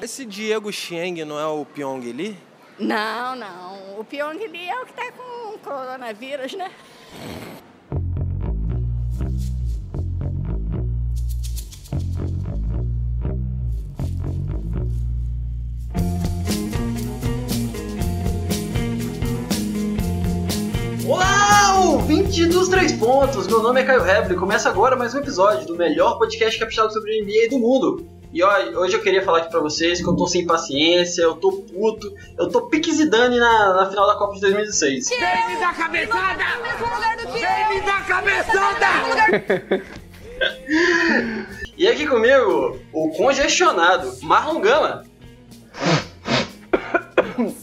Esse 0.00 0.24
Diego 0.24 0.72
Cheng 0.72 1.24
não 1.24 1.38
é 1.40 1.46
o 1.46 1.64
Pyong 1.64 2.12
Lee? 2.12 2.36
Não, 2.78 3.34
não. 3.34 3.98
O 3.98 4.04
Pyong 4.04 4.38
Lee 4.46 4.68
é 4.68 4.80
o 4.80 4.86
que 4.86 4.92
tá 4.92 5.10
com 5.10 5.58
coronavírus, 5.58 6.54
né? 6.54 6.70
Olá, 21.08 21.80
ouvinte 21.80 22.46
dos 22.46 22.68
Três 22.68 22.92
Pontos! 22.92 23.48
Meu 23.48 23.60
nome 23.64 23.80
é 23.80 23.84
Caio 23.84 24.06
Heble 24.06 24.34
e 24.34 24.38
começa 24.38 24.68
agora 24.68 24.94
mais 24.94 25.12
um 25.14 25.18
episódio 25.18 25.66
do 25.66 25.74
melhor 25.76 26.18
podcast 26.18 26.56
capixaba 26.56 26.90
sobre 26.90 27.20
NBA 27.20 27.48
do 27.50 27.58
mundo. 27.58 28.17
E 28.32 28.42
ó, 28.42 28.50
hoje 28.80 28.94
eu 28.94 29.02
queria 29.02 29.24
falar 29.24 29.38
aqui 29.38 29.50
pra 29.50 29.60
vocês 29.60 30.02
que 30.02 30.06
eu 30.06 30.14
tô 30.14 30.26
sem 30.26 30.46
paciência, 30.46 31.22
eu 31.22 31.34
tô 31.36 31.52
puto, 31.52 32.14
eu 32.38 32.50
tô 32.50 32.62
pique 32.62 32.92
Zidane 32.92 33.38
na, 33.38 33.74
na 33.74 33.88
final 33.88 34.06
da 34.06 34.16
Copa 34.16 34.34
de 34.34 34.40
2016. 34.42 35.08
Vem 35.08 35.18
me 35.18 35.56
dar 35.60 35.74
cabeçada! 35.74 36.44
Vem 37.32 37.68
me 37.68 37.80
dar 37.86 38.06
cabeçada! 38.06 38.86
E 41.76 41.86
aqui 41.86 42.06
comigo, 42.06 42.78
o 42.92 43.10
congestionado 43.10 44.12
Marlon 44.22 44.60
Gama. 44.60 45.04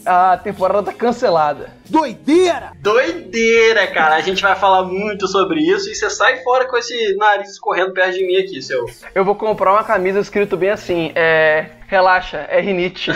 A 0.06 0.38
temporada 0.38 0.84
tá 0.84 0.92
cancelada. 0.92 1.75
Doideira! 1.88 2.72
Doideira, 2.80 3.86
cara. 3.86 4.16
A 4.16 4.20
gente 4.20 4.42
vai 4.42 4.56
falar 4.56 4.84
muito 4.84 5.28
sobre 5.28 5.60
isso 5.60 5.90
e 5.90 5.94
você 5.94 6.10
sai 6.10 6.42
fora 6.42 6.66
com 6.66 6.76
esse 6.76 7.14
nariz 7.16 7.50
escorrendo 7.50 7.92
perto 7.92 8.14
de 8.14 8.26
mim 8.26 8.36
aqui, 8.36 8.60
seu. 8.60 8.86
Eu 9.14 9.24
vou 9.24 9.34
comprar 9.34 9.72
uma 9.72 9.84
camisa 9.84 10.20
escrito 10.20 10.56
bem 10.56 10.70
assim, 10.70 11.12
é... 11.14 11.70
Relaxa, 11.88 12.38
é 12.50 12.60
rinite. 12.60 13.12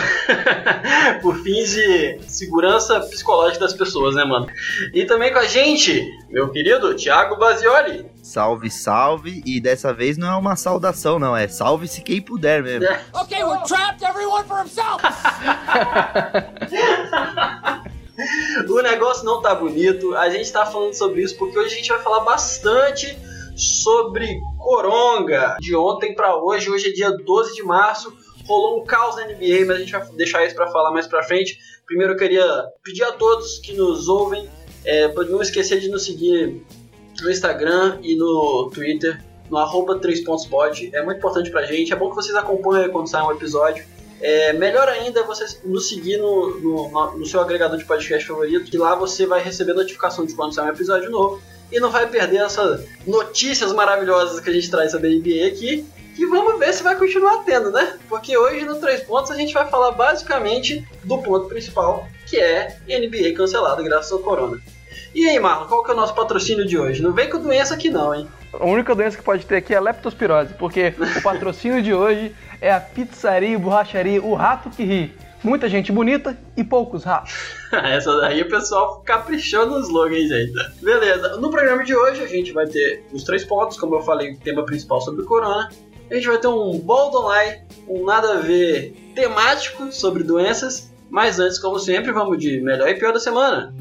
Por 1.21 1.35
fins 1.43 1.71
de 1.71 2.19
segurança 2.25 3.01
psicológica 3.01 3.65
das 3.65 3.73
pessoas, 3.73 4.15
né, 4.15 4.23
mano? 4.23 4.47
E 4.93 5.05
também 5.05 5.33
com 5.33 5.39
a 5.39 5.45
gente, 5.45 6.09
meu 6.29 6.47
querido 6.49 6.95
Thiago 6.95 7.35
Bazioli. 7.35 8.05
Salve, 8.23 8.71
salve. 8.71 9.43
E 9.45 9.59
dessa 9.59 9.93
vez 9.93 10.17
não 10.17 10.29
é 10.29 10.35
uma 10.37 10.55
saudação, 10.55 11.19
não. 11.19 11.35
É 11.35 11.49
salve-se 11.49 12.01
quem 12.01 12.21
puder 12.21 12.63
mesmo. 12.63 12.87
Okay, 13.21 13.43
we're 13.43 13.61
trapped, 13.65 14.03
everyone 14.03 14.45
for 14.45 14.61
himself! 14.61 15.01
O 18.69 18.81
negócio 18.81 19.25
não 19.25 19.41
tá 19.41 19.55
bonito. 19.55 20.15
A 20.15 20.29
gente 20.29 20.51
tá 20.51 20.65
falando 20.65 20.93
sobre 20.93 21.21
isso 21.21 21.37
porque 21.37 21.57
hoje 21.57 21.73
a 21.73 21.77
gente 21.77 21.89
vai 21.89 21.99
falar 21.99 22.21
bastante 22.21 23.17
sobre 23.55 24.39
Coronga. 24.57 25.57
De 25.59 25.75
ontem 25.75 26.13
pra 26.13 26.35
hoje, 26.35 26.69
hoje 26.69 26.89
é 26.89 26.91
dia 26.91 27.11
12 27.11 27.55
de 27.55 27.63
março. 27.63 28.13
Rolou 28.47 28.81
um 28.81 28.85
caos 28.85 29.15
na 29.15 29.25
NBA, 29.25 29.65
mas 29.65 29.77
a 29.77 29.79
gente 29.79 29.91
vai 29.91 30.05
deixar 30.13 30.45
isso 30.45 30.55
pra 30.55 30.67
falar 30.67 30.91
mais 30.91 31.07
pra 31.07 31.23
frente. 31.23 31.57
Primeiro 31.85 32.13
eu 32.13 32.17
queria 32.17 32.45
pedir 32.83 33.03
a 33.03 33.11
todos 33.11 33.59
que 33.59 33.73
nos 33.73 34.07
ouvem, 34.07 34.49
é, 34.83 35.07
não 35.13 35.41
esquecer 35.41 35.79
de 35.79 35.89
nos 35.89 36.05
seguir 36.05 36.65
no 37.21 37.29
Instagram 37.29 37.99
e 38.01 38.15
no 38.15 38.71
Twitter, 38.73 39.23
no 39.49 39.57
arroba 39.57 39.99
3pontspod. 39.99 40.89
É 40.93 41.03
muito 41.03 41.17
importante 41.17 41.51
pra 41.51 41.63
gente. 41.63 41.93
É 41.93 41.95
bom 41.95 42.09
que 42.09 42.15
vocês 42.15 42.35
acompanhem 42.35 42.89
quando 42.89 43.07
sai 43.07 43.21
um 43.23 43.31
episódio. 43.31 43.85
É, 44.21 44.53
melhor 44.53 44.87
ainda 44.87 45.21
é 45.21 45.23
você 45.23 45.45
nos 45.63 45.89
seguir 45.89 46.17
no, 46.17 46.59
no, 46.59 47.17
no- 47.17 47.25
seu 47.25 47.41
agregador 47.41 47.77
de 47.77 47.85
podcast 47.85 48.27
favorito, 48.27 48.69
que 48.69 48.77
lá 48.77 48.93
você 48.95 49.25
vai 49.25 49.41
receber 49.41 49.73
notificação 49.73 50.25
de 50.25 50.33
quando 50.35 50.53
sair 50.53 50.65
um 50.67 50.69
episódio 50.69 51.09
novo 51.09 51.41
e 51.71 51.79
não 51.79 51.89
vai 51.89 52.05
perder 52.07 52.37
essas 52.37 52.85
notícias 53.07 53.73
maravilhosas 53.73 54.39
que 54.39 54.49
a 54.49 54.53
gente 54.53 54.69
traz 54.69 54.91
sobre 54.91 55.07
a 55.07 55.11
NBA 55.11 55.47
aqui. 55.47 55.85
E 56.17 56.25
vamos 56.25 56.59
ver 56.59 56.73
se 56.73 56.83
vai 56.83 56.95
continuar 56.97 57.43
tendo, 57.45 57.71
né? 57.71 57.97
Porque 58.09 58.37
hoje 58.37 58.63
no 58.65 58.75
Três 58.75 59.01
Pontos 59.01 59.31
a 59.31 59.35
gente 59.35 59.53
vai 59.53 59.67
falar 59.69 59.91
basicamente 59.91 60.85
do 61.03 61.17
ponto 61.17 61.47
principal, 61.47 62.05
que 62.27 62.37
é 62.37 62.77
NBA 62.87 63.33
cancelado 63.35 63.81
graças 63.83 64.11
ao 64.11 64.19
Corona. 64.19 64.59
E 65.15 65.27
aí, 65.27 65.39
Marlon, 65.39 65.67
qual 65.67 65.83
que 65.83 65.91
é 65.91 65.93
o 65.93 65.97
nosso 65.97 66.13
patrocínio 66.13 66.65
de 66.65 66.77
hoje? 66.77 67.01
Não 67.01 67.11
vem 67.11 67.29
com 67.29 67.39
doença 67.39 67.73
aqui 67.73 67.89
não, 67.89 68.13
hein? 68.13 68.27
A 68.53 68.65
única 68.65 68.93
doença 68.93 69.17
que 69.17 69.23
pode 69.23 69.45
ter 69.45 69.55
aqui 69.57 69.73
é 69.73 69.77
a 69.77 69.81
leptospirose, 69.81 70.53
porque 70.53 70.93
o 71.17 71.19
patrocínio 71.23 71.81
de 71.81 71.93
hoje 71.93 72.35
é 72.61 72.71
a 72.71 72.79
pizzaria 72.79 73.49
e 73.49 73.57
borracharia 73.57 74.21
O 74.23 74.35
Rato 74.35 74.69
que 74.69 74.83
Ri. 74.83 75.13
Muita 75.43 75.67
gente 75.67 75.91
bonita 75.91 76.37
e 76.55 76.63
poucos 76.63 77.03
ratos. 77.03 77.33
Essa 77.73 78.15
daí 78.21 78.43
o 78.43 78.47
pessoal 78.47 79.01
caprichou 79.01 79.65
no 79.65 79.79
slogan, 79.79 80.15
hein, 80.15 80.27
gente. 80.27 80.53
Beleza, 80.79 81.37
no 81.37 81.49
programa 81.49 81.83
de 81.83 81.95
hoje 81.95 82.21
a 82.21 82.27
gente 82.27 82.53
vai 82.53 82.67
ter 82.67 83.03
os 83.11 83.23
três 83.23 83.43
pontos, 83.43 83.75
como 83.75 83.95
eu 83.95 84.01
falei, 84.01 84.33
o 84.33 84.39
tema 84.39 84.63
principal 84.63 85.01
sobre 85.01 85.23
o 85.23 85.25
Corona. 85.25 85.69
A 86.11 86.13
gente 86.13 86.27
vai 86.27 86.37
ter 86.37 86.47
um 86.47 86.77
Bold 86.77 87.15
Online, 87.15 87.63
um 87.87 88.05
nada 88.05 88.33
a 88.33 88.37
ver 88.37 88.93
temático 89.15 89.91
sobre 89.91 90.23
doenças. 90.23 90.91
Mas 91.09 91.39
antes, 91.39 91.57
como 91.57 91.79
sempre, 91.79 92.11
vamos 92.11 92.37
de 92.37 92.61
melhor 92.61 92.87
e 92.87 92.95
pior 92.95 93.11
da 93.11 93.19
semana. 93.19 93.73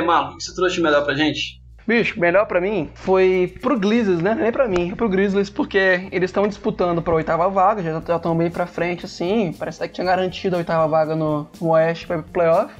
Marlon, 0.00 0.34
o 0.34 0.36
que 0.36 0.44
você 0.44 0.54
trouxe 0.54 0.76
de 0.76 0.82
melhor 0.82 1.04
pra 1.04 1.14
gente? 1.14 1.58
Bicho, 1.86 2.20
melhor 2.20 2.44
pra 2.44 2.60
mim 2.60 2.90
foi 2.94 3.54
pro 3.62 3.78
Grizzlies, 3.78 4.20
né? 4.20 4.34
Nem 4.34 4.52
pra 4.52 4.68
mim, 4.68 4.92
é 4.92 4.94
pro 4.94 5.08
Grizzlies, 5.08 5.48
porque 5.48 6.06
eles 6.12 6.28
estão 6.28 6.46
disputando 6.46 7.00
pra 7.00 7.14
oitava 7.14 7.48
vaga, 7.48 7.82
já 7.82 7.98
estão 7.98 8.36
bem 8.36 8.50
pra 8.50 8.66
frente, 8.66 9.06
assim. 9.06 9.54
Parece 9.58 9.80
que 9.80 9.88
tinha 9.88 10.06
garantido 10.06 10.56
a 10.56 10.58
oitava 10.58 10.86
vaga 10.86 11.16
no, 11.16 11.48
no 11.58 11.70
Oeste 11.70 12.06
pra 12.06 12.22
playoff. 12.22 12.74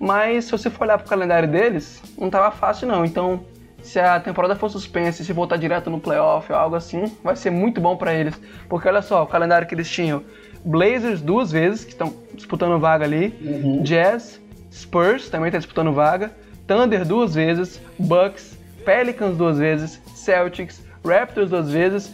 Mas 0.00 0.46
se 0.46 0.52
você 0.52 0.70
for 0.70 0.84
olhar 0.84 0.96
pro 0.96 1.06
calendário 1.06 1.46
deles, 1.46 2.02
não 2.18 2.30
tava 2.30 2.50
fácil 2.50 2.88
não. 2.88 3.04
Então, 3.04 3.44
se 3.82 4.00
a 4.00 4.18
temporada 4.18 4.56
for 4.56 4.70
suspensa 4.70 5.20
e 5.20 5.24
se 5.26 5.34
voltar 5.34 5.58
direto 5.58 5.90
no 5.90 6.00
playoff 6.00 6.50
ou 6.50 6.58
algo 6.58 6.76
assim, 6.76 7.12
vai 7.22 7.36
ser 7.36 7.50
muito 7.50 7.78
bom 7.78 7.94
pra 7.94 8.14
eles. 8.14 8.40
Porque 8.70 8.88
olha 8.88 9.02
só, 9.02 9.22
o 9.22 9.26
calendário 9.26 9.68
que 9.68 9.74
eles 9.74 9.90
tinham: 9.90 10.24
Blazers 10.64 11.20
duas 11.20 11.52
vezes, 11.52 11.84
que 11.84 11.92
estão 11.92 12.14
disputando 12.32 12.80
vaga 12.80 13.04
ali, 13.04 13.34
Jazz, 13.82 14.40
Spurs 14.72 15.28
também 15.28 15.50
tá 15.50 15.58
disputando 15.58 15.92
vaga, 15.92 16.30
Thunder 16.66 17.04
duas 17.04 17.34
vezes, 17.34 17.80
Bucks, 17.98 18.56
Pelicans 18.84 19.36
duas 19.36 19.58
vezes, 19.58 20.00
Celtics, 20.14 20.82
Raptors 21.04 21.50
duas 21.50 21.70
vezes, 21.70 22.12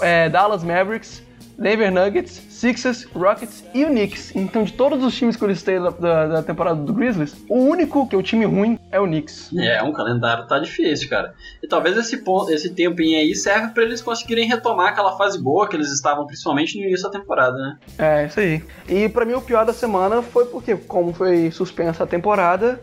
é, 0.00 0.28
Dallas 0.28 0.62
Mavericks, 0.62 1.22
Denver 1.58 1.90
Nuggets, 1.90 2.42
Sixers, 2.64 3.04
Rockets 3.14 3.62
e 3.74 3.84
o 3.84 3.88
Knicks. 3.88 4.34
Então, 4.34 4.64
de 4.64 4.72
todos 4.72 5.04
os 5.04 5.14
times 5.14 5.36
que 5.36 5.44
eu 5.44 5.48
listei 5.48 5.78
da, 5.78 5.90
da, 5.90 6.26
da 6.28 6.42
temporada 6.42 6.80
do 6.80 6.94
Grizzlies, 6.94 7.36
o 7.46 7.58
único 7.58 8.08
que 8.08 8.16
é 8.16 8.18
o 8.18 8.22
time 8.22 8.46
ruim 8.46 8.78
é 8.90 8.98
o 8.98 9.04
Knicks. 9.04 9.50
É, 9.58 9.82
um 9.82 9.92
calendário 9.92 10.46
tá 10.46 10.58
difícil, 10.58 11.10
cara. 11.10 11.34
E 11.62 11.68
talvez 11.68 11.94
esse 11.94 12.16
ponto, 12.24 12.50
esse 12.50 12.70
tempinho 12.70 13.18
aí 13.18 13.34
serve 13.34 13.74
pra 13.74 13.82
eles 13.82 14.00
conseguirem 14.00 14.48
retomar 14.48 14.88
aquela 14.88 15.14
fase 15.18 15.38
boa 15.38 15.68
que 15.68 15.76
eles 15.76 15.92
estavam 15.92 16.26
principalmente 16.26 16.78
no 16.78 16.86
início 16.86 17.04
da 17.04 17.18
temporada, 17.18 17.54
né? 17.58 17.76
É, 17.98 18.26
isso 18.26 18.40
aí. 18.40 18.64
E 18.88 19.10
pra 19.10 19.26
mim 19.26 19.34
o 19.34 19.42
pior 19.42 19.66
da 19.66 19.74
semana 19.74 20.22
foi 20.22 20.46
porque, 20.46 20.74
como 20.74 21.12
foi 21.12 21.50
suspensa 21.50 22.04
a 22.04 22.06
temporada, 22.06 22.80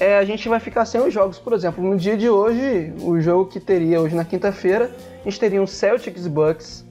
é, 0.00 0.16
a 0.16 0.24
gente 0.24 0.48
vai 0.48 0.58
ficar 0.58 0.86
sem 0.86 1.02
os 1.02 1.12
jogos. 1.12 1.38
Por 1.38 1.52
exemplo, 1.52 1.84
no 1.84 1.98
dia 1.98 2.16
de 2.16 2.30
hoje, 2.30 2.94
o 3.02 3.20
jogo 3.20 3.44
que 3.44 3.60
teria 3.60 4.00
hoje 4.00 4.14
na 4.14 4.24
quinta-feira, 4.24 4.90
a 5.20 5.24
gente 5.28 5.38
teria 5.38 5.60
um 5.60 5.66
Celtics 5.66 6.24
e 6.24 6.30
Bucks, 6.30 6.87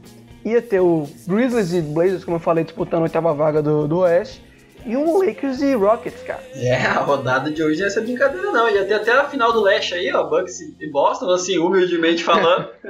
ia 0.48 0.62
ter 0.62 0.80
o 0.80 1.08
Grizzlies 1.28 1.74
e 1.74 1.82
Blazers, 1.82 2.24
como 2.24 2.38
eu 2.38 2.42
falei, 2.42 2.64
disputando 2.64 3.02
a 3.02 3.04
oitava 3.04 3.34
vaga 3.34 3.62
do, 3.62 3.88
do 3.88 4.00
Oeste, 4.00 4.42
e 4.88 4.96
um 4.96 5.18
Lakers 5.20 5.62
e 5.62 5.74
Rockets, 5.74 6.24
cara. 6.24 6.42
É, 6.56 6.76
a 6.78 7.00
rodada 7.02 7.52
de 7.52 7.62
hoje 7.62 7.80
não 7.80 7.86
ia 7.86 7.90
ser 7.90 8.02
brincadeira 8.02 8.52
não. 8.52 8.70
Ia 8.70 8.86
ter 8.86 8.94
até 8.94 9.12
a 9.12 9.26
final 9.26 9.52
do 9.52 9.62
leste 9.62 9.94
aí, 9.94 10.12
ó, 10.14 10.24
Bucks 10.24 10.62
e 10.62 10.90
Boston, 10.90 11.30
assim, 11.32 11.58
humildemente 11.58 12.24
falando. 12.24 12.70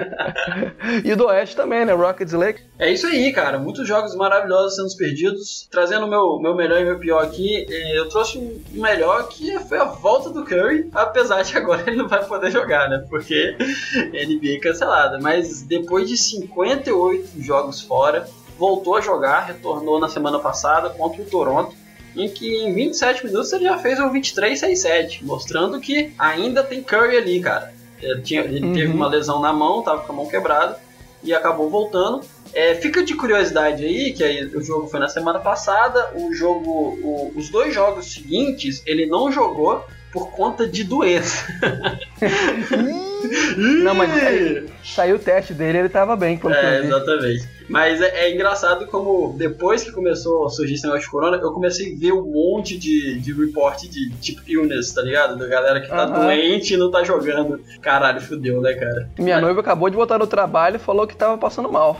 E 1.03 1.15
do 1.15 1.25
Oeste 1.25 1.55
também, 1.55 1.85
né? 1.85 1.93
Rockets 1.93 2.33
e 2.33 2.37
Lakers. 2.37 2.65
é 2.79 2.91
isso 2.91 3.07
aí, 3.07 3.31
cara. 3.33 3.57
Muitos 3.57 3.87
jogos 3.87 4.15
maravilhosos 4.15 4.75
sendo 4.75 4.95
perdidos. 4.97 5.67
Trazendo 5.71 6.05
o 6.05 6.09
meu, 6.09 6.39
meu 6.39 6.55
melhor 6.55 6.79
e 6.79 6.85
meu 6.85 6.99
pior 6.99 7.23
aqui, 7.23 7.65
eh, 7.69 7.97
eu 7.97 8.07
trouxe 8.07 8.37
um 8.37 8.61
melhor 8.73 9.27
que 9.27 9.57
foi 9.59 9.77
a 9.79 9.85
volta 9.85 10.29
do 10.29 10.45
Curry, 10.45 10.89
apesar 10.93 11.41
de 11.41 11.57
agora 11.57 11.83
ele 11.87 11.97
não 11.97 12.07
vai 12.07 12.23
poder 12.23 12.51
jogar, 12.51 12.89
né? 12.89 13.03
Porque 13.09 13.55
NBA 14.13 14.59
cancelada. 14.61 15.19
Mas 15.21 15.63
depois 15.63 16.07
de 16.07 16.15
58 16.17 17.41
jogos 17.41 17.81
fora, 17.81 18.27
voltou 18.57 18.95
a 18.95 19.01
jogar, 19.01 19.41
retornou 19.41 19.99
na 19.99 20.09
semana 20.09 20.39
passada 20.39 20.89
contra 20.89 21.21
o 21.21 21.25
Toronto. 21.25 21.75
Em 22.17 22.27
que 22.29 22.47
em 22.63 22.73
27 22.73 23.25
minutos 23.25 23.53
ele 23.53 23.65
já 23.65 23.77
fez 23.77 23.99
um 23.99 24.11
23-6-7, 24.11 25.19
mostrando 25.23 25.79
que 25.79 26.11
ainda 26.17 26.63
tem 26.63 26.81
Curry 26.81 27.15
ali, 27.17 27.39
cara. 27.39 27.71
Ele, 28.01 28.21
tinha- 28.21 28.41
ele 28.41 28.59
teve 28.73 28.87
uma 28.91 29.07
lesão 29.07 29.39
na 29.39 29.53
mão, 29.53 29.81
tava 29.83 30.01
com 30.01 30.13
a 30.13 30.15
mão 30.15 30.27
quebrada 30.27 30.79
e 31.23 31.33
acabou 31.33 31.69
voltando. 31.69 32.21
É, 32.53 32.75
fica 32.75 33.03
de 33.03 33.13
curiosidade 33.15 33.83
aí, 33.85 34.13
que 34.13 34.23
aí 34.23 34.45
o 34.55 34.61
jogo 34.61 34.87
foi 34.87 34.99
na 34.99 35.07
semana 35.07 35.39
passada, 35.39 36.09
o 36.15 36.33
jogo, 36.33 36.69
o- 36.71 37.31
os 37.35 37.49
dois 37.49 37.73
jogos 37.73 38.11
seguintes 38.13 38.81
ele 38.85 39.05
não 39.05 39.31
jogou 39.31 39.83
por 40.11 40.31
conta 40.31 40.67
de 40.67 40.83
doença. 40.83 41.45
Não, 43.83 43.93
mas 43.93 44.11
aí, 44.23 44.65
saiu 44.83 45.15
o 45.15 45.19
teste 45.19 45.53
dele 45.53 45.79
ele 45.79 45.89
tava 45.89 46.15
bem, 46.15 46.39
É, 46.45 46.79
exatamente. 46.79 47.47
Mas 47.69 48.01
é, 48.01 48.25
é 48.27 48.33
engraçado 48.33 48.87
como 48.87 49.35
depois 49.37 49.83
que 49.83 49.91
começou 49.91 50.45
a 50.45 50.49
surgir 50.49 50.75
esse 50.75 50.83
negócio 50.83 51.05
de 51.05 51.11
corona, 51.11 51.37
eu 51.37 51.51
comecei 51.51 51.93
a 51.93 51.99
ver 51.99 52.13
um 52.13 52.23
monte 52.31 52.77
de, 52.77 53.19
de 53.19 53.33
report 53.33 53.81
de 53.83 54.09
tipo 54.21 54.41
illness, 54.47 54.93
tá 54.93 55.01
ligado? 55.01 55.37
Da 55.37 55.47
galera 55.47 55.81
que 55.81 55.89
tá 55.89 56.03
Aham. 56.05 56.23
doente 56.25 56.73
e 56.73 56.77
não 56.77 56.89
tá 56.89 57.03
jogando. 57.03 57.59
Caralho, 57.81 58.21
fudeu, 58.21 58.61
né, 58.61 58.73
cara? 58.73 59.09
Minha 59.19 59.41
noiva 59.41 59.59
acabou 59.59 59.89
de 59.89 59.97
voltar 59.97 60.17
no 60.17 60.27
trabalho 60.27 60.77
e 60.77 60.79
falou 60.79 61.05
que 61.05 61.15
tava 61.15 61.37
passando 61.37 61.69
mal. 61.69 61.99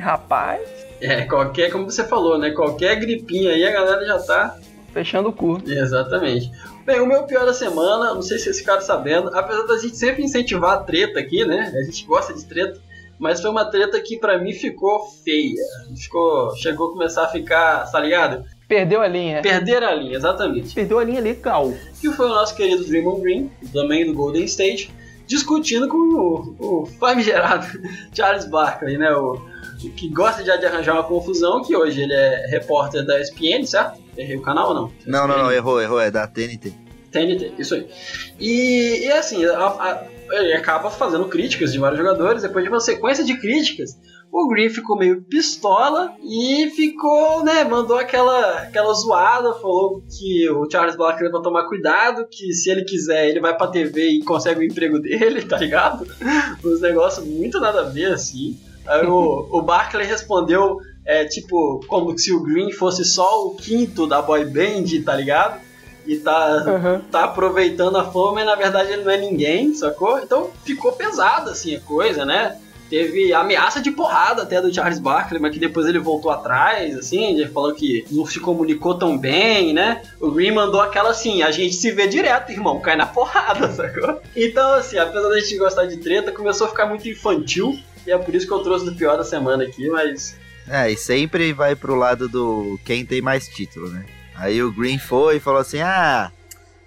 Rapaz, 0.00 0.60
É, 1.00 1.22
qualquer, 1.22 1.70
como 1.70 1.90
você 1.90 2.04
falou, 2.04 2.38
né? 2.38 2.50
Qualquer 2.50 2.96
gripinha 2.96 3.52
aí 3.52 3.64
a 3.64 3.72
galera 3.72 4.04
já 4.04 4.18
tá 4.18 4.58
fechando 4.92 5.28
o 5.28 5.32
cu. 5.32 5.58
Exatamente. 5.66 6.50
Bem, 6.84 7.00
o 7.00 7.06
meu 7.06 7.22
pior 7.22 7.46
da 7.46 7.54
semana, 7.54 8.14
não 8.14 8.22
sei 8.22 8.38
se 8.38 8.44
vocês 8.44 8.58
ficaram 8.58 8.80
sabendo, 8.82 9.30
apesar 9.34 9.62
da 9.66 9.78
gente 9.78 9.96
sempre 9.96 10.22
incentivar 10.22 10.72
a 10.72 10.82
treta 10.82 11.20
aqui, 11.20 11.44
né? 11.44 11.72
A 11.74 11.82
gente 11.84 12.04
gosta 12.04 12.34
de 12.34 12.44
treta, 12.44 12.80
mas 13.18 13.40
foi 13.40 13.50
uma 13.50 13.64
treta 13.64 14.00
que 14.00 14.18
pra 14.18 14.38
mim 14.38 14.52
ficou 14.52 15.06
feia. 15.24 15.62
Ficou, 15.96 16.54
chegou 16.56 16.88
a 16.88 16.92
começar 16.92 17.24
a 17.24 17.28
ficar, 17.28 17.90
tá 17.90 18.00
ligado? 18.00 18.44
Perdeu 18.66 19.00
a 19.00 19.06
linha. 19.08 19.42
Perder 19.42 19.82
a 19.82 19.94
linha, 19.94 20.16
exatamente. 20.16 20.74
Perdeu 20.74 20.98
a 20.98 21.04
linha 21.04 21.20
legal. 21.20 21.72
Que 22.00 22.10
foi 22.10 22.26
o 22.26 22.30
nosso 22.30 22.54
querido 22.56 22.84
Draymond 22.84 23.20
Green, 23.20 23.50
também 23.72 24.06
do 24.06 24.14
Golden 24.14 24.44
State, 24.44 24.92
discutindo 25.26 25.86
com 25.88 25.96
o, 25.96 26.56
o 26.82 26.86
famigerado 26.86 27.66
Charles 28.14 28.44
Barkley, 28.46 28.96
né? 28.96 29.12
O, 29.12 29.40
que 29.88 30.08
gosta 30.08 30.44
já 30.44 30.56
de 30.56 30.66
arranjar 30.66 30.92
uma 30.94 31.04
confusão, 31.04 31.62
que 31.62 31.74
hoje 31.74 32.02
ele 32.02 32.12
é 32.12 32.46
repórter 32.48 33.06
da 33.06 33.18
ESPN, 33.18 33.64
certo? 33.64 33.98
Errei 34.18 34.36
o 34.36 34.42
canal 34.42 34.68
ou 34.68 34.74
não? 34.74 34.92
Não, 35.06 35.26
não, 35.26 35.38
não, 35.38 35.50
errou, 35.52 35.80
errou, 35.80 35.98
é 36.00 36.10
da 36.10 36.26
TNT. 36.26 36.72
TNT, 37.10 37.52
isso 37.58 37.74
aí. 37.74 37.86
E, 38.38 39.04
e 39.06 39.10
assim, 39.12 39.44
a- 39.44 39.58
a- 39.66 40.04
ele 40.32 40.52
acaba 40.52 40.90
fazendo 40.90 41.24
críticas 41.24 41.72
de 41.72 41.78
vários 41.78 41.98
jogadores. 41.98 42.42
Depois 42.42 42.64
de 42.64 42.70
uma 42.70 42.78
sequência 42.80 43.24
de 43.24 43.36
críticas, 43.40 43.98
o 44.30 44.46
Green 44.46 44.68
ficou 44.70 44.96
meio 44.96 45.22
pistola 45.22 46.12
e 46.22 46.70
ficou, 46.76 47.42
né, 47.42 47.64
mandou 47.64 47.96
aquela, 47.98 48.58
aquela 48.60 48.92
zoada, 48.94 49.54
falou 49.54 50.04
que 50.08 50.48
o 50.50 50.70
Charles 50.70 50.94
Barkley 50.94 51.32
vai 51.32 51.42
tomar 51.42 51.64
cuidado, 51.66 52.24
que 52.30 52.52
se 52.52 52.70
ele 52.70 52.84
quiser 52.84 53.28
ele 53.28 53.40
vai 53.40 53.56
pra 53.56 53.66
TV 53.66 54.08
e 54.08 54.22
consegue 54.24 54.60
o 54.60 54.62
emprego 54.64 55.00
dele, 55.02 55.42
tá 55.42 55.56
ligado? 55.58 56.06
Uns 56.64 56.80
negócios 56.80 57.26
muito 57.26 57.58
nada 57.58 57.80
a 57.80 57.84
ver, 57.88 58.12
assim. 58.12 58.56
Aí 58.86 59.06
o, 59.06 59.48
o 59.50 59.62
Barkley 59.62 60.06
respondeu, 60.06 60.78
é, 61.04 61.24
tipo, 61.24 61.80
como 61.86 62.16
se 62.18 62.32
o 62.32 62.40
Green 62.42 62.72
fosse 62.72 63.04
só 63.04 63.46
o 63.46 63.54
quinto 63.56 64.06
da 64.06 64.20
boy 64.22 64.44
band, 64.44 64.84
tá 65.04 65.14
ligado? 65.14 65.60
E 66.06 66.16
tá, 66.16 66.64
Uhum. 66.66 67.00
tá 67.10 67.24
aproveitando 67.24 67.96
a 67.96 68.04
fama 68.10 68.40
e 68.40 68.44
na 68.44 68.54
verdade 68.54 68.90
ele 68.92 69.04
não 69.04 69.10
é 69.12 69.18
ninguém, 69.18 69.74
sacou? 69.74 70.18
Então 70.18 70.50
ficou 70.64 70.92
pesado 70.92 71.50
assim 71.50 71.74
a 71.76 71.80
coisa, 71.80 72.24
né? 72.24 72.56
Teve 72.88 73.32
ameaça 73.32 73.80
de 73.80 73.92
porrada 73.92 74.42
até 74.42 74.60
do 74.60 74.74
Charles 74.74 74.98
Barkley, 74.98 75.40
mas 75.40 75.52
que 75.52 75.60
depois 75.60 75.86
ele 75.86 76.00
voltou 76.00 76.28
atrás, 76.28 76.96
assim, 76.98 77.38
ele 77.38 77.48
falou 77.48 77.72
que 77.72 78.04
não 78.10 78.26
se 78.26 78.40
comunicou 78.40 78.98
tão 78.98 79.16
bem, 79.16 79.72
né? 79.72 80.02
O 80.18 80.32
Green 80.32 80.50
mandou 80.50 80.80
aquela 80.80 81.10
assim, 81.10 81.40
a 81.42 81.52
gente 81.52 81.76
se 81.76 81.92
vê 81.92 82.08
direto, 82.08 82.50
irmão, 82.50 82.80
cai 82.80 82.96
na 82.96 83.06
porrada, 83.06 83.70
sacou? 83.70 84.20
Então, 84.34 84.72
assim, 84.72 84.98
apesar 84.98 85.28
da 85.28 85.38
gente 85.38 85.56
gostar 85.56 85.86
de 85.86 85.98
treta, 85.98 86.32
começou 86.32 86.66
a 86.66 86.70
ficar 86.70 86.86
muito 86.86 87.08
infantil, 87.08 87.78
e 88.06 88.10
é 88.12 88.18
por 88.18 88.34
isso 88.34 88.46
que 88.46 88.52
eu 88.52 88.60
trouxe 88.60 88.84
do 88.84 88.94
pior 88.94 89.16
da 89.16 89.24
semana 89.24 89.64
aqui, 89.64 89.88
mas 89.88 90.36
É, 90.68 90.90
e 90.90 90.96
sempre 90.96 91.52
vai 91.52 91.74
pro 91.74 91.94
lado 91.94 92.28
do 92.28 92.78
quem 92.84 93.04
tem 93.04 93.20
mais 93.20 93.48
título, 93.48 93.88
né? 93.88 94.04
Aí 94.36 94.62
o 94.62 94.72
Green 94.72 94.98
foi 94.98 95.36
e 95.36 95.40
falou 95.40 95.60
assim: 95.60 95.80
ah, 95.80 96.30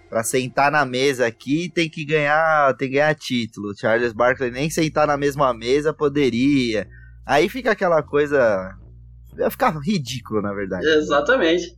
pra 0.10 0.24
sentar 0.24 0.72
na 0.72 0.86
mesa 0.86 1.26
aqui 1.26 1.70
tem 1.74 1.90
que 1.90 2.06
ganhar, 2.06 2.74
tem 2.76 2.88
que 2.88 2.96
ganhar 2.96 3.14
título. 3.16 3.72
O 3.72 3.78
Charles 3.78 4.14
Barkley 4.14 4.52
nem 4.52 4.70
sentar 4.70 5.06
na 5.08 5.18
mesma 5.18 5.54
mesa 5.54 5.94
poderia. 5.94 6.88
Aí 7.26 7.50
fica 7.50 7.72
aquela 7.72 8.02
coisa. 8.02 8.76
Vai 9.38 9.50
ficar 9.50 9.76
ridículo, 9.80 10.42
na 10.42 10.54
verdade. 10.54 10.86
exatamente. 10.86 11.76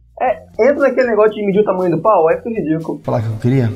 Entra 0.59 0.89
naquele 0.89 1.07
negócio 1.07 1.33
de 1.33 1.45
medir 1.45 1.59
o 1.59 1.65
tamanho 1.65 1.95
do 1.95 2.01
pau, 2.01 2.27
aí 2.29 2.37
fica 2.37 2.49
ridículo. 2.49 3.01
Falar 3.03 3.21
que 3.21 3.27
eu 3.27 3.37
queria? 3.37 3.67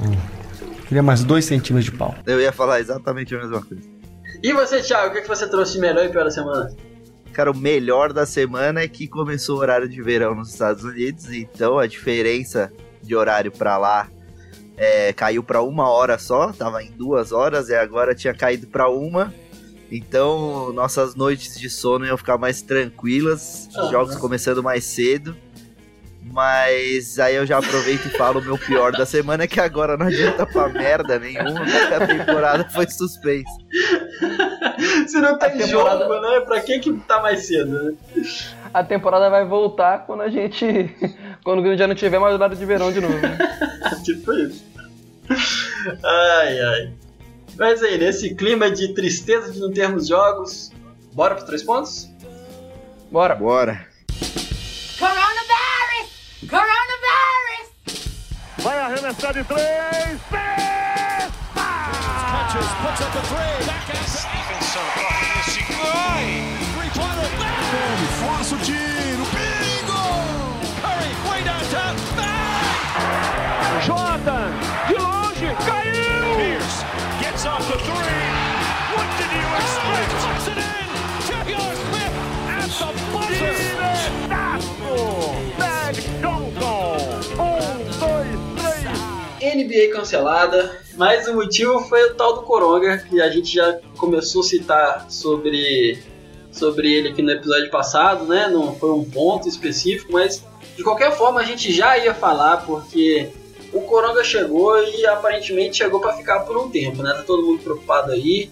Hum. 0.00 0.40
Queria 0.86 1.02
mais 1.02 1.22
dois 1.22 1.44
centímetros 1.44 1.84
de 1.84 1.92
pau. 1.96 2.14
Eu 2.26 2.40
ia 2.40 2.52
falar 2.52 2.80
exatamente 2.80 3.34
a 3.34 3.38
mesma 3.38 3.62
coisa. 3.62 3.99
E 4.42 4.52
você, 4.52 4.80
Thiago, 4.82 5.10
o 5.10 5.12
que, 5.12 5.22
que 5.22 5.28
você 5.28 5.46
trouxe 5.46 5.74
de 5.74 5.80
melhor 5.80 6.04
e 6.04 6.08
pior 6.08 6.24
da 6.24 6.30
semana? 6.30 6.74
Cara, 7.32 7.50
o 7.50 7.56
melhor 7.56 8.12
da 8.12 8.26
semana 8.26 8.80
é 8.80 8.88
que 8.88 9.06
começou 9.06 9.58
o 9.58 9.60
horário 9.60 9.88
de 9.88 10.02
verão 10.02 10.34
nos 10.34 10.50
Estados 10.50 10.82
Unidos, 10.82 11.30
então 11.30 11.78
a 11.78 11.86
diferença 11.86 12.72
de 13.02 13.14
horário 13.14 13.52
pra 13.52 13.76
lá 13.78 14.08
é, 14.76 15.12
caiu 15.12 15.42
pra 15.42 15.62
uma 15.62 15.88
hora 15.90 16.18
só, 16.18 16.52
tava 16.52 16.82
em 16.82 16.90
duas 16.90 17.32
horas 17.32 17.68
e 17.68 17.74
agora 17.74 18.14
tinha 18.14 18.34
caído 18.34 18.66
pra 18.66 18.88
uma. 18.88 19.32
Então 19.92 20.72
nossas 20.72 21.14
noites 21.14 21.58
de 21.58 21.68
sono 21.68 22.06
iam 22.06 22.16
ficar 22.16 22.38
mais 22.38 22.62
tranquilas, 22.62 23.68
os 23.70 23.76
Aham. 23.76 23.90
jogos 23.90 24.16
começando 24.16 24.62
mais 24.62 24.84
cedo. 24.84 25.36
Mas 26.32 27.18
aí 27.18 27.34
eu 27.34 27.44
já 27.44 27.58
aproveito 27.58 28.06
e 28.06 28.10
falo 28.10 28.38
o 28.38 28.42
meu 28.42 28.56
pior 28.56 28.92
da 28.92 29.04
semana, 29.04 29.48
que 29.48 29.58
agora 29.60 29.96
não 29.96 30.06
adianta 30.06 30.46
pra 30.46 30.68
merda 30.68 31.18
nenhuma, 31.18 31.60
porque 31.64 31.94
a 31.94 32.06
temporada 32.06 32.68
foi 32.70 32.88
suspensa. 32.88 33.50
Se 35.08 35.20
não 35.20 35.36
tem 35.38 35.48
A 35.48 35.52
temporada- 35.66 36.04
jogo, 36.04 36.20
né? 36.20 36.40
Pra 36.40 36.60
que 36.60 36.78
que 36.78 36.92
tá 37.00 37.20
mais 37.20 37.46
cedo, 37.46 37.84
né? 37.84 37.92
A 38.72 38.84
temporada 38.84 39.28
vai 39.28 39.44
voltar 39.44 40.06
quando 40.06 40.20
a 40.22 40.28
gente. 40.28 40.64
quando 41.42 41.76
já 41.76 41.88
não 41.88 41.94
tiver 41.96 42.20
mais 42.20 42.34
horário 42.34 42.56
de 42.56 42.64
verão 42.64 42.92
de 42.92 43.00
novo. 43.00 43.18
né? 43.18 43.36
tipo 44.04 44.32
isso. 44.32 44.64
Ai, 46.04 46.60
ai. 46.60 46.92
Mas 47.58 47.82
aí, 47.82 47.98
nesse 47.98 48.34
clima 48.36 48.70
de 48.70 48.94
tristeza 48.94 49.50
de 49.52 49.58
não 49.58 49.72
termos 49.72 50.06
jogos, 50.06 50.70
bora 51.12 51.34
pros 51.34 51.46
três 51.46 51.62
pontos? 51.64 52.08
Bora. 53.10 53.34
Bora. 53.34 53.89
Coronavirus! 56.50 57.66
Coronavirus! 57.86 58.10
Vai 58.58 58.78
arremessar 58.78 59.32
de 59.32 59.44
três. 59.44 60.18
Catches, 62.30 62.70
puts 62.82 63.00
up 63.00 63.14
a 63.14 63.22
three. 63.30 63.66
Back 63.66 63.90
out. 63.90 64.08
Stevenson 64.10 64.86
blocking 64.96 65.32
this 65.36 65.48
Shigoi. 65.54 66.22
Three-pointer. 66.74 67.30
Bang! 67.38 68.00
Força 68.18 68.54
o 68.54 68.58
tiro. 68.58 69.24
Bingo! 69.30 70.04
Curry, 70.82 71.12
way 71.30 71.40
downtown. 71.44 71.94
Bang! 72.16 73.84
Jordan, 73.86 74.50
NBA 89.70 89.92
cancelada, 89.92 90.78
mas 90.96 91.28
o 91.28 91.34
motivo 91.34 91.80
foi 91.80 92.10
o 92.10 92.14
tal 92.14 92.34
do 92.34 92.42
Coronga, 92.42 92.98
que 92.98 93.20
a 93.20 93.30
gente 93.30 93.54
já 93.54 93.78
começou 93.96 94.42
a 94.42 94.44
citar 94.44 95.06
sobre, 95.08 96.02
sobre 96.50 96.92
ele 96.92 97.08
aqui 97.08 97.22
no 97.22 97.30
episódio 97.30 97.70
passado, 97.70 98.24
né? 98.24 98.48
Não 98.48 98.74
foi 98.74 98.90
um 98.90 99.04
ponto 99.04 99.48
específico, 99.48 100.12
mas 100.12 100.44
de 100.76 100.82
qualquer 100.82 101.12
forma 101.12 101.40
a 101.40 101.44
gente 101.44 101.72
já 101.72 101.96
ia 101.96 102.12
falar, 102.12 102.58
porque 102.66 103.30
o 103.72 103.82
Coronga 103.82 104.24
chegou 104.24 104.82
e 104.82 105.06
aparentemente 105.06 105.78
chegou 105.78 106.00
para 106.00 106.14
ficar 106.14 106.40
por 106.40 106.56
um 106.56 106.68
tempo, 106.68 107.02
né? 107.02 107.12
Tá 107.12 107.22
todo 107.22 107.46
mundo 107.46 107.62
preocupado 107.62 108.12
aí. 108.12 108.50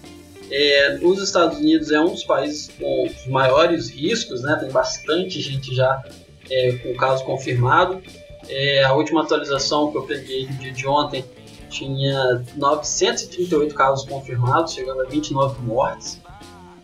É, 0.51 0.97
os 1.03 1.21
Estados 1.21 1.59
Unidos 1.59 1.91
é 1.91 1.99
um 1.99 2.09
dos 2.09 2.23
países 2.23 2.71
com 2.79 3.05
os 3.05 3.27
maiores 3.27 3.89
riscos, 3.89 4.41
né? 4.41 4.57
Tem 4.59 4.71
bastante 4.71 5.39
gente 5.41 5.75
já 5.75 6.01
é, 6.49 6.71
com 6.73 6.91
o 6.91 6.95
caso 6.95 7.23
confirmado. 7.23 8.01
É, 8.49 8.83
a 8.83 8.93
última 8.93 9.21
atualização 9.21 9.91
que 9.91 9.97
eu 9.97 10.03
peguei 10.03 10.47
no 10.47 10.53
dia 10.53 10.71
de 10.71 10.87
ontem 10.87 11.23
tinha 11.69 12.43
938 12.55 13.75
casos 13.75 14.07
confirmados, 14.07 14.73
chegando 14.73 15.01
a 15.01 15.05
29 15.05 15.61
mortes. 15.61 16.19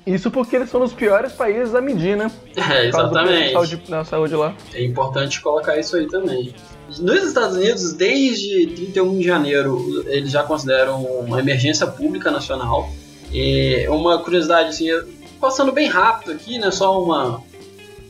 Isso 0.06 0.30
porque 0.30 0.56
eles 0.56 0.70
são 0.70 0.84
os 0.84 0.94
piores 0.94 1.32
países 1.32 1.74
a 1.74 1.82
medir, 1.82 2.16
né? 2.16 2.32
É, 2.56 2.88
exatamente. 2.88 3.48
de 3.48 3.54
saúde, 3.54 3.76
da 3.90 4.06
saúde 4.06 4.36
lá. 4.36 4.56
É 4.74 4.84
importante 4.84 5.42
colocar 5.42 5.78
isso 5.80 5.96
aí 5.96 6.08
também. 6.08 6.54
Nos 7.00 7.24
Estados 7.24 7.58
Unidos, 7.58 7.94
desde 7.94 8.68
31 8.68 9.18
de 9.18 9.26
janeiro, 9.26 10.06
eles 10.08 10.32
já 10.32 10.44
consideram 10.44 11.04
uma 11.04 11.40
emergência 11.40 11.88
pública 11.88 12.30
nacional. 12.30 12.88
E 13.34 13.88
uma 13.90 14.20
curiosidade, 14.20 14.70
assim, 14.70 14.88
passando 15.42 15.72
bem 15.72 15.88
rápido 15.88 16.32
aqui, 16.32 16.60
né, 16.60 16.70
só 16.70 17.04
uma 17.04 17.42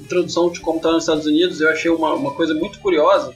introdução 0.01 0.51
de 0.51 0.59
como 0.59 0.77
está 0.77 0.91
nos 0.91 1.03
Estados 1.03 1.25
Unidos, 1.25 1.61
eu 1.61 1.69
achei 1.69 1.89
uma, 1.89 2.13
uma 2.13 2.31
coisa 2.31 2.53
muito 2.53 2.79
curiosa, 2.79 3.33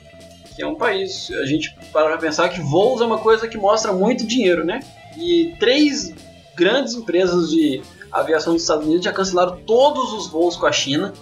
que 0.59 0.63
é 0.65 0.67
um 0.67 0.75
país, 0.75 1.31
a 1.41 1.45
gente 1.45 1.73
para 1.93 2.17
pensar 2.17 2.49
que 2.49 2.59
voos 2.59 2.99
é 2.99 3.05
uma 3.05 3.19
coisa 3.19 3.47
que 3.47 3.57
mostra 3.57 3.93
muito 3.93 4.27
dinheiro, 4.27 4.65
né? 4.65 4.81
E 5.17 5.55
três 5.57 6.13
grandes 6.53 6.95
empresas 6.95 7.49
de 7.49 7.81
aviação 8.11 8.51
dos 8.51 8.63
Estados 8.63 8.85
Unidos 8.85 9.05
já 9.05 9.13
cancelaram 9.13 9.55
todos 9.65 10.11
os 10.11 10.27
voos 10.27 10.57
com 10.57 10.65
a 10.65 10.71
China. 10.73 11.13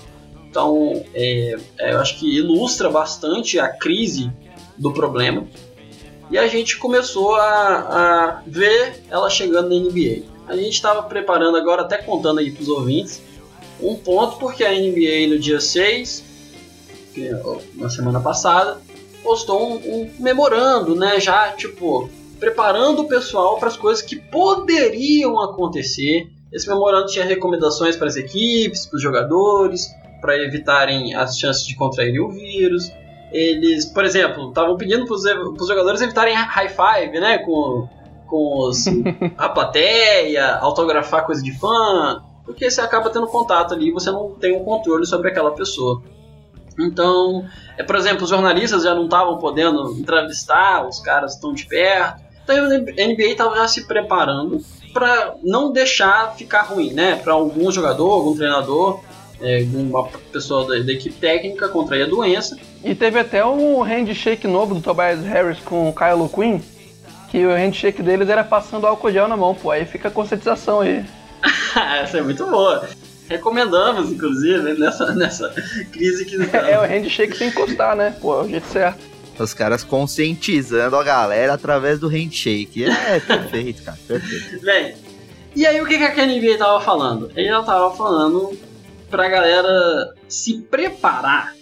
Então, 0.49 1.05
é, 1.13 1.55
é, 1.77 1.93
eu 1.93 1.99
acho 1.99 2.17
que 2.17 2.35
ilustra 2.35 2.89
bastante 2.89 3.59
a 3.59 3.67
crise 3.67 4.31
do 4.75 4.91
problema. 4.91 5.45
E 6.31 6.37
a 6.37 6.47
gente 6.47 6.75
começou 6.79 7.35
a, 7.35 8.39
a 8.39 8.41
ver 8.47 9.03
ela 9.07 9.29
chegando 9.29 9.69
na 9.69 9.75
NBA. 9.75 10.23
A 10.47 10.55
gente 10.55 10.73
estava 10.73 11.03
preparando 11.03 11.57
agora, 11.57 11.83
até 11.83 11.99
contando 11.99 12.39
aí 12.39 12.49
para 12.49 12.63
os 12.63 12.69
ouvintes, 12.69 13.21
um 13.79 13.93
ponto, 13.93 14.37
porque 14.37 14.63
a 14.63 14.71
NBA 14.71 15.27
no 15.29 15.37
dia 15.37 15.61
6, 15.61 16.23
que 17.13 17.27
é, 17.27 17.39
na 17.75 17.87
semana 17.87 18.19
passada, 18.19 18.81
postou 19.27 19.73
um, 19.73 19.75
um 19.75 20.11
memorando, 20.19 20.95
né? 20.95 21.19
Já, 21.19 21.51
tipo, 21.51 22.09
preparando 22.39 23.01
o 23.01 23.07
pessoal 23.09 23.57
para 23.57 23.67
as 23.67 23.75
coisas 23.75 24.01
que 24.01 24.15
poderiam 24.15 25.41
acontecer. 25.41 26.31
Esse 26.51 26.69
memorando 26.69 27.07
tinha 27.07 27.25
recomendações 27.25 27.97
para 27.97 28.07
as 28.07 28.15
equipes, 28.15 28.85
para 28.85 28.95
os 28.95 29.03
jogadores, 29.03 29.93
para 30.21 30.37
evitarem 30.37 31.13
as 31.13 31.37
chances 31.37 31.67
de 31.67 31.75
contrair 31.75 32.21
o 32.21 32.29
vírus. 32.29 32.89
Eles, 33.33 33.83
por 33.85 34.05
exemplo, 34.05 34.47
estavam 34.47 34.77
pedindo 34.77 35.05
para 35.05 35.15
os 35.15 35.67
jogadores 35.67 36.01
evitarem 36.01 36.33
high 36.33 36.69
five, 36.69 37.19
né? 37.19 37.39
Com, 37.39 37.89
com 38.27 38.59
os, 38.59 38.85
a 39.37 39.49
plateia, 39.49 40.55
autografar 40.55 41.25
coisa 41.25 41.43
de 41.43 41.51
fã, 41.51 42.23
porque 42.45 42.71
você 42.71 42.79
acaba 42.79 43.09
tendo 43.09 43.27
contato 43.27 43.73
ali 43.73 43.89
e 43.89 43.91
você 43.91 44.09
não 44.09 44.31
tem 44.31 44.55
um 44.55 44.63
controle 44.63 45.05
sobre 45.05 45.29
aquela 45.29 45.51
pessoa. 45.51 46.01
Então, 46.79 47.45
é, 47.77 47.83
por 47.83 47.95
exemplo, 47.95 48.23
os 48.23 48.29
jornalistas 48.29 48.83
já 48.83 48.93
não 48.93 49.05
estavam 49.05 49.37
podendo 49.37 49.97
entrevistar 49.97 50.87
os 50.87 50.99
caras 50.99 51.35
tão 51.35 51.53
de 51.53 51.65
perto. 51.65 52.27
Então 52.43 52.55
a 52.55 52.69
NBA 52.69 53.23
estava 53.23 53.55
já 53.57 53.67
se 53.67 53.85
preparando 53.87 54.63
para 54.93 55.35
não 55.43 55.71
deixar 55.71 56.35
ficar 56.35 56.61
ruim, 56.61 56.93
né? 56.93 57.17
Para 57.17 57.33
algum 57.33 57.69
jogador, 57.71 58.09
algum 58.09 58.35
treinador, 58.35 59.01
é, 59.41 59.65
uma 59.73 60.07
pessoa 60.31 60.65
da, 60.67 60.83
da, 60.83 60.91
equipe 60.91 61.15
técnica 61.19 61.67
contrair 61.67 62.03
a 62.03 62.07
doença. 62.07 62.57
E 62.83 62.95
teve 62.95 63.19
até 63.19 63.45
um 63.45 63.81
handshake 63.81 64.47
novo 64.47 64.75
do 64.75 64.81
Tobias 64.81 65.23
Harris 65.23 65.59
com 65.59 65.89
o 65.89 65.93
Kyle 65.93 66.29
Quinn, 66.33 66.59
que 67.29 67.45
o 67.45 67.53
handshake 67.53 68.01
deles 68.01 68.29
era 68.29 68.43
passando 68.43 68.87
álcool 68.87 69.11
gel 69.11 69.27
na 69.27 69.37
mão, 69.37 69.53
pô. 69.53 69.71
Aí 69.71 69.85
fica 69.85 70.07
a 70.07 70.11
conscientização 70.11 70.79
aí. 70.79 71.05
Essa 72.01 72.19
é 72.19 72.21
muito 72.21 72.45
boa. 72.47 72.87
Recomendamos, 73.29 74.11
inclusive, 74.11 74.73
nessa, 74.79 75.13
nessa 75.13 75.53
crise 75.91 76.25
que. 76.25 76.35
é, 76.55 76.79
o 76.79 76.83
handshake 76.83 77.37
sem 77.37 77.49
encostar, 77.49 77.95
né? 77.95 78.15
Pô, 78.21 78.41
é 78.41 78.43
o 78.45 78.49
jeito 78.49 78.67
certo. 78.67 78.99
Os 79.39 79.53
caras 79.53 79.83
conscientizando 79.83 80.95
a 80.95 81.03
galera 81.03 81.53
através 81.53 81.99
do 81.99 82.07
handshake. 82.07 82.85
É 82.85 83.19
perfeito, 83.21 83.83
cara. 83.83 83.97
Perfeito. 84.07 84.65
Bem, 84.65 84.95
e 85.55 85.65
aí 85.65 85.79
o 85.81 85.85
que, 85.85 85.97
que 85.97 86.21
a 86.21 86.25
NBA 86.25 86.57
tava 86.57 86.81
falando? 86.81 87.31
Ele 87.35 87.47
já 87.47 87.61
tava 87.63 87.95
falando 87.95 88.57
pra 89.09 89.29
galera 89.29 90.13
se 90.27 90.61
preparar 90.61 91.55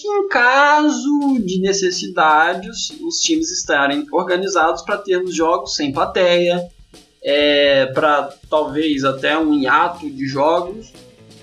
que 0.00 0.08
em 0.08 0.28
caso 0.28 1.38
de 1.44 1.60
necessidades 1.60 2.90
os 3.02 3.20
times 3.20 3.50
estarem 3.50 4.06
organizados 4.10 4.82
para 4.82 4.96
termos 4.96 5.34
jogos 5.34 5.76
sem 5.76 5.92
plateia, 5.92 6.66
é, 7.22 7.86
para 7.86 8.32
talvez 8.48 9.04
até 9.04 9.38
um 9.38 9.54
hiato 9.54 10.08
de 10.10 10.26
jogos 10.26 10.92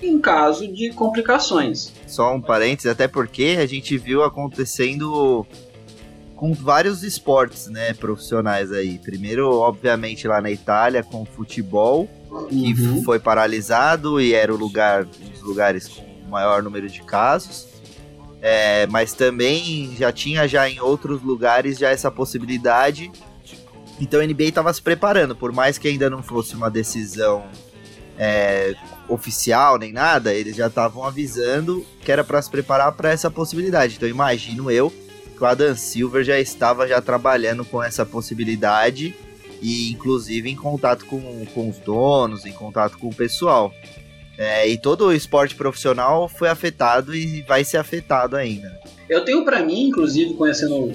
em 0.02 0.20
caso 0.20 0.66
de 0.72 0.90
complicações. 0.90 1.92
Só 2.06 2.34
um 2.34 2.40
parênteses, 2.40 2.90
até 2.90 3.08
porque 3.08 3.56
a 3.58 3.66
gente 3.66 3.96
viu 3.98 4.22
acontecendo 4.22 5.46
com 6.36 6.54
vários 6.54 7.02
esportes, 7.02 7.66
né, 7.66 7.92
profissionais 7.94 8.70
aí. 8.70 8.98
Primeiro, 8.98 9.50
obviamente, 9.52 10.28
lá 10.28 10.40
na 10.40 10.50
Itália 10.50 11.02
com 11.02 11.22
o 11.22 11.26
futebol, 11.26 12.08
que 12.48 12.74
uhum. 12.74 13.02
foi 13.02 13.18
paralisado 13.18 14.20
e 14.20 14.34
era 14.34 14.54
o 14.54 14.56
lugar, 14.56 15.04
um 15.04 15.30
dos 15.30 15.42
lugares 15.42 15.88
com 15.88 16.02
o 16.02 16.30
maior 16.30 16.62
número 16.62 16.88
de 16.88 17.02
casos. 17.02 17.66
É, 18.40 18.86
mas 18.86 19.14
também 19.14 19.96
já 19.98 20.12
tinha 20.12 20.46
já 20.46 20.70
em 20.70 20.78
outros 20.78 21.20
lugares 21.22 21.76
já 21.76 21.90
essa 21.90 22.08
possibilidade 22.08 23.10
então 24.00 24.20
a 24.20 24.26
NBA 24.26 24.44
estava 24.44 24.72
se 24.72 24.80
preparando, 24.80 25.34
por 25.34 25.52
mais 25.52 25.78
que 25.78 25.88
ainda 25.88 26.08
não 26.08 26.22
fosse 26.22 26.54
uma 26.54 26.70
decisão 26.70 27.44
é, 28.18 28.74
oficial 29.08 29.78
nem 29.78 29.92
nada, 29.92 30.34
eles 30.34 30.56
já 30.56 30.66
estavam 30.66 31.04
avisando 31.04 31.86
que 32.02 32.10
era 32.10 32.24
para 32.24 32.42
se 32.42 32.50
preparar 32.50 32.92
para 32.92 33.10
essa 33.10 33.30
possibilidade. 33.30 33.94
Então 33.96 34.08
imagino 34.08 34.70
eu 34.70 34.92
que 35.36 35.42
o 35.42 35.46
Adam 35.46 35.74
Silver 35.76 36.24
já 36.24 36.38
estava 36.38 36.86
já 36.86 37.00
trabalhando 37.00 37.64
com 37.64 37.82
essa 37.82 38.04
possibilidade 38.04 39.14
e 39.62 39.90
inclusive 39.92 40.50
em 40.50 40.56
contato 40.56 41.06
com, 41.06 41.46
com 41.54 41.68
os 41.68 41.78
donos, 41.78 42.44
em 42.44 42.52
contato 42.52 42.98
com 42.98 43.08
o 43.08 43.14
pessoal. 43.14 43.72
É, 44.36 44.68
e 44.68 44.78
todo 44.78 45.06
o 45.06 45.12
esporte 45.12 45.54
profissional 45.54 46.28
foi 46.28 46.48
afetado 46.48 47.14
e 47.14 47.42
vai 47.42 47.64
ser 47.64 47.76
afetado 47.76 48.36
ainda. 48.36 48.78
Eu 49.08 49.24
tenho 49.24 49.44
para 49.44 49.64
mim, 49.64 49.88
inclusive, 49.88 50.34
conhecendo 50.34 50.74
o, 50.76 50.92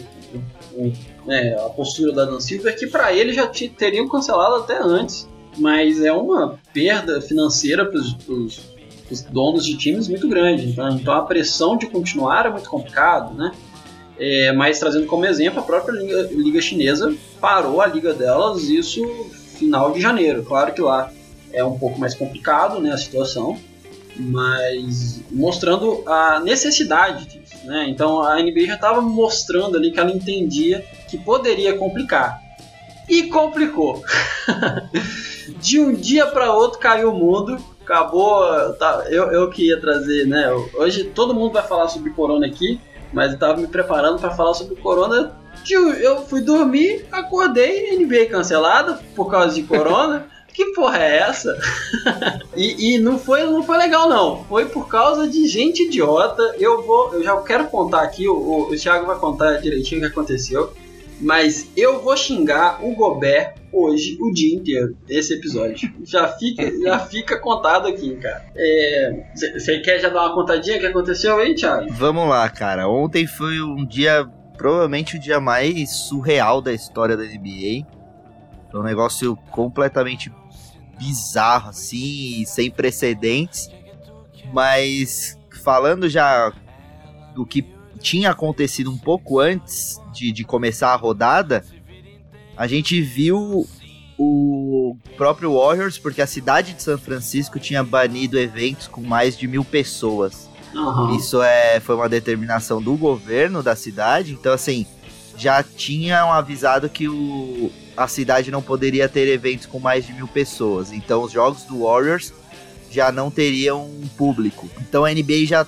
o 0.76 0.94
né, 1.26 1.56
a 1.56 1.70
postura 1.70 2.12
da 2.12 2.26
Dan 2.26 2.40
Silver, 2.40 2.78
que 2.78 2.88
para 2.88 3.14
ele 3.14 3.34
já 3.34 3.48
teriam 3.48 4.08
cancelado 4.08 4.56
até 4.56 4.78
antes. 4.82 5.28
Mas 5.58 6.04
é 6.04 6.12
uma 6.12 6.60
perda 6.74 7.22
financeira 7.22 7.86
para 7.86 8.00
os 8.00 9.22
donos 9.30 9.66
de 9.66 9.78
times 9.78 10.08
muito 10.08 10.28
grande. 10.28 10.70
Então, 10.70 10.90
então, 10.90 11.14
a 11.14 11.22
pressão 11.22 11.78
de 11.78 11.86
continuar 11.88 12.48
é 12.48 12.50
muito 12.50 12.70
complicado, 12.70 13.36
né? 13.36 13.52
É, 14.18 14.52
mas 14.54 14.80
trazendo 14.80 15.06
como 15.06 15.26
exemplo, 15.26 15.60
a 15.60 15.64
própria 15.64 15.94
liga, 15.94 16.30
liga, 16.32 16.62
chinesa 16.62 17.14
parou 17.40 17.82
a 17.82 17.88
liga 17.88 18.14
delas, 18.14 18.64
isso 18.64 19.02
final 19.58 19.92
de 19.92 20.00
janeiro. 20.00 20.44
Claro 20.44 20.74
que 20.74 20.82
lá 20.82 21.12
é 21.52 21.64
um 21.64 21.78
pouco 21.78 22.00
mais 22.00 22.14
complicado 22.14 22.80
né, 22.80 22.92
a 22.92 22.98
situação, 22.98 23.58
mas 24.16 25.22
mostrando 25.32 26.04
a 26.08 26.40
necessidade 26.40 27.26
disso. 27.26 27.66
Né? 27.66 27.88
Então 27.90 28.22
a 28.22 28.42
NBA 28.42 28.66
já 28.68 28.76
estava 28.76 29.02
mostrando 29.02 29.78
ali 29.78 29.92
que 29.92 30.00
ela 30.00 30.12
entendia 30.12 30.86
que 31.14 31.18
poderia 31.20 31.78
complicar. 31.78 32.42
E 33.08 33.24
complicou. 33.24 34.02
de 35.62 35.80
um 35.80 35.94
dia 35.94 36.26
para 36.26 36.52
outro 36.52 36.80
caiu 36.80 37.12
o 37.12 37.16
mundo. 37.16 37.58
Acabou. 37.84 38.74
Tá, 38.74 39.06
eu, 39.10 39.26
eu 39.32 39.50
que 39.52 39.68
ia 39.68 39.80
trazer, 39.80 40.26
né? 40.26 40.52
Hoje 40.74 41.04
todo 41.04 41.36
mundo 41.36 41.54
vai 41.54 41.62
falar 41.62 41.88
sobre 41.90 42.10
corona 42.10 42.48
aqui, 42.48 42.80
mas 43.12 43.34
eu 43.34 43.38
tava 43.38 43.62
me 43.62 43.68
preparando 43.68 44.20
para 44.20 44.32
falar 44.32 44.56
sobre 44.56 44.76
corona. 44.78 45.36
Eu 46.02 46.26
fui 46.26 46.42
dormir, 46.42 47.06
acordei, 47.12 47.96
NBA 47.96 48.26
cancelada 48.32 49.00
por 49.16 49.30
causa 49.30 49.54
de 49.54 49.64
corona. 49.64 50.26
que 50.52 50.66
porra 50.74 50.98
é 50.98 51.18
essa? 51.20 51.58
e, 52.56 52.96
e, 52.96 52.98
não 53.00 53.20
foi 53.20 53.44
não 53.44 53.64
foi 53.64 53.78
legal 53.78 54.10
não. 54.10 54.44
Foi 54.46 54.66
por 54.66 54.88
causa 54.88 55.28
de 55.28 55.48
gente 55.48 55.84
idiota. 55.84 56.56
Eu 56.58 56.84
vou, 56.84 57.14
eu 57.14 57.24
já 57.24 57.36
quero 57.42 57.66
contar 57.68 58.02
aqui. 58.02 58.28
O, 58.28 58.34
o, 58.34 58.70
o 58.72 58.76
Thiago 58.76 59.06
vai 59.06 59.18
contar 59.20 59.58
direitinho 59.58 60.02
o 60.02 60.06
que 60.06 60.12
aconteceu. 60.12 60.74
Mas 61.22 61.70
eu 61.76 62.02
vou 62.02 62.16
xingar 62.18 62.84
o 62.84 62.94
Gobert 62.96 63.56
hoje 63.72 64.18
o 64.22 64.32
dia 64.32 64.56
inteiro, 64.56 64.96
esse 65.10 65.34
episódio. 65.34 65.92
Já 66.04 66.28
fica, 66.28 66.72
já 66.80 67.00
fica 67.00 67.40
contado 67.40 67.88
aqui, 67.88 68.16
cara. 68.18 68.46
Você 69.34 69.76
é, 69.76 69.80
quer 69.80 70.00
já 70.00 70.10
dar 70.10 70.22
uma 70.22 70.36
contadinha 70.36 70.80
que 70.80 70.86
aconteceu 70.86 71.38
aí, 71.38 71.56
Thiago? 71.56 71.92
Vamos 71.92 72.30
lá, 72.30 72.48
cara. 72.50 72.88
Ontem 72.88 73.26
foi 73.26 73.62
um 73.62 73.86
dia, 73.86 74.30
provavelmente 74.58 75.16
o 75.16 75.20
dia 75.20 75.40
mais 75.40 75.90
surreal 75.92 76.62
da 76.62 76.72
história 76.72 77.18
da 77.18 77.24
NBA. 77.24 77.88
Foi 78.72 78.80
um 78.80 78.84
negócio 78.84 79.36
completamente 79.50 80.32
bizarro, 81.00 81.70
assim, 81.70 82.44
sem 82.46 82.70
precedentes. 82.70 83.70
Mas 84.54 85.38
falando 85.64 86.08
já 86.10 86.52
do 87.34 87.46
que 87.46 87.64
tinha 88.04 88.32
acontecido 88.32 88.92
um 88.92 88.98
pouco 88.98 89.40
antes 89.40 90.00
de, 90.14 90.32
de 90.32 90.44
começar 90.44 90.90
a 90.90 90.96
rodada, 90.96 91.66
a 92.56 92.68
gente 92.68 93.02
viu 93.02 93.66
o 94.20 94.96
próprio 95.16 95.58
Warriors, 95.58 95.98
porque 95.98 96.22
a 96.22 96.28
cidade 96.28 96.74
de 96.74 96.84
São 96.84 96.98
Francisco 96.98 97.58
tinha 97.60 97.82
banido 97.82 98.38
eventos 98.38 98.88
com 98.88 99.02
mais 99.02 99.38
de 99.38 99.48
mil 99.48 99.64
pessoas. 99.64 100.50
Uhum. 100.76 101.16
Isso 101.16 101.42
é, 101.42 101.80
foi 101.80 101.96
uma 101.96 102.10
determinação 102.10 102.82
do 102.82 102.96
governo 102.98 103.64
da 103.64 103.76
cidade, 103.76 104.34
então 104.34 104.52
assim, 104.52 104.86
já 105.38 105.64
tinham 105.64 106.32
avisado 106.32 106.90
que 106.90 107.08
o, 107.08 107.72
a 107.96 108.08
cidade 108.08 108.52
não 108.52 108.62
poderia 108.62 109.08
ter 109.08 109.28
eventos 109.30 109.66
com 109.66 109.80
mais 109.80 110.06
de 110.06 110.14
mil 110.14 110.28
pessoas. 110.28 110.92
Então 110.92 111.24
os 111.24 111.32
jogos 111.32 111.64
do 111.64 111.84
Warriors 111.84 112.34
já 112.92 113.12
não 113.12 113.32
teriam 113.32 113.90
público. 114.18 114.70
Então 114.82 115.06
a 115.06 115.12
NBA 115.12 115.46
já 115.46 115.66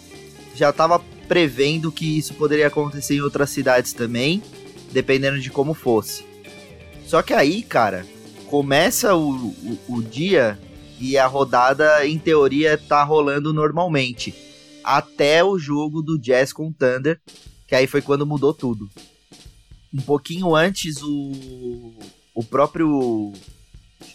já 0.54 0.70
estava 0.70 1.02
prevendo 1.28 1.92
que 1.92 2.18
isso 2.18 2.34
poderia 2.34 2.68
acontecer 2.68 3.16
em 3.16 3.22
outras 3.22 3.50
cidades 3.50 3.94
também, 3.94 4.42
dependendo 4.92 5.40
de 5.40 5.50
como 5.50 5.74
fosse. 5.74 6.26
Só 7.06 7.22
que 7.22 7.34
aí, 7.34 7.62
cara, 7.62 8.06
começa 8.50 9.16
o, 9.16 9.32
o, 9.32 9.80
o 9.90 10.04
dia 10.04 10.60
e 11.00 11.18
a 11.18 11.28
rodada, 11.28 12.08
em 12.08 12.18
teoria, 12.18 12.78
tá 12.78 13.04
rolando 13.04 13.54
normalmente. 13.54 14.34
Até 14.84 15.44
o 15.44 15.58
jogo 15.58 16.02
do 16.02 16.18
Jazz 16.18 16.54
com 16.54 16.72
Thunder, 16.72 17.20
que 17.68 17.76
aí 17.76 17.88
foi 17.88 18.02
quando 18.02 18.26
mudou 18.26 18.54
tudo. 18.54 18.90
Um 19.94 20.02
pouquinho 20.02 20.56
antes, 20.56 21.02
o, 21.02 21.94
o 22.34 22.44
próprio 22.44 23.34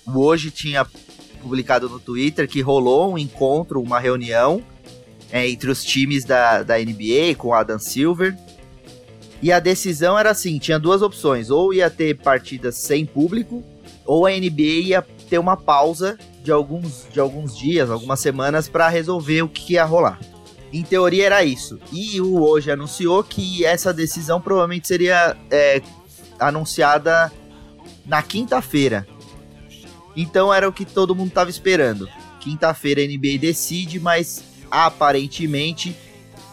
o 0.07 0.19
Hoje 0.19 0.51
tinha 0.51 0.87
publicado 1.41 1.89
no 1.89 1.99
Twitter 1.99 2.49
que 2.49 2.61
rolou 2.61 3.13
um 3.13 3.19
encontro, 3.19 3.81
uma 3.81 3.99
reunião 3.99 4.63
é, 5.33 5.49
entre 5.49 5.71
os 5.71 5.85
times 5.85 6.25
da, 6.25 6.63
da 6.63 6.79
NBA 6.79 7.35
com 7.37 7.55
Adam 7.55 7.79
Silver. 7.79 8.37
E 9.43 9.51
a 9.51 9.59
decisão 9.59 10.19
era 10.19 10.31
assim, 10.31 10.59
tinha 10.59 10.79
duas 10.79 11.01
opções, 11.01 11.51
ou 11.51 11.73
ia 11.73 11.89
ter 11.89 12.19
partidas 12.19 12.77
sem 12.77 13.07
público, 13.07 13.65
ou 14.05 14.27
a 14.27 14.31
NBA 14.31 14.83
ia 14.85 15.03
ter 15.29 15.39
uma 15.39 15.57
pausa 15.57 16.19
de 16.43 16.51
alguns, 16.51 17.07
de 17.11 17.21
alguns 17.21 17.57
dias, 17.57 17.91
algumas 17.91 18.21
semanas 18.21 18.69
para 18.69 18.89
resolver 18.89 19.43
o 19.43 19.49
que 19.49 19.75
ia 19.75 19.85
rolar. 19.85 20.19
Em 20.73 20.83
teoria 20.83 21.27
era 21.27 21.45
isso. 21.45 21.79
E 21.93 22.21
o 22.21 22.43
hoje 22.43 22.71
anunciou 22.71 23.25
que 23.25 23.65
essa 23.65 23.93
decisão 23.93 24.41
provavelmente 24.41 24.87
seria 24.87 25.37
é, 25.51 25.83
anunciada 26.39 27.33
na 28.07 28.23
quinta-feira. 28.23 29.07
Então 30.17 30.53
era 30.53 30.69
o 30.69 30.73
que 30.73 30.85
todo 30.85 31.15
mundo 31.15 31.29
estava 31.29 31.51
esperando. 31.51 32.09
Quinta-feira 32.41 33.03
a 33.03 33.07
NBA 33.07 33.39
decide, 33.39 33.99
mas 33.99 34.43
aparentemente 34.71 35.97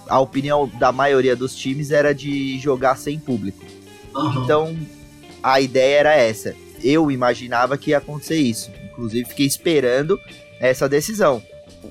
a 0.10 0.20
opinião 0.20 0.68
da 0.80 0.92
maioria 0.92 1.36
dos 1.36 1.56
times 1.56 1.92
era 1.92 2.14
de 2.14 2.58
jogar 2.60 2.96
sem 2.98 3.20
público. 3.20 3.64
Uhum. 4.16 4.44
Então 4.44 4.78
a 5.44 5.60
ideia 5.62 6.00
era 6.00 6.16
essa. 6.16 6.56
Eu 6.84 7.12
imaginava 7.12 7.78
que 7.78 7.92
ia 7.92 7.98
acontecer 7.98 8.38
isso. 8.38 8.72
Inclusive 8.92 9.28
fiquei 9.30 9.46
esperando 9.46 10.20
essa 10.60 10.88
decisão. 10.88 11.42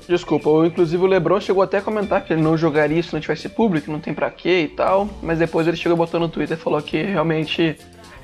Desculpa, 0.09 0.49
o- 0.51 0.65
inclusive 0.67 1.03
o 1.03 1.07
Lebron 1.07 1.41
chegou 1.41 1.63
até 1.63 1.79
a 1.79 1.83
comentar 1.83 2.25
que 2.25 2.33
ele 2.33 2.43
não 2.43 2.57
jogaria 2.57 3.03
se 3.03 3.13
não 3.13 3.21
tivesse 3.21 3.49
público, 3.49 3.91
não 3.91 4.01
tem 4.01 4.13
pra 4.15 4.31
quê 4.31 4.63
e 4.63 4.69
tal, 4.69 5.09
mas 5.23 5.39
depois 5.39 5.67
ele 5.67 5.77
chegou 5.77 5.97
botando 5.97 6.23
no 6.23 6.29
Twitter 6.29 6.57
e 6.57 6.61
falou 6.61 6.81
que 6.83 7.01
realmente 7.03 7.77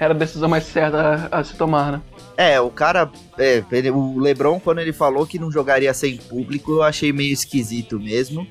era 0.03 0.15
a 0.15 0.17
decisão 0.17 0.49
mais 0.49 0.65
certa 0.65 1.29
a, 1.31 1.41
a 1.41 1.45
se 1.45 1.55
tomar, 1.55 1.93
né? 1.93 2.03
É, 2.37 2.61
o 2.61 2.71
cara. 2.71 3.11
é, 3.39 3.63
ele- 3.71 3.91
o 3.91 4.19
Lebron, 4.19 4.59
quando 4.61 4.81
ele 4.81 4.93
falou 4.93 5.27
que 5.27 5.39
não 5.39 5.51
jogaria 5.51 5.93
sem 5.95 6.17
público, 6.17 6.73
eu 6.73 6.83
achei 6.83 7.13
meio 7.13 7.33
esquisito 7.33 7.99
mesmo. 8.01 8.47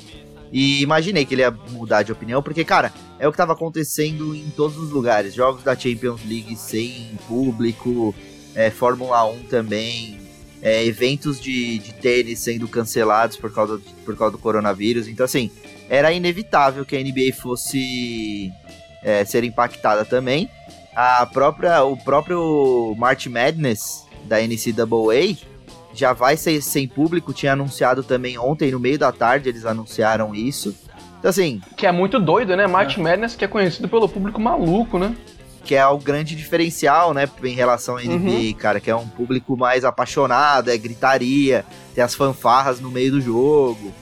E 0.54 0.82
imaginei 0.82 1.26
que 1.26 1.34
ele 1.34 1.42
ia 1.44 1.52
mudar 1.72 2.04
de 2.04 2.12
opinião, 2.12 2.44
porque, 2.44 2.66
cara, 2.66 2.92
é 3.18 3.26
o 3.28 3.32
que 3.32 3.38
tava 3.38 3.54
acontecendo 3.54 4.36
em 4.36 4.50
todos 4.50 4.78
os 4.78 4.92
lugares. 4.92 5.34
Jogos 5.34 5.64
da 5.64 5.76
Champions 5.76 6.20
League 6.28 6.56
sem 6.58 7.12
público, 7.28 8.14
é, 8.54 8.70
Fórmula 8.70 9.24
1 9.26 9.44
também, 9.44 10.20
é, 10.62 10.86
eventos 10.86 11.40
de, 11.40 11.80
de 11.80 11.94
tênis 11.94 12.40
sendo 12.40 12.68
cancelados 12.68 13.38
por 13.38 13.54
causa, 13.54 13.80
por 14.06 14.16
causa 14.18 14.34
do 14.34 14.38
coronavírus. 14.38 15.08
Então, 15.08 15.24
assim, 15.26 15.50
era 15.90 16.12
inevitável 16.12 16.86
que 16.86 16.98
a 16.98 17.00
NBA 17.00 17.34
fosse 17.34 18.52
é, 19.02 19.24
ser 19.26 19.44
impactada 19.46 20.04
também. 20.04 20.50
A 20.96 21.26
própria, 21.26 21.84
o 21.84 21.96
próprio 21.96 22.94
March 22.98 23.28
Madness 23.28 24.06
da 24.26 24.38
NCAA 24.40 25.38
já 25.94 26.14
vai 26.14 26.38
ser 26.38 26.62
sem 26.62 26.88
público, 26.88 27.34
tinha 27.34 27.54
anunciado 27.54 28.04
também 28.04 28.38
ontem, 28.38 28.72
no 28.72 28.80
meio 28.80 28.98
da 28.98 29.12
tarde, 29.12 29.50
eles 29.50 29.66
anunciaram 29.66 30.34
isso. 30.34 30.76
Então, 31.20 31.30
assim, 31.30 31.62
Que 31.76 31.86
é 31.86 31.92
muito 31.92 32.20
doido, 32.20 32.56
né? 32.56 32.66
March 32.68 32.98
Madness, 32.98 33.36
que 33.36 33.46
é 33.46 33.48
conhecido 33.48 33.88
pelo 33.88 34.08
público 34.08 34.40
maluco, 34.40 34.98
né? 34.98 35.16
que 35.64 35.76
é 35.76 35.86
o 35.86 35.98
grande 36.00 36.36
diferencial, 36.36 37.14
né, 37.14 37.30
em 37.44 37.54
relação 37.54 37.96
à 37.96 38.02
NBA, 38.02 38.56
cara, 38.58 38.80
que 38.80 38.90
é 38.90 38.96
um 38.96 39.08
público 39.08 39.56
mais 39.56 39.86
apaixonado, 39.86 40.72
é 40.72 40.78
gritaria, 40.78 41.64
tem 41.94 42.04
as 42.04 42.16
fanfarras 42.16 42.80
no 42.80 42.90
meio 42.90 43.12
do 43.12 43.22
jogo. 43.22 43.94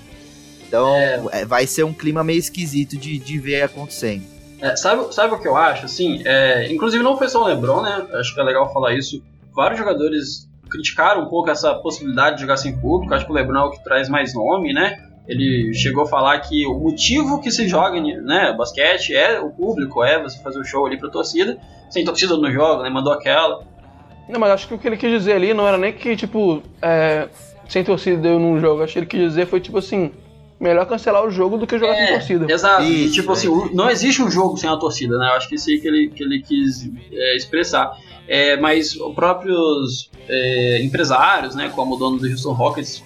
Então, 0.65 0.95
é, 1.31 1.45
vai 1.45 1.67
ser 1.67 1.83
um 1.83 1.93
clima 1.93 2.23
meio 2.23 2.39
esquisito 2.39 2.97
de, 2.97 3.19
de 3.19 3.39
ver 3.39 3.63
acontecendo. 3.63 4.23
É, 4.61 4.75
sabe, 4.75 5.13
sabe 5.13 5.33
o 5.33 5.39
que 5.39 5.47
eu 5.47 5.55
acho? 5.55 5.85
Assim, 5.85 6.21
é, 6.25 6.71
inclusive 6.71 7.03
não 7.03 7.17
foi 7.17 7.29
só 7.29 7.43
o 7.43 7.47
LeBron, 7.47 7.81
né? 7.81 8.07
Acho 8.13 8.33
que 8.33 8.39
é 8.39 8.43
legal 8.43 8.71
falar 8.73 8.93
isso. 8.93 9.23
Vários 9.55 9.79
jogadores 9.79 10.49
criticaram 10.69 11.23
um 11.23 11.29
pouco 11.29 11.49
essa 11.49 11.73
possibilidade 11.75 12.35
de 12.35 12.41
jogar 12.43 12.57
sem 12.57 12.77
público. 12.77 13.13
Acho 13.13 13.25
que 13.25 13.31
o 13.31 13.35
LeBron 13.35 13.57
é 13.57 13.63
o 13.63 13.71
que 13.71 13.83
traz 13.83 14.09
mais 14.09 14.33
nome, 14.33 14.73
né? 14.73 15.01
Ele 15.27 15.73
chegou 15.73 16.03
a 16.03 16.07
falar 16.07 16.39
que 16.39 16.65
o 16.65 16.73
motivo 16.73 17.39
que 17.39 17.51
se 17.51 17.67
joga, 17.67 18.01
né, 18.01 18.53
basquete 18.57 19.15
é 19.15 19.39
o 19.39 19.51
público, 19.51 20.03
é 20.03 20.21
você 20.21 20.41
fazer 20.41 20.59
o 20.59 20.63
show 20.63 20.85
ali 20.85 20.97
pra 20.97 21.09
torcida. 21.09 21.57
Sem 21.89 22.03
torcida 22.03 22.35
no 22.35 22.51
jogo, 22.51 22.83
né? 22.83 22.89
Mandou 22.89 23.13
aquela. 23.13 23.63
Não, 24.27 24.39
mas 24.39 24.51
acho 24.51 24.67
que 24.67 24.73
o 24.73 24.77
que 24.77 24.87
ele 24.87 24.97
quis 24.97 25.09
dizer 25.09 25.33
ali 25.33 25.53
não 25.53 25.67
era 25.67 25.77
nem 25.77 25.93
que, 25.93 26.15
tipo, 26.15 26.61
é, 26.81 27.27
sem 27.67 27.83
torcida 27.83 28.27
eu 28.27 28.39
não 28.39 28.59
jogo. 28.59 28.83
Acho 28.83 28.93
que 28.93 28.99
ele 28.99 29.05
quis 29.05 29.19
dizer 29.19 29.47
foi, 29.47 29.59
tipo 29.59 29.77
assim, 29.77 30.11
melhor 30.59 30.85
cancelar 30.85 31.25
o 31.25 31.31
jogo 31.31 31.57
do 31.57 31.65
que 31.65 31.77
jogar 31.79 31.95
sem 31.95 32.07
torcida. 32.07 32.51
Exato. 32.51 32.83
E, 32.83 33.09
tipo 33.11 33.29
é 33.31 33.33
assim, 33.33 33.47
isso. 33.47 33.71
o- 33.71 33.75
não 33.75 33.89
existe 33.89 34.21
um 34.21 34.29
jogo 34.29 34.57
sem 34.57 34.69
a 34.69 34.75
torcida, 34.77 35.17
né? 35.17 35.29
Eu 35.29 35.33
acho 35.33 35.47
que 35.47 35.55
isso 35.55 35.69
aí 35.69 35.79
que 35.79 35.87
ele, 35.87 36.09
que 36.09 36.23
ele 36.23 36.41
quis 36.41 36.89
é, 37.11 37.35
expressar. 37.37 37.97
É, 38.27 38.57
mas 38.57 38.95
os 38.95 39.15
próprios 39.15 40.09
é, 40.27 40.81
empresários, 40.83 41.55
né, 41.55 41.71
como 41.75 41.95
o 41.95 41.97
dono 41.97 42.19
do 42.19 42.27
Houston 42.27 42.51
Rockets, 42.53 43.03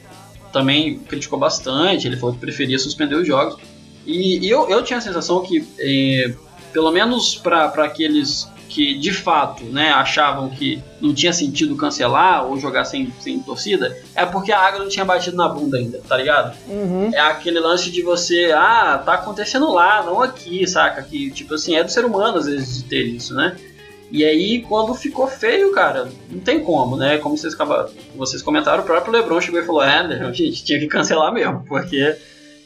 também 0.51 0.99
criticou 0.99 1.39
bastante. 1.39 2.07
Ele 2.07 2.17
falou 2.17 2.33
que 2.35 2.41
preferia 2.41 2.77
suspender 2.79 3.15
os 3.15 3.25
jogos. 3.27 3.57
E, 4.05 4.39
e 4.45 4.49
eu, 4.49 4.69
eu 4.69 4.83
tinha 4.83 4.97
a 4.97 5.01
sensação 5.01 5.41
que, 5.41 5.65
é, 5.79 6.33
pelo 6.73 6.91
menos 6.91 7.35
para 7.35 7.67
aqueles 7.85 8.49
que 8.73 8.95
de 8.95 9.13
fato 9.13 9.63
né, 9.65 9.91
achavam 9.91 10.49
que 10.49 10.81
não 10.99 11.13
tinha 11.13 11.31
sentido 11.31 11.75
cancelar 11.75 12.43
ou 12.47 12.57
jogar 12.57 12.85
sem, 12.85 13.13
sem 13.19 13.39
torcida, 13.39 13.95
é 14.15 14.25
porque 14.25 14.51
a 14.51 14.59
água 14.59 14.79
não 14.79 14.89
tinha 14.89 15.05
batido 15.05 15.37
na 15.37 15.47
bunda 15.47 15.77
ainda, 15.77 16.01
tá 16.07 16.17
ligado? 16.17 16.57
Uhum. 16.67 17.11
É 17.13 17.19
aquele 17.19 17.59
lance 17.59 17.91
de 17.91 18.01
você, 18.01 18.51
ah, 18.51 18.99
tá 19.05 19.13
acontecendo 19.13 19.71
lá, 19.71 20.01
não 20.03 20.19
aqui, 20.19 20.65
saca? 20.65 21.03
Que, 21.03 21.29
tipo 21.29 21.53
assim, 21.53 21.75
é 21.75 21.83
do 21.83 21.91
ser 21.91 22.03
humano 22.03 22.39
às 22.39 22.47
vezes 22.47 22.77
de 22.77 22.89
ter 22.89 23.03
isso, 23.03 23.35
né? 23.35 23.55
E 24.09 24.25
aí, 24.25 24.63
quando 24.63 24.95
ficou 24.95 25.27
feio, 25.27 25.71
cara, 25.71 26.09
não 26.29 26.39
tem 26.39 26.63
como, 26.63 26.97
né? 26.97 27.19
Como 27.19 27.37
vocês, 27.37 27.55
vocês 28.15 28.41
comentaram, 28.41 28.81
o 28.81 28.85
próprio 28.85 29.13
Lebron 29.13 29.39
chegou 29.39 29.59
e 29.59 29.65
falou: 29.65 29.83
é, 29.83 30.03
gente, 30.33 30.63
tinha 30.63 30.79
que 30.79 30.87
cancelar 30.87 31.31
mesmo, 31.31 31.63
porque 31.67 32.15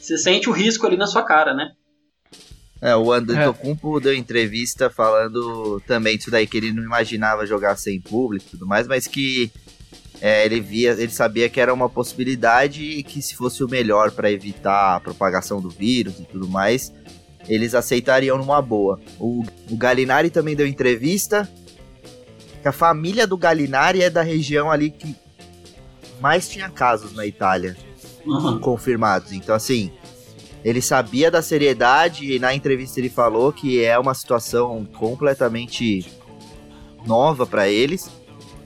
você 0.00 0.16
sente 0.16 0.48
o 0.48 0.52
risco 0.52 0.86
ali 0.86 0.96
na 0.96 1.06
sua 1.06 1.22
cara, 1.22 1.52
né? 1.52 1.72
É, 2.80 2.94
o 2.94 3.12
É. 3.14 3.18
Antetokounmpo 3.18 3.98
deu 4.00 4.14
entrevista 4.14 4.88
falando 4.88 5.80
também 5.86 6.16
disso 6.16 6.30
daí, 6.30 6.46
que 6.46 6.56
ele 6.56 6.72
não 6.72 6.82
imaginava 6.82 7.44
jogar 7.46 7.76
sem 7.76 8.00
público 8.00 8.44
e 8.46 8.50
tudo 8.50 8.66
mais, 8.66 8.86
mas 8.86 9.06
que 9.06 9.50
é, 10.20 10.44
ele 10.44 10.60
via, 10.60 10.92
ele 10.92 11.10
sabia 11.10 11.48
que 11.48 11.60
era 11.60 11.72
uma 11.74 11.88
possibilidade 11.88 12.82
e 12.82 13.02
que 13.02 13.20
se 13.20 13.34
fosse 13.34 13.62
o 13.64 13.68
melhor 13.68 14.10
para 14.12 14.30
evitar 14.30 14.96
a 14.96 15.00
propagação 15.00 15.60
do 15.60 15.68
vírus 15.70 16.20
e 16.20 16.24
tudo 16.24 16.46
mais, 16.48 16.92
eles 17.48 17.74
aceitariam 17.74 18.38
numa 18.38 18.60
boa. 18.62 19.00
O, 19.18 19.44
o 19.70 19.76
Galinari 19.76 20.30
também 20.30 20.54
deu 20.54 20.66
entrevista, 20.66 21.48
que 22.62 22.68
a 22.68 22.72
família 22.72 23.26
do 23.26 23.36
Galinari 23.36 24.02
é 24.02 24.10
da 24.10 24.22
região 24.22 24.70
ali 24.70 24.90
que 24.90 25.16
mais 26.20 26.48
tinha 26.48 26.68
casos 26.68 27.12
na 27.14 27.26
Itália 27.26 27.76
Uhum. 28.26 28.58
confirmados. 28.58 29.32
Então, 29.32 29.54
assim, 29.54 29.90
ele 30.64 30.82
sabia 30.82 31.30
da 31.30 31.40
seriedade 31.40 32.32
e 32.32 32.38
na 32.38 32.54
entrevista 32.54 32.98
ele 32.98 33.08
falou 33.08 33.52
que 33.52 33.82
é 33.82 33.98
uma 33.98 34.14
situação 34.14 34.84
completamente 34.84 36.06
nova 37.06 37.46
para 37.46 37.68
eles, 37.68 38.10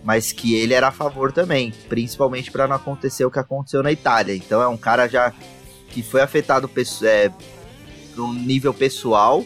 mas 0.02 0.33
que 0.33 0.55
ele 0.55 0.74
era 0.74 0.88
a 0.88 0.92
favor 0.92 1.33
também, 1.33 1.72
principalmente 1.88 2.50
para 2.50 2.66
não 2.66 2.76
acontecer 2.76 3.24
o 3.24 3.31
que 3.31 3.38
aconteceu 3.38 3.83
na 3.83 3.92
Itália. 3.92 4.35
Então, 4.35 4.61
é 4.61 4.66
um 4.66 4.76
cara 4.76 5.07
já 5.07 5.33
que 5.90 6.02
foi 6.02 6.22
afetado 6.22 6.68
é, 7.02 7.31
no 8.16 8.33
nível 8.33 8.72
pessoal 8.72 9.44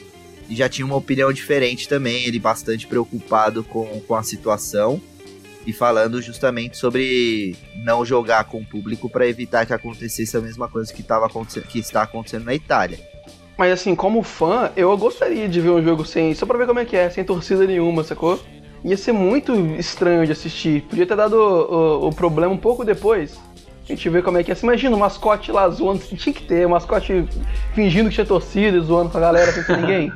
e 0.48 0.54
já 0.54 0.68
tinha 0.68 0.87
uma 0.87 0.96
opinião 0.96 1.32
diferente 1.32 1.88
também, 1.88 2.24
ele 2.24 2.38
bastante 2.38 2.87
preocupado 2.87 3.64
com, 3.64 4.00
com 4.00 4.14
a 4.14 4.22
situação 4.22 5.00
e 5.66 5.72
falando 5.72 6.22
justamente 6.22 6.76
sobre 6.79 7.57
não 7.74 8.05
jogar 8.05 8.44
com 8.44 8.59
o 8.59 8.64
público 8.64 9.09
para 9.11 9.26
evitar 9.26 9.66
que 9.66 9.72
acontecesse 9.74 10.37
a 10.37 10.40
mesma 10.40 10.68
coisa 10.68 10.92
que, 10.92 11.02
tava 11.02 11.26
acontecendo, 11.26 11.64
que 11.64 11.79
está 11.79 12.02
acontecendo 12.02 12.44
na 12.44 12.55
Itália. 12.55 12.98
Mas 13.59 13.72
assim, 13.72 13.94
como 13.94 14.22
fã, 14.22 14.70
eu 14.76 14.96
gostaria 14.96 15.48
de 15.48 15.61
ver 15.61 15.70
um 15.70 15.83
jogo 15.83 16.05
sem. 16.05 16.35
Só 16.35 16.44
pra 16.46 16.59
ver 16.59 16.66
como 16.66 16.79
é 16.79 16.85
que 16.85 16.94
é, 16.96 17.09
sem 17.11 17.24
torcida 17.24 17.66
nenhuma, 17.66 18.05
sacou? 18.05 18.38
Ia 18.85 18.96
ser 18.96 19.12
muito 19.12 19.52
estranho 19.79 20.24
de 20.26 20.33
assistir. 20.33 20.83
Podia 20.83 21.07
ter 21.07 21.16
dado 21.16 21.33
o, 21.35 22.05
o- 22.05 22.09
o 22.09 22.14
problema 22.14 22.52
um 22.52 22.59
pouco 22.59 22.85
depois. 22.85 23.37
A 23.83 23.87
gente 23.92 24.09
vê 24.11 24.20
como 24.20 24.37
é 24.37 24.44
que 24.44 24.52
é. 24.52 24.55
Você 24.55 24.66
imagina 24.66 24.94
o 24.94 24.98
mascote 24.98 25.50
lá 25.50 25.68
zoando. 25.70 26.00
Tinha 26.16 26.35
que 26.35 26.42
ter, 26.42 26.66
o 26.66 26.70
mascote 26.70 27.26
fingindo 27.74 28.09
que 28.11 28.14
tinha 28.16 28.26
torcida, 28.26 28.79
zoando 28.81 29.11
com 29.11 29.16
a 29.18 29.20
galera 29.22 29.50
sem 29.52 29.64
ter 29.64 29.79
ninguém. 29.79 30.12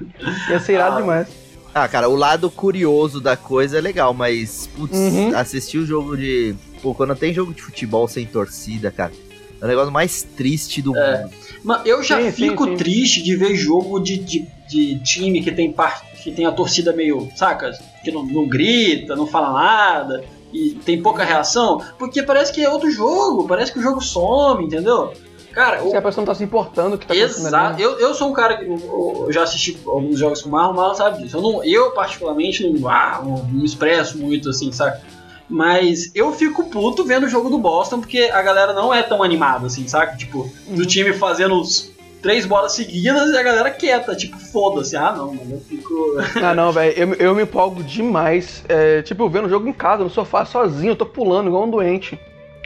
Ia 0.50 0.60
ser 0.60 0.74
irado 0.74 0.96
demais. 1.00 1.28
Ah, 1.74 1.86
cara, 1.86 2.08
o 2.08 2.16
lado 2.16 2.50
curioso 2.50 3.20
da 3.20 3.36
coisa 3.36 3.78
é 3.78 3.80
legal, 3.80 4.12
mas 4.12 4.68
putz, 4.76 4.96
Uhum. 4.98 5.36
assistir 5.36 5.78
o 5.78 5.86
jogo 5.86 6.16
de. 6.16 6.54
Pô, 6.82 6.94
quando 6.94 7.14
tem 7.14 7.32
jogo 7.32 7.52
de 7.54 7.62
futebol 7.62 8.08
sem 8.08 8.26
torcida, 8.26 8.90
cara, 8.90 9.12
é 9.60 9.64
o 9.64 9.68
negócio 9.68 9.92
mais 9.92 10.22
triste 10.22 10.82
do 10.82 10.96
É. 10.96 11.22
mundo. 11.22 11.30
Mas 11.62 11.86
eu 11.86 12.02
já 12.02 12.16
Sim, 12.18 12.30
sim, 12.30 12.48
fico 12.50 12.64
sim. 12.64 12.76
triste 12.76 13.22
de 13.22 13.36
ver 13.36 13.54
jogo 13.54 14.00
de, 14.00 14.16
de, 14.18 14.48
de 14.68 14.98
time 15.04 15.42
que 15.42 15.52
tem, 15.52 15.70
par, 15.70 16.02
que 16.22 16.32
tem 16.32 16.46
a 16.46 16.52
torcida 16.52 16.92
meio, 16.92 17.28
saca? 17.36 17.70
Que 18.02 18.10
não, 18.10 18.24
não 18.24 18.48
grita, 18.48 19.14
não 19.14 19.26
fala 19.26 19.52
nada 19.52 20.24
e 20.52 20.70
tem 20.84 21.00
pouca 21.00 21.22
reação, 21.22 21.80
porque 21.98 22.22
parece 22.24 22.52
que 22.52 22.60
é 22.64 22.68
outro 22.68 22.90
jogo, 22.90 23.46
parece 23.46 23.72
que 23.72 23.78
o 23.78 23.82
jogo 23.82 24.00
some, 24.00 24.64
entendeu? 24.64 25.12
Cara, 25.52 25.82
o, 25.84 25.90
Se 25.90 25.96
a 25.96 26.02
pessoa 26.02 26.22
não 26.22 26.32
tá 26.32 26.34
se 26.34 26.44
importando 26.44 26.94
o 26.94 26.98
que 26.98 27.06
tá 27.06 27.14
Exato. 27.14 27.80
Eu, 27.80 27.98
eu 27.98 28.14
sou 28.14 28.28
um 28.28 28.32
cara 28.32 28.56
que 28.56 28.64
eu, 28.64 29.24
eu 29.26 29.32
já 29.32 29.42
assisti 29.42 29.78
alguns 29.86 30.18
jogos 30.18 30.42
com 30.42 30.48
o 30.48 30.52
Marlon, 30.52 30.72
o 30.72 30.76
Marlon 30.76 30.94
sabe 30.94 31.22
disso. 31.22 31.36
Eu, 31.36 31.42
não, 31.42 31.64
eu 31.64 31.90
particularmente, 31.90 32.68
não, 32.68 32.88
ah, 32.88 33.20
não, 33.24 33.44
me 33.46 33.64
expresso 33.64 34.18
muito 34.18 34.48
assim, 34.50 34.70
saca? 34.72 35.00
Mas 35.48 36.12
eu 36.14 36.32
fico 36.32 36.70
puto 36.70 37.04
vendo 37.04 37.24
o 37.26 37.28
jogo 37.28 37.50
do 37.50 37.58
Boston 37.58 37.98
porque 38.00 38.30
a 38.32 38.40
galera 38.40 38.72
não 38.72 38.94
é 38.94 39.02
tão 39.02 39.22
animada 39.22 39.66
assim, 39.66 39.86
saca? 39.88 40.16
Tipo, 40.16 40.48
do 40.68 40.80
Uhum. 40.80 40.86
time 40.86 41.12
fazendo 41.12 41.60
os 41.60 41.90
três 42.22 42.46
bolas 42.46 42.72
seguidas 42.72 43.30
e 43.30 43.36
a 43.36 43.42
galera 43.42 43.70
quieta, 43.70 44.14
tipo, 44.14 44.38
foda-se. 44.38 44.96
Ah, 44.96 45.12
não, 45.12 45.34
mano, 45.34 45.54
eu 45.54 45.60
fico. 45.60 45.90
Ah, 46.40 46.54
não, 46.54 46.70
velho, 46.70 46.96
eu, 46.96 47.14
eu 47.14 47.34
me 47.34 47.42
empolgo 47.42 47.82
demais. 47.82 48.62
É, 48.68 49.02
tipo, 49.02 49.28
vendo 49.28 49.46
o 49.46 49.50
jogo 49.50 49.66
em 49.66 49.72
casa, 49.72 50.04
no 50.04 50.10
sofá, 50.10 50.44
sozinho, 50.44 50.92
eu 50.92 50.96
tô 50.96 51.06
pulando 51.06 51.48
igual 51.48 51.64
um 51.64 51.70
doente. 51.70 52.16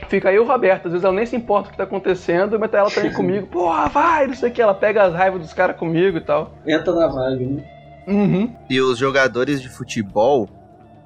Fica 0.08 0.28
aí 0.28 0.38
o 0.38 0.44
Roberto, 0.44 0.86
às 0.86 0.92
vezes 0.92 1.04
ela 1.04 1.14
nem 1.14 1.26
se 1.26 1.36
importa 1.36 1.68
o 1.68 1.72
que 1.72 1.78
tá 1.78 1.84
acontecendo, 1.84 2.58
mas 2.58 2.70
tá 2.70 2.78
ela 2.78 2.90
também 2.90 3.12
comigo. 3.14 3.46
Porra, 3.46 3.88
vai, 3.88 4.26
não 4.26 4.34
sei 4.34 4.50
o 4.50 4.52
que, 4.52 4.60
ela 4.60 4.74
pega 4.74 5.04
as 5.04 5.14
raivas 5.14 5.40
dos 5.40 5.52
caras 5.52 5.76
comigo 5.76 6.18
e 6.18 6.20
tal. 6.20 6.54
Entra 6.66 6.92
na 6.92 7.06
vibe, 7.06 7.46
né? 7.46 7.64
Uhum. 8.06 8.54
E 8.68 8.80
os 8.80 8.98
jogadores 8.98 9.62
de 9.62 9.68
futebol, 9.68 10.48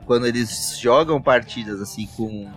quando 0.04 0.26
eles 0.26 0.78
jogam 0.80 1.20
partidas 1.20 1.80
assim 1.80 2.08
com 2.16 2.48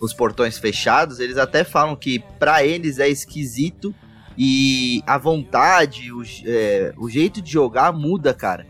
os 0.00 0.12
portões 0.12 0.58
fechados, 0.58 1.20
eles 1.20 1.38
até 1.38 1.64
falam 1.64 1.96
que 1.96 2.18
pra 2.38 2.64
eles 2.64 2.98
é 2.98 3.08
esquisito 3.08 3.94
e 4.36 5.02
a 5.06 5.16
vontade, 5.16 6.12
o, 6.12 6.22
é, 6.44 6.92
o 6.98 7.08
jeito 7.08 7.40
de 7.40 7.50
jogar 7.50 7.92
muda, 7.92 8.34
cara. 8.34 8.66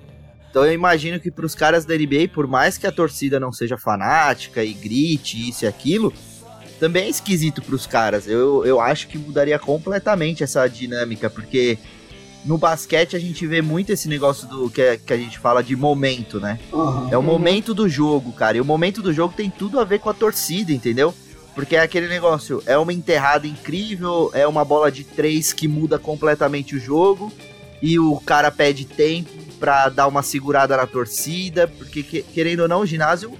Então 0.50 0.64
eu 0.64 0.72
imagino 0.72 1.18
que 1.18 1.32
pros 1.32 1.54
caras 1.54 1.84
da 1.84 1.96
NBA, 1.96 2.28
por 2.32 2.46
mais 2.46 2.78
que 2.78 2.86
a 2.86 2.92
torcida 2.92 3.40
não 3.40 3.52
seja 3.52 3.76
fanática 3.76 4.62
e 4.62 4.72
grite 4.72 5.48
isso 5.48 5.64
e 5.64 5.66
aquilo, 5.68 6.12
também 6.78 7.04
é 7.04 7.08
esquisito 7.08 7.62
pros 7.62 7.86
caras. 7.86 8.26
Eu, 8.26 8.64
eu 8.64 8.80
acho 8.80 9.08
que 9.08 9.16
mudaria 9.18 9.58
completamente 9.58 10.42
essa 10.42 10.66
dinâmica, 10.68 11.28
porque 11.30 11.78
no 12.44 12.58
basquete 12.58 13.16
a 13.16 13.18
gente 13.18 13.46
vê 13.46 13.62
muito 13.62 13.90
esse 13.92 14.08
negócio 14.08 14.46
do 14.48 14.68
que, 14.68 14.82
é- 14.82 14.96
que 14.98 15.12
a 15.12 15.16
gente 15.16 15.38
fala 15.38 15.62
de 15.62 15.74
momento, 15.74 16.38
né? 16.38 16.58
Uhum. 16.72 17.08
É 17.10 17.16
o 17.16 17.22
momento 17.22 17.72
do 17.72 17.88
jogo, 17.88 18.32
cara. 18.32 18.56
E 18.56 18.60
o 18.60 18.64
momento 18.64 19.00
do 19.00 19.12
jogo 19.12 19.34
tem 19.34 19.48
tudo 19.50 19.80
a 19.80 19.84
ver 19.84 19.98
com 20.00 20.10
a 20.10 20.14
torcida, 20.14 20.72
entendeu? 20.72 21.14
Porque 21.54 21.76
é 21.76 21.80
aquele 21.80 22.08
negócio, 22.08 22.62
é 22.66 22.76
uma 22.76 22.92
enterrada 22.92 23.46
incrível, 23.46 24.30
é 24.34 24.46
uma 24.46 24.64
bola 24.64 24.90
de 24.90 25.04
três 25.04 25.52
que 25.52 25.68
muda 25.68 25.98
completamente 25.98 26.74
o 26.74 26.80
jogo, 26.80 27.32
e 27.80 27.98
o 27.98 28.16
cara 28.20 28.50
pede 28.50 28.84
tempo 28.84 29.30
pra 29.60 29.88
dar 29.88 30.08
uma 30.08 30.22
segurada 30.22 30.76
na 30.76 30.86
torcida, 30.86 31.68
porque 31.68 32.02
que- 32.02 32.22
querendo 32.22 32.60
ou 32.60 32.68
não, 32.68 32.80
o 32.80 32.86
ginásio 32.86 33.32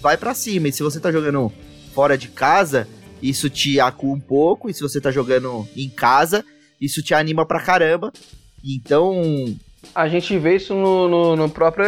vai 0.00 0.16
pra 0.16 0.32
cima. 0.34 0.68
E 0.68 0.72
se 0.72 0.82
você 0.82 0.98
tá 0.98 1.12
jogando 1.12 1.52
fora 1.98 2.16
de 2.16 2.28
casa, 2.28 2.86
isso 3.20 3.50
te 3.50 3.80
acua 3.80 4.14
um 4.14 4.20
pouco, 4.20 4.70
e 4.70 4.72
se 4.72 4.80
você 4.80 5.00
tá 5.00 5.10
jogando 5.10 5.66
em 5.76 5.88
casa, 5.88 6.44
isso 6.80 7.02
te 7.02 7.12
anima 7.12 7.44
pra 7.44 7.58
caramba. 7.58 8.12
Então, 8.64 9.20
A 9.92 10.08
gente 10.08 10.38
vê 10.38 10.54
isso 10.54 10.74
no, 10.74 11.08
no, 11.08 11.34
no 11.34 11.50
próprio, 11.50 11.84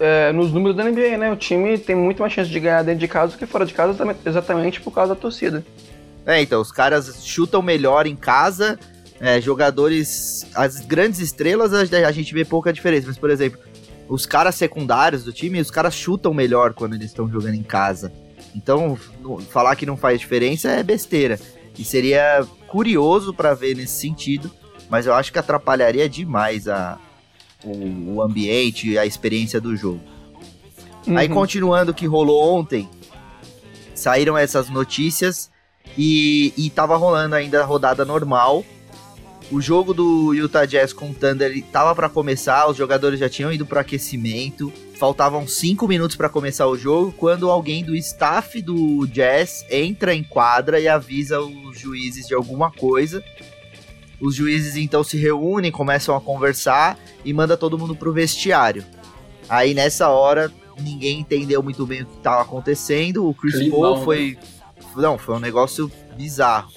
é, 0.00 0.32
nos 0.32 0.50
números 0.54 0.74
da 0.74 0.84
NBA, 0.84 1.18
né? 1.18 1.30
O 1.30 1.36
time 1.36 1.76
tem 1.76 1.94
muito 1.94 2.20
mais 2.20 2.32
chance 2.32 2.48
de 2.50 2.58
ganhar 2.58 2.82
dentro 2.82 3.00
de 3.00 3.08
casa 3.08 3.32
do 3.32 3.38
que 3.38 3.44
fora 3.44 3.66
de 3.66 3.74
casa, 3.74 3.94
exatamente- 4.24 4.80
por 4.80 4.90
causa 4.90 5.14
da 5.14 5.20
torcida. 5.20 5.62
É, 6.24 6.40
então, 6.40 6.58
os 6.58 6.72
caras 6.72 7.22
chutam 7.22 7.60
melhor 7.60 8.06
em 8.06 8.16
casa, 8.16 8.78
é, 9.20 9.38
jogadores. 9.38 10.46
As 10.54 10.80
grandes 10.80 11.20
estrelas 11.20 11.74
a, 11.74 12.08
a 12.08 12.12
gente 12.12 12.32
vê 12.32 12.42
pouca 12.42 12.72
diferença, 12.72 13.06
mas, 13.06 13.18
por 13.18 13.28
exemplo, 13.28 13.60
os 14.08 14.24
caras 14.24 14.54
secundários 14.54 15.24
do 15.24 15.32
time, 15.32 15.60
os 15.60 15.70
caras 15.70 15.92
chutam 15.92 16.32
melhor 16.32 16.72
quando 16.72 16.94
eles 16.94 17.08
estão 17.08 17.28
jogando 17.28 17.54
em 17.54 17.62
casa. 17.62 18.10
Então, 18.54 18.98
falar 19.50 19.76
que 19.76 19.86
não 19.86 19.96
faz 19.96 20.20
diferença 20.20 20.68
é 20.70 20.82
besteira. 20.82 21.38
E 21.78 21.84
seria 21.84 22.46
curioso 22.68 23.32
pra 23.32 23.54
ver 23.54 23.74
nesse 23.76 24.00
sentido, 24.00 24.50
mas 24.90 25.06
eu 25.06 25.14
acho 25.14 25.32
que 25.32 25.38
atrapalharia 25.38 26.08
demais 26.08 26.68
a, 26.68 26.98
o, 27.64 28.14
o 28.14 28.22
ambiente, 28.22 28.98
a 28.98 29.06
experiência 29.06 29.60
do 29.60 29.74
jogo. 29.76 30.00
Aí 31.16 31.28
Uhum. 31.28 31.34
continuando 31.34 31.90
o 31.90 31.94
que 31.94 32.06
rolou 32.06 32.54
ontem, 32.58 32.88
saíram 33.94 34.36
essas 34.36 34.68
notícias 34.68 35.50
e, 35.96 36.52
e 36.56 36.70
tava 36.70 36.96
rolando 36.96 37.34
ainda 37.34 37.62
a 37.62 37.64
rodada 37.64 38.04
normal. 38.04 38.64
O 39.52 39.60
jogo 39.60 39.92
do 39.92 40.32
Utah 40.32 40.64
Jazz 40.64 40.94
com 40.94 41.10
o 41.10 41.14
Thunder 41.14 41.50
ele 41.50 41.60
tava 41.60 41.94
para 41.94 42.08
começar, 42.08 42.66
os 42.70 42.76
jogadores 42.76 43.20
já 43.20 43.28
tinham 43.28 43.52
ido 43.52 43.66
pro 43.66 43.78
aquecimento. 43.78 44.72
Faltavam 44.94 45.46
5 45.46 45.86
minutos 45.86 46.16
para 46.16 46.30
começar 46.30 46.66
o 46.66 46.78
jogo 46.78 47.12
quando 47.12 47.50
alguém 47.50 47.84
do 47.84 47.94
staff 47.94 48.62
do 48.62 49.06
Jazz 49.06 49.66
entra 49.68 50.14
em 50.14 50.24
quadra 50.24 50.80
e 50.80 50.88
avisa 50.88 51.38
os 51.38 51.78
juízes 51.78 52.26
de 52.26 52.32
alguma 52.34 52.70
coisa. 52.70 53.22
Os 54.18 54.34
juízes 54.34 54.74
então 54.74 55.04
se 55.04 55.18
reúnem, 55.18 55.70
começam 55.70 56.16
a 56.16 56.20
conversar 56.20 56.98
e 57.22 57.30
manda 57.34 57.54
todo 57.54 57.78
mundo 57.78 57.94
pro 57.94 58.10
vestiário. 58.10 58.82
Aí 59.50 59.74
nessa 59.74 60.08
hora 60.08 60.50
ninguém 60.80 61.20
entendeu 61.20 61.62
muito 61.62 61.84
bem 61.84 62.04
o 62.04 62.06
que 62.06 62.16
estava 62.16 62.40
acontecendo. 62.40 63.28
O 63.28 63.34
Chris 63.34 63.68
Paul 63.68 63.98
né? 63.98 64.04
foi. 64.04 64.38
Não, 64.96 65.18
foi 65.18 65.34
um 65.34 65.40
negócio 65.40 65.92
bizarro. 66.16 66.72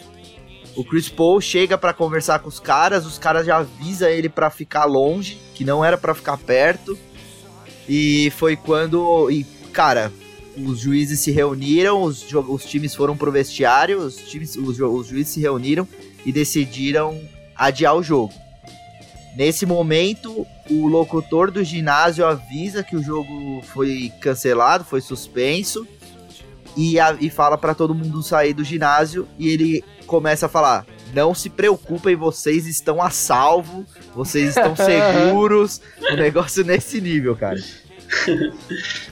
O 0.76 0.84
Chris 0.84 1.08
Paul 1.10 1.40
chega 1.40 1.78
pra 1.78 1.94
conversar 1.94 2.40
com 2.40 2.50
os 2.50 2.60
caras, 2.60 3.06
os 3.06 3.18
caras 3.18 3.46
já 3.46 3.58
avisa 3.58 4.10
ele 4.12 4.28
pra 4.28 4.50
ficar 4.50 4.86
longe, 4.86 5.38
que 5.54 5.64
não 5.64 5.84
era 5.86 5.98
pra 5.98 6.14
ficar 6.14 6.38
perto. 6.38 6.98
E 7.88 8.32
foi 8.38 8.56
quando. 8.56 9.30
E, 9.32 9.44
cara, 9.72 10.12
os 10.58 10.80
juízes 10.80 11.20
se 11.22 11.32
reuniram, 11.32 12.02
os, 12.02 12.26
os 12.34 12.66
times 12.66 12.94
foram 12.94 13.16
pro 13.16 13.32
vestiário, 13.32 14.00
os, 14.00 14.18
times, 14.18 14.56
os, 14.56 14.80
os 14.80 15.08
juízes 15.08 15.34
se 15.34 15.40
reuniram 15.40 15.88
e 16.26 16.32
decidiram 16.32 17.22
adiar 17.56 17.96
o 17.96 18.04
jogo. 18.04 18.34
Nesse 19.38 19.66
momento, 19.66 20.46
o 20.70 20.88
locutor 20.88 21.52
do 21.52 21.64
ginásio 21.64 22.26
avisa 22.26 22.84
que 22.84 22.96
o 22.96 23.04
jogo 23.04 23.62
foi 23.74 24.12
cancelado, 24.22 24.84
foi 24.86 25.02
suspenso, 25.02 25.86
e, 26.76 27.00
a- 27.00 27.16
e 27.20 27.30
fala 27.30 27.58
pra 27.58 27.74
todo 27.76 27.94
mundo 27.94 28.24
sair 28.24 28.54
do 28.54 28.64
ginásio, 28.64 29.28
e 29.38 29.50
ele 29.50 29.84
começa 30.06 30.46
a 30.46 30.50
falar: 30.50 30.86
Não 31.14 31.34
se 31.34 31.50
preocupem, 31.50 32.16
vocês 32.16 32.66
estão 32.68 33.02
a 33.02 33.10
salvo, 33.10 33.86
vocês 34.16 34.50
estão 34.50 34.76
seguros. 34.78 35.82
o 36.12 36.16
negócio 36.16 36.64
nesse 36.64 37.02
nível, 37.02 37.36
cara. 37.36 37.58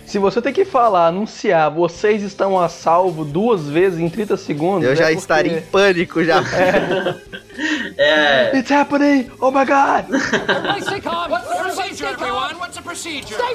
Se 0.05 0.19
você 0.19 0.39
tem 0.39 0.53
que 0.53 0.63
falar, 0.65 1.07
anunciar, 1.07 1.71
vocês 1.71 2.21
estão 2.21 2.59
a 2.59 2.69
salvo 2.69 3.25
duas 3.25 3.67
vezes 3.67 3.97
em 3.99 4.07
30 4.07 4.37
segundos. 4.37 4.83
Eu 4.85 4.91
é 4.91 4.95
já 4.95 5.05
porque- 5.05 5.17
estaria 5.17 5.57
em 5.57 5.61
pânico 5.61 6.23
já. 6.23 6.41
É. 7.97 8.57
It's 8.57 8.71
happening! 8.71 9.29
Oh 9.39 9.51
my 9.51 9.63
god! 9.63 10.05
Everybody 10.11 10.81
stay 10.81 11.01
calm. 11.01 11.29
What's 11.29 11.47
the 11.47 11.55
procedure, 11.61 12.05
everyone? 12.07 12.55
What's 12.59 12.75
the 12.75 12.81
procedure? 12.81 13.35
Stay 13.35 13.53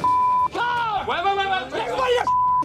calm. 0.52 1.06
Wait, 1.08 1.24
wait, 1.24 1.36
wait, 1.36 1.48
wait. 1.48 1.82
Everybody 1.82 2.14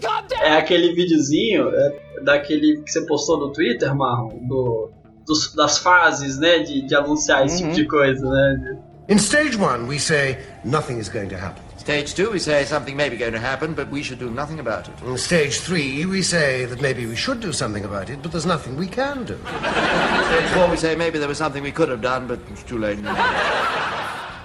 calm 0.04 0.28
down. 0.28 0.44
É 0.44 0.58
aquele 0.58 0.94
videozinho 0.94 1.70
é, 1.74 2.00
daquele 2.24 2.82
que 2.82 2.92
você 2.92 3.06
postou 3.06 3.38
no 3.40 3.52
Twitter, 3.52 3.94
Marlon, 3.96 4.40
do, 4.48 4.90
dos- 5.26 5.54
das 5.56 5.78
fases, 5.78 6.38
né, 6.40 6.60
de, 6.60 6.82
de 6.88 6.96
anunciar 6.96 7.46
esse 7.46 7.58
tipo 7.64 7.74
de 7.74 7.86
coisa, 7.88 8.30
né? 8.30 8.78
In 9.10 9.18
stage 9.18 9.58
one, 9.58 9.86
we 9.88 10.00
say 10.00 10.38
nothing 10.64 10.98
is 10.98 11.10
going 11.10 11.28
to 11.28 11.36
happen. 11.36 11.62
Stage 11.78 12.14
two, 12.16 12.32
we 12.32 12.40
say 12.40 12.64
something 12.64 12.96
may 12.96 13.10
be 13.10 13.18
going 13.18 13.34
to 13.34 13.38
happen, 13.40 13.74
but 13.74 13.90
we 13.92 14.02
should 14.02 14.18
do 14.18 14.30
nothing 14.32 14.58
about 14.62 14.88
it. 14.88 14.94
In 15.06 15.18
stage 15.18 15.60
three, 15.60 16.06
we 16.06 16.24
say 16.24 16.64
that 16.66 16.80
maybe 16.82 17.06
we 17.06 17.16
should 17.18 17.42
do 17.42 17.52
something 17.52 17.84
about 17.84 18.10
it, 18.10 18.22
but 18.24 18.32
there's 18.32 18.46
nothing 18.46 18.78
we 18.78 18.88
can 18.88 19.26
do. 19.26 19.36
Stage 19.44 20.50
four, 20.54 20.70
we 20.70 20.78
say 20.78 20.96
maybe 20.96 21.20
there 21.20 21.28
was 21.28 21.38
something 21.38 21.62
we 21.62 21.74
could 21.74 21.90
have 21.90 22.00
done, 22.02 22.26
but 22.28 22.40
it's 22.54 22.64
too 22.64 22.78
late 22.78 23.00
now. 23.00 23.14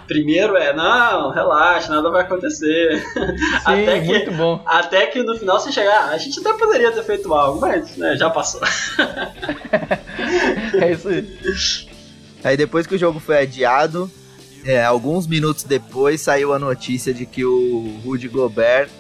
Primeiro 0.09 0.57
é, 0.57 0.75
não, 0.75 1.31
relaxa, 1.31 1.91
nada 1.91 2.11
vai 2.11 2.23
acontecer. 2.23 3.01
Sim, 3.65 4.01
muito 4.07 4.33
bom. 4.33 4.61
Até 4.67 5.07
que 5.07 5.23
no 5.23 5.37
final 5.39 5.61
você 5.61 5.71
chegar, 5.71 6.09
"Ah, 6.09 6.15
a 6.15 6.19
gente 6.19 6.41
até 6.41 6.53
poderia 6.55 6.91
ter 6.91 7.05
feito 7.05 7.33
algo, 7.33 7.61
mas 7.61 7.97
né, 7.97 8.17
já 8.17 8.29
passou. 8.31 8.61
É 10.81 10.93
isso 10.93 11.09
aí. 11.09 11.39
Aí 12.45 12.57
depois 12.57 12.87
que 12.87 12.95
o 12.95 12.99
jogo 12.99 13.19
foi 13.19 13.39
adiado, 13.39 14.11
é, 14.65 14.85
alguns 14.85 15.27
minutos 15.27 15.65
depois 15.65 16.21
saiu 16.21 16.53
a 16.53 16.59
notícia 16.59 17.15
de 17.15 17.25
que 17.25 17.45
o 17.45 18.01
Rudy 18.05 18.29
Gobert 18.29 18.91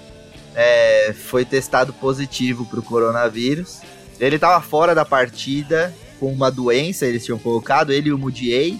é, 0.54 1.12
foi 1.12 1.44
testado 1.44 1.92
positivo 1.92 2.64
para 2.66 2.80
o 2.80 2.82
coronavírus. 2.82 3.80
Ele 4.18 4.36
estava 4.36 4.60
fora 4.62 4.94
da 4.94 5.04
partida 5.04 5.94
com 6.18 6.32
uma 6.32 6.50
doença, 6.50 7.06
eles 7.06 7.24
tinham 7.24 7.38
colocado, 7.38 7.92
ele 7.92 8.08
e 8.08 8.12
o 8.12 8.18
Mudiay. 8.18 8.78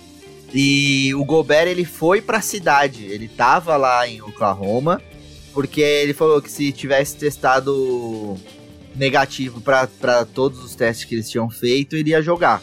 E 0.53 1.15
o 1.15 1.25
Gobert 1.25 1.69
ele 1.69 1.85
foi 1.85 2.23
para 2.23 2.39
a 2.39 2.43
cidade, 2.43 3.05
ele 3.05 3.27
estava 3.27 3.77
lá 3.77 4.09
em 4.09 4.23
Oklahoma, 4.23 5.01
porque 5.53 5.81
ele 5.83 6.15
falou 6.15 6.41
que 6.41 6.51
se 6.51 6.73
tivesse 6.73 7.17
testado 7.17 8.37
negativo 8.95 9.61
para 9.61 10.25
todos 10.25 10.65
os 10.65 10.75
testes 10.75 11.05
que 11.05 11.15
eles 11.15 11.29
tinham 11.31 11.51
feito, 11.51 11.97
ele 11.97 12.11
ia 12.11 12.23
jogar. 12.23 12.63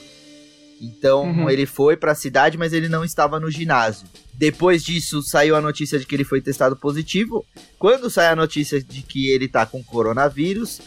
Então 0.81 1.23
Uhum. 1.25 1.49
ele 1.49 1.65
foi 1.65 1.95
pra 1.95 2.13
cidade, 2.15 2.57
mas 2.57 2.73
ele 2.73 2.89
não 2.89 3.03
estava 3.03 3.39
no 3.39 3.49
ginásio. 3.49 4.07
Depois 4.33 4.83
disso, 4.83 5.21
saiu 5.21 5.55
a 5.55 5.61
notícia 5.61 5.97
de 5.97 6.05
que 6.05 6.13
ele 6.15 6.25
foi 6.25 6.41
testado 6.41 6.75
positivo. 6.75 7.45
Quando 7.79 8.09
sai 8.09 8.27
a 8.27 8.35
notícia 8.35 8.81
de 8.83 9.01
que 9.01 9.29
ele 9.29 9.47
tá 9.47 9.65
com 9.65 9.81
coronavírus, 9.81 10.81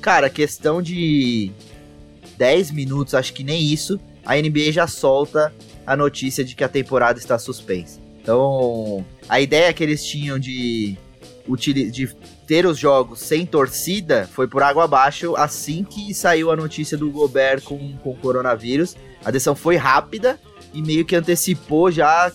cara, 0.00 0.30
questão 0.30 0.80
de 0.80 1.50
10 2.38 2.70
minutos, 2.70 3.14
acho 3.14 3.32
que 3.32 3.42
nem 3.42 3.60
isso, 3.64 3.98
a 4.24 4.36
NBA 4.36 4.70
já 4.70 4.86
solta 4.86 5.52
a 5.86 5.96
notícia 5.96 6.44
de 6.44 6.54
que 6.54 6.64
a 6.64 6.68
temporada 6.68 7.18
está 7.18 7.38
suspensa. 7.38 8.00
Então, 8.22 9.04
a 9.28 9.40
ideia 9.40 9.72
que 9.72 9.82
eles 9.82 10.04
tinham 10.04 10.38
de, 10.38 10.96
de 11.58 12.16
ter 12.46 12.66
os 12.66 12.78
jogos 12.78 13.20
sem 13.20 13.44
torcida 13.44 14.28
foi 14.32 14.46
por 14.46 14.62
água 14.62 14.84
abaixo 14.84 15.34
assim 15.36 15.82
que 15.82 16.14
saiu 16.14 16.50
a 16.50 16.56
notícia 16.56 16.96
do 16.96 17.10
Gobert 17.10 17.62
com, 17.62 17.96
com 17.98 18.14
coronavírus. 18.16 18.96
A 19.24 19.30
decisão 19.30 19.56
foi 19.56 19.76
rápida 19.76 20.38
e 20.72 20.80
meio 20.80 21.04
que 21.04 21.16
antecipou 21.16 21.90
já 21.90 22.30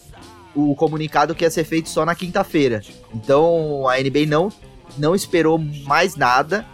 o 0.53 0.75
comunicado 0.75 1.36
que 1.36 1.45
ia 1.45 1.51
ser 1.51 1.63
feito 1.63 1.88
só 1.88 2.05
na 2.05 2.15
quinta-feira. 2.15 2.81
Então 3.13 3.88
a 3.88 3.97
NBA 3.97 4.25
não, 4.27 4.51
não 4.97 5.15
esperou 5.15 5.57
mais 5.57 6.15
nada. 6.15 6.65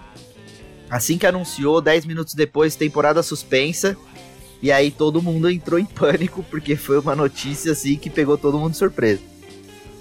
Assim 0.90 1.18
que 1.18 1.26
anunciou, 1.26 1.82
10 1.82 2.06
minutos 2.06 2.34
depois, 2.34 2.76
temporada 2.76 3.22
suspensa. 3.22 3.98
E 4.64 4.72
aí 4.72 4.90
todo 4.90 5.22
mundo 5.22 5.50
entrou 5.50 5.78
em 5.78 5.84
pânico, 5.84 6.42
porque 6.50 6.78
foi 6.78 6.98
uma 6.98 7.14
notícia 7.14 7.74
assim 7.74 7.98
que 7.98 8.10
pegou 8.10 8.38
todo 8.38 8.58
mundo 8.58 8.72
de 8.72 8.78
surpresa. 8.78 9.22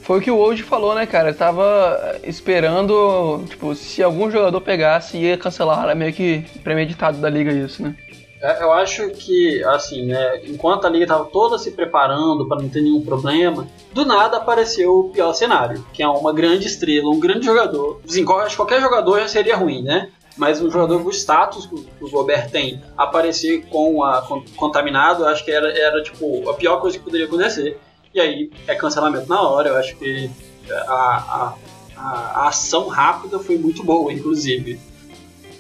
Foi 0.03 0.21
o 0.21 0.23
que 0.23 0.31
o 0.31 0.37
Woj 0.37 0.63
falou, 0.63 0.95
né, 0.95 1.05
cara? 1.05 1.31
Eu 1.31 1.35
tava 1.35 2.17
esperando, 2.23 3.45
tipo, 3.49 3.75
se 3.75 4.01
algum 4.05 4.31
jogador 4.31 4.61
pegasse, 4.61 5.17
ia 5.17 5.37
cancelar. 5.37 5.83
Era 5.83 5.97
meio 5.97 6.13
que 6.13 6.45
premeditado 6.63 7.19
da 7.19 7.29
liga 7.29 7.53
isso, 7.53 7.83
né? 7.83 7.97
É, 8.41 8.63
Eu 8.63 8.73
acho 8.73 9.11
que, 9.11 9.63
assim, 9.65 10.07
né, 10.07 10.43
enquanto 10.45 10.85
a 10.85 10.91
liga 10.91 11.05
estava 11.05 11.25
toda 11.25 11.59
se 11.59 11.73
preparando 11.73 12.47
para 12.47 12.63
não 12.63 12.69
ter 12.69 12.83
nenhum 12.83 13.01
problema, 13.01 13.67
do 13.93 14.05
nada 14.05 14.37
apareceu 14.37 14.93
o 14.93 15.11
pior 15.11 15.33
cenário, 15.33 15.85
que 15.93 16.05
é 16.05 16.09
uma 16.09 16.33
grande 16.33 16.69
estrela, 16.69 17.11
um 17.11 17.19
grande 17.21 17.47
jogador. 17.47 18.01
Assim, 18.09 18.25
acho 18.25 18.51
que 18.51 18.57
qualquer 18.57 18.81
jogador 18.81 19.19
já 19.21 19.29
seria 19.29 19.57
ruim, 19.57 19.83
né? 19.83 20.09
Mas 20.37 20.61
um 20.63 20.71
jogador 20.71 21.03
com 21.03 21.09
o 21.09 21.13
status 21.13 21.67
que 21.67 21.75
o- 21.75 21.85
que 21.85 22.05
o 22.05 22.11
Gobert 22.11 22.51
tem, 22.51 22.81
aparecer 22.97 23.67
com 23.67 24.03
a 24.03 24.23
con- 24.23 24.45
contaminado, 24.57 25.25
eu 25.25 25.29
acho 25.29 25.45
que 25.45 25.51
era, 25.51 25.71
era 25.79 26.03
tipo 26.03 26.49
a 26.49 26.55
pior 26.55 26.81
coisa 26.81 26.97
que 26.99 27.05
poderia 27.05 27.27
acontecer. 27.27 27.79
E 28.15 28.21
aí 28.21 28.51
é 28.67 28.75
cancelamento 28.75 29.29
na 29.29 29.41
hora. 29.43 29.71
Eu 29.71 29.77
acho 29.77 29.95
que 29.97 30.31
a, 30.71 30.75
a, 30.83 31.55
a, 31.97 32.11
a 32.45 32.49
ação 32.49 32.89
rápida 32.89 33.39
foi 33.39 33.59
muito 33.59 33.85
boa, 33.85 34.13
inclusive. 34.13 34.81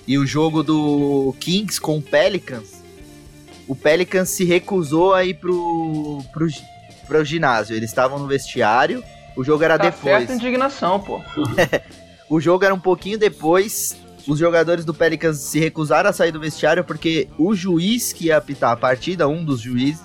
E 0.07 0.17
o 0.19 0.27
jogo 0.27 0.63
do 0.63 1.35
Kings 1.39 1.81
com 1.81 1.99
o 1.99 2.03
Pelicans, 2.03 2.83
o 3.69 3.75
Pelicans 3.77 4.31
se 4.31 4.45
recusou 4.45 5.15
a 5.15 5.25
ir 5.25 5.35
pro, 5.35 6.23
pro, 6.33 6.47
pro 7.07 7.25
ginásio. 7.25 7.77
Eles 7.77 7.91
estavam 7.91 8.19
no 8.19 8.27
vestiário, 8.27 9.05
o 9.37 9.45
jogo 9.45 9.63
era 9.65 9.79
Tá 9.79 9.85
depois. 9.85 10.17
certa 10.17 10.33
indignação, 10.35 10.99
pô. 10.99 11.21
O 12.29 12.41
jogo 12.41 12.65
era 12.65 12.75
um 12.75 12.81
pouquinho 12.81 13.19
depois. 13.19 13.95
Os 14.27 14.39
jogadores 14.39 14.85
do 14.85 14.95
Pelicans 14.95 15.39
se 15.39 15.59
recusaram 15.59 16.09
a 16.09 16.13
sair 16.13 16.31
do 16.31 16.39
vestiário 16.39 16.85
porque 16.85 17.29
o 17.37 17.55
juiz 17.55 18.13
que 18.13 18.27
ia 18.27 18.37
apitar 18.37 18.71
a 18.71 18.77
partida, 18.77 19.27
um 19.27 19.45
dos 19.45 19.61
juízes, 19.61 20.03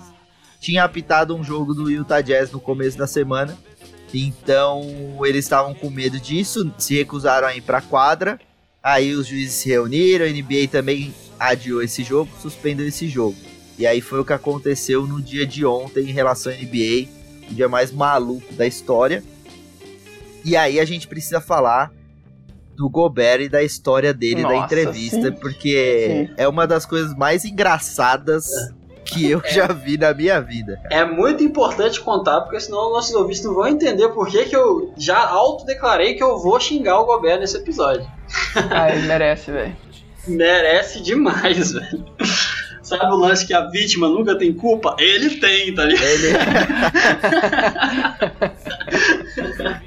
tinha 0.59 0.83
apitado 0.83 1.35
um 1.35 1.43
jogo 1.43 1.73
do 1.73 1.89
Utah 1.89 2.21
Jazz 2.21 2.51
no 2.51 2.59
começo 2.59 2.97
da 2.97 3.05
semana. 3.05 3.57
Então 4.13 4.81
eles 5.23 5.45
estavam 5.45 5.73
com 5.73 5.89
medo 5.89 6.19
disso, 6.19 6.71
se 6.77 6.95
recusaram 6.95 7.47
a 7.47 7.55
ir 7.55 7.61
pra 7.61 7.81
quadra. 7.81 8.39
Aí 8.81 9.13
os 9.13 9.27
juízes 9.27 9.55
se 9.55 9.69
reuniram, 9.69 10.25
a 10.25 10.29
NBA 10.29 10.67
também 10.71 11.13
adiou 11.39 11.83
esse 11.83 12.03
jogo, 12.03 12.31
suspendeu 12.41 12.87
esse 12.87 13.07
jogo. 13.07 13.37
E 13.77 13.85
aí 13.85 14.01
foi 14.01 14.19
o 14.19 14.25
que 14.25 14.33
aconteceu 14.33 15.05
no 15.05 15.21
dia 15.21 15.45
de 15.45 15.63
ontem 15.63 16.09
em 16.09 16.11
relação 16.11 16.51
à 16.51 16.55
NBA, 16.55 17.07
o 17.51 17.53
dia 17.53 17.69
mais 17.69 17.91
maluco 17.91 18.51
da 18.55 18.65
história. 18.65 19.23
E 20.43 20.55
aí 20.55 20.79
a 20.79 20.85
gente 20.85 21.07
precisa 21.07 21.39
falar 21.39 21.91
do 22.77 22.87
Gobert 22.87 23.41
e 23.41 23.49
da 23.49 23.63
história 23.63 24.13
dele 24.13 24.43
da 24.43 24.49
Nossa, 24.49 24.65
entrevista, 24.65 25.23
sim. 25.23 25.31
porque 25.31 26.29
é 26.37 26.47
uma 26.47 26.67
das 26.67 26.85
coisas 26.85 27.15
mais 27.15 27.43
engraçadas 27.43 28.47
que 29.03 29.31
eu 29.31 29.41
já 29.49 29.67
vi 29.67 29.97
na 29.97 30.13
minha 30.13 30.39
vida. 30.39 30.79
É 30.91 31.03
muito 31.03 31.43
importante 31.43 31.99
contar, 31.99 32.41
porque 32.41 32.59
senão 32.59 32.91
nossos 32.91 33.15
ouvintes 33.15 33.43
não 33.43 33.55
vão 33.55 33.67
entender 33.67 34.09
por 34.09 34.27
que, 34.27 34.45
que 34.45 34.55
eu 34.55 34.93
já 34.95 35.17
autodeclarei 35.27 36.13
que 36.13 36.23
eu 36.23 36.37
vou 36.37 36.59
xingar 36.59 36.99
o 36.99 37.05
Gobert 37.05 37.39
nesse 37.39 37.57
episódio. 37.57 38.05
Ah, 38.69 38.91
ele 38.91 39.07
merece, 39.07 39.49
velho. 39.51 39.75
Merece 40.27 41.01
demais, 41.01 41.71
velho. 41.71 42.05
Sabe 42.83 43.05
o 43.05 43.15
lance 43.15 43.45
que 43.45 43.53
a 43.53 43.65
vítima 43.69 44.07
nunca 44.07 44.37
tem 44.37 44.53
culpa? 44.53 44.95
Ele 44.99 45.31
tem, 45.39 45.73
tá 45.73 45.83
ligado? 45.83 46.05
Ele... 46.05 46.37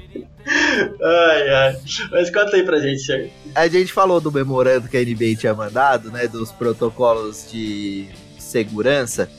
ai, 1.01 1.49
ai. 1.49 1.77
Mas 2.11 2.29
conta 2.29 2.55
aí 2.55 2.63
pra 2.63 2.79
gente, 2.79 3.05
Thiago. 3.05 3.29
A 3.55 3.67
gente 3.67 3.91
falou 3.93 4.19
do 4.21 4.31
memorando 4.31 4.87
que 4.87 4.97
a 4.97 5.01
NBA 5.03 5.35
tinha 5.37 5.53
mandado, 5.53 6.11
né, 6.11 6.27
dos 6.27 6.51
protocolos 6.51 7.47
de 7.51 8.07
segurança 8.37 9.29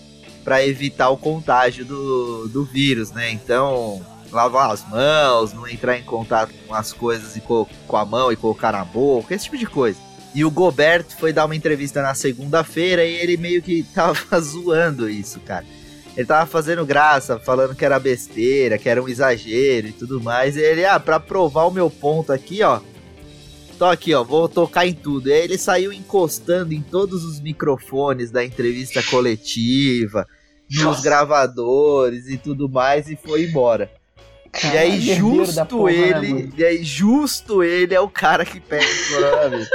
para 0.44 0.64
evitar 0.66 1.08
o 1.10 1.16
contágio 1.16 1.84
do, 1.84 2.48
do 2.48 2.64
vírus, 2.64 3.12
né? 3.12 3.30
Então, 3.30 4.04
lavar 4.32 4.70
as 4.70 4.88
mãos, 4.88 5.52
não 5.52 5.68
entrar 5.68 5.96
em 5.98 6.02
contato 6.02 6.52
com 6.66 6.74
as 6.74 6.92
coisas 6.92 7.36
e 7.36 7.40
co- 7.40 7.68
com 7.86 7.96
a 7.96 8.04
mão 8.04 8.32
e 8.32 8.36
colocar 8.36 8.72
na 8.72 8.84
boca, 8.84 9.34
esse 9.34 9.44
tipo 9.44 9.58
de 9.58 9.66
coisa. 9.66 9.98
E 10.34 10.44
o 10.44 10.50
Gobert 10.50 11.04
foi 11.18 11.32
dar 11.32 11.44
uma 11.44 11.54
entrevista 11.54 12.00
na 12.02 12.14
segunda-feira 12.14 13.04
e 13.04 13.14
ele 13.16 13.36
meio 13.36 13.60
que 13.62 13.82
tava 13.94 14.40
zoando 14.40 15.08
isso, 15.08 15.38
cara. 15.40 15.64
Ele 16.16 16.26
tava 16.26 16.46
fazendo 16.46 16.84
graça, 16.84 17.38
falando 17.38 17.74
que 17.74 17.84
era 17.84 17.98
besteira, 17.98 18.76
que 18.78 18.88
era 18.88 19.02
um 19.02 19.08
exagero 19.08 19.86
e 19.88 19.92
tudo 19.92 20.20
mais. 20.20 20.56
E 20.56 20.60
ele, 20.60 20.84
ah, 20.84 21.00
pra 21.00 21.18
provar 21.18 21.64
o 21.64 21.70
meu 21.70 21.88
ponto 21.88 22.32
aqui, 22.32 22.62
ó, 22.62 22.80
Tô 23.78 23.86
aqui, 23.86 24.14
ó, 24.14 24.22
vou 24.22 24.48
tocar 24.48 24.86
em 24.86 24.94
tudo. 24.94 25.28
E 25.28 25.32
aí 25.32 25.40
ele 25.40 25.58
saiu 25.58 25.92
encostando 25.92 26.72
em 26.72 26.80
todos 26.80 27.24
os 27.24 27.40
microfones 27.40 28.30
da 28.30 28.44
entrevista 28.44 29.02
coletiva, 29.02 30.24
nos 30.70 30.84
Nossa. 30.84 31.02
gravadores 31.02 32.28
e 32.28 32.36
tudo 32.36 32.68
mais 32.68 33.08
e 33.10 33.16
foi 33.16 33.42
embora. 33.44 33.90
e 34.72 34.78
aí 34.78 35.04
Caralho, 35.06 35.10
herdeiro 35.10 35.38
da 35.38 35.44
justo 35.64 35.66
porra, 35.66 35.90
né, 35.90 35.98
ele, 35.98 36.28
mano? 36.34 36.52
e 36.56 36.64
aí 36.64 36.84
justo 36.84 37.62
ele 37.64 37.92
é 37.92 38.00
o 38.00 38.08
cara 38.08 38.44
que 38.44 38.60
pega 38.60 38.84
o 38.84 39.14
coronavírus. 39.14 39.68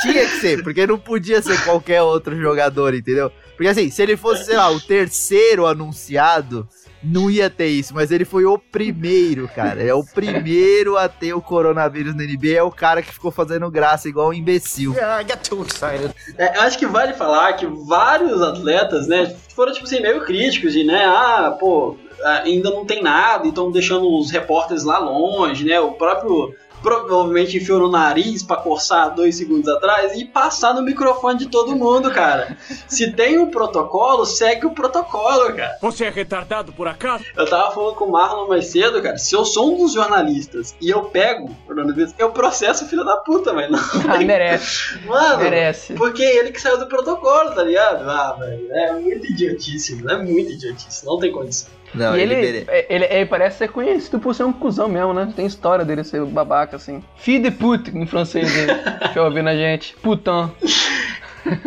Tinha 0.00 0.26
que 0.30 0.40
ser, 0.40 0.62
porque 0.62 0.86
não 0.86 0.98
podia 0.98 1.42
ser 1.42 1.62
qualquer 1.64 2.00
outro 2.00 2.34
jogador, 2.40 2.94
entendeu? 2.94 3.30
Porque 3.56 3.68
assim, 3.68 3.90
se 3.90 4.02
ele 4.02 4.16
fosse, 4.16 4.46
sei 4.46 4.56
lá, 4.56 4.70
o 4.70 4.80
terceiro 4.80 5.66
anunciado, 5.66 6.68
não 7.02 7.30
ia 7.30 7.50
ter 7.50 7.66
isso, 7.66 7.94
mas 7.94 8.10
ele 8.10 8.24
foi 8.24 8.44
o 8.44 8.56
primeiro, 8.56 9.48
cara. 9.48 9.82
É 9.82 9.92
o 9.92 10.04
primeiro 10.04 10.96
a 10.96 11.08
ter 11.08 11.34
o 11.34 11.42
coronavírus 11.42 12.14
na 12.14 12.22
NBA, 12.22 12.58
é 12.58 12.62
o 12.62 12.70
cara 12.70 13.02
que 13.02 13.12
ficou 13.12 13.30
fazendo 13.30 13.70
graça 13.70 14.08
igual 14.08 14.28
um 14.28 14.32
imbecil. 14.32 14.94
Yeah, 14.94 15.20
I 15.20 15.26
get 15.26 15.48
too 15.48 15.64
excited. 15.64 16.14
É, 16.38 16.56
eu 16.56 16.62
acho 16.62 16.78
que 16.78 16.86
vale 16.86 17.12
falar 17.14 17.54
que 17.54 17.66
vários 17.66 18.40
atletas, 18.40 19.08
né, 19.08 19.34
foram, 19.54 19.72
tipo 19.72 19.84
assim, 19.84 20.00
meio 20.00 20.24
críticos 20.24 20.72
de, 20.72 20.84
né, 20.84 21.04
ah, 21.04 21.56
pô, 21.58 21.96
ainda 22.44 22.70
não 22.70 22.84
tem 22.84 23.02
nada, 23.02 23.48
então 23.48 23.72
deixando 23.72 24.08
os 24.18 24.30
repórteres 24.30 24.84
lá 24.84 24.98
longe, 24.98 25.64
né, 25.64 25.80
o 25.80 25.92
próprio 25.92 26.54
provavelmente 26.82 27.56
enfiou 27.56 27.78
no 27.78 27.88
nariz 27.90 28.42
pra 28.42 28.56
coçar 28.56 29.14
dois 29.14 29.36
segundos 29.36 29.68
atrás 29.68 30.14
e 30.16 30.24
passar 30.24 30.74
no 30.74 30.82
microfone 30.82 31.38
de 31.38 31.46
todo 31.46 31.76
mundo, 31.76 32.10
cara. 32.10 32.56
Se 32.88 33.12
tem 33.12 33.38
um 33.38 33.50
protocolo, 33.50 34.24
segue 34.26 34.66
o 34.66 34.70
protocolo, 34.70 35.54
cara. 35.54 35.76
Você 35.80 36.04
é 36.04 36.10
retardado 36.10 36.72
por 36.72 36.86
acaso? 36.88 37.24
Eu 37.36 37.46
tava 37.48 37.70
falando 37.72 37.94
com 37.94 38.04
o 38.06 38.12
Marlon 38.12 38.48
mais 38.48 38.66
cedo, 38.66 39.00
cara. 39.02 39.16
Se 39.18 39.34
eu 39.34 39.44
sou 39.44 39.74
um 39.74 39.78
dos 39.78 39.92
jornalistas 39.92 40.74
e 40.80 40.90
eu 40.90 41.04
pego 41.04 41.54
coronavírus, 41.66 42.14
eu 42.18 42.30
processo 42.30 42.84
o 42.84 42.88
filho 42.88 43.04
da 43.04 43.16
puta, 43.18 43.54
velho. 43.54 43.70
Não 43.72 43.80
Ah, 44.14 44.18
merece. 44.18 44.98
Mano, 45.06 45.38
Merece. 45.42 45.92
porque 45.94 46.22
é 46.22 46.36
ele 46.38 46.50
que 46.52 46.60
saiu 46.60 46.78
do 46.78 46.86
protocolo, 46.86 47.50
tá 47.52 47.62
ligado? 47.62 48.08
Ah, 48.08 48.36
velho, 48.38 48.72
é 48.72 48.92
muito 48.92 49.26
idiotice, 49.30 50.02
é 50.08 50.16
muito 50.16 50.52
idiotice, 50.52 51.04
não 51.06 51.18
tem 51.18 51.30
condição. 51.32 51.70
Não, 51.94 52.16
e 52.16 52.20
ele, 52.22 52.34
ele, 52.34 52.64
é- 52.68 52.86
ele, 52.88 53.04
ele 53.04 53.26
parece 53.26 53.58
ser 53.58 53.68
conhecido 53.68 54.18
por 54.18 54.34
ser 54.34 54.44
um 54.44 54.52
cuzão 54.52 54.88
mesmo, 54.88 55.12
né? 55.12 55.32
Tem 55.36 55.44
história 55.46 55.84
dele 55.84 56.02
ser 56.04 56.24
babaca, 56.24 56.76
assim. 56.76 57.02
Fille 57.16 57.50
de 57.50 57.56
pute, 57.56 57.90
em 57.96 58.06
francês 58.06 58.50
aí, 58.56 59.08
que 59.12 59.18
eu 59.18 59.30
na 59.42 59.54
gente. 59.54 59.94
Putain. 60.02 60.50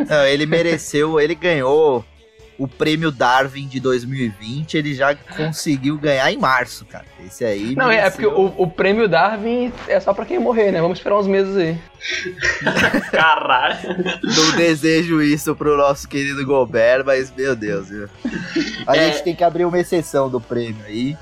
Não, 0.10 0.26
ele 0.26 0.46
mereceu, 0.46 1.20
ele 1.20 1.36
ganhou 1.36 2.04
o 2.58 2.68
prêmio 2.68 3.12
Darwin 3.12 3.68
de 3.68 3.80
2020, 3.80 4.78
ele 4.78 4.94
já 4.94 5.14
conseguiu 5.14 5.98
ganhar 5.98 6.32
em 6.32 6.38
março, 6.38 6.86
cara. 6.86 7.06
Esse 7.26 7.44
aí. 7.44 7.76
Não, 7.76 7.92
é 7.92 7.98
mereceu. 8.04 8.32
porque 8.32 8.42
o, 8.42 8.64
o 8.64 8.68
prêmio 8.70 9.08
Darwin 9.10 9.74
é 9.88 10.00
só 10.00 10.14
pra 10.14 10.26
quem 10.26 10.40
morrer, 10.40 10.72
né? 10.72 10.80
Vamos 10.82 11.00
esperar 11.00 11.18
uns 11.20 11.28
meses 11.28 11.56
aí. 11.58 11.78
Caralho. 13.12 13.78
Não 14.24 14.56
desejo 14.56 15.22
isso 15.22 15.56
pro 15.56 15.78
nosso 15.78 16.08
querido 16.08 16.46
Gobert, 16.46 17.04
mas 17.06 17.34
meu 17.36 17.56
Deus, 17.56 17.90
viu? 17.90 18.08
A 18.88 18.96
É. 18.96 19.12
gente 19.12 19.24
tem 19.24 19.36
que 19.36 19.44
abrir 19.44 19.66
uma 19.66 19.80
exceção 19.80 20.30
do 20.30 20.40
prêmio 20.40 20.84
aí, 20.86 21.18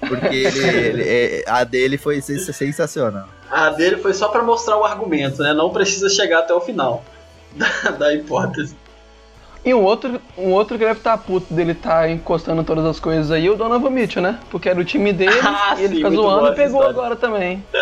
porque 0.00 0.26
ele, 0.36 0.58
ele- 0.68 1.02
é, 1.02 1.44
a 1.46 1.64
dele 1.64 1.96
foi 1.96 2.20
sens- 2.20 2.44
sensacional. 2.54 3.28
A 3.50 3.70
dele 3.70 3.96
foi 3.98 4.12
só 4.12 4.28
pra 4.28 4.42
mostrar 4.42 4.76
o 4.76 4.84
argumento, 4.84 5.42
né? 5.42 5.52
Não 5.54 5.70
precisa 5.70 6.08
chegar 6.08 6.40
até 6.40 6.52
o 6.52 6.60
final 6.60 7.04
da, 7.54 7.90
da 7.90 8.14
hipótese. 8.14 8.76
E 9.64 9.72
um 9.72 9.82
outro, 9.82 10.20
um 10.36 10.52
outro 10.52 10.76
que 10.76 10.84
deve 10.84 10.98
estar 10.98 11.16
puto 11.16 11.52
dele 11.54 11.74
tá 11.74 12.08
encostando 12.10 12.62
todas 12.62 12.84
as 12.84 13.00
coisas 13.00 13.30
aí, 13.30 13.48
o 13.48 13.56
Donovan 13.56 13.88
Mitchell, 13.88 14.22
né? 14.22 14.38
Porque 14.50 14.68
era 14.68 14.78
o 14.78 14.84
time 14.84 15.10
dele 15.10 15.32
Ah, 15.42 15.74
e 15.78 15.84
ele 15.84 15.88
sim, 15.88 15.94
fica 15.96 16.10
zoando 16.10 16.48
e 16.48 16.54
pegou 16.54 16.80
história. 16.80 16.90
agora 16.90 17.16
também. 17.16 17.64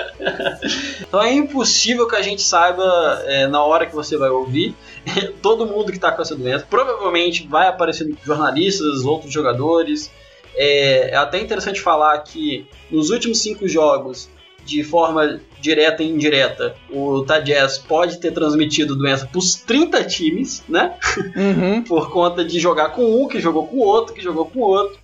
Então 1.00 1.20
é 1.20 1.32
impossível 1.32 2.06
que 2.06 2.16
a 2.16 2.22
gente 2.22 2.40
saiba 2.40 2.84
é, 3.26 3.46
na 3.46 3.62
hora 3.62 3.84
que 3.84 3.94
você 3.94 4.16
vai 4.16 4.30
ouvir. 4.30 4.74
Todo 5.42 5.66
mundo 5.66 5.92
que 5.92 5.98
tá 5.98 6.10
com 6.12 6.22
essa 6.22 6.34
doença 6.34 6.66
provavelmente 6.70 7.46
vai 7.46 7.66
aparecer 7.66 8.08
jornalistas, 8.24 9.04
outros 9.04 9.32
jogadores. 9.32 10.10
É, 10.54 11.10
é 11.10 11.16
até 11.16 11.38
interessante 11.40 11.80
falar 11.80 12.16
que 12.20 12.66
nos 12.90 13.10
últimos 13.10 13.42
cinco 13.42 13.66
jogos 13.68 14.30
de 14.64 14.82
forma 14.84 15.40
direta 15.60 16.02
e 16.02 16.10
indireta, 16.10 16.74
o 16.90 17.22
Tajaz 17.22 17.78
pode 17.78 18.18
ter 18.18 18.32
transmitido 18.32 18.96
doença 18.96 19.26
para 19.26 19.38
os 19.38 19.54
30 19.54 20.04
times, 20.04 20.62
né? 20.68 20.96
Uhum. 21.36 21.82
Por 21.86 22.10
conta 22.10 22.44
de 22.44 22.58
jogar 22.58 22.90
com 22.90 23.22
um, 23.22 23.28
que 23.28 23.40
jogou 23.40 23.66
com 23.66 23.76
o 23.76 23.84
outro, 23.84 24.12
que 24.12 24.20
jogou 24.20 24.46
com 24.46 24.58
o 24.58 24.62
outro. 24.62 25.00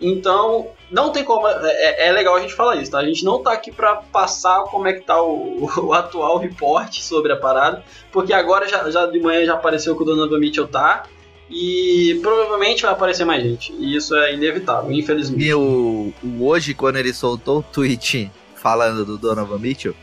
Então, 0.00 0.68
não 0.90 1.10
tem 1.10 1.24
como. 1.24 1.48
É, 1.48 2.08
é 2.08 2.12
legal 2.12 2.36
a 2.36 2.40
gente 2.40 2.54
falar 2.54 2.76
isso, 2.76 2.90
tá? 2.90 2.98
A 2.98 3.06
gente 3.06 3.24
não 3.24 3.42
tá 3.42 3.52
aqui 3.52 3.72
para 3.72 3.96
passar 3.96 4.64
como 4.64 4.86
é 4.86 4.92
que 4.92 5.00
tá 5.00 5.20
o, 5.22 5.70
o, 5.82 5.92
atual 5.94 6.36
reporte 6.36 7.02
sobre 7.02 7.32
a 7.32 7.36
parada, 7.36 7.82
porque 8.12 8.32
agora 8.32 8.68
já, 8.68 8.90
já 8.90 9.06
de 9.06 9.18
manhã 9.18 9.44
já 9.46 9.54
apareceu 9.54 9.96
que 9.96 10.02
o 10.02 10.04
Donovan 10.04 10.38
Mitchell 10.38 10.68
tá. 10.68 11.04
E 11.48 12.18
provavelmente 12.22 12.82
vai 12.82 12.90
aparecer 12.90 13.24
mais 13.24 13.40
gente. 13.40 13.72
E 13.78 13.94
isso 13.94 14.16
é 14.16 14.34
inevitável, 14.34 14.90
infelizmente. 14.90 15.44
E 15.44 15.54
o, 15.54 16.12
o 16.22 16.44
hoje, 16.44 16.74
quando 16.74 16.96
ele 16.96 17.14
soltou 17.14 17.60
o 17.60 17.62
tweet 17.62 18.28
falando 18.66 19.04
do 19.04 19.16
Donovan 19.16 19.58
Mitchell, 19.58 19.94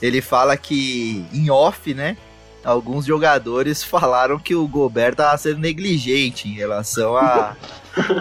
ele 0.00 0.20
fala 0.20 0.56
que 0.56 1.26
em 1.32 1.50
off, 1.50 1.92
né? 1.92 2.16
Alguns 2.64 3.04
jogadores 3.04 3.82
falaram 3.84 4.38
que 4.38 4.54
o 4.54 4.68
Gobert 4.68 5.16
tava 5.16 5.36
sendo 5.36 5.58
negligente 5.58 6.48
em 6.48 6.52
relação 6.52 7.16
a, 7.16 7.56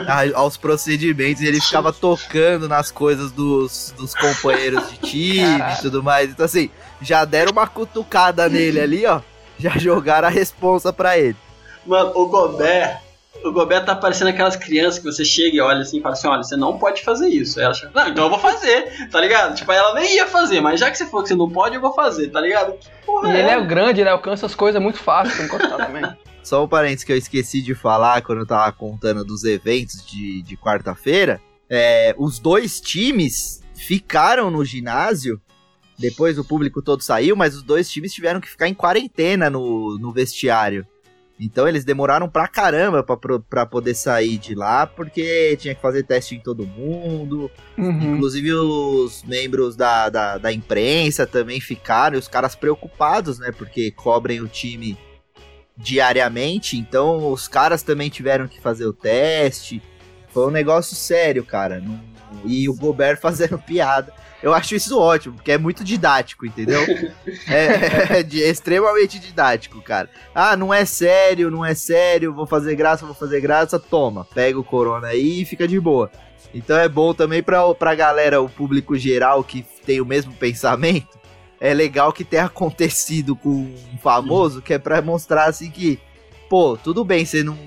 a 0.07 0.39
aos 0.39 0.57
procedimentos. 0.57 1.43
Ele 1.43 1.61
ficava 1.61 1.93
tocando 1.93 2.67
nas 2.67 2.89
coisas 2.89 3.31
dos, 3.31 3.93
dos 3.95 4.15
companheiros 4.15 4.89
de 4.89 4.97
time 4.97 5.61
e 5.77 5.81
tudo 5.83 6.01
mais. 6.01 6.31
Então, 6.31 6.47
assim, 6.47 6.71
já 6.99 7.23
deram 7.23 7.51
uma 7.51 7.67
cutucada 7.67 8.49
nele 8.49 8.79
ali, 8.79 9.05
ó. 9.05 9.21
Já 9.59 9.77
jogaram 9.77 10.29
a 10.29 10.31
responsa 10.31 10.91
pra 10.91 11.15
ele. 11.19 11.37
Mano, 11.85 12.11
o 12.15 12.25
Gobert, 12.25 13.02
o 13.43 13.51
Gobert 13.51 13.85
tá 13.85 13.95
parecendo 13.95 14.29
aquelas 14.29 14.55
crianças 14.55 14.99
que 14.99 15.05
você 15.05 15.25
chega 15.25 15.57
e 15.57 15.61
olha 15.61 15.81
assim 15.81 15.99
e 15.99 16.01
fala 16.01 16.13
assim: 16.13 16.27
olha, 16.27 16.43
você 16.43 16.55
não 16.55 16.77
pode 16.77 17.03
fazer 17.03 17.27
isso. 17.27 17.59
Aí 17.59 17.65
ela 17.65 17.73
chega, 17.73 17.91
não, 17.93 18.07
então 18.07 18.23
eu 18.25 18.29
vou 18.29 18.39
fazer, 18.39 19.09
tá 19.09 19.19
ligado? 19.19 19.55
Tipo, 19.55 19.71
ela 19.71 19.93
nem 19.93 20.15
ia 20.15 20.27
fazer, 20.27 20.61
mas 20.61 20.79
já 20.79 20.89
que 20.89 20.97
você 20.97 21.05
falou 21.05 21.23
que 21.23 21.29
você 21.29 21.35
não 21.35 21.49
pode, 21.49 21.75
eu 21.75 21.81
vou 21.81 21.93
fazer, 21.93 22.29
tá 22.29 22.39
ligado? 22.39 22.73
Que 22.73 22.89
porra 23.05 23.29
E 23.29 23.35
é? 23.35 23.39
ele 23.39 23.49
é 23.49 23.61
grande, 23.61 24.01
ele 24.01 24.09
alcança 24.09 24.45
as 24.45 24.55
coisas 24.55 24.81
muito 24.81 24.99
fácil 24.99 25.35
pra 25.35 25.45
encostar 25.45 25.77
também. 25.87 26.03
Só 26.43 26.63
um 26.63 26.67
parênteses 26.67 27.05
que 27.05 27.11
eu 27.11 27.17
esqueci 27.17 27.61
de 27.61 27.73
falar 27.73 28.21
quando 28.21 28.39
eu 28.39 28.45
tava 28.45 28.69
contando 28.73 29.23
dos 29.23 29.45
eventos 29.45 30.05
de, 30.05 30.41
de 30.41 30.57
quarta-feira. 30.57 31.39
É, 31.69 32.13
os 32.17 32.37
dois 32.37 32.81
times 32.81 33.61
ficaram 33.73 34.51
no 34.51 34.63
ginásio. 34.65 35.41
Depois 35.97 36.37
o 36.37 36.43
público 36.43 36.81
todo 36.81 37.01
saiu, 37.01 37.35
mas 37.35 37.55
os 37.55 37.63
dois 37.63 37.89
times 37.89 38.11
tiveram 38.11 38.41
que 38.41 38.49
ficar 38.49 38.67
em 38.67 38.73
quarentena 38.73 39.49
no, 39.49 39.97
no 39.97 40.11
vestiário. 40.11 40.85
Então 41.43 41.67
eles 41.67 41.83
demoraram 41.83 42.29
pra 42.29 42.47
caramba 42.47 43.03
pra, 43.03 43.17
pra 43.49 43.65
poder 43.65 43.93
sair 43.95 44.37
de 44.37 44.55
lá, 44.55 44.87
porque 44.87 45.57
tinha 45.57 45.75
que 45.75 45.81
fazer 45.81 46.03
teste 46.03 46.35
em 46.35 46.39
todo 46.39 46.65
mundo. 46.65 47.51
Uhum. 47.77 48.15
Inclusive 48.15 48.53
os 48.53 49.23
membros 49.23 49.75
da, 49.75 50.07
da, 50.09 50.37
da 50.37 50.53
imprensa 50.53 51.27
também 51.27 51.59
ficaram, 51.59 52.15
e 52.15 52.19
os 52.19 52.27
caras 52.27 52.55
preocupados, 52.55 53.39
né? 53.39 53.51
Porque 53.51 53.91
cobrem 53.91 54.39
o 54.39 54.47
time 54.47 54.97
diariamente, 55.75 56.77
então 56.77 57.31
os 57.31 57.47
caras 57.47 57.83
também 57.83 58.09
tiveram 58.09 58.47
que 58.47 58.61
fazer 58.61 58.85
o 58.85 58.93
teste. 58.93 59.81
Foi 60.29 60.47
um 60.47 60.51
negócio 60.51 60.95
sério, 60.95 61.43
cara. 61.43 61.83
E 62.45 62.69
o 62.69 62.75
Gobert 62.75 63.19
fazendo 63.21 63.59
piada. 63.59 64.13
Eu 64.43 64.53
acho 64.53 64.75
isso 64.75 64.99
ótimo, 64.99 65.35
porque 65.35 65.53
é 65.53 65.57
muito 65.57 65.83
didático, 65.85 66.45
entendeu? 66.45 66.81
é, 67.47 68.19
é 68.19 68.23
de- 68.23 68.41
extremamente 68.41 69.17
didático, 69.17 69.81
cara. 69.81 70.09
Ah, 70.35 70.55
não 70.57 70.73
é 70.73 70.83
sério, 70.85 71.49
não 71.49 71.63
é 71.65 71.73
sério, 71.73 72.33
vou 72.33 72.45
fazer 72.45 72.75
graça, 72.75 73.05
vou 73.05 73.15
fazer 73.15 73.39
graça, 73.39 73.79
toma, 73.79 74.25
pega 74.35 74.59
o 74.59 74.63
corona 74.63 75.07
aí 75.07 75.41
e 75.41 75.45
fica 75.45 75.65
de 75.67 75.79
boa. 75.79 76.11
Então 76.53 76.77
é 76.77 76.87
bom 76.89 77.13
também 77.13 77.41
pra, 77.41 77.73
pra 77.73 77.95
galera, 77.95 78.41
o 78.41 78.49
público 78.49 78.95
geral 78.97 79.43
que 79.43 79.65
tem 79.85 79.99
o 80.01 80.05
mesmo 80.05 80.33
pensamento. 80.33 81.17
É 81.59 81.73
legal 81.73 82.11
que 82.11 82.25
tenha 82.25 82.43
acontecido 82.45 83.37
com 83.37 83.49
um 83.49 83.97
famoso, 84.01 84.61
que 84.61 84.73
é 84.73 84.77
pra 84.77 85.01
mostrar 85.01 85.45
assim 85.45 85.71
que, 85.71 85.97
pô, 86.49 86.75
tudo 86.77 87.05
bem 87.05 87.25
você 87.25 87.41
não, 87.41 87.57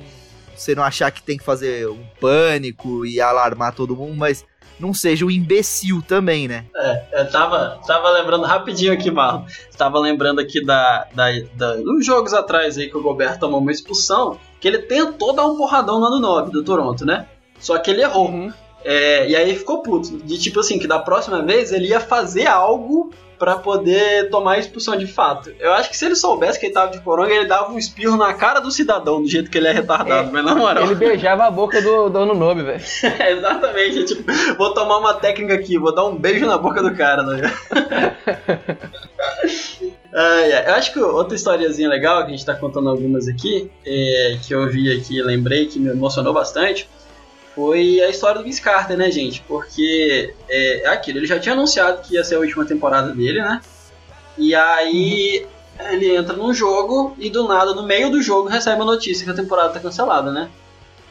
você 0.55 0.75
não 0.75 0.83
achar 0.83 1.11
que 1.11 1.23
tem 1.23 1.39
que 1.39 1.45
fazer 1.45 1.89
um 1.89 2.05
pânico 2.21 3.07
e 3.07 3.19
alarmar 3.21 3.73
todo 3.75 3.97
mundo, 3.97 4.15
mas 4.15 4.45
não 4.79 4.93
seja 4.93 5.25
um 5.25 5.31
imbecil 5.31 6.03
também, 6.03 6.47
né? 6.47 6.65
É, 6.75 7.21
eu 7.21 7.31
tava, 7.31 7.81
tava 7.87 8.11
lembrando 8.11 8.45
rapidinho 8.45 8.93
aqui, 8.93 9.11
Marlon. 9.11 9.45
Tava 9.77 9.99
lembrando 9.99 10.41
aqui 10.41 10.65
da, 10.65 11.07
da, 11.15 11.27
da. 11.55 11.77
Uns 11.79 12.05
jogos 12.05 12.33
atrás 12.35 12.77
aí 12.79 12.89
que 12.89 12.97
o 12.97 13.03
Gobert 13.03 13.39
tomou 13.39 13.61
uma 13.61 13.73
expulsão, 13.73 14.39
que 14.61 14.69
ele 14.69 14.79
tentou 14.79 15.33
dar 15.33 15.47
um 15.47 15.57
porradão 15.57 15.99
no 16.01 16.07
ano 16.07 16.21
9 16.21 16.51
do 16.51 16.65
Toronto, 16.65 17.05
né? 17.05 17.27
Só 17.59 17.79
que 17.79 17.91
ele 17.91 18.03
errou. 18.03 18.29
Uhum. 18.29 18.53
É, 18.85 19.29
e 19.29 19.35
aí 19.35 19.57
ficou 19.57 19.83
puto. 19.83 20.19
De 20.19 20.39
tipo 20.39 20.61
assim, 20.61 20.79
que 20.79 20.87
da 20.87 20.99
próxima 20.99 21.43
vez 21.43 21.73
ele 21.73 21.89
ia 21.89 22.01
fazer 22.01 22.47
algo 22.47 23.06
pra 23.39 23.57
poder 23.57 24.31
tomar 24.31 24.55
a 24.55 24.59
expulsão 24.59 24.97
de 24.97 25.07
fato. 25.07 25.53
Eu 25.59 25.73
acho 25.73 25.91
que 25.91 25.97
se 25.97 26.05
ele 26.05 26.17
soubesse 26.17 26.59
que 26.59 26.67
ele 26.67 26.73
tava 26.75 26.91
de 26.91 27.01
coronga, 27.01 27.33
ele 27.33 27.47
dava 27.47 27.73
um 27.73 27.79
espirro 27.79 28.17
na 28.17 28.35
cara 28.35 28.61
do 28.61 28.71
cidadão, 28.71 29.23
do 29.23 29.29
jeito 29.29 29.51
que 29.51 29.59
ele 29.59 29.69
é 29.69 29.73
retardado, 29.73 30.29
É, 30.29 30.33
mas 30.33 30.45
na 30.45 30.55
moral. 30.55 30.85
Ele 30.85 30.95
beijava 30.95 31.45
a 31.45 31.51
boca 31.51 31.81
do 31.81 32.09
dono 32.09 32.35
Nobe, 32.35 32.63
velho. 32.63 32.81
Exatamente, 33.29 33.99
é 34.01 34.05
tipo, 34.05 34.33
vou 34.57 34.73
tomar 34.75 34.99
uma 34.99 35.15
técnica 35.15 35.55
aqui, 35.55 35.79
vou 35.79 35.95
dar 35.95 36.05
um 36.05 36.17
beijo 36.17 36.47
na 36.47 36.59
boca 36.59 36.83
do 36.83 36.95
cara, 36.95 37.23
né? 37.23 37.53
Ai, 40.19 40.53
ai. 40.53 40.69
Eu 40.69 40.75
acho 40.75 40.93
que 40.95 40.99
outra 40.99 41.37
historiazinha 41.37 41.89
legal, 41.91 42.23
que 42.23 42.29
a 42.29 42.31
gente 42.31 42.47
tá 42.47 42.55
contando 42.55 42.89
algumas 42.89 43.29
aqui, 43.29 43.71
é, 43.85 44.39
que 44.43 44.55
eu 44.55 44.67
vi 44.71 44.91
aqui 44.91 45.21
lembrei, 45.23 45.67
que 45.67 45.79
me 45.79 45.91
emocionou 45.91 46.33
bastante, 46.33 46.89
foi 47.57 48.03
a 48.03 48.11
história 48.11 48.39
do 48.39 48.45
Vince 48.45 48.61
Carter, 48.61 48.99
né, 48.99 49.11
gente? 49.11 49.43
Porque 49.49 50.35
é, 50.47 50.83
é 50.83 50.89
aquilo, 50.89 51.19
ele 51.19 51.27
já 51.27 51.41
tinha 51.41 51.55
anunciado 51.55 52.03
que 52.03 52.15
ia 52.15 52.23
ser 52.23 52.35
a 52.35 52.39
última 52.39 52.67
temporada 52.67 53.15
dele, 53.15 53.41
né? 53.41 53.63
E 54.37 54.55
aí 54.55 55.47
ele 55.91 56.15
entra 56.15 56.37
num 56.37 56.53
jogo 56.53 57.17
e 57.19 57.31
do 57.31 57.49
nada, 57.49 57.73
no 57.73 57.83
meio 57.83 58.11
do 58.11 58.21
jogo, 58.21 58.47
recebe 58.47 58.83
a 58.83 58.85
notícia 58.85 59.25
que 59.25 59.31
a 59.31 59.35
temporada 59.35 59.71
tá 59.71 59.81
cancelada, 59.81 60.31
né? 60.31 60.51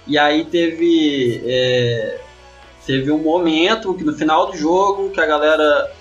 E 0.05 0.19
aí 0.19 0.45
teve. 0.45 1.41
é, 1.47 2.19
teve 2.85 3.11
um 3.11 3.17
momento 3.17 3.95
que 3.95 4.03
no 4.03 4.13
final 4.13 4.51
do 4.51 4.55
jogo 4.55 5.09
que 5.09 5.19
a 5.19 5.25
galera 5.25 5.91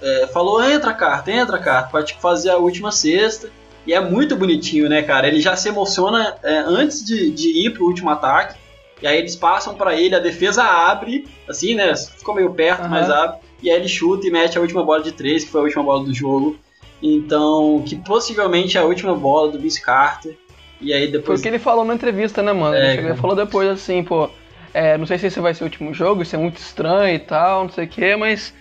é, 0.00 0.28
falou: 0.28 0.62
entra, 0.62 0.94
carta, 0.94 1.32
entra, 1.32 1.58
carta, 1.58 1.90
pra 1.90 2.04
tipo, 2.04 2.20
fazer 2.20 2.50
a 2.50 2.58
última 2.58 2.92
cesta. 2.92 3.50
E 3.84 3.92
é 3.92 3.98
muito 3.98 4.36
bonitinho, 4.36 4.88
né, 4.88 5.02
cara? 5.02 5.26
Ele 5.26 5.40
já 5.40 5.56
se 5.56 5.68
emociona 5.68 6.36
é, 6.44 6.58
antes 6.58 7.04
de, 7.04 7.28
de 7.30 7.66
ir 7.66 7.70
pro 7.70 7.86
último 7.86 8.10
ataque. 8.10 8.56
E 9.02 9.06
aí 9.06 9.18
eles 9.18 9.34
passam 9.36 9.74
pra 9.74 9.94
ele, 9.98 10.14
a 10.14 10.18
defesa 10.18 10.62
abre, 10.62 11.26
assim, 11.48 11.74
né? 11.74 11.94
Ficou 11.96 12.34
meio 12.34 12.52
perto, 12.52 12.80
Aham. 12.80 12.88
mas 12.90 13.10
abre. 13.10 13.38
E 13.62 13.70
aí 13.70 13.76
ele 13.78 13.88
chuta 13.88 14.26
e 14.26 14.30
mete 14.30 14.56
a 14.58 14.60
última 14.60 14.82
bola 14.84 15.02
de 15.02 15.12
três, 15.12 15.44
que 15.44 15.50
foi 15.50 15.60
a 15.60 15.64
última 15.64 15.82
bola 15.82 16.04
do 16.04 16.14
jogo. 16.14 16.58
Então, 17.02 17.82
que 17.86 17.96
possivelmente 17.96 18.76
é 18.76 18.80
a 18.80 18.84
última 18.84 19.14
bola 19.14 19.50
do 19.50 19.58
Vince 19.58 19.80
Carter. 19.80 20.36
E 20.80 20.92
aí 20.92 21.02
Foi 21.04 21.12
depois. 21.12 21.40
o 21.40 21.42
que 21.42 21.48
ele 21.48 21.58
falou 21.58 21.84
na 21.84 21.94
entrevista, 21.94 22.42
né, 22.42 22.52
mano? 22.52 22.74
É, 22.74 22.94
ele 22.96 23.12
e 23.12 23.16
falou 23.16 23.34
depois 23.36 23.68
assim, 23.68 24.02
pô, 24.02 24.28
é, 24.72 24.96
não 24.96 25.06
sei 25.06 25.18
se 25.18 25.26
esse 25.26 25.40
vai 25.40 25.52
ser 25.54 25.62
o 25.64 25.66
último 25.66 25.92
jogo, 25.92 26.22
isso 26.22 26.34
é 26.34 26.38
muito 26.38 26.58
estranho 26.58 27.14
e 27.14 27.18
tal, 27.18 27.64
não 27.64 27.70
sei 27.70 27.84
o 27.84 27.88
que, 27.88 28.16
mas 28.16 28.54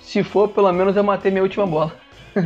se 0.00 0.22
for, 0.22 0.48
pelo 0.48 0.72
menos 0.72 0.96
eu 0.96 1.02
matei 1.04 1.30
minha 1.30 1.42
última 1.42 1.66
bola. 1.66 1.94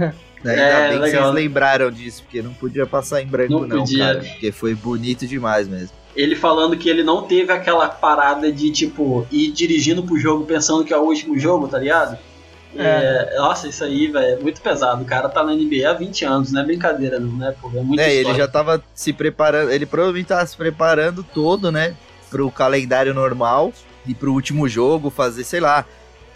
Ainda 0.44 0.52
É, 0.62 0.88
bem 0.88 0.98
que 0.98 1.04
legal. 1.04 1.22
vocês 1.24 1.34
lembraram 1.34 1.90
disso, 1.90 2.22
porque 2.22 2.40
não 2.42 2.54
podia 2.54 2.86
passar 2.86 3.20
em 3.22 3.26
branco, 3.26 3.52
Não 3.52 3.66
não, 3.66 3.78
podia. 3.80 3.98
cara. 4.06 4.18
Porque 4.20 4.50
foi 4.50 4.74
bonito 4.74 5.26
demais 5.26 5.68
mesmo. 5.68 5.94
Ele 6.14 6.34
falando 6.34 6.76
que 6.76 6.88
ele 6.88 7.02
não 7.02 7.22
teve 7.22 7.52
aquela 7.52 7.88
parada 7.88 8.50
de, 8.50 8.70
tipo, 8.70 9.26
ir 9.30 9.52
dirigindo 9.52 10.02
pro 10.02 10.18
jogo 10.18 10.44
pensando 10.44 10.84
que 10.84 10.92
é 10.92 10.96
o 10.96 11.02
último 11.02 11.38
jogo, 11.38 11.68
tá 11.68 11.78
ligado? 11.78 12.18
É, 12.76 13.34
nossa, 13.36 13.68
isso 13.68 13.82
aí, 13.82 14.06
velho, 14.06 14.38
é 14.38 14.40
muito 14.40 14.60
pesado. 14.60 15.02
O 15.02 15.06
cara 15.06 15.28
tá 15.28 15.42
na 15.42 15.52
NBA 15.52 15.88
há 15.88 15.92
20 15.92 16.24
anos, 16.24 16.52
não 16.52 16.62
é 16.62 16.64
brincadeira, 16.64 17.18
não, 17.18 17.36
né? 17.36 17.54
Pô, 17.60 17.68
é 17.74 17.82
muito 17.82 18.00
É, 18.00 18.14
ele 18.14 18.34
já 18.34 18.46
tava 18.46 18.82
se 18.94 19.12
preparando, 19.12 19.70
ele 19.72 19.86
provavelmente 19.86 20.28
tava 20.28 20.46
se 20.46 20.56
preparando 20.56 21.22
todo, 21.22 21.72
né, 21.72 21.96
pro 22.28 22.50
calendário 22.50 23.12
normal 23.12 23.72
e 24.06 24.14
pro 24.14 24.32
último 24.32 24.68
jogo 24.68 25.10
fazer, 25.10 25.44
sei 25.44 25.60
lá, 25.60 25.84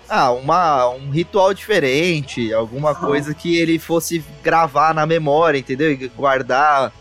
ah, 0.08 0.32
uma, 0.32 0.88
um 0.90 1.10
ritual 1.10 1.54
diferente, 1.54 2.52
alguma 2.52 2.94
coisa 2.94 3.32
que 3.32 3.56
ele 3.56 3.78
fosse 3.78 4.22
gravar 4.42 4.92
na 4.92 5.06
memória, 5.06 5.58
entendeu? 5.58 5.92
E 5.92 6.08
guardar 6.08 6.92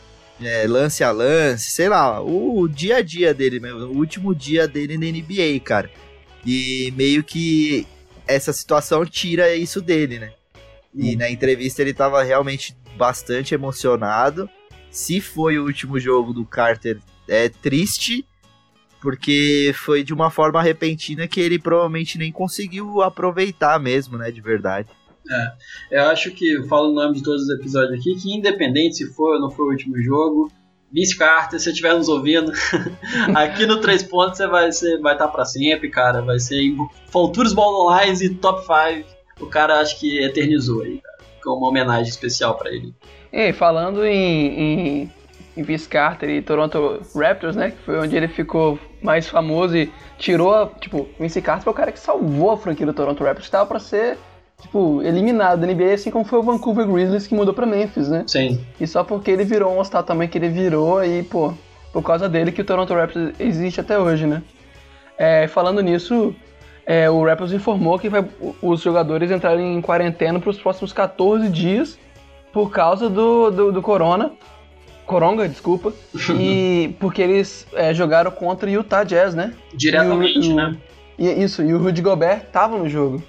é, 0.46 0.68
lance 0.68 1.04
a 1.04 1.12
lance, 1.12 1.72
sei 1.72 1.90
lá, 1.90 2.22
o 2.22 2.68
dia 2.68 2.98
a 2.98 3.02
dia 3.02 3.34
dele 3.34 3.60
mesmo, 3.60 3.80
o 3.80 3.98
último 3.98 4.34
dia 4.34 4.68
dele 4.68 4.98
na 4.98 5.06
NBA, 5.06 5.60
cara. 5.64 5.90
E 6.46 6.94
meio 6.96 7.24
que 7.24 7.88
essa 8.28 8.52
situação 8.52 9.06
tira 9.06 9.56
isso 9.56 9.82
dele, 9.82 10.20
né? 10.20 10.34
E 10.94 11.16
na 11.16 11.30
entrevista 11.30 11.82
ele 11.82 11.94
tava 11.94 12.22
realmente 12.24 12.76
bastante 12.96 13.54
emocionado. 13.54 14.50
Se 14.92 15.20
foi 15.20 15.58
o 15.58 15.64
último 15.64 16.00
jogo 16.00 16.34
do 16.34 16.46
Carter, 16.46 17.00
é 17.28 17.50
triste, 17.50 18.26
porque 19.02 19.74
foi 19.76 20.04
de 20.04 20.14
uma 20.14 20.30
forma 20.30 20.62
repentina 20.62 21.28
que 21.28 21.42
ele 21.42 21.58
provavelmente 21.58 22.18
nem 22.18 22.32
conseguiu 22.32 23.02
aproveitar 23.02 23.80
mesmo, 23.80 24.18
né, 24.18 24.32
de 24.32 24.40
verdade. 24.40 24.90
Eu 25.90 26.04
acho 26.06 26.32
que 26.32 26.64
falo 26.68 26.92
o 26.92 26.94
nome 26.94 27.16
de 27.16 27.24
todos 27.24 27.44
os 27.44 27.50
episódios 27.50 28.00
aqui, 28.00 28.16
que 28.16 28.34
independente 28.34 28.98
se 28.98 29.14
foi 29.14 29.36
ou 29.36 29.42
não 29.42 29.50
foi 29.50 29.66
o 29.66 29.70
último 29.70 30.02
jogo, 30.02 30.52
Vince 30.94 31.18
Carter, 31.18 31.60
se 31.60 31.66
você 31.66 31.70
estiver 31.72 31.96
nos 31.96 32.08
ouvindo, 32.08 32.52
aqui 33.34 33.66
no 33.66 33.82
Três 33.82 34.04
Pontos 34.04 34.38
você 34.38 34.48
vai 34.48 34.70
estar 34.70 34.98
vai 35.02 35.18
tá 35.18 35.28
pra 35.28 35.44
sempre, 35.44 35.90
cara. 35.90 36.22
Vai 36.22 36.40
ser 36.40 36.62
em 36.62 36.78
futuros 37.08 37.52
Ball 37.52 37.98
Lines 37.98 38.22
e 38.22 38.30
Top 38.36 38.62
5 38.62 39.24
o 39.42 39.48
cara 39.48 39.80
acho 39.80 40.00
que 40.00 40.24
eternizou 40.24 40.84
aí. 40.84 41.02
Ficou 41.36 41.58
uma 41.58 41.68
homenagem 41.68 42.10
especial 42.10 42.56
pra 42.56 42.72
ele. 42.72 42.94
E 43.32 43.52
falando 43.52 44.06
em, 44.06 45.02
em, 45.02 45.12
em 45.58 45.64
Vince 45.64 45.90
Carter 45.90 46.30
e 46.30 46.42
Toronto 46.42 47.02
Raptors, 47.16 47.56
né? 47.56 47.72
Que 47.72 47.78
foi 47.78 48.00
onde 48.00 48.16
ele 48.16 48.28
ficou 48.28 48.78
mais 49.02 49.28
famoso 49.28 49.76
e 49.76 49.92
tirou, 50.18 50.68
tipo, 50.80 51.10
Vince 51.20 51.42
Carter 51.42 51.64
foi 51.64 51.74
o 51.74 51.76
cara 51.76 51.92
que 51.92 52.00
salvou 52.00 52.52
a 52.52 52.58
franquia 52.58 52.86
do 52.86 52.94
Toronto 52.94 53.24
Raptors, 53.24 53.48
que 53.48 53.52
tava 53.52 53.66
pra 53.66 53.80
ser, 53.80 54.18
tipo, 54.64 55.02
eliminado 55.04 55.60
da 55.62 55.68
NBA, 55.68 55.94
assim 55.94 56.10
como 56.12 56.26
foi 56.26 56.40
o 56.40 56.44
Vancouver 56.44 56.88
Grizzlies 56.88 57.28
que 57.28 57.36
mudou 57.36 57.54
pra 57.54 57.66
Memphis, 57.66 58.10
né? 58.10 58.24
Sim. 58.28 58.60
E 58.80 58.88
só 58.88 59.04
porque 59.04 59.30
ele 59.30 59.44
virou 59.44 59.72
um 59.72 59.78
All-Star 59.78 60.04
também 60.04 60.28
que 60.28 60.38
ele 60.38 60.50
virou 60.50 60.98
aí, 60.98 61.22
pô, 61.24 61.54
por 61.92 62.02
causa 62.02 62.28
dele 62.28 62.52
que 62.52 62.62
o 62.62 62.66
Toronto 62.66 62.94
Raptors 62.94 63.34
existe 63.40 63.80
até 63.80 63.98
hoje, 64.00 64.26
né? 64.26 64.42
É, 65.18 65.48
falando 65.48 65.80
nisso, 65.82 66.36
é, 66.86 67.10
o 67.10 67.24
Raptors 67.24 67.54
informou 67.54 68.00
que 68.00 68.10
vai, 68.10 68.26
os 68.62 68.82
jogadores 68.82 69.30
entrarem 69.30 69.76
em 69.78 69.82
quarentena 69.82 70.40
para 70.40 70.50
os 70.50 70.58
próximos 70.60 70.92
14 70.92 71.48
dias 71.50 72.00
por 72.52 72.72
causa 72.72 73.10
do, 73.10 73.52
do, 73.52 73.72
do 73.72 73.82
Corona. 73.82 74.32
Coronga, 75.06 75.48
desculpa. 75.48 75.94
e 76.40 76.96
porque 77.00 77.22
eles 77.22 77.68
é, 77.74 77.94
jogaram 77.94 78.32
contra 78.32 78.68
o 78.70 78.72
Utah 78.72 79.04
Jazz, 79.04 79.36
né? 79.36 79.54
Diretamente, 79.74 80.48
E 80.50 80.54
o- 80.54 80.56
né? 80.56 80.78
E 81.20 81.30
isso, 81.44 81.62
e 81.62 81.72
o 81.74 81.78
Rudy 81.78 82.02
Gobert 82.02 82.46
tava 82.52 82.76
no 82.76 82.90
jogo. 82.90 83.22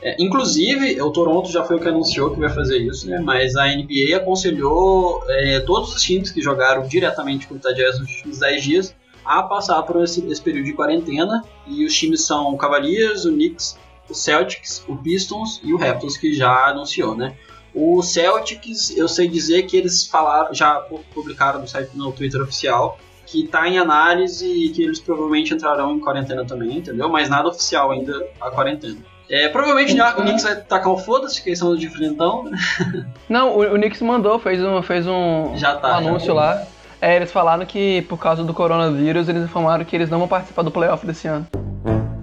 É, 0.00 0.16
inclusive, 0.22 1.00
o 1.02 1.10
Toronto 1.10 1.50
já 1.50 1.64
foi 1.64 1.76
o 1.76 1.80
que 1.80 1.88
anunciou 1.88 2.30
que 2.30 2.38
vai 2.38 2.50
fazer 2.50 2.78
isso, 2.78 3.08
né? 3.08 3.20
Mas 3.20 3.56
a 3.56 3.66
NBA 3.66 4.16
aconselhou 4.16 5.22
é, 5.28 5.60
todos 5.60 5.94
os 5.94 6.02
times 6.02 6.30
que 6.30 6.40
jogaram 6.40 6.86
diretamente 6.86 7.46
com 7.46 7.54
o 7.54 7.56
Utah 7.56 7.70
nos 7.72 8.10
últimos 8.10 8.38
10 8.38 8.62
dias 8.62 8.94
a 9.24 9.42
passar 9.42 9.82
por 9.82 10.02
esse, 10.02 10.24
esse 10.26 10.40
período 10.40 10.66
de 10.66 10.72
quarentena. 10.72 11.42
E 11.66 11.84
os 11.84 11.94
times 11.94 12.24
são 12.24 12.52
o 12.52 12.56
Cavaliers, 12.56 13.24
o 13.24 13.32
Knicks, 13.32 13.76
o 14.08 14.14
Celtics, 14.14 14.84
o 14.88 14.96
Pistons 14.96 15.60
e 15.62 15.72
o 15.72 15.76
Raptors, 15.76 16.16
que 16.16 16.32
já 16.32 16.68
anunciou, 16.68 17.14
né? 17.14 17.36
O 17.74 18.02
Celtics, 18.02 18.96
eu 18.96 19.06
sei 19.06 19.28
dizer 19.28 19.64
que 19.64 19.76
eles 19.76 20.06
falaram, 20.06 20.54
já 20.54 20.80
publicaram 21.12 21.60
no 21.60 21.68
site 21.68 21.90
no 21.94 22.10
Twitter 22.12 22.40
oficial 22.40 22.98
que 23.26 23.46
tá 23.46 23.68
em 23.68 23.78
análise 23.78 24.46
e 24.46 24.70
que 24.70 24.82
eles 24.82 24.98
provavelmente 24.98 25.52
entrarão 25.52 25.94
em 25.94 26.00
quarentena 26.00 26.46
também, 26.46 26.78
entendeu? 26.78 27.10
Mas 27.10 27.28
nada 27.28 27.48
oficial 27.48 27.90
ainda 27.90 28.26
a 28.40 28.50
quarentena. 28.50 28.96
É, 29.30 29.48
provavelmente 29.48 30.00
o 30.00 30.22
Knicks 30.22 30.42
vai 30.42 30.56
tacar 30.56 30.92
um 30.92 30.96
foda-se, 30.96 31.42
que 31.42 31.50
eles 31.50 31.58
são 31.58 31.76
de 31.76 31.88
frentão, 31.88 32.44
né? 32.44 32.56
Não, 33.28 33.56
o, 33.56 33.62
o 33.62 33.74
Knicks 33.74 34.00
mandou, 34.00 34.38
fez 34.38 34.62
um, 34.64 34.82
fez 34.82 35.06
um, 35.06 35.52
Já 35.56 35.76
tá, 35.76 35.94
um 35.94 36.08
anúncio 36.08 36.28
já. 36.28 36.34
lá. 36.34 36.62
É, 37.00 37.14
eles 37.16 37.30
falaram 37.30 37.64
que 37.64 38.02
por 38.02 38.18
causa 38.18 38.42
do 38.42 38.54
coronavírus, 38.54 39.28
eles 39.28 39.44
informaram 39.44 39.84
que 39.84 39.94
eles 39.94 40.10
não 40.10 40.18
vão 40.18 40.26
participar 40.28 40.62
do 40.62 40.70
playoff 40.70 41.06
desse 41.06 41.28
ano. 41.28 41.46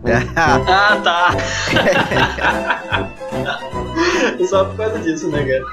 ah, 0.36 1.02
tá. 1.04 1.32
Só 4.50 4.66
por 4.66 4.78
causa 4.78 5.00
disso, 5.00 5.30
né, 5.30 5.46
cara? 5.46 5.64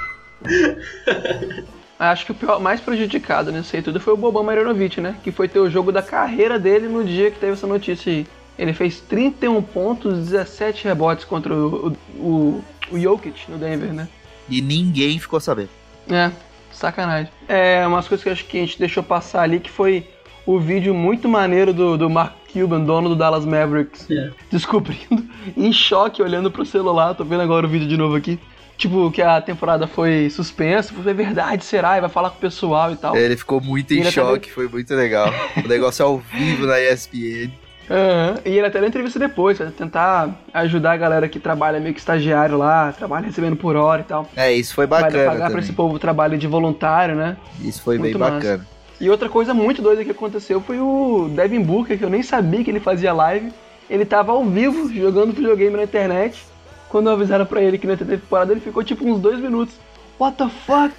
Acho 1.99 2.27
que 2.27 2.33
o 2.33 2.35
pior, 2.35 2.61
mais 2.61 2.81
prejudicado 2.81 3.53
nisso 3.53 3.77
aí 3.77 3.83
tudo 3.83 4.01
foi 4.01 4.13
o 4.13 4.17
Boban 4.17 4.43
Marjanovic, 4.43 5.01
né? 5.01 5.17
Que 5.23 5.31
foi 5.31 5.49
ter 5.49 5.61
o 5.61 5.71
jogo 5.71 5.93
da 5.93 6.03
carreira 6.03 6.59
dele 6.59 6.89
no 6.89 7.05
dia 7.05 7.31
que 7.31 7.39
teve 7.39 7.53
essa 7.53 7.67
notícia 7.67 8.11
aí. 8.13 8.27
Ele 8.59 8.73
fez 8.73 9.01
31 9.01 9.63
pontos, 9.63 10.19
17 10.29 10.85
rebotes 10.85 11.25
contra 11.25 11.55
o, 11.55 11.97
o, 12.17 12.65
o 12.91 12.99
Jokic 12.99 13.51
no 13.51 13.57
Denver, 13.59 13.93
né? 13.93 14.09
E 14.49 14.61
ninguém 14.61 15.19
ficou 15.19 15.41
sabendo. 15.41 15.71
É, 16.11 16.31
sacanagem. 16.71 17.33
É, 17.49 17.87
umas 17.87 18.07
coisas 18.07 18.23
que 18.23 18.29
eu 18.29 18.33
acho 18.33 18.45
que 18.45 18.59
a 18.59 18.61
gente 18.61 18.79
deixou 18.79 19.03
passar 19.03 19.43
ali, 19.43 19.59
que 19.61 19.71
foi 19.71 20.07
o 20.45 20.59
vídeo 20.59 20.93
muito 20.93 21.29
maneiro 21.29 21.73
do, 21.73 21.97
do 21.97 22.11
Mark 22.11 22.35
Cuban, 22.53 22.81
dono 22.81 23.09
do 23.09 23.17
Dallas 23.17 23.45
Mavericks, 23.47 24.07
descobrindo, 24.51 25.25
em 25.57 25.73
choque, 25.73 26.21
olhando 26.23 26.51
pro 26.51 26.67
celular. 26.67 27.15
Tô 27.15 27.25
vendo 27.25 27.43
agora 27.43 27.67
o 27.67 27.69
vídeo 27.69 27.89
de 27.89 27.97
novo 27.97 28.17
aqui. 28.17 28.39
Tipo, 28.77 29.11
que 29.13 29.23
a 29.23 29.41
temporada 29.41 29.87
foi 29.87 30.29
suspensa, 30.29 30.93
foi 30.93 31.15
verdade, 31.15 31.65
será? 31.65 31.97
E 31.97 32.01
vai 32.01 32.11
falar 32.11 32.31
com 32.31 32.37
o 32.37 32.41
pessoal 32.41 32.91
e 32.91 32.97
tal. 32.97 33.15
Ele 33.17 33.37
ficou 33.37 33.61
muito 33.61 33.95
E 33.95 34.01
em 34.01 34.11
choque, 34.11 34.51
foi 34.51 34.67
muito 34.67 34.93
legal. 34.95 35.33
o 35.65 35.69
negócio 35.69 36.05
ao 36.05 36.19
vivo 36.19 36.67
na 36.67 36.81
ESPN. 36.81 37.53
Aham, 37.91 38.39
E 38.45 38.51
ele 38.51 38.67
até 38.67 38.79
deu 38.79 38.89
entrevista 38.89 39.19
depois, 39.19 39.59
pra 39.59 39.67
tentar 39.71 40.31
ajudar 40.55 40.93
a 40.93 40.97
galera 40.97 41.29
que 41.29 41.39
trabalha 41.41 41.81
meio 41.81 41.93
que 41.95 42.01
estagiário 42.01 42.57
lá, 42.57 42.93
trabalha 42.93 43.27
recebendo 43.27 43.57
por 43.57 43.77
hora 43.77 44.01
e 44.01 44.05
tal. 44.05 44.29
É, 44.37 44.53
isso 44.53 44.75
foi 44.75 44.87
Vai 44.87 45.03
bacana 45.03 45.25
pagar 45.25 45.37
pra 45.39 45.49
também. 45.49 45.63
esse 45.65 45.73
povo 45.73 45.99
trabalho 45.99 46.39
de 46.39 46.47
voluntário, 46.47 47.15
né? 47.15 47.37
Isso 47.61 47.83
foi 47.83 47.99
Muito 47.99 48.19
bem 48.19 48.21
massa. 48.21 48.35
bacana. 48.37 48.67
E 49.01 49.11
outra 49.11 49.29
coisa 49.29 49.53
muito 49.53 49.83
doida 49.83 50.05
que 50.05 50.13
aconteceu 50.13 50.61
foi 50.61 50.79
o 50.79 51.29
Devin 51.35 51.61
Booker, 51.61 51.99
que 51.99 52.05
eu 52.05 52.11
nem 52.11 52.23
sabia 52.23 52.63
que 52.63 52.71
ele 52.71 52.79
fazia 52.81 53.13
live. 53.13 53.53
Ele 53.91 54.05
tava 54.05 54.31
ao 54.33 54.45
vivo 54.45 54.93
jogando 54.95 55.33
videogame 55.35 55.77
na 55.77 55.83
internet. 55.83 56.47
Quando 56.89 57.11
avisaram 57.11 57.45
pra 57.45 57.61
ele 57.61 57.79
que 57.79 57.87
na 57.87 57.97
temporada 57.97 58.53
ele 58.53 58.61
ficou 58.61 58.85
tipo 58.85 59.05
uns 59.05 59.19
dois 59.21 59.41
minutos. 59.41 59.75
What 60.21 60.37
the 60.37 60.49
fuck? 60.67 60.95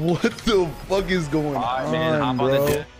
What 0.00 0.30
the 0.44 0.66
fuck 0.88 1.12
is 1.12 1.28
going 1.28 1.56
on, 1.56 2.36
bro? 2.36 2.48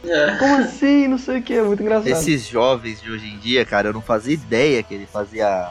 Como 0.39 0.55
assim? 0.57 1.09
Não 1.09 1.19
sei 1.19 1.39
o 1.39 1.43
que, 1.43 1.55
é 1.55 1.63
muito 1.63 1.83
engraçado. 1.83 2.09
Esses 2.09 2.47
jovens 2.47 3.01
de 3.01 3.11
hoje 3.11 3.27
em 3.27 3.39
dia, 3.39 3.65
cara, 3.65 3.89
eu 3.89 3.93
não 3.93 4.03
fazia 4.03 4.35
ideia 4.35 4.83
que 4.83 4.95
ele 4.95 5.07
fazia 5.07 5.71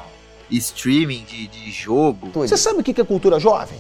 streaming 0.50 1.24
de, 1.24 1.48
de 1.48 1.72
jogo. 1.72 2.30
Você 2.34 2.58
sabe 2.58 2.80
o 2.80 2.84
que 2.84 3.00
é 3.00 3.04
cultura 3.04 3.40
jovem? 3.40 3.78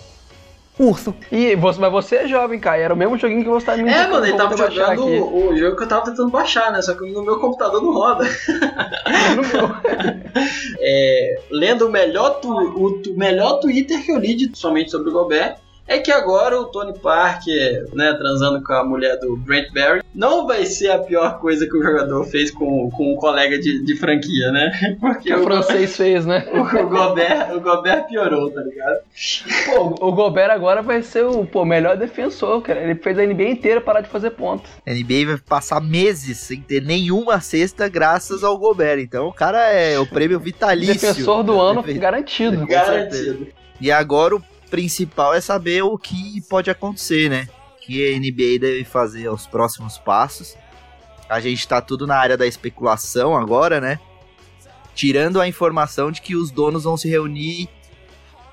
Urso. 0.79 1.13
E 1.31 1.55
você, 1.55 1.79
mas 1.79 1.91
você 1.91 2.15
é 2.17 2.27
jovem, 2.27 2.59
cara. 2.59 2.77
Era 2.81 2.93
o 2.95 2.97
mesmo 2.97 3.15
joguinho 3.17 3.43
que 3.43 3.49
você 3.49 3.65
tava 3.65 3.77
me 3.77 3.91
É, 3.91 4.07
mano, 4.07 4.25
ele 4.25 4.35
tava 4.35 4.57
jogando 4.57 5.05
o, 5.05 5.49
o 5.51 5.57
jogo 5.57 5.77
que 5.77 5.83
eu 5.83 5.87
tava 5.87 6.05
tentando 6.05 6.29
baixar, 6.31 6.71
né? 6.71 6.81
Só 6.81 6.95
que 6.95 7.11
no 7.11 7.23
meu 7.23 7.39
computador 7.39 7.81
não 7.81 7.93
roda. 7.93 8.25
É, 10.85 11.41
lendo 11.51 11.87
o 11.87 11.91
melhor, 11.91 12.39
tu, 12.41 12.49
o 12.51 12.99
tu- 13.01 13.13
melhor 13.15 13.59
Twitter 13.59 14.03
que 14.03 14.11
eu 14.11 14.17
li 14.19 14.35
de, 14.35 14.51
somente 14.57 14.91
sobre 14.91 15.09
o 15.09 15.13
Gobert 15.13 15.57
é 15.87 15.99
que 15.99 16.11
agora 16.11 16.59
o 16.59 16.65
Tony 16.65 16.97
Parker, 16.97 17.87
né, 17.93 18.13
transando 18.13 18.63
com 18.63 18.73
a 18.73 18.83
mulher 18.83 19.19
do 19.19 19.35
Brent 19.35 19.71
Barry, 19.73 20.01
não 20.15 20.47
vai 20.47 20.65
ser 20.65 20.91
a 20.91 20.99
pior 20.99 21.39
coisa 21.39 21.67
que 21.67 21.75
o 21.75 21.83
jogador 21.83 22.23
fez 22.25 22.51
com, 22.51 22.89
com 22.91 23.13
um 23.13 23.15
colega 23.15 23.59
de, 23.59 23.83
de 23.83 23.95
franquia, 23.95 24.51
né? 24.51 24.71
Porque 24.99 25.29
Que 25.29 25.35
o 25.35 25.43
francês 25.43 25.95
fez, 25.97 26.25
né? 26.25 26.45
o, 26.53 26.61
o 26.83 26.89
Gobert, 26.89 27.55
o 27.55 27.59
Gobert 27.59 28.07
piorou, 28.07 28.49
tá 28.51 28.61
ligado? 28.61 28.99
Pô, 29.65 30.07
o 30.07 30.11
Gobert 30.11 30.51
agora 30.51 30.81
vai 30.81 31.01
ser 31.01 31.25
o 31.25 31.45
pô, 31.45 31.65
melhor 31.65 31.97
defensor, 31.97 32.61
cara. 32.61 32.81
Ele 32.81 32.95
fez 32.95 33.17
a 33.17 33.25
NBA 33.25 33.49
inteira 33.49 33.81
parar 33.81 34.01
de 34.01 34.09
fazer 34.09 34.31
ponto. 34.31 34.69
A 34.85 34.91
NBA 34.91 35.25
vai 35.25 35.37
passar 35.37 35.81
meses 35.81 36.37
sem 36.37 36.61
ter 36.61 36.81
nenhuma 36.81 37.41
cesta 37.41 37.89
graças 37.89 38.43
ao 38.43 38.57
Gobert. 38.57 38.99
Então 38.99 39.27
o 39.27 39.33
cara 39.33 39.69
é 39.69 39.99
o 39.99 40.05
prêmio 40.05 40.39
vitalício. 40.39 40.93
Defensor 40.93 41.43
do 41.43 41.59
ano 41.59 41.83
garantido. 41.99 42.65
Com 42.65 42.67
certeza. 42.67 43.47
E 43.81 43.91
agora 43.91 44.35
o 44.35 44.43
principal 44.73 45.35
é 45.35 45.39
saber 45.39 45.83
o 45.83 45.95
que 45.99 46.41
pode 46.49 46.67
acontecer, 46.71 47.29
né? 47.29 47.47
O 47.75 47.85
que 47.85 48.11
a 48.11 48.17
NBA 48.17 48.57
deve 48.59 48.83
fazer 48.83 49.29
os 49.29 49.45
próximos 49.45 49.99
passos. 49.99 50.55
A 51.29 51.39
gente 51.39 51.67
tá 51.67 51.79
tudo 51.79 52.07
na 52.07 52.15
área 52.15 52.35
da 52.35 52.47
especulação 52.47 53.37
agora, 53.37 53.79
né? 53.79 53.99
Tirando 54.95 55.39
a 55.39 55.47
informação 55.47 56.11
de 56.11 56.23
que 56.23 56.35
os 56.35 56.49
donos 56.49 56.85
vão 56.85 56.97
se 56.97 57.07
reunir 57.07 57.69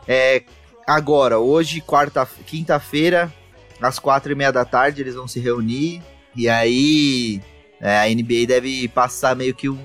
é, 0.07 0.43
agora, 0.87 1.39
hoje, 1.39 1.81
quarta, 1.81 2.29
quinta-feira, 2.45 3.33
às 3.81 3.99
quatro 3.99 4.31
e 4.31 4.35
meia 4.35 4.53
da 4.53 4.67
tarde, 4.67 5.01
eles 5.01 5.15
vão 5.15 5.27
se 5.27 5.41
reunir. 5.41 6.03
E 6.37 6.51
aí 6.51 7.41
é, 7.81 7.99
a 7.99 8.15
NBA 8.15 8.47
deve 8.47 8.89
passar 8.89 9.35
meio 9.35 9.55
que 9.55 9.71
um, 9.71 9.83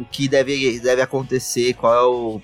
o 0.00 0.04
que 0.06 0.28
deve, 0.28 0.80
deve 0.80 1.02
acontecer, 1.02 1.74
qual 1.74 1.94
é 1.94 2.02
o 2.06 2.42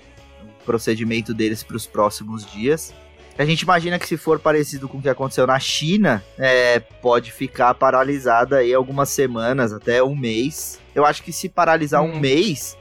procedimento 0.63 1.33
deles 1.33 1.63
para 1.63 1.75
os 1.75 1.87
próximos 1.87 2.45
dias. 2.45 2.93
A 3.41 3.45
gente 3.45 3.61
imagina 3.61 3.97
que 3.97 4.07
se 4.07 4.17
for 4.17 4.39
parecido 4.39 4.87
com 4.87 4.99
o 4.99 5.01
que 5.01 5.09
aconteceu 5.09 5.47
na 5.47 5.57
China, 5.59 6.23
é, 6.37 6.79
pode 6.79 7.31
ficar 7.31 7.73
paralisada 7.73 8.57
aí 8.57 8.71
algumas 8.71 9.09
semanas, 9.09 9.73
até 9.73 10.03
um 10.03 10.15
mês. 10.15 10.79
Eu 10.93 11.03
acho 11.05 11.23
que 11.23 11.33
se 11.33 11.49
paralisar 11.49 12.03
um 12.03 12.19
mês, 12.19 12.77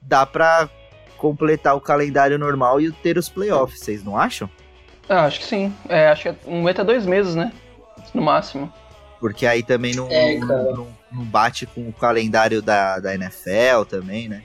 dá 0.00 0.26
pra 0.26 0.68
completar 1.16 1.76
o 1.76 1.80
calendário 1.80 2.36
normal 2.36 2.80
e 2.80 2.90
ter 2.90 3.16
os 3.16 3.28
playoffs, 3.28 3.78
vocês 3.78 4.02
não 4.02 4.16
acham? 4.18 4.50
Ah, 5.08 5.24
acho 5.26 5.38
que 5.38 5.46
sim. 5.46 5.72
É, 5.88 6.08
acho 6.08 6.22
que 6.22 6.28
é 6.30 6.34
um 6.46 6.62
mês 6.64 6.76
a 6.80 6.82
dois 6.82 7.06
meses, 7.06 7.36
né? 7.36 7.52
No 8.12 8.22
máximo. 8.22 8.72
Porque 9.20 9.46
aí 9.46 9.62
também 9.62 9.94
não, 9.94 10.08
É, 10.10 10.36
não- 10.38 10.88
não 11.12 11.24
bate 11.24 11.64
com 11.64 11.88
o 11.88 11.92
calendário 11.92 12.60
da, 12.60 12.98
da 12.98 13.14
NFL 13.14 13.84
também, 13.88 14.28
né? 14.28 14.42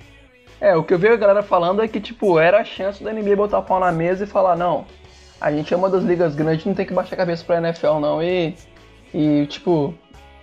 É, 0.62 0.76
o 0.76 0.84
que 0.84 0.94
eu 0.94 1.00
vi 1.00 1.08
a 1.08 1.16
galera 1.16 1.42
falando 1.42 1.82
é 1.82 1.88
que, 1.88 2.00
tipo, 2.00 2.38
era 2.40 2.60
a 2.60 2.64
chance 2.64 3.04
da 3.04 3.12
NBA 3.12 3.36
botar 3.36 3.58
o 3.58 3.64
pau 3.64 3.80
na 3.80 3.92
mesa 3.92 4.24
e 4.24 4.28
falar, 4.28 4.56
não, 4.56 4.86
a 5.40 5.52
gente 5.52 5.74
é 5.74 5.78
uma 5.78 5.90
das 5.90 6.04
ligas 6.04 6.36
grandes, 6.36 6.66
não 6.66 6.74
tem 6.74 6.86
que 6.86 6.94
baixar 6.94 7.16
a 7.16 7.18
cabeça 7.18 7.44
pra 7.44 7.58
NFL, 7.58 8.00
não. 8.00 8.22
E, 8.22 8.56
e 9.14 9.46
tipo, 9.48 9.94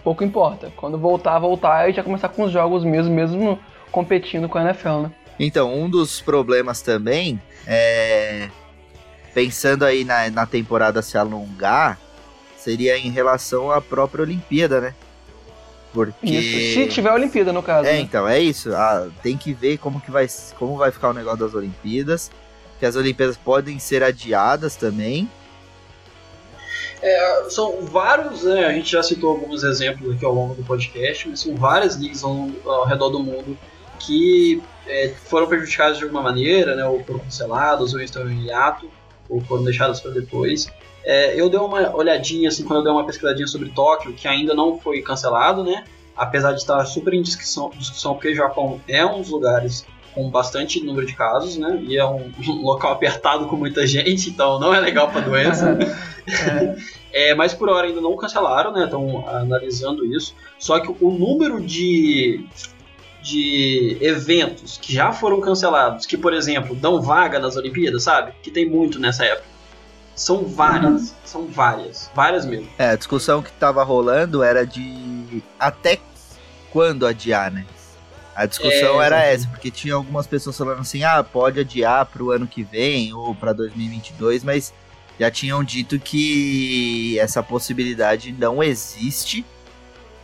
pouco 0.03 0.23
importa. 0.23 0.73
Quando 0.77 0.99
voltar, 0.99 1.39
voltar 1.39 1.89
e 1.89 1.93
já 1.93 2.03
começar 2.03 2.29
com 2.29 2.45
os 2.45 2.53
jogos 2.53 2.85
mesmo, 2.85 3.13
mesmo 3.13 3.59
competindo 3.91 4.49
com 4.49 4.59
a 4.59 4.63
NFL, 4.63 5.01
né? 5.01 5.13
Então, 5.39 5.75
um 5.75 5.91
dos 5.91 6.21
problemas 6.21 6.81
também 6.81 7.41
é. 7.67 8.49
Pensando 9.33 9.85
aí 9.85 10.05
na, 10.05 10.31
na 10.31 10.47
temporada 10.47 11.03
se 11.03 11.19
alongar, 11.19 11.99
seria 12.57 12.97
em 12.97 13.11
relação 13.11 13.69
à 13.69 13.81
própria 13.81 14.23
Olimpíada, 14.23 14.81
né? 14.81 14.95
Porque... 15.93 16.27
Isso, 16.27 16.75
se 16.75 16.87
tiver 16.89 17.13
Olimpíada, 17.13 17.53
no 17.53 17.61
caso. 17.61 17.89
É, 17.89 17.95
né? 17.95 18.01
então, 18.01 18.29
é 18.29 18.39
isso. 18.39 18.73
Ah, 18.75 19.09
tem 19.25 19.37
que 19.37 19.53
ver 19.53 19.79
como 19.79 20.01
que 20.01 20.11
vai, 20.11 20.29
como 20.57 20.77
vai 20.77 20.93
ficar 20.93 21.11
o 21.11 21.13
negócio 21.13 21.41
das 21.41 21.55
Olimpíadas. 21.55 22.31
Que 22.85 22.89
as 22.89 22.97
Olimpíadas 22.97 23.39
podem 23.39 23.79
ser 23.79 24.03
adiadas 24.03 24.77
também. 24.77 25.27
É, 27.01 27.45
são 27.49 27.81
vários, 27.81 28.43
né, 28.43 28.67
a 28.67 28.73
gente 28.75 28.93
já 28.93 29.03
citou 29.03 29.31
alguns 29.31 29.65
exemplos 29.65 30.15
aqui 30.15 30.23
ao 30.23 30.35
longo 30.35 30.55
do 30.55 30.63
podcast, 30.63 31.27
mas 31.27 31.41
são 31.41 31.57
várias 31.57 31.97
ligas 31.97 32.23
ao, 32.23 32.51
ao 32.67 32.85
redor 32.85 33.09
do 33.09 33.21
mundo 33.21 33.57
que 33.99 34.63
é, 34.87 35.09
foram 35.09 35.47
prejudicadas 35.47 35.97
de 35.97 36.05
alguma 36.05 36.21
maneira, 36.21 36.77
né, 36.77 36.85
ou 36.85 37.03
foram 37.05 37.21
canceladas, 37.21 37.95
ou 37.95 38.03
estão 38.03 38.31
em 38.31 38.49
hiato, 38.49 38.91
ou 39.31 39.41
foram 39.41 39.65
deixadas 39.65 39.99
para 39.99 40.11
depois. 40.11 40.71
É, 41.07 41.41
eu 41.41 41.49
dei 41.49 41.59
uma 41.59 41.97
olhadinha, 41.97 42.51
assim, 42.51 42.65
quando 42.65 42.81
eu 42.81 42.85
dei 42.85 42.93
uma 42.93 43.07
pesquisadinha 43.07 43.47
sobre 43.47 43.71
Tóquio, 43.71 44.13
que 44.13 44.29
ainda 44.29 44.53
não 44.53 44.79
foi 44.79 45.01
cancelado, 45.01 45.65
né, 45.65 45.85
apesar 46.15 46.53
de 46.53 46.59
estar 46.59 46.85
super 46.85 47.15
em 47.15 47.23
discussão, 47.23 47.71
discussão 47.79 48.13
porque 48.13 48.29
o 48.29 48.35
Japão 48.35 48.79
é 48.87 49.07
um 49.07 49.23
dos 49.23 49.31
lugares 49.31 49.87
com 50.15 50.31
bastante 50.31 50.83
número 50.83 51.07
de 51.07 51.15
casos, 51.15 51.57
né? 51.57 51.83
E 51.83 51.97
é 51.99 52.07
um, 52.07 52.31
um 52.49 52.63
local 52.63 52.93
apertado 52.93 53.47
com 53.47 53.57
muita 53.57 53.87
gente, 53.87 54.31
então 54.31 54.59
não 54.59 54.73
é 54.73 54.81
legal 54.81 55.11
para 55.11 55.21
doença. 55.21 55.77
é, 57.13 57.35
mas 57.35 57.53
por 57.53 57.69
hora 57.69 57.87
ainda 57.87 58.01
não 58.01 58.17
cancelaram, 58.17 58.73
né? 58.73 58.85
Estão 58.85 59.29
analisando 59.29 60.05
isso. 60.07 60.35
Só 60.59 60.79
que 60.79 60.95
o 61.05 61.11
número 61.11 61.61
de, 61.61 62.47
de 63.21 63.99
eventos 64.01 64.79
que 64.79 64.93
já 64.93 65.13
foram 65.13 65.41
cancelados, 65.41 66.07
que 66.07 66.17
por 66.17 66.33
exemplo 66.33 66.75
dão 66.75 67.03
vaga 67.03 67.39
nas 67.39 67.57
Olimpíadas, 67.57 68.05
sabe? 68.05 68.33
Que 68.43 68.51
tem 68.51 68.69
muito 68.69 68.99
nessa 68.99 69.25
época. 69.25 69.55
São 70.15 70.45
várias, 70.45 71.11
uhum. 71.11 71.17
são 71.25 71.47
várias, 71.47 72.11
várias 72.15 72.47
mesmo. 72.47 72.69
É, 72.79 72.91
a 72.91 72.97
discussão 72.97 73.43
que 73.43 73.51
tava 73.51 73.83
rolando 73.83 74.45
era 74.45 74.65
de 74.65 75.43
até 75.59 75.99
quando 76.71 77.05
adiar, 77.05 77.51
né? 77.51 77.67
A 78.35 78.47
discussão 78.47 79.01
é, 79.01 79.07
era 79.07 79.23
essa, 79.23 79.47
porque 79.49 79.71
tinha 79.71 79.95
algumas 79.95 80.27
pessoas 80.27 80.57
falando 80.57 80.81
assim: 80.81 81.05
ah, 81.05 81.23
pode 81.23 81.61
adiar 81.61 82.05
para 82.07 82.23
o 82.23 82.31
ano 82.31 82.47
que 82.47 82.63
vem 82.63 83.13
ou 83.13 83.35
para 83.35 83.53
2022, 83.53 84.43
mas 84.43 84.73
já 85.19 85.31
tinham 85.31 85.63
dito 85.63 85.99
que 85.99 87.19
essa 87.19 87.43
possibilidade 87.43 88.33
não 88.33 88.63
existe, 88.63 89.45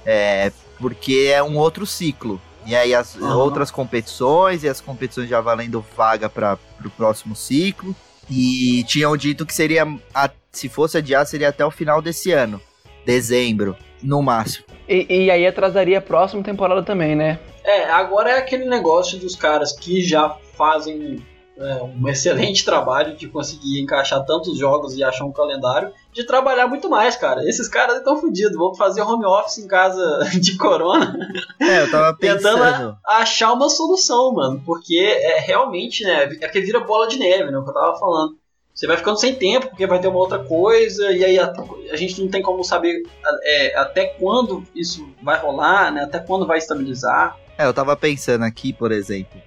é, 0.04 0.50
porque 0.78 1.30
é 1.32 1.42
um 1.42 1.56
outro 1.56 1.86
ciclo. 1.86 2.40
E 2.66 2.74
aí 2.74 2.94
as 2.94 3.14
uhum. 3.14 3.38
outras 3.38 3.70
competições, 3.70 4.64
e 4.64 4.68
as 4.68 4.80
competições 4.80 5.28
já 5.28 5.40
valendo 5.40 5.84
vaga 5.96 6.28
para 6.28 6.58
o 6.84 6.90
próximo 6.90 7.36
ciclo. 7.36 7.94
E 8.28 8.84
tinham 8.84 9.16
dito 9.16 9.44
que 9.44 9.54
seria, 9.54 9.86
a, 10.14 10.30
se 10.52 10.68
fosse 10.68 10.98
adiar, 10.98 11.26
seria 11.26 11.48
até 11.48 11.64
o 11.64 11.70
final 11.70 12.00
desse 12.00 12.30
ano, 12.30 12.60
dezembro, 13.04 13.76
no 14.02 14.22
máximo. 14.22 14.66
E, 14.88 15.24
e 15.24 15.30
aí 15.30 15.46
atrasaria 15.46 15.98
a 15.98 16.02
próxima 16.02 16.42
temporada 16.42 16.82
também, 16.82 17.16
né? 17.16 17.38
É, 17.64 17.84
agora 17.90 18.30
é 18.30 18.38
aquele 18.38 18.64
negócio 18.64 19.18
dos 19.18 19.36
caras 19.36 19.72
que 19.72 20.02
já 20.02 20.36
fazem 20.56 21.22
é, 21.60 21.82
um 21.82 22.08
excelente 22.08 22.64
trabalho 22.64 23.14
de 23.14 23.28
conseguir 23.28 23.80
encaixar 23.80 24.24
tantos 24.24 24.58
jogos 24.58 24.96
e 24.96 25.04
achar 25.04 25.24
um 25.24 25.32
calendário, 25.32 25.92
de 26.12 26.24
trabalhar 26.24 26.66
muito 26.66 26.88
mais, 26.88 27.16
cara. 27.16 27.46
Esses 27.48 27.68
caras 27.68 27.98
estão 27.98 28.20
fodidos, 28.20 28.56
vão 28.56 28.74
fazer 28.74 29.02
home 29.02 29.26
office 29.26 29.58
em 29.58 29.68
casa 29.68 30.02
de 30.40 30.56
corona. 30.56 31.16
É, 31.60 31.82
eu 31.82 31.90
tava 31.90 32.16
pensando. 32.18 32.58
Tentando 32.58 32.98
achar 33.06 33.52
uma 33.52 33.68
solução, 33.68 34.32
mano. 34.32 34.62
Porque 34.64 34.96
é 34.98 35.38
realmente, 35.38 36.02
né? 36.02 36.24
É 36.40 36.48
que 36.48 36.60
vira 36.60 36.80
bola 36.80 37.06
de 37.06 37.18
neve, 37.18 37.50
né? 37.50 37.58
O 37.58 37.64
que 37.64 37.70
eu 37.70 37.74
tava 37.74 37.98
falando. 37.98 38.40
Você 38.74 38.86
vai 38.86 38.96
ficando 38.96 39.20
sem 39.20 39.34
tempo, 39.34 39.68
porque 39.68 39.86
vai 39.86 39.98
ter 39.98 40.08
uma 40.08 40.18
outra 40.18 40.38
coisa, 40.38 41.12
e 41.12 41.22
aí 41.22 41.38
a, 41.38 41.52
a 41.92 41.96
gente 41.96 42.18
não 42.18 42.30
tem 42.30 42.40
como 42.40 42.64
saber 42.64 43.02
é, 43.42 43.76
até 43.76 44.06
quando 44.06 44.64
isso 44.74 45.06
vai 45.22 45.38
rolar, 45.38 45.92
né? 45.92 46.04
Até 46.04 46.18
quando 46.18 46.46
vai 46.46 46.56
estabilizar. 46.56 47.36
É, 47.60 47.66
eu 47.66 47.74
tava 47.74 47.94
pensando 47.94 48.42
aqui, 48.42 48.72
por 48.72 48.90
exemplo, 48.90 49.38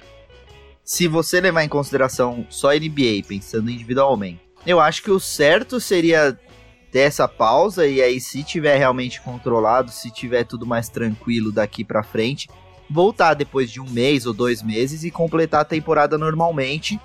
se 0.83 1.07
você 1.07 1.41
levar 1.41 1.63
em 1.63 1.67
consideração 1.67 2.45
só 2.47 2.69
NBA, 2.71 3.23
pensando 3.27 3.71
individualmente, 3.71 4.39
eu 4.67 4.79
acho 4.79 5.01
que 5.01 5.09
o 5.09 5.19
certo 5.19 5.79
seria 5.79 6.37
ter 6.91 6.99
essa 6.99 7.27
pausa 7.27 7.87
e 7.87 8.03
aí 8.03 8.21
se 8.21 8.43
tiver 8.43 8.77
realmente 8.77 9.19
controlado, 9.19 9.89
se 9.89 10.11
tiver 10.11 10.43
tudo 10.43 10.63
mais 10.63 10.89
tranquilo 10.89 11.51
daqui 11.51 11.83
para 11.83 12.03
frente, 12.03 12.47
voltar 12.87 13.33
depois 13.33 13.71
de 13.71 13.81
um 13.81 13.89
mês 13.89 14.27
ou 14.27 14.33
dois 14.33 14.61
meses 14.61 15.03
e 15.03 15.09
completar 15.09 15.61
a 15.61 15.65
temporada 15.65 16.15
normalmente, 16.15 16.99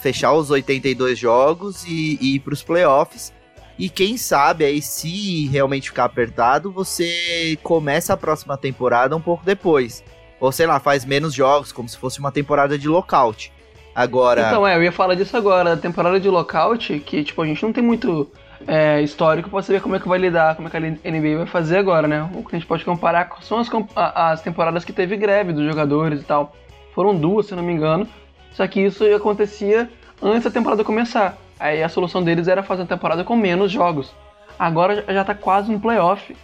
fechar 0.00 0.32
os 0.32 0.50
82 0.50 1.18
jogos 1.18 1.84
e, 1.84 2.16
e 2.22 2.36
ir 2.36 2.40
para 2.40 2.54
os 2.54 2.62
playoffs. 2.62 3.34
E 3.80 3.88
quem 3.88 4.18
sabe 4.18 4.62
aí, 4.62 4.82
se 4.82 5.46
realmente 5.46 5.88
ficar 5.88 6.04
apertado, 6.04 6.70
você 6.70 7.58
começa 7.62 8.12
a 8.12 8.16
próxima 8.16 8.54
temporada 8.54 9.16
um 9.16 9.20
pouco 9.22 9.42
depois. 9.42 10.04
Ou 10.38 10.52
sei 10.52 10.66
lá, 10.66 10.78
faz 10.78 11.02
menos 11.02 11.32
jogos, 11.32 11.72
como 11.72 11.88
se 11.88 11.96
fosse 11.96 12.20
uma 12.20 12.30
temporada 12.30 12.78
de 12.78 12.86
lockout. 12.86 13.50
Agora. 13.94 14.48
Então, 14.48 14.68
é, 14.68 14.76
eu 14.76 14.82
ia 14.82 14.92
falar 14.92 15.14
disso 15.14 15.34
agora. 15.34 15.72
A 15.72 15.76
temporada 15.78 16.20
de 16.20 16.28
lockout, 16.28 17.00
que 17.00 17.24
tipo, 17.24 17.40
a 17.40 17.46
gente 17.46 17.62
não 17.62 17.72
tem 17.72 17.82
muito 17.82 18.30
é, 18.66 19.00
histórico 19.00 19.48
pra 19.48 19.62
saber 19.62 19.80
como 19.80 19.96
é 19.96 19.98
que 19.98 20.06
vai 20.06 20.18
lidar, 20.18 20.56
como 20.56 20.68
é 20.68 20.70
que 20.70 20.76
a 20.76 21.10
NBA 21.10 21.38
vai 21.38 21.46
fazer 21.46 21.78
agora, 21.78 22.06
né? 22.06 22.28
O 22.34 22.44
que 22.44 22.54
a 22.54 22.58
gente 22.58 22.68
pode 22.68 22.84
comparar 22.84 23.30
são 23.40 23.58
as, 23.58 23.70
as 23.96 24.42
temporadas 24.42 24.84
que 24.84 24.92
teve 24.92 25.16
greve 25.16 25.54
dos 25.54 25.64
jogadores 25.64 26.20
e 26.20 26.24
tal. 26.24 26.54
Foram 26.94 27.16
duas, 27.16 27.46
se 27.46 27.54
não 27.54 27.62
me 27.62 27.72
engano. 27.72 28.06
Só 28.52 28.66
que 28.66 28.78
isso 28.78 29.02
acontecia 29.06 29.88
antes 30.22 30.44
da 30.44 30.50
temporada 30.50 30.84
começar. 30.84 31.38
Aí 31.60 31.82
a 31.82 31.88
solução 31.90 32.22
deles 32.22 32.48
era 32.48 32.62
fazer 32.62 32.80
uma 32.82 32.88
temporada 32.88 33.22
com 33.22 33.36
menos 33.36 33.70
jogos. 33.70 34.10
Agora 34.58 35.04
já 35.06 35.22
tá 35.22 35.34
quase 35.34 35.70
no 35.70 35.78
playoff. 35.78 36.34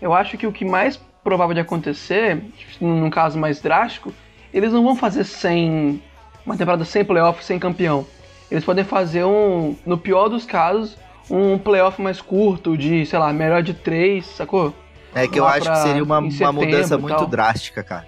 Eu 0.00 0.12
acho 0.12 0.36
que 0.36 0.46
o 0.46 0.52
que 0.52 0.64
mais 0.64 1.00
provável 1.24 1.54
de 1.54 1.60
acontecer, 1.60 2.42
num 2.78 3.08
caso 3.08 3.38
mais 3.38 3.62
drástico, 3.62 4.12
eles 4.52 4.70
não 4.70 4.84
vão 4.84 4.94
fazer 4.94 5.24
sem 5.24 6.02
uma 6.44 6.56
temporada 6.56 6.84
sem 6.84 7.02
playoff, 7.02 7.42
sem 7.42 7.58
campeão. 7.58 8.06
Eles 8.50 8.64
podem 8.64 8.84
fazer 8.84 9.24
um, 9.24 9.74
no 9.86 9.96
pior 9.96 10.28
dos 10.28 10.44
casos, 10.44 10.96
um 11.30 11.58
playoff 11.58 12.00
mais 12.00 12.20
curto, 12.20 12.76
de, 12.76 13.04
sei 13.06 13.18
lá, 13.18 13.32
melhor 13.32 13.62
de 13.62 13.72
três, 13.72 14.26
sacou? 14.26 14.74
É 15.14 15.26
que 15.26 15.40
eu 15.40 15.46
acho 15.46 15.70
que 15.70 15.78
seria 15.78 16.04
uma, 16.04 16.18
uma 16.18 16.52
mudança 16.52 16.98
muito 16.98 17.26
drástica, 17.26 17.82
cara. 17.82 18.06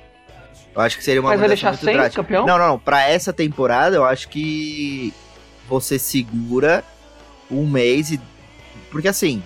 Eu 0.74 0.82
acho 0.82 0.96
que 0.96 1.04
seria 1.04 1.20
uma 1.20 1.30
Mas 1.30 1.40
mudança 1.40 1.48
vai 1.48 1.56
deixar 1.56 1.68
muito 1.70 1.84
sem 1.84 1.94
drástica. 1.94 2.22
campeão? 2.22 2.46
Não, 2.46 2.58
não, 2.58 2.68
não. 2.68 2.78
Pra 2.78 3.08
essa 3.08 3.32
temporada, 3.32 3.96
eu 3.96 4.04
acho 4.04 4.28
que 4.28 5.12
você 5.70 5.98
segura 5.98 6.84
um 7.48 7.66
mês 7.66 8.10
e. 8.10 8.20
Porque 8.90 9.08
assim. 9.08 9.42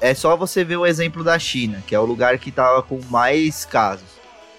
É 0.00 0.14
só 0.14 0.36
você 0.36 0.62
ver 0.62 0.76
o 0.76 0.86
exemplo 0.86 1.24
da 1.24 1.36
China, 1.40 1.82
que 1.84 1.92
é 1.92 1.98
o 1.98 2.04
lugar 2.04 2.38
que 2.38 2.52
tava 2.52 2.82
com 2.84 3.00
mais 3.10 3.64
casos. 3.64 4.06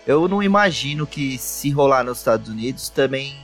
Eu 0.05 0.27
não 0.27 0.43
imagino 0.43 1.07
que 1.07 1.37
se 1.37 1.69
rolar 1.69 2.03
nos 2.03 2.17
Estados 2.17 2.49
Unidos 2.49 2.89
também 2.89 3.37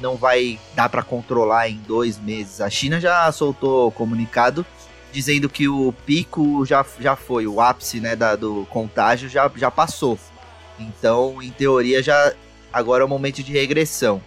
não 0.00 0.16
vai 0.16 0.58
dar 0.74 0.88
para 0.88 1.04
controlar 1.04 1.68
em 1.68 1.76
dois 1.86 2.18
meses. 2.18 2.60
A 2.60 2.68
China 2.68 3.00
já 3.00 3.30
soltou 3.30 3.92
comunicado 3.92 4.66
dizendo 5.12 5.48
que 5.48 5.68
o 5.68 5.94
pico 6.04 6.66
já, 6.66 6.84
já 6.98 7.14
foi, 7.14 7.46
o 7.46 7.60
ápice 7.60 8.00
né, 8.00 8.16
da, 8.16 8.34
do 8.34 8.66
contágio 8.68 9.28
já, 9.28 9.48
já 9.54 9.70
passou. 9.70 10.18
Então, 10.80 11.40
em 11.40 11.50
teoria, 11.50 12.02
já 12.02 12.34
agora 12.72 13.02
é 13.04 13.06
o 13.06 13.08
momento 13.08 13.40
de 13.40 13.52
regressão. 13.52 14.20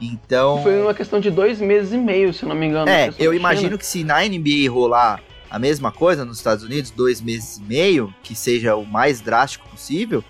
Então. 0.00 0.62
Foi 0.62 0.80
uma 0.80 0.94
questão 0.94 1.18
de 1.20 1.30
dois 1.30 1.60
meses 1.60 1.92
e 1.92 1.96
meio, 1.96 2.32
se 2.32 2.44
não 2.44 2.54
me 2.54 2.66
engano. 2.66 2.88
É, 2.90 3.10
eu 3.18 3.32
imagino 3.32 3.78
que 3.78 3.86
se 3.86 4.04
na 4.04 4.20
NBA 4.22 4.70
rolar 4.70 5.20
a 5.50 5.58
mesma 5.58 5.90
coisa 5.92 6.24
nos 6.24 6.36
Estados 6.38 6.64
Unidos, 6.64 6.90
dois 6.90 7.20
meses 7.20 7.56
e 7.58 7.62
meio, 7.62 8.12
que 8.22 8.34
seja 8.34 8.76
o 8.76 8.84
mais 8.84 9.20
drástico 9.20 9.68
possível, 9.68 10.22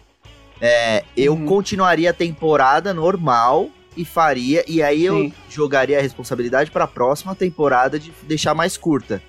é, 0.61 1.03
eu 1.17 1.33
Uhum. 1.35 1.47
continuaria 1.47 2.11
a 2.11 2.15
temporada 2.15 2.95
normal 2.95 3.69
e 3.97 4.05
faria, 4.05 4.63
e 4.69 4.83
aí 4.83 5.05
eu 5.05 5.17
Sim. 5.17 5.33
jogaria 5.49 5.99
a 5.99 6.03
responsabilidade 6.03 6.71
para 6.71 6.85
a 6.85 6.89
próxima 6.89 7.35
temporada 7.35 7.99
de 7.99 8.13
deixar 8.25 8.55
mais 8.55 8.77
curta. 8.77 9.23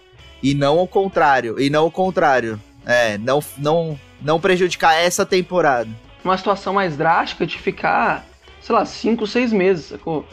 E 0.44 0.54
não 0.54 0.78
o 0.78 0.88
contrário, 0.88 1.60
e 1.60 1.70
não 1.70 1.86
o 1.88 1.92
contrário. 1.92 2.60
É, 2.86 3.18
não, 3.18 3.42
não, 3.58 4.00
não 4.22 4.40
prejudicar 4.40 4.94
essa 4.96 5.26
temporada. 5.26 5.90
Uma 6.24 6.38
situação 6.38 6.74
mais 6.74 6.96
drástica 6.96 7.46
de 7.46 7.58
ficar, 7.58 8.26
sei 8.62 8.76
lá, 8.76 8.86
cinco, 8.86 9.26
seis 9.28 9.52
meses, 9.54 9.86
sacou? 9.86 10.26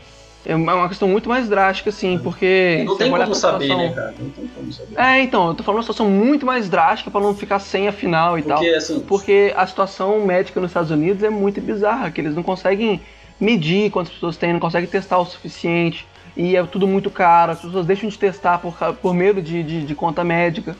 É 0.46 0.54
uma 0.54 0.88
questão 0.90 1.08
muito 1.08 1.26
mais 1.26 1.48
drástica, 1.48 1.88
assim, 1.88 2.18
porque. 2.18 2.82
Não 2.84 2.98
tem 2.98 3.10
como 3.10 3.24
pra 3.24 3.34
saber, 3.34 3.64
situação- 3.64 3.78
né, 3.78 3.92
cara? 3.94 4.14
Não 4.18 4.28
tem 4.28 4.46
como 4.48 4.70
saber. 4.70 5.00
É, 5.00 5.22
então, 5.22 5.48
eu 5.48 5.54
tô 5.54 5.62
falando 5.62 5.78
uma 5.78 5.82
situação 5.82 6.10
muito 6.10 6.44
mais 6.44 6.68
drástica 6.68 7.10
pra 7.10 7.18
não 7.20 7.34
ficar 7.34 7.58
sem 7.58 7.88
a 7.88 7.92
final 7.92 8.38
e 8.38 8.42
Porque, 8.42 8.66
tal. 8.70 8.76
assim- 8.76 9.00
Porque 9.00 9.54
a 9.56 9.66
situação 9.66 10.20
médica 10.26 10.60
nos 10.60 10.70
Estados 10.70 10.90
Unidos 10.90 11.22
é 11.22 11.30
muito 11.30 11.62
bizarra, 11.62 12.10
que 12.10 12.20
eles 12.20 12.34
não 12.34 12.42
conseguem 12.42 13.00
medir 13.40 13.90
quantas 13.90 14.12
pessoas 14.12 14.36
têm, 14.36 14.52
não 14.52 14.60
conseguem 14.60 14.88
testar 14.88 15.18
o 15.18 15.24
suficiente. 15.24 16.06
E 16.36 16.56
é 16.56 16.62
tudo 16.64 16.86
muito 16.86 17.10
caro, 17.10 17.52
as 17.52 17.60
pessoas 17.62 17.86
deixam 17.86 18.08
de 18.10 18.18
testar 18.18 18.58
por, 18.58 18.74
por 19.00 19.14
medo 19.14 19.40
de, 19.40 19.62
de, 19.62 19.82
de 19.86 19.94
conta 19.94 20.22
médica. 20.22 20.76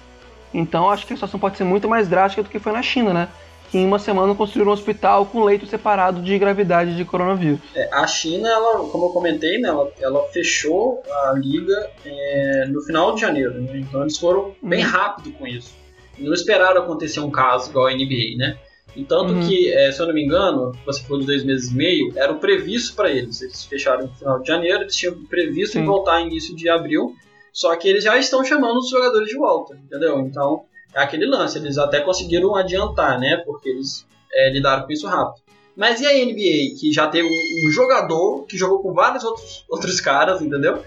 Então 0.52 0.90
acho 0.90 1.06
que 1.06 1.14
a 1.14 1.16
situação 1.16 1.40
pode 1.40 1.56
ser 1.56 1.64
muito 1.64 1.88
mais 1.88 2.06
drástica 2.06 2.42
do 2.42 2.50
que 2.50 2.58
foi 2.58 2.72
na 2.72 2.82
China, 2.82 3.14
né? 3.14 3.28
Que 3.74 3.78
em 3.78 3.86
uma 3.86 3.98
semana 3.98 4.32
construíram 4.36 4.70
um 4.70 4.72
hospital 4.72 5.26
com 5.26 5.42
leito 5.42 5.66
separado 5.66 6.22
de 6.22 6.38
gravidade 6.38 6.96
de 6.96 7.04
coronavírus. 7.04 7.58
É, 7.74 7.88
a 7.92 8.06
China, 8.06 8.48
ela, 8.48 8.88
como 8.88 9.06
eu 9.06 9.10
comentei, 9.10 9.58
né, 9.58 9.68
ela, 9.68 9.90
ela 10.00 10.28
fechou 10.28 11.02
a 11.10 11.32
liga 11.32 11.90
é, 12.06 12.66
no 12.68 12.80
final 12.82 13.16
de 13.16 13.20
janeiro, 13.22 13.60
né? 13.60 13.78
então 13.80 14.02
eles 14.02 14.16
foram 14.16 14.54
bem 14.62 14.84
Uhum. 14.84 14.90
rápido 14.92 15.32
com 15.32 15.44
isso. 15.44 15.74
Não 16.16 16.32
esperaram 16.32 16.82
acontecer 16.82 17.18
um 17.18 17.32
caso 17.32 17.70
igual 17.70 17.88
a 17.88 17.92
NBA, 17.92 18.36
né? 18.38 18.56
Entanto 18.96 19.32
Uhum. 19.32 19.40
que, 19.40 19.72
é, 19.72 19.90
se 19.90 20.00
eu 20.00 20.06
não 20.06 20.14
me 20.14 20.22
engano, 20.24 20.70
você 20.86 21.02
falou 21.02 21.18
de 21.18 21.26
dois 21.26 21.42
meses 21.42 21.72
e 21.72 21.74
meio, 21.74 22.12
era 22.16 22.30
o 22.30 22.38
previsto 22.38 22.94
para 22.94 23.10
eles. 23.10 23.42
Eles 23.42 23.64
fecharam 23.64 24.06
no 24.06 24.14
final 24.14 24.38
de 24.40 24.46
janeiro, 24.46 24.82
eles 24.82 24.94
tinham 24.94 25.16
previsto 25.24 25.78
em 25.78 25.80
Sim. 25.80 25.86
voltar 25.86 26.20
em 26.20 26.28
início 26.28 26.54
de 26.54 26.68
abril, 26.68 27.12
só 27.52 27.74
que 27.74 27.88
eles 27.88 28.04
já 28.04 28.16
estão 28.16 28.44
chamando 28.44 28.78
os 28.78 28.88
jogadores 28.88 29.26
de 29.28 29.36
volta, 29.36 29.74
entendeu? 29.84 30.20
Então, 30.20 30.62
é 30.94 31.02
aquele 31.02 31.26
lance, 31.26 31.58
eles 31.58 31.76
até 31.78 32.00
conseguiram 32.00 32.54
adiantar, 32.54 33.18
né? 33.18 33.36
Porque 33.44 33.68
eles 33.68 34.06
é, 34.32 34.50
lidaram 34.50 34.84
com 34.86 34.92
isso 34.92 35.06
rápido. 35.06 35.42
Mas 35.76 36.00
e 36.00 36.06
a 36.06 36.12
NBA, 36.12 36.78
que 36.78 36.92
já 36.92 37.08
teve 37.08 37.26
um, 37.26 37.68
um 37.68 37.70
jogador 37.72 38.44
que 38.46 38.56
jogou 38.56 38.80
com 38.80 38.92
vários 38.94 39.24
outros, 39.24 39.64
outros 39.70 40.00
caras, 40.00 40.40
entendeu? 40.40 40.82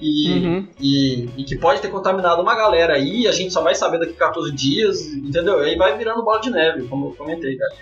E, 0.00 0.30
Uhum. 0.46 0.68
e, 0.80 1.28
e 1.38 1.44
que 1.44 1.58
pode 1.58 1.80
ter 1.80 1.88
contaminado 1.88 2.40
uma 2.40 2.54
galera 2.54 2.94
aí, 2.94 3.26
a 3.26 3.32
gente 3.32 3.52
só 3.52 3.62
vai 3.62 3.74
saber 3.74 3.98
daqui 3.98 4.12
a 4.12 4.26
14 4.28 4.52
dias, 4.52 5.00
entendeu? 5.08 5.60
E 5.64 5.70
aí 5.70 5.76
vai 5.76 5.98
virando 5.98 6.22
bola 6.24 6.40
de 6.40 6.50
neve, 6.50 6.86
como 6.86 7.08
eu 7.08 7.12
comentei, 7.16 7.56
cara. 7.56 7.74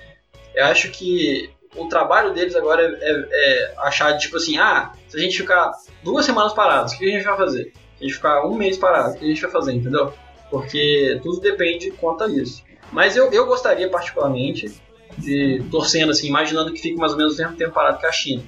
Eu 0.54 0.64
acho 0.64 0.90
que 0.90 1.50
o 1.76 1.88
trabalho 1.88 2.32
deles 2.32 2.56
agora 2.56 2.80
é, 2.82 3.10
é- 3.10 3.28
é 3.32 3.74
achar, 3.80 4.16
tipo 4.16 4.38
assim, 4.38 4.56
ah, 4.56 4.92
se 5.08 5.18
a 5.18 5.20
gente 5.20 5.36
ficar 5.36 5.70
duas 6.02 6.24
semanas 6.24 6.54
parados, 6.54 6.94
o 6.94 6.98
que 6.98 7.04
a 7.04 7.10
gente 7.12 7.24
vai 7.24 7.36
fazer? 7.36 7.64
Se 7.98 8.04
a 8.04 8.06
gente 8.06 8.14
ficar 8.14 8.46
um 8.46 8.54
mês 8.54 8.78
parado, 8.78 9.14
o 9.14 9.18
que 9.18 9.24
a 9.26 9.28
gente 9.28 9.42
vai 9.42 9.50
fazer, 9.50 9.74
entendeu? 9.74 10.10
Porque 10.50 11.20
tudo 11.22 11.40
depende 11.40 11.90
quanto 11.92 12.24
a 12.24 12.28
isso. 12.28 12.62
Mas 12.92 13.16
eu, 13.16 13.30
eu 13.32 13.46
gostaria, 13.46 13.88
particularmente, 13.88 14.72
de 15.18 15.64
torcendo, 15.70 16.10
assim, 16.10 16.28
imaginando 16.28 16.72
que 16.72 16.80
fique 16.80 16.96
mais 16.96 17.12
ou 17.12 17.18
menos 17.18 17.34
o 17.34 17.38
mesmo 17.38 17.56
tempo 17.56 17.72
parado 17.72 17.98
que 17.98 18.06
a 18.06 18.12
China. 18.12 18.42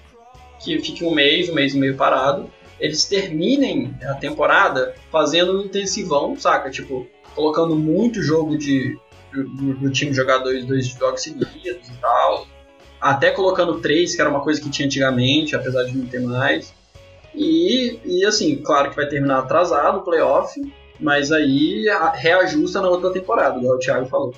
Que 0.60 0.78
fique 0.78 1.04
um 1.04 1.12
mês, 1.12 1.48
um 1.48 1.54
mês 1.54 1.74
e 1.74 1.78
meio 1.78 1.96
parado, 1.96 2.50
eles 2.80 3.04
terminem 3.04 3.94
a 4.02 4.14
temporada 4.14 4.94
fazendo 5.10 5.58
um 5.58 5.64
intensivão, 5.64 6.38
saca? 6.38 6.70
Tipo, 6.70 7.06
colocando 7.34 7.74
muito 7.74 8.22
jogo 8.22 8.56
de, 8.56 8.98
do, 9.32 9.90
time 9.90 10.12
jogar 10.12 10.38
dois, 10.38 10.64
dois 10.64 10.86
jogos 10.86 11.22
seguidos 11.22 11.88
e 11.88 11.92
tal. 12.00 12.46
Até 13.00 13.30
colocando 13.30 13.80
três, 13.80 14.14
que 14.14 14.20
era 14.20 14.30
uma 14.30 14.40
coisa 14.40 14.60
que 14.60 14.70
tinha 14.70 14.86
antigamente, 14.86 15.54
apesar 15.54 15.84
de 15.84 15.96
não 15.96 16.06
ter 16.06 16.20
mais. 16.20 16.74
E, 17.34 18.00
e 18.04 18.24
assim, 18.24 18.56
claro 18.56 18.90
que 18.90 18.96
vai 18.96 19.06
terminar 19.06 19.38
atrasado 19.38 19.98
o 19.98 20.02
playoff, 20.02 20.60
mas 21.00 21.32
aí 21.32 21.86
reajusta 22.14 22.80
na 22.80 22.88
outra 22.88 23.12
temporada, 23.12 23.58
igual 23.58 23.76
o 23.76 23.78
Thiago 23.78 24.06
falou. 24.06 24.34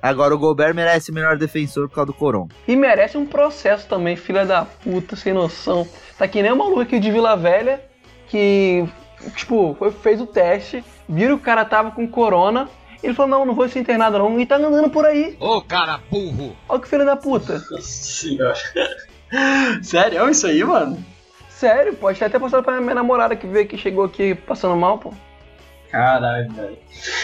Agora 0.00 0.34
o 0.34 0.38
Gobert 0.38 0.74
merece 0.74 1.12
o 1.12 1.14
melhor 1.14 1.36
defensor 1.36 1.88
por 1.88 1.94
causa 1.94 2.06
do 2.06 2.14
Coron. 2.14 2.48
E 2.66 2.74
merece 2.74 3.16
um 3.16 3.24
processo 3.24 3.86
também, 3.86 4.16
filha 4.16 4.44
da 4.44 4.64
puta, 4.64 5.14
sem 5.14 5.32
noção. 5.32 5.86
Tá 6.18 6.26
que 6.26 6.42
nem 6.42 6.50
o 6.50 6.56
maluco 6.56 6.80
aqui 6.80 6.98
de 6.98 7.12
Vila 7.12 7.36
Velha, 7.36 7.80
que, 8.26 8.84
tipo, 9.36 9.76
foi, 9.78 9.92
fez 9.92 10.20
o 10.20 10.26
teste, 10.26 10.82
viram 11.08 11.36
que 11.36 11.42
o 11.42 11.44
cara 11.44 11.64
tava 11.64 11.92
com 11.92 12.08
corona, 12.08 12.68
ele 13.00 13.14
falou, 13.14 13.30
não, 13.30 13.46
não 13.46 13.54
vou 13.54 13.68
ser 13.68 13.78
internado 13.78 14.18
não, 14.18 14.40
e 14.40 14.46
tá 14.46 14.56
andando 14.56 14.90
por 14.90 15.04
aí. 15.04 15.36
Ô, 15.38 15.62
cara 15.62 16.00
burro! 16.10 16.56
Olha 16.68 16.80
que 16.80 16.88
filho 16.88 17.04
da 17.04 17.16
puta. 17.16 17.54
Nossa 17.70 17.82
senhora. 17.82 18.58
Sério, 19.82 20.26
é 20.26 20.30
isso 20.30 20.46
aí, 20.48 20.64
mano? 20.64 21.04
Sério, 21.48 21.94
pode 21.94 22.18
ter 22.18 22.24
até 22.24 22.40
postado 22.40 22.64
pra 22.64 22.80
minha 22.80 22.94
namorada 22.94 23.36
que 23.36 23.46
veio 23.46 23.68
que 23.68 23.78
chegou 23.78 24.04
aqui 24.04 24.34
passando 24.34 24.76
mal, 24.76 24.98
pô. 24.98 25.14
Caralho, 25.92 26.50
velho. 26.52 26.78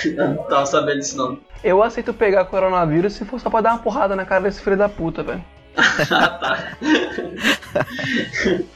Eu 0.05 0.29
não 0.29 0.37
tava 0.45 0.67
sabendo 0.67 0.99
disso 0.99 1.17
não. 1.17 1.39
Eu 1.65 1.83
aceito 1.83 2.15
pegar 2.15 2.45
coronavírus 2.45 3.15
se 3.15 3.25
for 3.25 3.41
só 3.41 3.51
pra 3.51 3.61
dar 3.63 3.71
uma 3.73 3.79
porrada 3.79 4.15
na 4.15 4.25
cara 4.25 4.45
desse 4.45 4.61
filho 4.61 4.77
da 4.77 4.89
puta, 4.89 5.23
velho. 5.25 5.43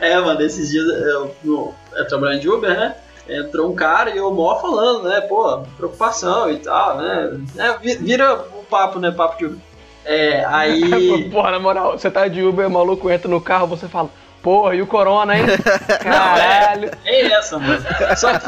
É, 0.00 0.18
mano, 0.18 0.40
esses 0.40 0.70
dias 0.70 0.86
eu, 0.86 1.34
no, 1.44 1.74
eu 1.94 2.08
trabalhando 2.08 2.40
de 2.40 2.48
Uber, 2.48 2.70
né? 2.70 2.94
Entrou 3.28 3.70
um 3.70 3.74
cara 3.74 4.08
e 4.10 4.16
eu 4.16 4.32
mó 4.32 4.58
falando, 4.58 5.06
né? 5.06 5.20
Pô, 5.20 5.58
preocupação 5.76 6.50
e 6.50 6.56
tal, 6.58 6.96
né? 6.96 7.38
É, 7.58 7.76
vi- 7.76 7.96
vira 7.96 8.34
o 8.58 8.64
papo, 8.64 8.98
né? 8.98 9.10
Papo 9.10 9.36
de 9.36 9.44
Uber. 9.44 9.58
É, 10.06 10.42
aí. 10.46 11.28
Porra, 11.30 11.50
na 11.50 11.60
moral, 11.60 11.98
você 11.98 12.10
tá 12.10 12.26
de 12.28 12.42
Uber, 12.42 12.66
o 12.66 12.70
maluco 12.70 13.10
entra 13.10 13.28
no 13.28 13.42
carro, 13.42 13.66
você 13.66 13.86
fala, 13.88 14.08
porra, 14.42 14.74
e 14.74 14.82
o 14.82 14.86
corona, 14.86 15.36
hein? 15.38 15.44
Caralho. 16.02 16.90
É 17.04 17.26
essa, 17.32 17.58
mano. 17.58 17.82
Só 18.16 18.30
que 18.38 18.46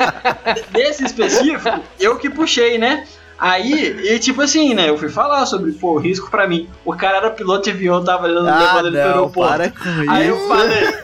nesse 0.78 1.04
específico, 1.04 1.80
eu 1.98 2.16
que 2.18 2.28
puxei, 2.30 2.78
né? 2.78 3.06
Aí, 3.38 3.72
e 4.12 4.18
tipo 4.18 4.42
assim, 4.42 4.74
né? 4.74 4.90
Eu 4.90 4.98
fui 4.98 5.08
falar 5.08 5.46
sobre, 5.46 5.72
pô, 5.72 5.98
risco 5.98 6.30
pra 6.30 6.46
mim. 6.46 6.68
O 6.84 6.94
cara 6.94 7.16
era 7.18 7.30
piloto 7.30 7.64
de 7.64 7.70
avião, 7.70 8.04
tava 8.04 8.26
levando 8.26 8.48
Ah, 8.48 8.58
levando 8.58 8.86
ele 8.88 8.96
pro 8.98 9.06
não, 9.06 9.14
aeroporto. 9.14 9.50
para 9.56 9.70
com 9.70 10.10
Aí 10.10 10.28
isso. 10.28 10.38
eu 10.38 10.48
falei, 10.48 10.94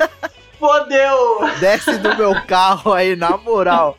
fodeu! 0.59 1.51
Desce 1.61 1.99
do 1.99 2.15
meu 2.17 2.35
carro 2.47 2.93
aí, 2.93 3.17
na 3.17 3.37
moral. 3.39 3.97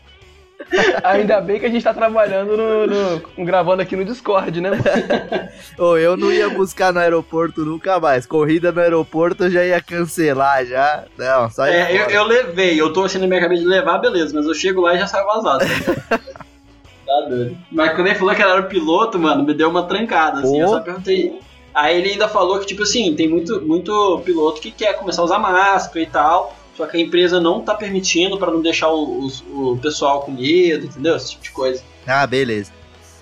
Ainda 1.03 1.39
bem 1.41 1.59
que 1.59 1.65
a 1.65 1.69
gente 1.69 1.83
tá 1.83 1.93
trabalhando 1.93 2.57
no, 2.57 2.87
no- 2.87 3.45
gravando 3.45 3.81
aqui 3.81 3.95
no 3.95 4.03
Discord, 4.05 4.59
né? 4.59 4.71
Ô, 5.77 5.97
eu 5.97 6.17
não 6.17 6.31
ia 6.31 6.49
buscar 6.49 6.91
no 6.93 6.99
aeroporto 6.99 7.63
nunca 7.65 7.99
mais. 7.99 8.25
Corrida 8.25 8.71
no 8.71 8.81
aeroporto 8.81 9.45
eu 9.45 9.51
já 9.51 9.63
ia 9.63 9.81
cancelar 9.81 10.65
já. 10.65 11.05
Não, 11.17 11.49
sai 11.49 11.73
É, 11.73 12.01
eu, 12.01 12.09
eu 12.09 12.23
levei, 12.23 12.79
eu 12.79 12.91
tô 12.91 13.05
achando 13.05 13.21
na 13.21 13.27
minha 13.27 13.41
cabeça 13.41 13.61
de 13.61 13.67
levar, 13.67 13.97
beleza, 13.99 14.33
mas 14.35 14.45
eu 14.45 14.53
chego 14.53 14.81
lá 14.81 14.95
e 14.95 14.99
já 14.99 15.07
saio 15.07 15.25
vazado. 15.25 15.65
tá 16.09 17.21
doido. 17.29 17.57
Mas 17.71 17.95
quando 17.95 18.07
ele 18.07 18.15
falou 18.15 18.35
que 18.35 18.41
era 18.41 18.59
o 18.59 18.63
piloto, 18.67 19.17
mano, 19.19 19.43
me 19.43 19.53
deu 19.53 19.69
uma 19.69 19.83
trancada, 19.83 20.39
assim, 20.39 20.59
eu 20.59 20.67
só 20.67 20.79
perguntei. 20.81 21.39
Aí 21.73 21.97
ele 21.97 22.09
ainda 22.13 22.27
falou 22.27 22.59
que, 22.59 22.65
tipo 22.65 22.81
assim, 22.83 23.15
tem 23.15 23.27
muito, 23.27 23.61
muito 23.61 24.19
piloto 24.25 24.59
que 24.59 24.71
quer 24.71 24.93
começar 24.93 25.21
a 25.21 25.25
usar 25.25 25.37
máscara 25.37 25.99
e 26.01 26.07
tal, 26.07 26.56
só 26.77 26.85
que 26.85 26.95
a 26.95 26.99
empresa 26.99 27.41
não 27.41 27.61
tá 27.61 27.73
permitindo 27.73 28.37
pra 28.37 28.51
não 28.51 28.61
deixar 28.61 28.89
o, 28.89 29.25
os- 29.25 29.43
o 29.51 29.77
pessoal 29.81 30.21
com 30.21 30.31
medo, 30.31 30.85
entendeu? 30.85 31.15
Esse 31.17 31.31
tipo 31.31 31.43
de 31.43 31.51
coisa. 31.51 31.81
Ah, 32.05 32.25
beleza. 32.27 32.71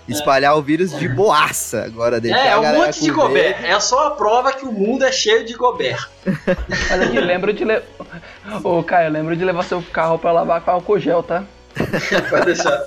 Espalhar 0.08 0.56
o 0.56 0.62
vírus 0.62 0.96
de 1.00 1.08
boaça. 1.10 1.84
Agora 1.84 2.20
deixar 2.22 2.46
é, 2.46 2.50
é 2.50 2.58
um 2.60 2.78
monte 2.78 3.02
de 3.02 3.10
Gobert. 3.10 3.58
É 3.66 3.80
só 3.80 4.08
a 4.08 4.12
prova 4.12 4.54
que 4.54 4.64
o 4.64 4.72
mundo 4.72 5.04
é 5.04 5.12
cheio 5.12 5.44
de 5.44 5.54
Gobert. 5.56 6.08
Mas 6.90 7.02
aqui, 7.02 7.20
lembra 7.20 7.52
de 7.52 7.66
levar. 7.66 7.84
Ô, 8.64 8.84
Caio, 8.84 9.10
lembra 9.12 9.36
de 9.36 9.44
levar 9.44 9.64
seu 9.64 9.82
carro 9.82 10.20
pra 10.20 10.32
lavar 10.32 10.62
com 10.62 10.70
álcool 10.70 11.00
gel, 11.00 11.24
tá? 11.24 11.44
Pode 12.30 12.46
deixar. 12.46 12.84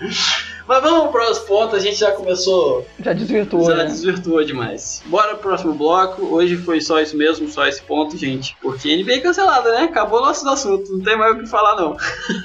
Mas 0.72 0.82
vamos 0.84 1.12
para 1.12 1.30
os 1.30 1.38
pontos, 1.40 1.74
a 1.74 1.78
gente 1.80 1.96
já 1.96 2.12
começou 2.12 2.86
Já 2.98 3.12
desvirtuou, 3.12 3.66
Já 3.66 3.76
né? 3.76 3.84
desvirtuou 3.84 4.42
demais. 4.42 5.02
Bora 5.04 5.34
pro 5.34 5.50
próximo 5.50 5.74
bloco. 5.74 6.34
Hoje 6.34 6.56
foi 6.56 6.80
só 6.80 6.98
isso 6.98 7.14
mesmo, 7.14 7.46
só 7.46 7.66
esse 7.66 7.82
ponto, 7.82 8.16
gente. 8.16 8.56
Porque 8.62 8.96
NBA 8.96 9.20
cancelada, 9.20 9.70
né? 9.70 9.82
Acabou 9.82 10.22
nossos 10.22 10.46
assuntos. 10.46 10.90
Não 10.90 11.02
tem 11.04 11.14
mais 11.14 11.36
o 11.36 11.40
que 11.40 11.46
falar, 11.46 11.76
não. 11.76 11.94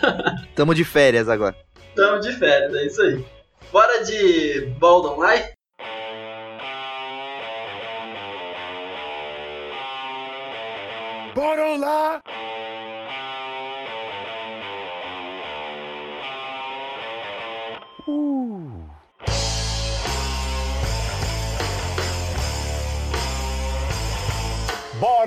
Tamo 0.54 0.76
de 0.76 0.84
férias 0.84 1.30
agora. 1.30 1.56
Tamo 1.96 2.20
de 2.20 2.34
férias, 2.34 2.76
é 2.76 2.86
isso 2.86 3.02
aí. 3.02 3.26
Bora 3.72 4.04
de 4.04 4.74
Baldon 4.78 5.16
Light? 5.16 5.54
Bora 11.34 11.78
lá! 11.78 12.22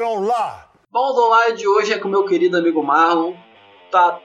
Bora 0.00 0.20
lá! 0.20 0.66
Baldon 0.92 1.54
de 1.56 1.68
hoje 1.68 1.92
é 1.92 1.98
com 1.98 2.08
o 2.08 2.10
meu 2.10 2.24
querido 2.24 2.56
amigo 2.56 2.82
Marlon. 2.82 3.34
Tá 3.90 4.18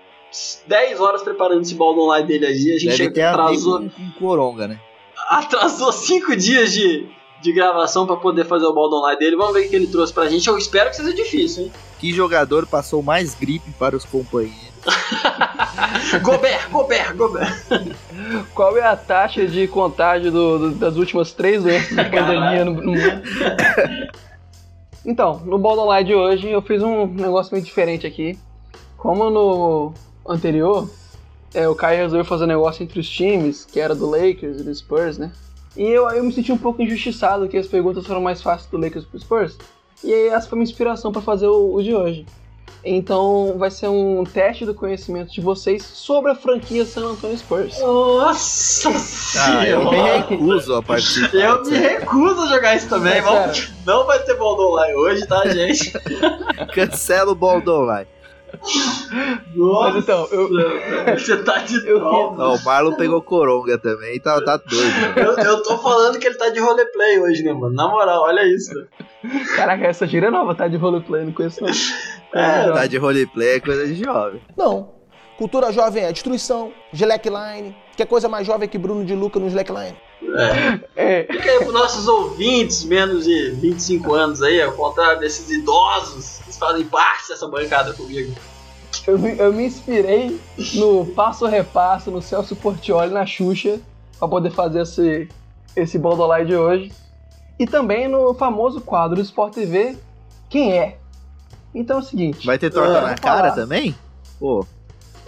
10 0.67 0.99
horas 0.99 1.21
preparando 1.21 1.61
esse 1.61 1.75
Baldon 1.75 2.07
Light 2.07 2.25
dele 2.27 2.45
aí. 2.45 2.75
A 2.75 2.79
gente 2.79 3.09
Deve 3.09 3.21
atrasou, 3.21 3.77
amigo 3.77 3.93
com 3.95 4.11
coronga, 4.19 4.67
né? 4.67 4.79
atrasou 5.29 5.91
5 5.91 6.35
dias 6.35 6.71
de, 6.73 7.07
de 7.41 7.51
gravação 7.53 8.05
pra 8.07 8.15
poder 8.15 8.45
fazer 8.45 8.65
o 8.65 8.73
Baldon 8.73 9.01
Light 9.01 9.19
dele. 9.19 9.35
Vamos 9.35 9.53
ver 9.53 9.67
o 9.67 9.69
que 9.69 9.75
ele 9.75 9.87
trouxe 9.87 10.13
pra 10.13 10.27
gente. 10.27 10.47
Eu 10.47 10.57
espero 10.57 10.89
que 10.89 10.95
seja 10.95 11.13
difícil, 11.13 11.65
hein? 11.65 11.71
Que 11.99 12.11
jogador 12.13 12.65
passou 12.67 13.01
mais 13.03 13.35
gripe 13.35 13.71
para 13.77 13.95
os 13.95 14.05
companheiros? 14.05 14.75
Gobert, 16.21 16.69
Gobert, 16.69 17.15
Gobert. 17.15 17.65
Qual 18.53 18.77
é 18.77 18.81
a 18.83 18.95
taxa 18.95 19.45
de 19.47 19.67
contágio 19.67 20.31
do- 20.31 20.59
do- 20.59 20.71
das 20.75 20.95
últimas 20.95 21.31
três 21.31 21.63
doenças 21.63 21.95
da 21.95 22.03
pandemia 22.05 22.63
no, 22.65 22.73
no 22.73 22.91
mundo? 22.91 23.21
Então, 25.05 25.39
no 25.45 25.59
Ball 25.59 25.77
Online 25.77 26.07
de 26.07 26.15
hoje 26.15 26.49
eu 26.49 26.61
fiz 26.61 26.81
um 26.81 27.05
negócio 27.05 27.53
meio 27.53 27.63
diferente 27.63 28.07
aqui. 28.07 28.37
Como 28.97 29.29
no 29.29 29.93
anterior, 30.27 30.89
é, 31.53 31.69
o 31.69 31.75
Kai 31.75 31.97
resolveu 31.97 32.25
fazer 32.25 32.45
um 32.45 32.47
negócio 32.47 32.81
entre 32.81 32.99
os 32.99 33.07
times, 33.07 33.65
que 33.65 33.79
era 33.79 33.93
do 33.93 34.09
Lakers 34.09 34.59
e 34.59 34.63
do 34.63 34.73
Spurs, 34.73 35.19
né? 35.19 35.31
E 35.77 35.83
eu, 35.83 36.09
eu 36.09 36.23
me 36.23 36.33
senti 36.33 36.51
um 36.51 36.57
pouco 36.57 36.81
injustiçado, 36.81 37.47
que 37.47 37.57
as 37.57 37.67
perguntas 37.67 38.07
foram 38.07 38.21
mais 38.21 38.41
fáceis 38.41 38.69
do 38.69 38.77
Lakers 38.77 39.05
pro 39.05 39.19
Spurs. 39.19 39.57
E 40.03 40.11
aí 40.11 40.27
essa 40.29 40.49
foi 40.49 40.57
minha 40.57 40.69
inspiração 40.69 41.11
para 41.11 41.21
fazer 41.21 41.47
o, 41.47 41.75
o 41.75 41.83
de 41.83 41.93
hoje. 41.93 42.25
Então 42.83 43.55
vai 43.57 43.71
ser 43.71 43.87
um 43.87 44.23
teste 44.23 44.63
do 44.63 44.73
conhecimento 44.73 45.31
de 45.33 45.41
vocês 45.41 45.83
sobre 45.83 46.31
a 46.31 46.35
franquia 46.35 46.85
San 46.85 47.11
Antonio 47.11 47.35
Spurs. 47.37 47.79
Nossa 47.79 48.89
Ah, 49.39 49.67
eu 49.67 49.89
me 49.91 50.01
recuso 50.01 50.75
a 50.75 50.83
participar. 50.83 51.35
Eu 51.35 51.63
me 51.63 51.77
recuso 51.77 52.41
a 52.41 52.47
jogar 52.47 52.75
isso 52.75 52.87
também. 52.87 53.13
É 53.13 53.21
Vamos, 53.21 53.71
não 53.85 54.05
vai 54.05 54.19
ter 54.19 54.35
Baldon 54.35 54.71
Light 54.73 54.93
hoje, 54.95 55.25
tá, 55.25 55.47
gente? 55.47 55.91
Cancela 56.73 57.31
o 57.31 57.35
Baldon 57.35 57.81
lá. 57.81 58.05
Nossa, 59.55 59.89
Mas 59.93 60.03
então, 60.03 60.27
eu, 60.31 60.49
você 61.17 61.37
tá 61.43 61.59
de 61.59 61.75
eu. 61.87 62.01
Ó, 62.03 62.55
o 62.55 62.63
Marlon 62.63 62.95
pegou 62.95 63.21
coronga 63.21 63.77
também, 63.77 64.19
tá, 64.19 64.41
tá 64.41 64.57
doido. 64.57 64.93
Eu, 65.15 65.37
eu 65.37 65.63
tô 65.63 65.77
falando 65.77 66.19
que 66.19 66.27
ele 66.27 66.35
tá 66.35 66.49
de 66.49 66.59
roleplay 66.59 67.19
hoje, 67.19 67.43
né, 67.43 67.53
mano? 67.53 67.73
Na 67.73 67.87
moral, 67.87 68.23
olha 68.23 68.43
isso. 68.45 68.71
Caraca, 69.55 69.85
essa 69.85 70.05
gira 70.07 70.27
é 70.27 70.31
nova, 70.31 70.55
tá 70.55 70.67
de 70.67 70.77
roleplay, 70.77 71.25
não 71.25 71.31
conheço 71.31 71.61
não. 71.63 71.69
É, 72.33 72.71
Tá 72.71 72.85
de 72.85 72.97
roleplay 72.97 73.55
é 73.55 73.59
coisa 73.59 73.87
de 73.87 73.95
jovem. 74.03 74.41
Não. 74.57 74.93
Cultura 75.37 75.71
jovem 75.71 76.03
é 76.03 76.11
destruição, 76.11 76.71
slackline. 76.93 77.75
Que 77.95 78.05
coisa 78.05 78.27
mais 78.29 78.45
jovem 78.47 78.67
que 78.69 78.77
Bruno 78.77 79.03
de 79.05 79.13
Luca 79.15 79.39
no 79.39 79.47
slackline? 79.47 79.95
É, 80.95 81.23
Fica 81.29 81.49
aí 81.51 81.59
pros 81.59 81.73
nossos 81.73 82.07
ouvintes, 82.07 82.83
menos 82.85 83.25
de 83.25 83.51
25 83.51 84.13
anos 84.13 84.41
aí, 84.41 84.61
ao 84.61 84.71
contrário 84.71 85.19
desses 85.19 85.49
idosos 85.49 86.39
que 86.45 86.57
fazem 86.57 86.85
parte 86.85 87.29
dessa 87.29 87.47
bancada 87.47 87.93
comigo. 87.93 88.33
Eu, 89.07 89.17
me- 89.19 89.37
eu 89.37 89.53
me 89.53 89.65
inspirei 89.65 90.39
no 90.75 91.05
Passo 91.07 91.45
Repasso, 91.45 92.11
no 92.11 92.21
Celso 92.21 92.55
Portioli, 92.55 93.13
na 93.13 93.25
Xuxa, 93.25 93.79
pra 94.19 94.27
poder 94.27 94.51
fazer 94.51 94.81
esse, 94.81 95.29
esse 95.75 95.97
Baldolai 95.99 96.45
de 96.45 96.55
hoje. 96.55 96.91
E 97.59 97.65
também 97.65 98.07
no 98.07 98.33
famoso 98.33 98.81
quadro 98.81 99.15
do 99.15 99.21
Sport 99.21 99.53
TV, 99.53 99.97
Quem 100.49 100.73
é? 100.77 100.97
Então 101.73 101.97
é 101.97 101.99
o 101.99 102.03
seguinte. 102.03 102.45
Vai 102.45 102.57
ter 102.57 102.69
torta 102.71 102.97
É, 102.97 103.01
na 103.01 103.15
cara 103.15 103.49
falar. 103.49 103.51
também? 103.51 103.95
Pô, 104.39 104.65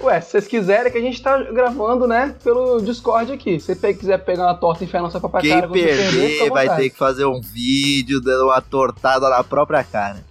Ué, 0.04 0.22
se 0.22 0.30
vocês 0.30 0.46
quiserem, 0.48 0.92
que 0.92 0.98
a 1.00 1.02
gente 1.02 1.20
tá 1.20 1.42
gravando, 1.42 2.06
né, 2.08 2.36
pelo 2.44 2.80
Discord 2.80 3.32
aqui. 3.34 3.60
Se 3.60 3.74
você 3.74 3.94
quiser 3.96 4.20
pegar 4.24 4.44
uma 4.44 4.54
torta 4.54 4.84
e 4.84 4.88
enfiar 4.88 5.02
na 5.02 5.10
sua 5.10 5.20
própria 5.20 5.42
quem 5.42 5.50
cara, 5.52 5.68
você 5.68 5.84
perder, 5.84 6.50
vai 6.52 6.76
ter 6.76 6.90
que 6.92 6.96
fazer 6.98 7.26
um 7.26 7.42
vídeo 7.42 8.22
dando 8.22 8.44
uma 8.46 8.62
tortada 8.62 9.28
na 9.28 9.44
própria 9.44 9.84
cara. 9.84 10.24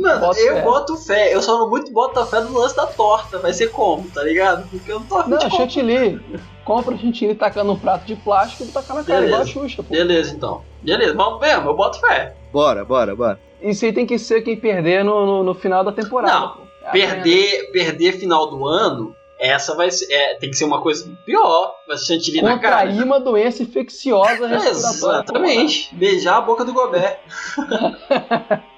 Mano, 0.00 0.20
Boto 0.20 0.38
eu 0.38 0.54
fé. 0.54 0.62
boto 0.62 0.96
fé, 0.96 1.34
eu 1.34 1.42
só 1.42 1.58
não 1.58 1.68
muito 1.68 1.92
boto 1.92 2.18
a 2.18 2.26
fé 2.26 2.40
no 2.40 2.58
lance 2.58 2.74
da 2.74 2.86
torta. 2.86 3.38
Vai 3.38 3.52
ser 3.52 3.68
como, 3.68 4.08
tá 4.10 4.22
ligado? 4.22 4.66
Porque 4.70 4.90
eu 4.90 5.00
não 5.00 5.06
tô 5.06 5.18
afim 5.18 5.30
Não, 5.30 5.50
chantilly. 5.50 6.20
Compra 6.64 6.96
chantilly 6.96 7.34
tacando 7.34 7.72
um 7.72 7.78
prato 7.78 8.04
de 8.06 8.16
plástico 8.16 8.64
e 8.64 8.66
tacar 8.68 8.96
na 8.96 9.04
cara, 9.04 9.20
Beleza. 9.20 9.42
igual 9.42 9.42
a 9.42 9.46
Xuxa, 9.68 9.82
pô. 9.82 9.92
Beleza, 9.92 10.34
então. 10.34 10.62
Beleza, 10.82 11.14
vamos 11.14 11.40
mesmo, 11.40 11.68
eu 11.68 11.74
boto 11.76 12.00
fé. 12.00 12.34
Bora, 12.52 12.84
bora, 12.84 13.14
bora. 13.14 13.38
Isso 13.60 13.84
aí 13.84 13.92
tem 13.92 14.06
que 14.06 14.18
ser 14.18 14.40
quem 14.42 14.56
perder 14.56 15.04
no, 15.04 15.26
no, 15.26 15.42
no 15.42 15.54
final 15.54 15.84
da 15.84 15.92
temporada. 15.92 16.32
Não, 16.40 16.48
pô. 16.54 16.60
É 16.86 16.90
Perder, 16.92 17.70
perder 17.72 18.12
final 18.18 18.46
do 18.48 18.66
ano, 18.66 19.14
essa 19.38 19.74
vai 19.76 19.90
ser. 19.90 20.10
é, 20.12 20.34
tem 20.36 20.50
que 20.50 20.56
ser 20.56 20.64
uma 20.64 20.80
coisa 20.80 21.06
pior. 21.26 21.74
Vai 21.86 21.98
ser 21.98 22.06
chantilly 22.14 22.40
na 22.40 22.58
cara. 22.58 22.86
Contrair 22.86 23.02
uma 23.04 23.20
doença 23.20 23.62
infecciosa 23.62 24.46
respiratória. 24.48 24.70
Exatamente. 24.70 25.94
Beijar 25.94 26.38
a 26.38 26.40
boca 26.40 26.64
do 26.64 26.72
Gobert. 26.72 27.18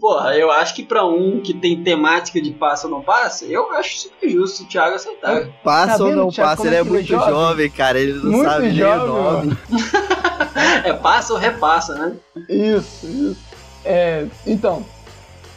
Porra, 0.00 0.34
eu 0.36 0.50
acho 0.50 0.74
que 0.74 0.82
pra 0.82 1.04
um 1.04 1.40
que 1.40 1.54
tem 1.54 1.82
temática 1.82 2.40
de 2.40 2.50
passa 2.52 2.86
ou 2.86 2.92
não 2.92 3.02
passa, 3.02 3.44
eu 3.44 3.70
acho 3.72 3.96
super 3.98 4.28
justo 4.28 4.62
o 4.64 4.66
Thiago 4.66 4.96
aceitar. 4.96 5.48
Passa 5.62 5.98
Tá 5.98 6.04
ou 6.04 6.16
não 6.16 6.28
Thiago, 6.30 6.50
passa, 6.50 6.66
ele 6.66 6.76
é 6.76 6.78
é 6.80 6.82
muito 6.82 7.06
jovem? 7.06 7.28
jovem, 7.34 7.70
cara. 7.70 7.98
Ele 7.98 8.12
não 8.14 8.30
Muito 8.32 8.50
sabe 8.50 8.66
nem 8.68 8.74
jovem, 8.76 9.08
o 9.10 9.22
nome. 9.22 9.58
É 10.84 10.92
passa 10.92 11.32
ou 11.32 11.38
repassa, 11.38 11.94
né? 11.94 12.16
Isso, 12.48 13.06
isso. 13.06 13.36
É, 13.84 14.26
então, 14.46 14.84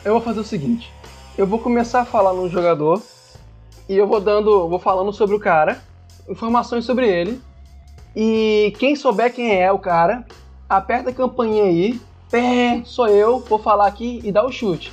eu 0.05 0.13
vou 0.13 0.22
fazer 0.22 0.39
o 0.39 0.43
seguinte. 0.43 0.91
Eu 1.38 1.45
vou 1.45 1.59
começar 1.59 2.01
a 2.01 2.05
falar 2.05 2.34
no 2.34 2.49
jogador 2.49 3.01
e 3.89 3.95
eu 3.95 4.07
vou 4.07 4.20
dando, 4.22 4.68
vou 4.70 4.80
falando 4.80 5.11
sobre 5.11 5.36
o 5.36 5.39
cara, 5.39 5.82
informações 6.30 6.86
sobre 6.86 7.07
ele. 7.07 7.41
E 8.15 8.74
quem 8.80 8.95
souber 8.95 9.34
quem 9.34 9.61
é 9.61 9.72
o 9.72 9.80
cara, 9.80 10.26
aperta 10.70 11.09
a 11.09 11.13
campainha 11.13 11.63
aí. 11.63 11.99
Pé, 12.30 12.82
sou 12.86 13.07
eu, 13.07 13.39
vou 13.39 13.59
falar 13.59 13.88
aqui 13.88 14.19
e 14.23 14.32
dá 14.32 14.45
o 14.45 14.51
chute. 14.51 14.91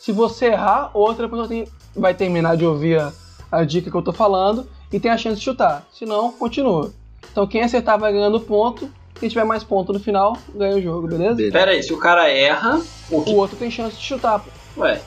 Se 0.00 0.12
você 0.12 0.46
errar, 0.46 0.90
outra 0.94 1.28
pessoa 1.28 1.46
tem- 1.46 1.68
vai 1.94 2.14
terminar 2.14 2.56
de 2.56 2.64
ouvir 2.64 2.98
a, 2.98 3.12
a 3.52 3.64
dica 3.64 3.90
que 3.90 3.96
eu 3.96 4.02
tô 4.02 4.12
falando 4.12 4.66
e 4.92 4.98
tem 4.98 5.10
a 5.10 5.16
chance 5.18 5.36
de 5.38 5.44
chutar. 5.44 5.86
Se 5.92 6.06
não, 6.06 6.32
continua. 6.32 6.90
Então 7.30 7.46
quem 7.46 7.62
acertar 7.62 7.98
vai 7.98 8.12
ganhando 8.12 8.40
ponto. 8.40 8.90
Quem 9.18 9.28
tiver 9.28 9.44
mais 9.44 9.62
ponto 9.62 9.92
no 9.92 10.00
final, 10.00 10.34
ganha 10.54 10.76
o 10.76 10.80
jogo, 10.82 11.06
beleza? 11.06 11.36
Pera 11.52 11.72
aí, 11.72 11.82
se 11.82 11.92
o 11.92 11.98
cara 11.98 12.30
erra, 12.30 12.80
o 13.10 13.22
que... 13.22 13.30
O 13.30 13.36
outro 13.36 13.54
tem 13.58 13.70
chance 13.70 13.96
de 13.96 14.02
chutar. 14.02 14.40
pô. 14.40 14.80
Ué, 14.80 14.98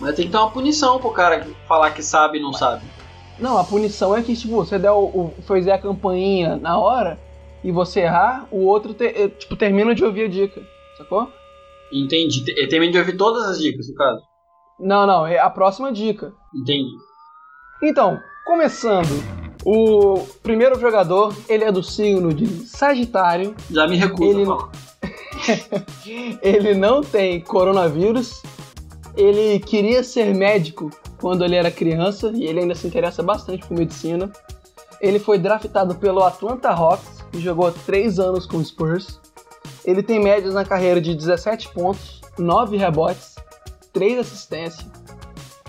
mas 0.00 0.14
tem 0.16 0.24
que 0.24 0.32
ter 0.32 0.38
uma 0.38 0.50
punição 0.50 0.98
pro 0.98 1.10
cara 1.10 1.46
falar 1.66 1.90
que 1.90 2.02
sabe 2.02 2.38
e 2.38 2.42
não 2.42 2.54
sabe. 2.54 2.82
Não, 3.38 3.58
a 3.58 3.64
punição 3.64 4.16
é 4.16 4.22
que, 4.22 4.34
tipo, 4.34 4.54
você 4.56 4.78
der 4.78 4.90
o, 4.92 5.00
o, 5.04 5.34
fazer 5.46 5.70
a 5.72 5.78
campainha 5.78 6.56
na 6.56 6.78
hora 6.78 7.18
e 7.62 7.70
você 7.70 8.00
errar, 8.00 8.46
o 8.50 8.64
outro 8.64 8.94
te- 8.94 9.04
eh, 9.04 9.28
tipo, 9.28 9.54
termina 9.54 9.94
de 9.94 10.02
ouvir 10.02 10.24
a 10.24 10.28
dica. 10.28 10.62
Sacou? 10.98 11.30
Entendi. 11.92 12.44
Ele 12.50 12.66
termina 12.68 12.92
de 12.92 12.98
ouvir 12.98 13.16
todas 13.16 13.44
as 13.48 13.58
dicas, 13.58 13.88
no 13.88 13.94
caso. 13.94 14.20
Não, 14.80 15.06
não, 15.06 15.26
é 15.26 15.38
a 15.38 15.48
próxima 15.48 15.90
dica. 15.92 16.32
Entendi. 16.54 16.90
Então, 17.82 18.18
começando. 18.44 19.08
O 19.64 20.24
primeiro 20.42 20.78
jogador, 20.78 21.34
ele 21.48 21.64
é 21.64 21.72
do 21.72 21.82
signo 21.82 22.32
de 22.32 22.46
Sagitário. 22.66 23.54
Já 23.70 23.86
me 23.88 23.96
recuso 23.96 24.38
Ele- 24.38 24.46
falar. 24.46 24.70
Ele 26.42 26.74
não 26.74 27.00
tem 27.02 27.40
coronavírus. 27.40 28.42
Ele 29.16 29.58
queria 29.60 30.02
ser 30.04 30.34
médico 30.34 30.90
quando 31.20 31.44
ele 31.44 31.56
era 31.56 31.70
criança 31.70 32.30
e 32.34 32.44
ele 32.44 32.60
ainda 32.60 32.74
se 32.74 32.86
interessa 32.86 33.22
bastante 33.22 33.66
por 33.66 33.76
medicina. 33.76 34.30
Ele 35.00 35.18
foi 35.18 35.38
draftado 35.38 35.94
pelo 35.96 36.22
Atlanta 36.22 36.70
Hawks 36.70 37.24
e 37.32 37.38
jogou 37.40 37.70
3 37.72 38.18
anos 38.20 38.46
com 38.46 38.58
o 38.58 38.64
Spurs. 38.64 39.20
Ele 39.88 40.02
tem 40.02 40.20
médias 40.22 40.52
na 40.52 40.66
carreira 40.66 41.00
de 41.00 41.14
17 41.14 41.70
pontos, 41.72 42.20
9 42.38 42.76
rebotes, 42.76 43.36
3 43.90 44.18
assistências, 44.18 44.86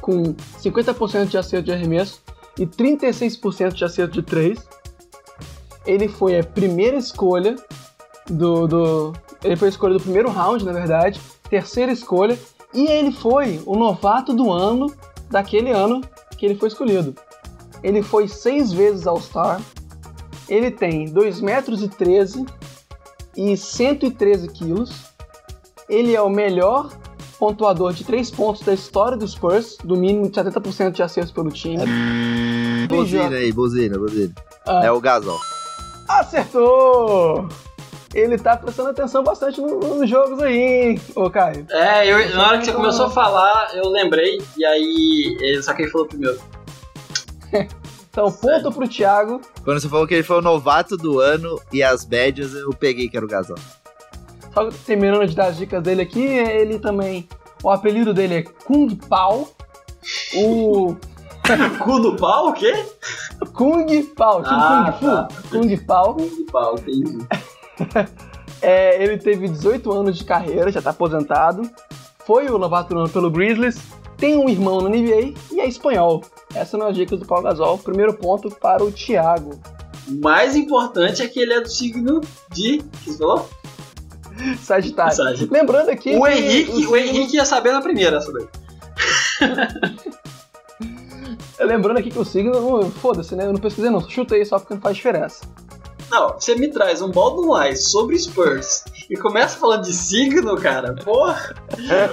com 0.02 0.36
50% 0.62 1.28
de 1.28 1.38
acerto 1.38 1.68
de 1.68 1.72
arremesso 1.72 2.22
e 2.60 2.68
36% 2.68 3.72
de 3.72 3.86
acerto 3.86 4.16
de 4.16 4.22
3. 4.22 4.60
Ele 5.86 6.10
foi 6.10 6.38
a 6.38 6.44
primeira 6.44 6.98
escolha 6.98 7.56
do, 8.30 8.68
do- 8.68 9.14
Ele 9.42 9.56
foi 9.56 9.70
a 9.70 9.72
escolha 9.72 9.94
do 9.94 10.02
primeiro 10.02 10.30
round, 10.30 10.66
na 10.66 10.74
verdade, 10.74 11.18
terceira 11.50 11.94
escolha, 11.94 12.38
e 12.74 12.88
ele 12.88 13.14
foi 13.14 13.62
o 13.66 13.78
novato 13.78 14.34
do 14.34 14.52
ano 14.52 14.94
daquele 15.32 15.72
ano 15.72 16.02
que 16.38 16.46
ele 16.46 16.56
foi 16.56 16.68
escolhido. 16.68 17.16
Ele 17.82 18.04
foi 18.04 18.28
seis 18.28 18.74
vezes 18.74 19.08
All-Star. 19.08 19.62
Ele 20.50 20.70
tem 20.72 21.06
2 21.06 21.40
metros 21.40 21.82
e 21.82 21.88
13 21.88 22.46
e 23.40 23.56
113 23.56 24.50
quilos. 24.50 24.92
Ele 25.88 26.14
é 26.16 26.22
o 26.22 26.30
melhor 26.30 26.90
pontuador 27.40 27.94
de 27.94 28.04
3 28.04 28.30
pontos 28.32 28.62
da 28.64 28.74
história 28.74 29.16
do 29.18 29.26
Spurs, 29.28 29.78
do 29.84 29.96
mínimo 29.96 30.30
de 30.30 30.36
70% 30.40 30.92
de 30.92 31.02
acertos 31.02 31.32
pelo 31.32 31.50
time. 31.50 31.78
Buzina 32.88 33.36
aí, 33.38 33.52
buzina, 33.54 33.98
buzina. 33.98 34.34
Ah. 34.68 34.82
É 34.86 34.92
o 34.92 35.00
Gasol. 35.00 35.40
Acertou! 36.08 37.48
Ele 38.14 38.38
tá 38.38 38.58
prestando 38.58 38.90
atenção 38.90 39.24
bastante 39.24 39.62
no- 39.62 39.80
nos 39.80 40.10
jogos 40.10 40.42
aí, 40.42 40.58
hein, 40.58 41.02
ô 41.16 41.30
Caio? 41.30 41.66
É, 41.70 42.08
eu, 42.12 42.36
na 42.36 42.48
hora 42.48 42.58
que 42.60 42.66
você 42.66 42.74
começou 42.74 43.06
a 43.06 43.10
falar, 43.12 43.70
eu 43.76 43.88
lembrei, 43.90 44.42
e 44.58 44.66
aí. 44.66 45.38
ele- 45.40 45.62
Só 45.64 45.74
que 45.74 45.84
ele 45.84 45.92
falou 45.92 46.08
primeiro. 46.08 46.40
Então, 48.10 48.32
ponto 48.32 48.72
pro 48.72 48.88
Thiago. 48.88 49.42
Quando 49.64 49.80
você 49.80 49.88
falou 49.88 50.08
que 50.08 50.14
ele 50.16 50.24
foi 50.24 50.38
o 50.40 50.42
novato 50.42 50.98
do 50.98 51.20
ano 51.20 51.60
e 51.72 51.84
as 51.84 52.06
médias, 52.06 52.54
eu 52.54 52.72
peguei 52.72 53.08
que 53.08 53.16
era 53.16 53.26
o 53.26 53.30
Gasol. 53.30 53.58
Só 54.54 54.70
terminando 54.86 55.28
de 55.28 55.36
dar 55.36 55.48
as 55.48 55.58
dicas 55.58 55.82
dele 55.84 56.02
aqui, 56.02 56.24
ele 56.24 56.80
também. 56.80 57.28
O 57.64 57.70
apelido 57.70 58.14
dele 58.14 58.36
é 58.36 58.44
Kung 58.44 58.96
Pao. 58.96 59.50
O. 60.36 60.96
Cu 61.84 62.00
do 62.00 62.16
pau, 62.16 62.50
o 62.50 62.54
quê? 62.54 62.86
Kung 63.54 64.04
Pao, 64.16 64.44
tipo 64.44 64.54
Ah, 64.54 64.92
Kung 64.92 65.00
Fu. 65.00 65.06
tá. 65.16 65.28
Kung 65.50 65.78
Pao. 65.78 66.14
Do 66.14 66.46
pau, 66.52 66.76
entendi. 66.76 67.18
É, 68.62 69.02
ele 69.02 69.18
teve 69.18 69.48
18 69.48 69.90
anos 69.90 70.18
de 70.18 70.26
carreira, 70.26 70.70
já 70.70 70.82
tá 70.82 70.90
aposentado. 70.90 71.62
Foi 72.26 72.50
o 72.50 72.58
novato 72.58 72.94
do 72.94 73.00
ano 73.00 73.10
pelo 73.10 73.32
Grizzlies. 73.32 73.80
Tem 74.18 74.36
um 74.36 74.50
irmão 74.50 74.82
no 74.82 74.90
NBA 74.90 75.34
e 75.54 75.62
é 75.62 75.66
espanhol. 75.66 76.22
Essas 76.54 76.70
são 76.70 76.88
as 76.88 76.96
dicas 76.96 77.20
do 77.20 77.26
Paulo 77.26 77.44
Gasol. 77.44 77.78
Primeiro 77.78 78.14
ponto 78.14 78.50
para 78.50 78.84
o 78.84 78.92
Thiago. 78.92 79.60
O 80.08 80.22
mais 80.22 80.56
importante 80.56 81.22
é 81.22 81.28
que 81.28 81.40
ele 81.40 81.54
é 81.54 81.62
do 81.62 81.70
signo 81.70 82.22
de. 82.52 82.80
Que 83.04 83.12
você 83.12 83.18
falou? 83.18 83.50
Sagitário. 84.62 85.16
Sagitário. 85.16 85.52
Lembrando 85.52 85.90
aqui. 85.90 86.16
O 86.16 86.24
que 86.24 86.32
Henrique, 86.32 86.72
os 86.72 86.86
o 86.88 86.96
Henrique 86.96 87.36
ia 87.36 87.46
saber 87.46 87.72
na 87.74 87.82
primeira 87.82 88.18
essa 88.18 88.32
daí. 88.32 88.48
Lembrando 91.60 91.98
aqui 91.98 92.10
que 92.10 92.18
o 92.18 92.26
signo, 92.26 92.90
foda-se, 92.90 93.36
né? 93.36 93.46
Eu 93.46 93.54
não 93.54 93.60
pesquisei 93.60 93.92
não, 93.92 94.00
chutei 94.10 94.46
só 94.46 94.58
porque 94.58 94.74
não 94.74 94.82
faz 94.82 94.96
diferença. 94.96 95.42
Não, 96.10 96.34
você 96.34 96.56
me 96.56 96.70
traz 96.70 97.02
um 97.02 97.12
baldo 97.12 97.48
mais 97.48 97.92
sobre 97.92 98.18
Spurs 98.18 98.84
e 99.10 99.16
começa 99.16 99.58
falando 99.58 99.84
de 99.84 99.94
signo, 99.94 100.60
cara, 100.60 100.96
porra. 100.96 101.56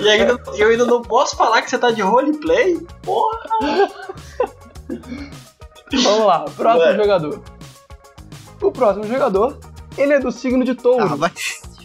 E 0.01 0.09
ainda, 0.09 0.40
eu 0.57 0.68
ainda 0.68 0.84
não 0.84 1.03
posso 1.03 1.36
falar 1.36 1.62
que 1.62 1.70
você 1.70 1.78
tá 1.78 1.90
de 1.90 2.03
roleplay, 2.03 2.78
porra. 3.03 3.40
Vamos 5.92 6.26
lá, 6.26 6.44
próximo 6.57 6.84
Vai. 6.84 6.97
jogador. 6.97 7.42
O 8.61 8.72
próximo 8.72 9.07
jogador, 9.07 9.59
ele 9.97 10.14
é 10.14 10.18
do 10.18 10.32
signo 10.32 10.64
de 10.64 10.74
touro. 10.74 11.05
Ah, 11.05 11.16
vai. 11.16 11.32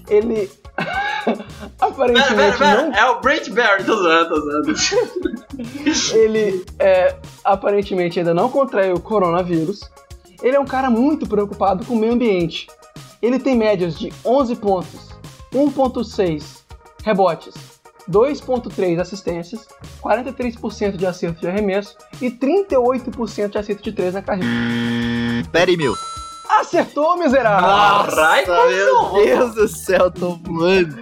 Ele 0.08 0.50
Pera, 1.24 1.38
pera, 1.38 1.46
aparentemente 1.80 2.58
pera, 2.58 2.82
não 2.84 2.94
é 2.94 3.10
o 3.10 3.20
Brent 3.20 3.50
Barry, 3.50 3.84
tô 3.84 3.96
zoando, 3.96 4.30
tô 4.30 4.42
zoando. 4.42 4.74
ele 6.14 6.66
é, 6.80 7.16
aparentemente 7.44 8.20
ainda 8.20 8.34
não 8.34 8.50
contraiu 8.50 8.96
o 8.96 9.00
coronavírus. 9.00 9.82
Ele 10.42 10.56
é 10.56 10.60
um 10.60 10.66
cara 10.66 10.90
muito 10.90 11.28
preocupado 11.28 11.86
com 11.86 11.94
o 11.94 11.98
meio 11.98 12.14
ambiente. 12.14 12.68
Ele 13.22 13.38
tem 13.40 13.56
médias 13.56 13.98
de 13.98 14.12
11 14.26 14.56
pontos, 14.56 15.10
1.6 15.54 16.44
rebotes, 17.04 17.54
2.3 18.10 19.00
assistências, 19.00 19.68
43% 20.04 20.98
de 20.98 21.06
acerto 21.06 21.40
de 21.42 21.48
arremesso 21.48 21.96
e 22.22 22.32
38% 22.32 23.50
de 23.50 23.58
acerto 23.58 23.84
de 23.84 23.92
3 23.92 24.14
na 24.16 24.22
carreira. 24.22 24.50
Perry 25.52 25.78
Mil. 25.78 25.94
Acertou, 26.50 27.18
miserável! 27.18 27.68
Caralho, 28.16 28.70
Meu 28.70 29.24
Deus 29.24 29.56
do 29.56 29.68
céu, 29.68 30.12
tô 30.12 30.38
voando. 30.44 31.00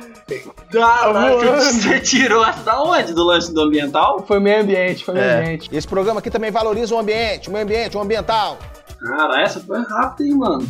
Caraca, 0.71 1.37
voando. 1.37 1.61
você 1.63 1.99
tirou 2.01 2.45
essa 2.45 2.61
da 2.61 2.83
onde? 2.83 3.13
Do 3.13 3.23
lance 3.23 3.51
do 3.51 3.61
ambiental? 3.61 4.23
Foi 4.27 4.39
meio 4.39 4.61
ambiente, 4.61 5.03
foi 5.03 5.15
meio 5.15 5.25
É. 5.25 5.39
ambiente. 5.41 5.69
Esse 5.75 5.87
programa 5.87 6.19
aqui 6.19 6.29
também 6.29 6.51
valoriza 6.51 6.93
o 6.93 6.99
ambiente, 6.99 7.49
o 7.49 7.51
meio 7.51 7.63
ambiente, 7.63 7.97
o 7.97 8.01
ambiental. 8.01 8.57
Cara, 9.01 9.41
essa 9.41 9.59
foi 9.59 9.81
rápida, 9.81 10.27
hein, 10.27 10.35
mano. 10.35 10.67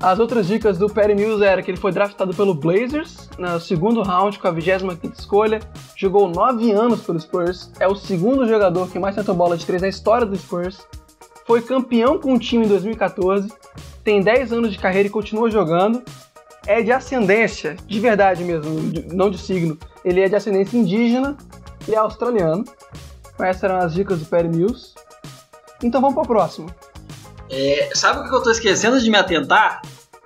As 0.00 0.18
outras 0.18 0.46
dicas 0.46 0.76
do 0.76 0.88
Perry 0.88 1.14
Mills 1.14 1.42
era 1.42 1.62
que 1.62 1.70
ele 1.70 1.78
foi 1.78 1.90
draftado 1.90 2.34
pelo 2.34 2.54
Blazers 2.54 3.30
no 3.38 3.58
segundo 3.58 4.02
round 4.02 4.38
com 4.38 4.46
a 4.46 4.52
25ª 4.52 5.18
escolha, 5.18 5.60
jogou 5.96 6.28
9 6.28 6.70
anos 6.70 7.00
pelo 7.00 7.18
Spurs, 7.18 7.70
é 7.80 7.88
o 7.88 7.94
segundo 7.94 8.46
jogador 8.46 8.88
que 8.90 8.98
mais 8.98 9.14
tentou 9.14 9.34
bola 9.34 9.56
de 9.56 9.64
3 9.64 9.82
na 9.82 9.88
história 9.88 10.26
do 10.26 10.36
Spurs, 10.36 10.86
foi 11.46 11.62
campeão 11.62 12.18
com 12.18 12.34
o 12.34 12.38
time 12.38 12.66
em 12.66 12.68
2014, 12.68 13.50
tem 14.04 14.20
10 14.20 14.52
anos 14.52 14.72
de 14.72 14.78
carreira 14.78 15.08
e 15.08 15.10
continua 15.10 15.50
jogando, 15.50 16.02
é 16.66 16.82
de 16.82 16.92
ascendência, 16.92 17.76
de 17.86 17.98
verdade 17.98 18.44
mesmo, 18.44 18.70
não 19.12 19.30
de 19.30 19.38
signo, 19.38 19.78
ele 20.04 20.20
é 20.20 20.28
de 20.28 20.36
ascendência 20.36 20.76
indígena 20.76 21.36
e 21.88 21.94
é 21.94 21.98
australiano. 21.98 22.64
Essas 23.38 23.64
eram 23.64 23.76
as 23.78 23.94
dicas 23.94 24.18
do 24.18 24.26
Perry 24.26 24.48
Mills. 24.48 24.94
Então 25.82 26.00
vamos 26.00 26.14
para 26.14 26.24
o 26.24 26.26
próximo. 26.26 26.68
É, 27.50 27.90
sabe 27.94 28.20
o 28.20 28.28
que 28.28 28.34
eu 28.34 28.42
tô 28.42 28.50
esquecendo 28.50 29.00
de 29.00 29.10
me 29.10 29.16
atentar? 29.16 29.82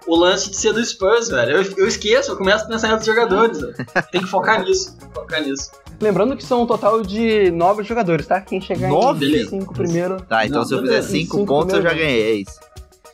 O 0.07 0.17
lance 0.17 0.51
de 0.51 0.57
ser 0.57 0.73
do 0.73 0.85
Spurs, 0.85 1.29
velho. 1.29 1.59
Eu, 1.59 1.75
eu 1.77 1.87
esqueço, 1.87 2.33
eu 2.33 2.37
começo 2.37 2.65
a 2.65 2.69
pensar 2.69 2.89
em 2.89 2.93
outros 2.93 3.07
jogadores, 3.07 3.61
velho. 3.61 3.75
Tem 4.11 4.23
que 4.23 4.27
focar 4.27 4.63
nisso. 4.63 4.97
Focar 5.15 5.43
nisso. 5.43 5.71
Lembrando 6.01 6.35
que 6.37 6.43
são 6.45 6.63
um 6.63 6.67
total 6.67 7.03
de 7.03 7.51
nove 7.51 7.83
jogadores, 7.83 8.27
tá? 8.27 8.41
Quem 8.41 8.59
chegar 8.61 8.89
Nove? 8.89 9.43
em 9.43 9.47
cinco 9.47 9.75
primeiro. 9.75 10.17
Tá, 10.23 10.47
então 10.47 10.61
Não, 10.61 10.65
se 10.67 10.73
eu 10.75 10.81
fizer. 10.81 11.03
5 11.03 11.13
Cinco 11.13 11.47
pontos 11.47 11.75
eu 11.75 11.83
já 11.83 11.93
ganhei, 11.93 12.23
é 12.23 12.33
isso. 12.37 12.59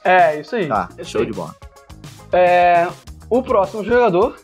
É, 0.05 0.41
isso 0.41 0.55
aí. 0.55 0.69
Tá, 0.69 0.89
Isso 0.97 1.11
show 1.11 1.21
aí. 1.23 1.27
de 1.27 1.33
bola. 1.33 1.57
É, 2.33 2.87
o 3.29 3.43
próximo 3.43 3.83
jogador, 3.83 4.37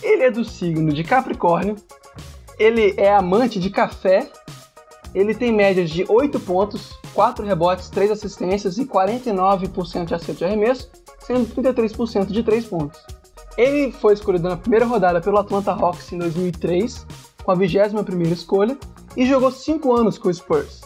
ele 0.00 0.22
é 0.22 0.30
do 0.30 0.44
signo 0.44 0.92
de 0.92 1.02
Capricórnio. 1.02 1.74
Ele 2.56 2.94
é 2.96 3.12
amante 3.12 3.58
de 3.58 3.68
café. 3.68 4.30
Ele 5.12 5.34
tem 5.34 5.52
médias 5.52 5.90
de 5.90 6.04
8 6.08 6.38
pontos, 6.38 6.92
4 7.14 7.44
rebotes, 7.44 7.88
3 7.88 8.10
assistências 8.10 8.78
e 8.78 8.84
49% 8.84 10.04
de 10.04 10.14
acerto 10.14 10.38
de 10.38 10.44
arremesso, 10.44 10.90
sendo 11.20 11.46
33% 11.54 12.26
de 12.26 12.42
3 12.42 12.64
pontos. 12.66 13.00
Ele 13.56 13.92
foi 13.92 14.14
escolhido 14.14 14.48
na 14.48 14.56
primeira 14.56 14.86
rodada 14.86 15.20
pelo 15.20 15.38
Atlanta 15.38 15.72
Hawks 15.72 16.12
em 16.12 16.18
2003, 16.18 17.06
com 17.42 17.50
a 17.50 17.56
21ª 17.56 18.32
escolha, 18.32 18.78
e 19.16 19.26
jogou 19.26 19.50
5 19.50 19.94
anos 19.94 20.16
com 20.16 20.28
o 20.28 20.34
Spurs. 20.34 20.82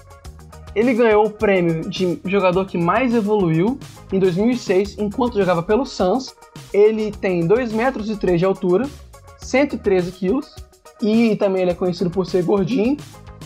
Ele 0.74 0.94
ganhou 0.94 1.26
o 1.26 1.30
prêmio 1.30 1.88
de 1.88 2.18
jogador 2.24 2.64
que 2.64 2.78
mais 2.78 3.14
evoluiu 3.14 3.78
em 4.10 4.18
2006, 4.18 4.96
enquanto 4.98 5.38
jogava 5.38 5.62
pelo 5.62 5.84
Suns. 5.84 6.34
Ele 6.72 7.12
tem 7.12 7.46
2 7.46 7.72
metros 7.72 8.08
e 8.08 8.16
3 8.16 8.38
de 8.38 8.46
altura, 8.46 8.88
113 9.38 10.12
quilos, 10.12 10.54
e 11.02 11.36
também 11.36 11.62
ele 11.62 11.72
é 11.72 11.74
conhecido 11.74 12.08
por 12.08 12.24
ser 12.24 12.42
gordinho, 12.42 12.96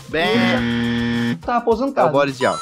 Bem, 0.09 0.37
tá 1.35 1.53
é 1.53 1.55
o 1.55 1.57
aposentado. 1.59 2.11
Boris 2.11 2.37
Diaw. 2.37 2.55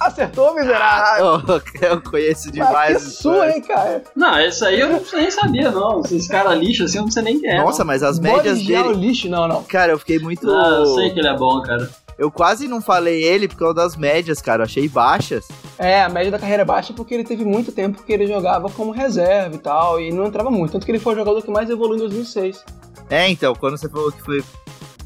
Acertou, 0.00 0.54
miserável! 0.54 1.42
Oh, 1.48 1.84
eu 1.84 2.00
conheço 2.00 2.48
Ah, 2.48 2.52
demais. 2.52 2.96
que 3.02 3.08
os 3.08 3.18
sua, 3.18 3.50
hein, 3.50 3.60
cara? 3.60 4.04
Não, 4.14 4.38
isso 4.40 4.64
aí 4.64 4.78
eu 4.78 4.88
não 4.88 5.02
nem 5.12 5.28
sabia, 5.30 5.72
não. 5.72 6.00
Esses 6.02 6.28
caras 6.28 6.56
lixo 6.56 6.84
assim, 6.84 6.98
eu 6.98 7.02
não 7.02 7.10
sei 7.10 7.22
nem 7.24 7.40
quem 7.40 7.50
é. 7.50 7.58
Nossa, 7.58 7.80
não. 7.80 7.86
mas 7.88 8.02
as 8.04 8.20
médias 8.20 8.44
Boris 8.58 8.62
Diaw 8.62 8.88
dele. 8.92 9.06
lixo? 9.08 9.28
Não, 9.28 9.48
não. 9.48 9.64
Cara, 9.64 9.90
eu 9.92 9.98
fiquei 9.98 10.20
muito. 10.20 10.48
Ah, 10.48 10.76
eu 10.80 10.86
sei 10.94 11.10
que 11.10 11.18
ele 11.18 11.26
é 11.26 11.36
bom, 11.36 11.60
cara. 11.62 11.90
Eu 12.16 12.30
quase 12.30 12.66
não 12.68 12.80
falei 12.80 13.22
ele 13.24 13.46
por 13.48 13.56
causa 13.56 13.74
das 13.74 13.96
médias, 13.96 14.40
cara. 14.40 14.62
Eu 14.62 14.66
achei 14.66 14.88
baixas. 14.88 15.46
É, 15.76 16.02
a 16.02 16.08
média 16.08 16.30
da 16.30 16.38
carreira 16.38 16.62
é 16.62 16.64
baixa 16.66 16.92
porque 16.92 17.14
ele 17.14 17.24
teve 17.24 17.44
muito 17.44 17.72
tempo 17.72 18.02
que 18.04 18.12
ele 18.12 18.26
jogava 18.26 18.68
como 18.70 18.92
reserva 18.92 19.54
e 19.56 19.58
tal, 19.58 20.00
e 20.00 20.12
não 20.12 20.26
entrava 20.26 20.50
muito. 20.50 20.72
Tanto 20.72 20.84
que 20.86 20.92
ele 20.92 20.98
foi 21.00 21.14
o 21.14 21.16
jogador 21.16 21.42
que 21.42 21.50
mais 21.50 21.68
evoluiu 21.70 21.96
em 21.96 22.08
2006. 22.08 22.64
É, 23.10 23.28
então, 23.28 23.52
quando 23.54 23.76
você 23.76 23.88
falou 23.88 24.12
que 24.12 24.22
foi 24.22 24.44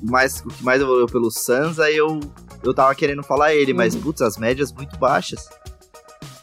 mais, 0.02 0.40
o 0.44 0.48
que 0.48 0.62
mais 0.64 0.80
evoluiu 0.82 1.06
pelo 1.06 1.30
Suns, 1.30 1.78
aí 1.78 1.96
eu, 1.96 2.18
eu 2.64 2.74
tava 2.74 2.94
querendo 2.94 3.22
falar 3.22 3.54
ele, 3.54 3.72
mas, 3.72 3.94
Uhum. 3.94 4.00
putz, 4.02 4.22
as 4.22 4.36
médias 4.36 4.72
muito 4.72 4.96
baixas. 4.98 5.48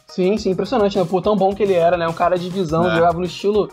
Sim, 0.08 0.36
sim, 0.36 0.50
impressionante, 0.50 0.98
né? 0.98 1.04
Por 1.04 1.22
tão 1.22 1.36
bom 1.36 1.54
que 1.54 1.62
ele 1.62 1.74
era, 1.74 1.96
né? 1.96 2.06
Um 2.08 2.12
cara 2.12 2.36
de 2.38 2.48
visão, 2.50 2.90
É. 2.90 2.94
jogava 2.96 3.18
no 3.18 3.24
estilo 3.24 3.68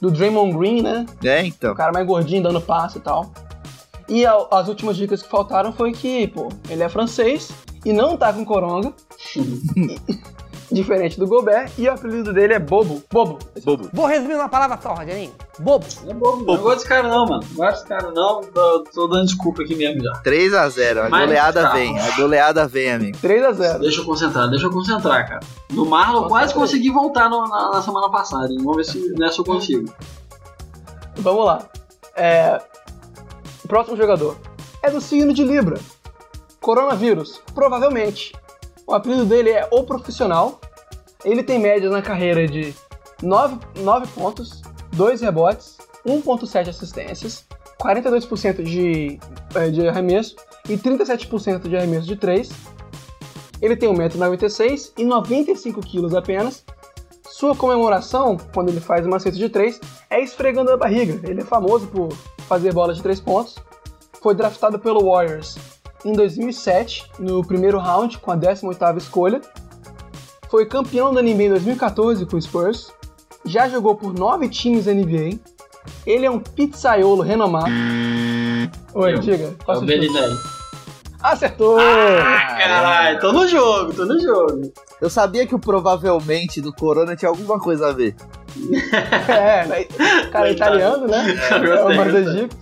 do 0.00 0.10
Draymond 0.10 0.56
Green, 0.56 0.82
né? 0.82 1.06
É, 1.22 1.44
então. 1.44 1.72
O 1.72 1.76
cara 1.76 1.92
mais 1.92 2.06
gordinho, 2.06 2.42
dando 2.42 2.60
passe 2.60 2.98
e 2.98 3.00
tal. 3.00 3.30
E 4.08 4.26
a- 4.26 4.46
as 4.50 4.68
últimas 4.68 4.96
dicas 4.96 5.22
que 5.22 5.28
faltaram 5.28 5.72
foi 5.72 5.92
que, 5.92 6.26
pô, 6.28 6.48
ele 6.68 6.82
é 6.82 6.88
francês 6.88 7.50
e 7.84 7.92
não 7.92 8.16
tá 8.16 8.32
com 8.32 8.44
coronga. 8.44 8.92
diferente 10.70 11.18
do 11.18 11.26
Gobert, 11.26 11.70
e 11.76 11.86
o 11.86 11.92
apelido 11.92 12.32
dele 12.32 12.54
é 12.54 12.58
Bobo. 12.58 13.02
Bobo. 13.12 13.38
Bobo. 13.62 13.90
Vou 13.92 14.06
resumir 14.06 14.34
uma 14.34 14.48
palavra 14.48 14.78
só, 14.80 14.94
Rogerinho. 14.94 15.32
Bobo. 15.58 15.84
Não 16.04 16.10
é 16.10 16.14
bobo, 16.14 16.44
não. 16.44 16.54
Eu 16.54 16.60
gosto 16.62 16.76
desse 16.76 16.88
cara 16.88 17.08
não, 17.08 17.26
mano. 17.26 17.42
Não 17.50 17.56
gosto 17.56 17.72
desse 17.74 17.86
cara 17.86 18.10
não. 18.10 18.40
Tô, 18.40 18.84
tô 18.84 19.06
dando 19.06 19.26
desculpa 19.26 19.62
aqui 19.62 19.74
mesmo 19.74 20.02
já. 20.02 20.22
3x0, 20.24 21.06
a 21.06 21.08
Mas 21.10 21.26
goleada 21.26 21.62
tá. 21.62 21.72
vem, 21.74 22.00
a 22.00 22.16
goleada 22.16 22.66
vem, 22.66 22.90
amigo. 22.92 23.18
3x0. 23.18 23.78
Deixa 23.80 24.00
eu 24.00 24.04
concentrar, 24.06 24.48
deixa 24.48 24.66
eu 24.66 24.70
concentrar, 24.70 25.28
cara. 25.28 25.40
No 25.70 25.84
Marlon 25.84 26.22
eu 26.22 26.28
quase 26.28 26.54
consegui 26.54 26.90
voltar 26.90 27.28
no- 27.28 27.46
na, 27.46 27.70
na 27.70 27.82
semana 27.82 28.10
passada, 28.10 28.50
hein? 28.50 28.58
Vamos 28.58 28.76
ver 28.78 28.84
se 28.84 29.12
nessa 29.18 29.40
eu 29.40 29.44
consigo. 29.44 29.92
Vamos 31.16 31.44
lá. 31.44 31.62
É... 32.16 32.60
O 33.64 33.68
próximo 33.68 33.96
jogador 33.96 34.36
é 34.82 34.90
do 34.90 35.00
signo 35.02 35.34
de 35.34 35.44
Libra. 35.44 35.78
Coronavírus, 36.60 37.42
provavelmente. 37.54 38.32
O 38.86 38.94
apelido 38.94 39.24
dele 39.26 39.50
é 39.50 39.68
O 39.70 39.84
Profissional. 39.84 40.60
Ele 41.24 41.42
tem 41.42 41.58
médias 41.58 41.92
na 41.92 42.00
carreira 42.02 42.46
de 42.48 42.74
9, 43.22 43.56
9 43.76 44.06
pontos, 44.08 44.61
2 44.92 45.20
rebotes, 45.20 45.78
1.7 46.06 46.68
assistências, 46.68 47.44
42% 47.80 48.62
de, 48.62 49.18
eh, 49.54 49.70
de 49.70 49.88
arremesso 49.88 50.36
e 50.68 50.76
37% 50.76 51.68
de 51.68 51.76
arremesso 51.76 52.06
de 52.06 52.16
3. 52.16 52.50
Ele 53.60 53.76
tem 53.76 53.88
1,96m 53.88 54.92
e 54.98 55.04
95kg 55.04 56.16
apenas. 56.16 56.64
Sua 57.28 57.56
comemoração, 57.56 58.36
quando 58.52 58.68
ele 58.68 58.80
faz 58.80 59.06
uma 59.06 59.18
cesta 59.18 59.38
de 59.38 59.48
3, 59.48 59.80
é 60.10 60.20
esfregando 60.20 60.70
a 60.70 60.76
barriga. 60.76 61.18
Ele 61.28 61.40
é 61.40 61.44
famoso 61.44 61.86
por 61.86 62.12
fazer 62.46 62.72
bola 62.72 62.92
de 62.92 63.02
3 63.02 63.20
pontos. 63.20 63.56
Foi 64.20 64.34
draftado 64.34 64.78
pelo 64.78 65.10
Warriors 65.10 65.56
em 66.04 66.12
2007, 66.12 67.10
no 67.18 67.44
primeiro 67.44 67.78
round, 67.78 68.18
com 68.18 68.30
a 68.30 68.36
18ª 68.36 68.98
escolha. 68.98 69.40
Foi 70.48 70.66
campeão 70.66 71.14
da 71.14 71.22
NBA 71.22 71.44
em 71.44 71.50
2014 71.50 72.26
com 72.26 72.36
o 72.36 72.42
Spurs. 72.42 72.92
Já 73.44 73.68
jogou 73.68 73.94
por 73.94 74.12
9 74.14 74.48
times 74.48 74.86
NBA. 74.86 75.38
Ele 76.06 76.26
é 76.26 76.30
um 76.30 76.38
pizzaiolo 76.38 77.22
renomado. 77.22 77.70
Oi, 78.94 79.14
Eu. 79.14 79.18
diga. 79.18 79.44
É 79.58 79.64
Qual 79.64 79.80
o 79.80 79.82
é? 79.82 79.86
Belinelli. 79.86 80.36
Acertou! 81.20 81.78
Ah, 81.78 82.56
caralho, 82.58 83.20
tô 83.20 83.32
no 83.32 83.46
jogo, 83.46 83.92
tô 83.94 84.04
no 84.04 84.20
jogo. 84.20 84.72
Eu 85.00 85.08
sabia 85.08 85.46
que 85.46 85.54
o 85.54 85.58
provavelmente 85.58 86.60
do 86.60 86.72
Corona 86.72 87.14
tinha 87.14 87.28
alguma 87.28 87.60
coisa 87.60 87.88
a 87.88 87.92
ver. 87.92 88.14
É, 89.28 89.66
né? 89.66 89.84
cara 90.30 90.48
é 90.48 90.52
italiano, 90.52 91.06
né? 91.06 91.24
É, 91.50 91.54
É 91.54 91.84
uma 91.84 92.04
das 92.04 92.34
dicas. 92.34 92.58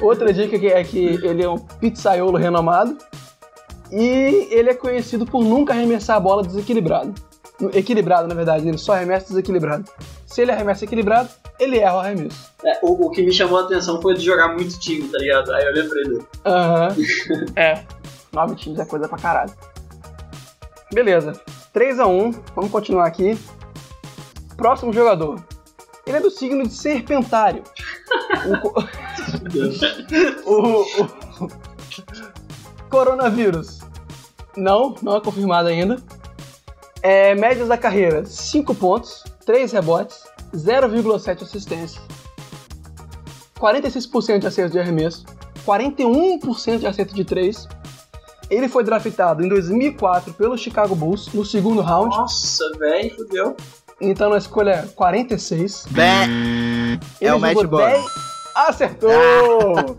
Outra 0.00 0.32
dica 0.32 0.56
é 0.56 0.82
que 0.84 0.98
ele 0.98 1.42
é 1.42 1.48
um 1.48 1.58
pizzaiolo 1.58 2.36
renomado. 2.38 2.96
E 3.92 4.48
ele 4.50 4.70
é 4.70 4.74
conhecido 4.74 5.24
por 5.26 5.44
nunca 5.44 5.72
arremessar 5.72 6.16
a 6.16 6.20
bola 6.20 6.42
desequilibrado. 6.42 7.14
Equilibrado, 7.72 8.26
na 8.28 8.34
verdade, 8.34 8.66
ele 8.68 8.78
só 8.78 8.94
arremessa 8.94 9.28
desequilibrado. 9.28 9.84
Se 10.26 10.42
ele 10.42 10.50
arremessa 10.52 10.84
equilibrado, 10.84 11.28
ele 11.60 11.78
erra 11.78 11.96
o 11.96 12.00
arremesso. 12.00 12.50
É, 12.64 12.78
o, 12.82 13.06
o 13.06 13.10
que 13.10 13.22
me 13.22 13.32
chamou 13.32 13.58
a 13.58 13.62
atenção 13.62 14.00
foi 14.02 14.14
de 14.14 14.24
jogar 14.24 14.48
muito 14.48 14.78
time, 14.80 15.08
tá 15.08 15.18
ligado? 15.18 15.52
Aí 15.52 15.64
eu 15.64 15.72
lembrei 15.72 16.04
dele. 16.04 16.26
Aham. 16.44 16.88
é. 17.56 17.84
Nove 18.32 18.56
times 18.56 18.78
é 18.80 18.84
coisa 18.84 19.08
pra 19.08 19.16
caralho. 19.18 19.52
Beleza. 20.92 21.32
3x1. 21.74 22.34
Vamos 22.56 22.70
continuar 22.70 23.06
aqui. 23.06 23.38
Próximo 24.56 24.92
jogador. 24.92 25.42
Ele 26.06 26.16
é 26.16 26.20
do 26.20 26.30
signo 26.30 26.66
de 26.66 26.72
Serpentário. 26.74 27.62
O 30.44 30.52
o, 30.52 30.82
o- 30.82 31.48
Coronavírus. 32.90 33.80
Não, 34.56 34.94
não 35.02 35.16
é 35.16 35.20
confirmado 35.20 35.68
ainda. 35.68 35.96
É, 37.04 37.34
médias 37.34 37.68
da 37.68 37.76
carreira: 37.76 38.24
5 38.24 38.74
pontos, 38.74 39.22
3 39.44 39.70
rebotes, 39.72 40.24
0,7 40.56 41.42
assistência. 41.42 42.00
46% 43.60 44.38
de 44.38 44.46
acerto 44.46 44.72
de 44.72 44.78
arremesso, 44.78 45.26
41% 45.66 46.78
de 46.78 46.86
acerto 46.86 47.14
de 47.14 47.24
3, 47.24 47.68
Ele 48.50 48.68
foi 48.68 48.82
draftado 48.82 49.44
em 49.44 49.48
2004 49.48 50.32
pelo 50.32 50.56
Chicago 50.56 50.94
Bulls, 50.94 51.32
no 51.34 51.44
segundo 51.44 51.82
round. 51.82 52.16
Nossa, 52.16 52.64
velho, 52.78 53.14
fudeu. 53.14 53.56
Então 54.00 54.30
na 54.30 54.38
escolha 54.38 54.88
46. 54.96 55.86
Bé. 55.90 56.24
Ele 56.24 57.00
É 57.20 57.34
o 57.34 57.38
Matt. 57.38 57.56
10 57.56 58.04
Acertou! 58.54 59.10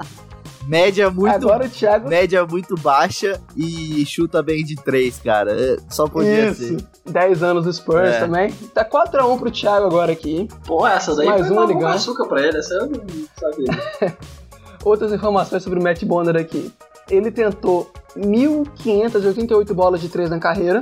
Média 0.68 1.09
muito, 1.11 1.36
Agora 1.36 1.66
o 1.66 1.70
Thiago. 1.70 2.09
média 2.09 2.45
muito 2.45 2.76
baixa 2.76 3.39
e 3.55 4.03
chuta 4.05 4.41
bem 4.41 4.63
de 4.63 4.76
três, 4.76 5.20
cara. 5.20 5.51
É, 5.51 5.78
Só 5.89 6.07
podia 6.07 6.49
Isso. 6.49 6.68
ser. 6.78 6.78
10 7.11 7.43
anos 7.43 7.66
do 7.66 7.72
Spurs 7.74 8.09
É. 8.09 8.20
também. 8.20 8.51
Tá 8.74 8.84
4x1 8.84 9.38
pro 9.39 9.51
Thiago 9.51 9.86
agora 9.86 10.11
aqui. 10.13 10.38
hein? 10.38 10.47
Pô, 10.66 10.86
essa 10.88 11.16
daí 11.16 11.28
Mais 11.28 11.47
foi 11.47 11.55
um 11.55 11.59
uma 11.59 11.68
com 11.72 11.80
ganha. 11.80 11.93
açúcar 11.93 12.26
pra 12.28 12.41
ele, 12.41 12.57
essa 12.57 12.74
eu 12.74 12.88
não 12.88 13.01
sabia. 13.39 14.18
Outras 14.84 15.11
informações 15.13 15.61
sobre 15.63 15.80
o 15.80 15.84
Matt 15.84 16.03
Bonner 16.03 16.36
aqui. 16.36 16.72
Ele 17.09 17.32
tentou 17.32 17.91
1.588 18.18 19.74
bolas 19.74 20.01
de 20.01 20.09
3 20.09 20.30
na 20.30 20.39
carreira 20.39 20.82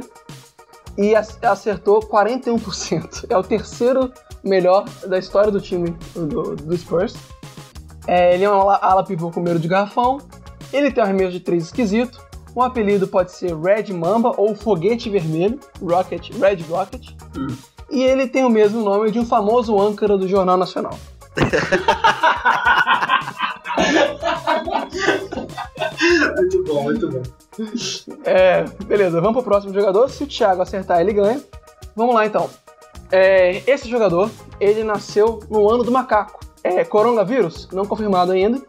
e 0.98 1.16
ac- 1.16 1.44
acertou 1.46 2.00
41%. 2.02 3.26
É 3.30 3.38
o 3.38 3.44
terceiro 3.44 4.12
melhor 4.44 4.86
da 5.08 5.18
história 5.18 5.52
do 5.52 5.60
time 5.60 5.96
do, 6.16 6.56
do 6.56 6.78
Spurs. 6.78 7.14
É, 8.08 8.34
ele 8.34 8.44
é 8.44 8.50
um 8.50 8.54
ala, 8.54 8.76
ala 8.76 9.04
pivô 9.04 9.32
com 9.32 9.40
medo 9.40 9.60
de 9.60 9.68
garrafão. 9.68 10.20
Ele 10.72 10.92
tem 10.92 11.04
um 11.04 11.06
arremesso 11.06 11.32
de 11.32 11.40
3 11.40 11.64
esquisito. 11.64 12.22
O 12.56 12.62
apelido 12.62 13.08
pode 13.08 13.32
ser 13.32 13.56
Red 13.56 13.92
Mamba 13.94 14.34
ou 14.38 14.56
Foguete 14.56 15.10
Vermelho, 15.10 15.60
Rocket, 15.82 16.30
Red 16.40 16.64
Rocket. 16.70 17.10
E 17.90 18.04
ele 18.04 18.28
tem 18.28 18.44
o 18.44 18.50
mesmo 18.50 18.84
nome 18.84 19.10
de 19.12 19.20
um 19.20 19.26
famoso 19.26 19.80
âncora 19.80 20.18
do 20.18 20.28
Jornal 20.28 20.58
Nacional. 20.58 20.98
muito 26.36 26.64
bom, 26.64 26.84
muito 26.84 27.10
bom. 27.10 27.22
É, 28.24 28.64
beleza, 28.86 29.20
vamos 29.22 29.42
pro 29.42 29.44
próximo 29.44 29.74
jogador. 29.74 30.10
Se 30.10 30.24
o 30.24 30.28
Thiago 30.28 30.62
acertar, 30.62 31.02
ele 31.02 31.14
ganha. 31.14 31.42
Vamos 31.96 32.14
lá 32.16 32.26
então. 32.26 32.50
É, 33.12 33.62
esse 33.70 33.88
jogador, 33.88 34.30
ele 34.60 34.84
nasceu 34.84 35.40
no 35.50 35.70
ano 35.70 35.84
do 35.84 35.92
macaco. 35.92 36.40
É 36.64 36.84
coronavírus, 36.86 37.68
não 37.72 37.86
confirmado 37.86 38.32
ainda. 38.32 38.62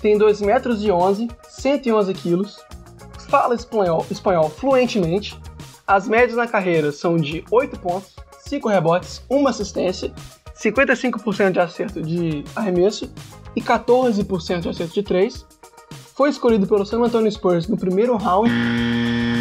Tem 0.00 0.18
2 0.18 0.40
metros 0.40 0.82
e 0.82 0.90
11, 0.90 1.28
111 1.48 2.14
quilos. 2.14 2.60
Fala 3.28 3.54
espanhol, 3.54 4.04
espanhol 4.10 4.50
fluentemente. 4.50 5.38
As 5.86 6.08
médias 6.08 6.36
na 6.36 6.46
carreira 6.46 6.92
são 6.92 7.16
de 7.16 7.44
8 7.50 7.78
pontos, 7.78 8.14
5 8.40 8.68
rebotes, 8.68 9.22
1 9.30 9.48
assistência, 9.48 10.12
55% 10.54 11.52
de 11.52 11.60
acerto 11.60 12.02
de 12.02 12.44
arremesso 12.54 13.10
e 13.54 13.60
14% 13.60 14.60
de 14.60 14.68
acerto 14.68 14.94
de 14.94 15.02
3. 15.02 15.46
Foi 16.14 16.30
escolhido 16.30 16.66
pelo 16.66 16.84
San 16.84 17.00
Antonio 17.02 17.30
Spurs 17.30 17.66
no 17.68 17.76
primeiro 17.76 18.16
round. 18.16 18.50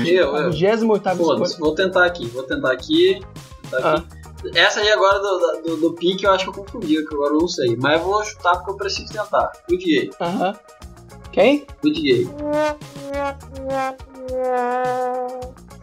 Eu, 0.06 0.36
eu. 0.36 0.52
28 0.52 1.18
Foda-se, 1.18 1.60
vou 1.60 1.76
tentar 1.76 2.06
aqui, 2.06 2.26
vou 2.28 2.44
tentar 2.44 2.72
aqui. 2.72 3.22
tentar 3.70 3.96
aqui. 3.96 4.21
Essa 4.56 4.80
aí 4.80 4.90
agora 4.92 5.20
do, 5.20 5.62
do, 5.64 5.78
do 5.78 5.94
pique 5.94 6.24
eu 6.26 6.32
acho 6.32 6.46
que 6.46 6.50
eu 6.60 6.64
confundi, 6.64 6.96
que 7.08 7.14
agora 7.14 7.34
eu 7.34 7.40
não 7.40 7.48
sei. 7.48 7.76
Mas 7.80 8.00
eu 8.00 8.06
vou 8.08 8.24
chutar 8.24 8.56
porque 8.56 8.72
eu 8.72 8.78
preciso 8.78 9.12
tentar. 9.14 9.52
Good 9.70 9.84
gay. 9.86 10.12
Aham. 10.20 10.56
Quem? 11.32 11.66
Good 11.82 12.02
gay. 12.02 12.28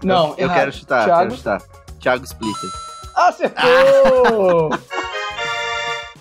Não, 0.03 0.31
Eu 0.37 0.45
errado. 0.45 0.57
quero 0.57 0.73
chutar, 0.73 1.05
Thiago? 1.05 1.23
quero 1.23 1.37
chutar. 1.37 1.63
Thiago 2.01 2.25
Splitter. 2.25 2.71
Acertou! 3.15 4.71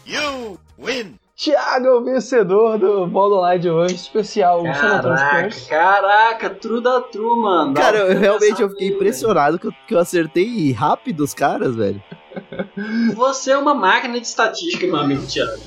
You 0.06 0.58
win. 0.80 1.20
Thiago 1.38 1.86
é 1.86 1.94
o 1.94 2.04
vencedor 2.04 2.80
do 2.80 3.06
Borderline 3.06 3.60
de 3.60 3.70
hoje, 3.70 3.94
especial 3.94 4.64
Caraca, 4.64 5.50
caraca, 5.70 6.50
true 6.50 6.82
da 6.82 7.00
true, 7.00 7.40
mano. 7.40 7.76
Dá 7.76 7.82
Cara, 7.82 7.98
eu, 8.00 8.20
realmente 8.20 8.60
eu 8.60 8.70
fiquei 8.70 8.88
bem, 8.88 8.96
impressionado 8.96 9.60
que 9.60 9.68
eu, 9.68 9.74
que 9.88 9.94
eu 9.94 10.00
acertei 10.00 10.72
rápido 10.72 11.24
os 11.24 11.36
caras, 11.36 11.76
velho. 11.76 12.02
velho. 12.50 13.14
Você 13.14 13.52
é 13.52 13.58
uma 13.58 13.76
máquina 13.76 14.20
de 14.20 14.26
estatística, 14.26 14.88
meu 14.88 14.96
amigo 14.96 15.28
Thiago. 15.28 15.62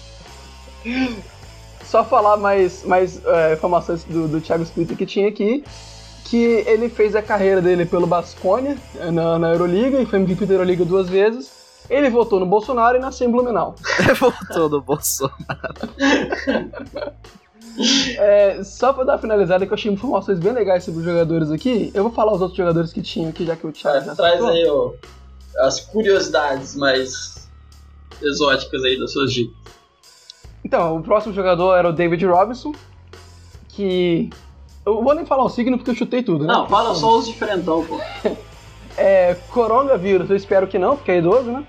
Só 1.84 2.04
falar 2.04 2.36
mais, 2.36 2.82
mais 2.82 3.24
é, 3.24 3.52
informações 3.52 4.02
do, 4.02 4.26
do 4.26 4.40
Thiago 4.40 4.64
Splitter 4.64 4.96
que 4.96 5.06
tinha 5.06 5.28
aqui, 5.28 5.62
que 6.24 6.64
ele 6.66 6.88
fez 6.88 7.14
a 7.14 7.22
carreira 7.22 7.62
dele 7.62 7.86
pelo 7.86 8.08
Basconia 8.08 8.76
na, 9.12 9.38
na 9.38 9.52
Euroliga 9.52 10.00
e 10.00 10.06
foi 10.06 10.18
MVP 10.18 10.46
da 10.46 10.54
Euroliga 10.54 10.84
duas 10.84 11.08
vezes. 11.08 11.59
Ele 11.90 12.08
votou 12.08 12.38
no 12.38 12.46
Bolsonaro 12.46 12.96
e 12.96 13.00
nasceu 13.00 13.28
em 13.28 13.32
Blumenau. 13.32 13.74
Voltou 14.18 14.68
no 14.68 14.80
Bolsonaro. 14.80 15.34
É, 18.18 18.62
só 18.62 18.92
pra 18.92 19.04
dar 19.04 19.12
uma 19.12 19.18
finalizada 19.18 19.64
que 19.64 19.72
eu 19.72 19.74
achei 19.74 19.90
informações 19.90 20.38
bem 20.38 20.52
legais 20.52 20.84
sobre 20.84 21.00
os 21.00 21.06
jogadores 21.06 21.50
aqui, 21.50 21.90
eu 21.94 22.02
vou 22.02 22.12
falar 22.12 22.34
os 22.34 22.40
outros 22.40 22.56
jogadores 22.58 22.92
que 22.92 23.00
tinham 23.00 23.30
aqui, 23.30 23.46
já 23.46 23.56
que 23.56 23.66
o 23.66 23.72
Thiago 23.72 24.04
já 24.04 24.14
Traz 24.14 24.42
aí 24.44 24.66
ó, 24.68 24.92
as 25.60 25.80
curiosidades 25.80 26.76
mais 26.76 27.48
exóticas 28.20 28.84
aí 28.84 28.98
das 28.98 29.12
suas 29.12 29.32
dicas. 29.32 29.56
Então, 30.64 30.96
o 30.98 31.02
próximo 31.02 31.32
jogador 31.32 31.74
era 31.74 31.88
o 31.88 31.92
David 31.92 32.26
Robinson, 32.26 32.72
que. 33.68 34.28
Eu 34.84 35.02
vou 35.02 35.14
nem 35.14 35.24
falar 35.24 35.44
o 35.44 35.48
signo 35.48 35.78
porque 35.78 35.90
eu 35.90 35.94
chutei 35.94 36.22
tudo, 36.22 36.44
né? 36.46 36.52
Não, 36.52 36.68
fala 36.68 36.94
só 36.94 37.18
os 37.18 37.26
diferentão, 37.26 37.84
pô. 37.84 37.98
É, 38.96 39.34
coronavírus, 39.50 40.28
eu 40.28 40.36
espero 40.36 40.66
que 40.66 40.78
não, 40.78 40.96
porque 40.96 41.12
é 41.12 41.18
idoso, 41.18 41.50
né? 41.50 41.66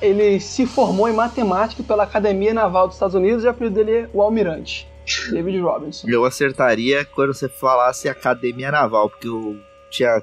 Ele 0.00 0.40
se 0.40 0.66
formou 0.66 1.08
em 1.08 1.12
matemática 1.12 1.82
pela 1.82 2.02
Academia 2.02 2.52
Naval 2.52 2.86
dos 2.88 2.96
Estados 2.96 3.14
Unidos 3.14 3.44
e 3.44 3.46
o 3.46 3.50
apelido 3.50 3.76
dele 3.76 3.92
é 3.92 4.08
o 4.12 4.20
Almirante. 4.20 4.88
David 5.30 5.58
Robinson. 5.60 6.08
Eu 6.08 6.24
acertaria 6.24 7.04
quando 7.04 7.34
você 7.34 7.48
falasse 7.48 8.08
Academia 8.08 8.70
Naval, 8.70 9.10
porque 9.10 9.28
eu 9.28 9.56
tinha. 9.90 10.20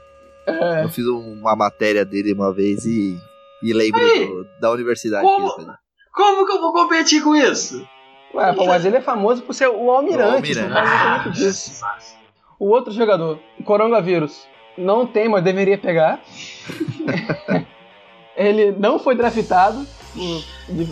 É. 0.48 0.84
Eu 0.84 0.90
fiz 0.90 1.06
uma 1.06 1.56
matéria 1.56 2.04
dele 2.06 2.34
uma 2.34 2.54
vez 2.54 2.86
e. 2.86 3.18
E 3.62 3.74
lembrei 3.74 4.26
do- 4.26 4.48
da 4.60 4.72
universidade 4.72 5.26
que 5.28 5.34
Como? 5.36 5.50
fazia. 5.52 5.78
Como 6.14 6.46
que 6.46 6.52
eu 6.54 6.62
vou 6.62 6.72
competir 6.74 7.22
com 7.22 7.36
isso? 7.36 7.86
Ué, 8.34 8.54
pô, 8.54 8.66
mas 8.66 8.86
ele 8.86 8.98
é 8.98 9.02
famoso 9.02 9.42
por 9.44 9.54
ser 9.54 9.68
o 9.68 9.92
Almirante, 9.92 10.32
O 10.32 10.36
Almirante. 10.36 10.74
faz 10.74 10.88
exatamente 10.90 11.36
disso. 11.38 11.86
O 12.60 12.70
outro 12.70 12.92
jogador, 12.94 13.40
o 13.60 13.64
coronavírus, 13.64 14.48
não 14.78 15.06
tem, 15.06 15.28
mas 15.28 15.44
deveria 15.44 15.78
pegar. 15.78 16.22
ele 18.40 18.72
não 18.72 18.98
foi 18.98 19.16
draftado, 19.16 19.86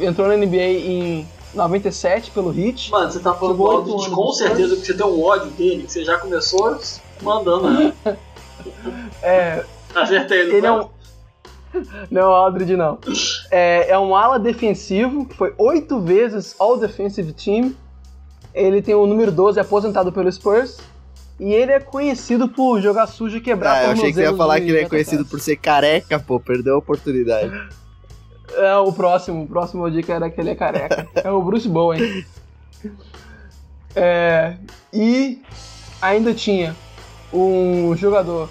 entrou 0.02 0.28
na 0.28 0.36
NBA 0.36 0.58
em 0.58 1.28
97 1.54 2.32
pelo 2.32 2.54
Heat. 2.58 2.92
Mano, 2.92 3.10
você 3.10 3.20
tá 3.20 3.34
falando 3.34 3.58
do 3.58 3.66
Aldridge 3.66 4.10
com 4.12 4.32
certeza 4.34 4.76
que 4.76 4.86
você 4.86 4.94
tem 4.94 5.06
um 5.06 5.24
ódio 5.24 5.50
dele, 5.52 5.84
que 5.84 5.92
você 5.92 6.04
já 6.04 6.18
começou 6.18 6.78
mandando, 7.22 7.70
né? 7.70 7.94
É, 9.22 9.64
Acertei 9.96 10.48
no 10.48 10.54
ele 10.54 10.68
é 10.68 10.72
um. 10.72 10.90
Não, 12.10 12.32
Aldridge 12.32 12.76
não. 12.76 12.98
É, 13.52 13.92
é 13.92 14.00
um 14.00 14.16
ala 14.16 14.40
defensivo, 14.40 15.26
que 15.26 15.36
foi 15.36 15.54
oito 15.58 16.00
vezes 16.00 16.56
All 16.58 16.78
Defensive 16.78 17.32
Team. 17.34 17.74
Ele 18.54 18.82
tem 18.82 18.96
o 18.96 19.06
número 19.06 19.32
12 19.32 19.60
aposentado 19.60 20.12
pelo 20.12 20.32
Spurs. 20.32 20.80
E 21.40 21.54
ele 21.54 21.72
é 21.72 21.80
conhecido 21.80 22.50
por 22.50 22.82
jogar 22.82 23.06
sujo 23.08 23.38
e 23.38 23.42
quebrar 23.42 23.76
Ah, 23.76 23.84
eu 23.86 23.92
achei 23.92 24.08
que 24.08 24.14
você 24.16 24.24
ia 24.24 24.36
falar 24.36 24.60
que 24.60 24.70
ele 24.70 24.80
é 24.80 24.90
conhecido 24.90 25.24
por 25.24 25.40
ser 25.40 25.56
careca, 25.58 26.20
pô. 26.20 26.40
Perdeu 26.40 26.76
a 26.76 26.78
oportunidade. 26.80 27.52
É, 28.56 28.78
o 28.78 28.94
próximo, 28.94 29.44
o 29.44 29.48
próximo 29.48 29.92
dica 29.92 30.14
era 30.14 30.30
que 30.30 30.40
ele 30.40 30.52
é 30.52 30.56
careca. 30.56 31.06
é 31.16 31.30
o 31.30 31.42
Bruce 31.42 31.68
Bowen. 31.68 32.26
É, 33.94 34.56
e 34.94 35.42
ainda 36.02 36.34
tinha 36.34 36.74
um 37.34 37.94
jogador 37.98 38.50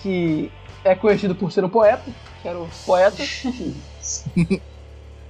que 0.00 0.48
é 0.84 0.94
conhecido 0.94 1.34
por 1.34 1.50
ser 1.50 1.64
um 1.64 1.68
poeta, 1.68 2.04
que 2.40 2.48
era 2.48 2.56
o 2.56 2.68
poeta. 2.86 3.22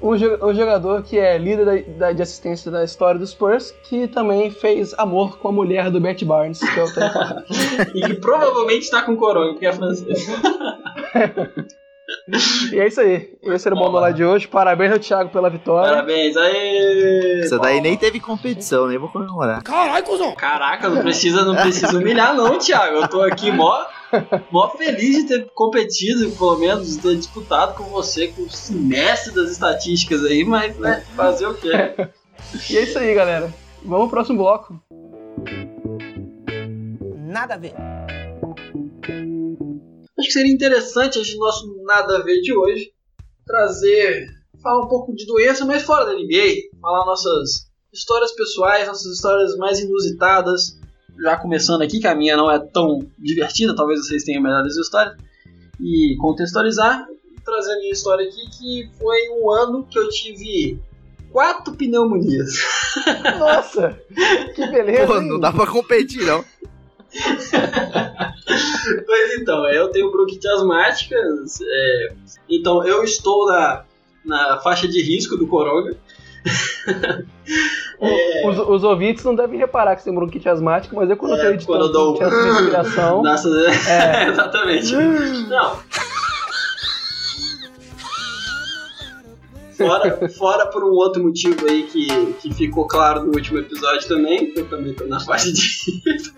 um, 0.03 0.11
um 0.11 0.55
jogador 0.55 1.03
que 1.03 1.19
é 1.19 1.39
líder 1.39 1.65
da, 1.65 1.77
da- 2.07 2.13
de 2.13 2.23
assistência 2.23 2.71
da 2.71 2.85
história 2.85 3.19
dos 3.19 3.31
Spurs, 3.31 3.71
que 3.85 4.07
também 4.09 4.51
fez 4.51 4.93
amor 4.99 5.39
com 5.39 5.49
a 5.49 5.53
mulher 5.53 5.91
do 5.91 6.01
Matt 6.01 6.23
Barnes, 6.25 6.59
que 6.59 6.81
é 6.81 6.85
o. 6.85 6.89
E 7.95 8.01
que 8.03 8.15
provavelmente 8.15 8.91
tá 8.91 9.03
com 9.03 9.17
corona, 9.17 9.53
porque 9.53 9.67
é 9.67 9.73
francês. 9.73 10.27
E 12.73 12.79
é 12.79 12.87
isso 12.87 13.01
aí. 13.01 13.35
Esse 13.43 13.69
era 13.69 13.75
o 13.75 13.79
bom 13.79 13.91
do 13.91 13.99
lado 13.99 14.15
de 14.15 14.25
hoje. 14.25 14.49
Parabéns 14.49 14.93
ao 14.93 14.99
Thiago 14.99 15.31
pela 15.31 15.51
vitória. 15.51 15.91
Parabéns, 15.91 16.37
aí. 16.37 17.41
Isso 17.45 17.59
daí 17.59 17.81
nem 17.81 17.97
teve 17.97 18.21
competição, 18.21 18.87
nem 18.87 18.99
vou 18.99 19.09
comemorar. 19.09 19.63
Caralho, 19.63 20.05
cuzão. 20.05 20.35
Caraca, 20.35 20.89
não 20.89 21.03
precisa, 21.03 21.45
não 21.45 21.55
precisa 21.55 21.99
humilhar 21.99 22.35
não, 22.35 22.59
Thiago. 22.59 22.97
Eu 22.97 23.09
tô 23.09 23.23
aqui 23.23 23.51
mó, 23.51 23.85
mó 24.51 24.69
feliz 24.71 25.17
de 25.17 25.29
ter 25.29 25.51
competido, 25.55 26.31
pelo 26.33 26.57
menos, 26.59 26.97
de 26.97 27.03
ter 27.03 27.17
disputado 27.17 27.75
com 27.75 27.85
você, 27.85 28.29
com 28.29 28.43
o 28.43 28.75
mestre 28.75 29.35
das 29.35 29.51
estatísticas 29.51 30.25
aí, 30.25 30.45
mas 30.45 30.77
né, 30.79 31.05
fazer 31.17 31.47
o 31.47 31.55
quê? 31.55 31.71
E 32.71 32.77
é 32.77 32.83
isso 32.83 32.99
aí, 32.99 33.15
galera. 33.15 33.53
Vamos 33.85 34.07
pro 34.07 34.17
próximo 34.17 34.39
bloco. 34.39 34.81
Nada 37.17 37.55
a 37.55 37.57
ver. 37.57 37.75
Que 40.33 40.39
seria 40.39 40.55
interessante 40.55 41.19
esse 41.19 41.37
nosso 41.37 41.77
nada 41.85 42.17
a 42.17 42.23
ver 42.23 42.41
de 42.41 42.57
hoje 42.57 42.91
trazer, 43.45 44.31
falar 44.63 44.87
um 44.87 44.89
pouco 44.89 45.15
de 45.15 45.27
doença, 45.27 45.67
mas 45.67 45.83
fora 45.83 46.07
da 46.07 46.15
NBA, 46.15 46.71
falar 46.81 47.05
nossas 47.05 47.71
histórias 47.93 48.33
pessoais, 48.33 48.87
nossas 48.87 49.13
histórias 49.13 49.55
mais 49.59 49.79
inusitadas, 49.81 50.81
já 51.21 51.37
começando 51.37 51.83
aqui, 51.83 52.01
que 52.01 52.07
a 52.07 52.15
minha 52.15 52.35
não 52.35 52.51
é 52.51 52.59
tão 52.59 53.01
divertida, 53.19 53.77
talvez 53.77 54.01
vocês 54.01 54.25
tenham 54.25 54.43
melhores 54.43 54.75
histórias, 54.75 55.19
e 55.79 56.17
contextualizar, 56.19 57.07
trazer 57.45 57.75
a 57.75 57.79
minha 57.81 57.93
história 57.93 58.27
aqui, 58.27 58.49
que 58.57 58.91
foi 58.99 59.19
um 59.39 59.51
ano 59.51 59.87
que 59.87 59.99
eu 59.99 60.09
tive 60.09 60.81
quatro 61.31 61.75
pneumonias. 61.75 62.55
Nossa, 63.39 64.01
que 64.55 64.67
beleza. 64.67 65.07
Pô, 65.09 65.19
hein? 65.19 65.29
não 65.29 65.39
dá 65.39 65.53
pra 65.53 65.67
competir, 65.67 66.25
não. 66.25 66.43
Pois 69.07 69.35
então, 69.41 69.67
eu 69.69 69.89
tenho 69.91 70.11
bronquite 70.11 70.47
asmática, 70.49 71.15
é, 71.17 72.13
então 72.49 72.85
eu 72.87 73.03
estou 73.05 73.47
na, 73.47 73.85
na 74.25 74.59
faixa 74.61 74.87
de 74.89 75.01
risco 75.03 75.37
do 75.37 75.47
coronga. 75.47 75.97
O- 78.01 78.49
Os, 78.49 78.59
os 78.59 78.85
ouvintes 78.85 79.23
não 79.25 79.35
devem 79.35 79.59
reparar 79.59 79.95
que 79.95 80.03
você 80.03 80.11
tem 80.11 80.15
bronquite 80.19 80.49
asmática, 80.49 80.95
mas 80.97 81.09
eu 81.09 81.17
quando 81.17 81.33
eu 81.33 81.39
tô 81.39 81.45
É, 81.45 81.51
editando 81.55 81.67
quando 81.67 81.85
eu 81.87 81.93
dou- 81.93 82.19
respiração. 82.19 83.23
Nossa, 83.23 83.49
É. 83.89 84.29
exatamente. 84.29 84.93
Não. 84.93 85.79
Fora, 89.77 90.29
fora 90.31 90.67
por 90.67 90.85
um 90.85 90.91
outro 90.95 91.23
motivo 91.23 91.65
aí 91.69 91.85
que, 91.85 92.07
que 92.41 92.53
ficou 92.55 92.87
claro 92.87 93.23
no 93.25 93.33
último 93.35 93.59
episódio 93.59 94.07
também, 94.09 94.53
que 94.53 94.61
eu 94.61 94.69
também 94.69 94.93
tô 94.95 95.05
na 95.07 95.19
faixa 95.21 95.53
de 95.53 95.61
risco. 95.61 96.35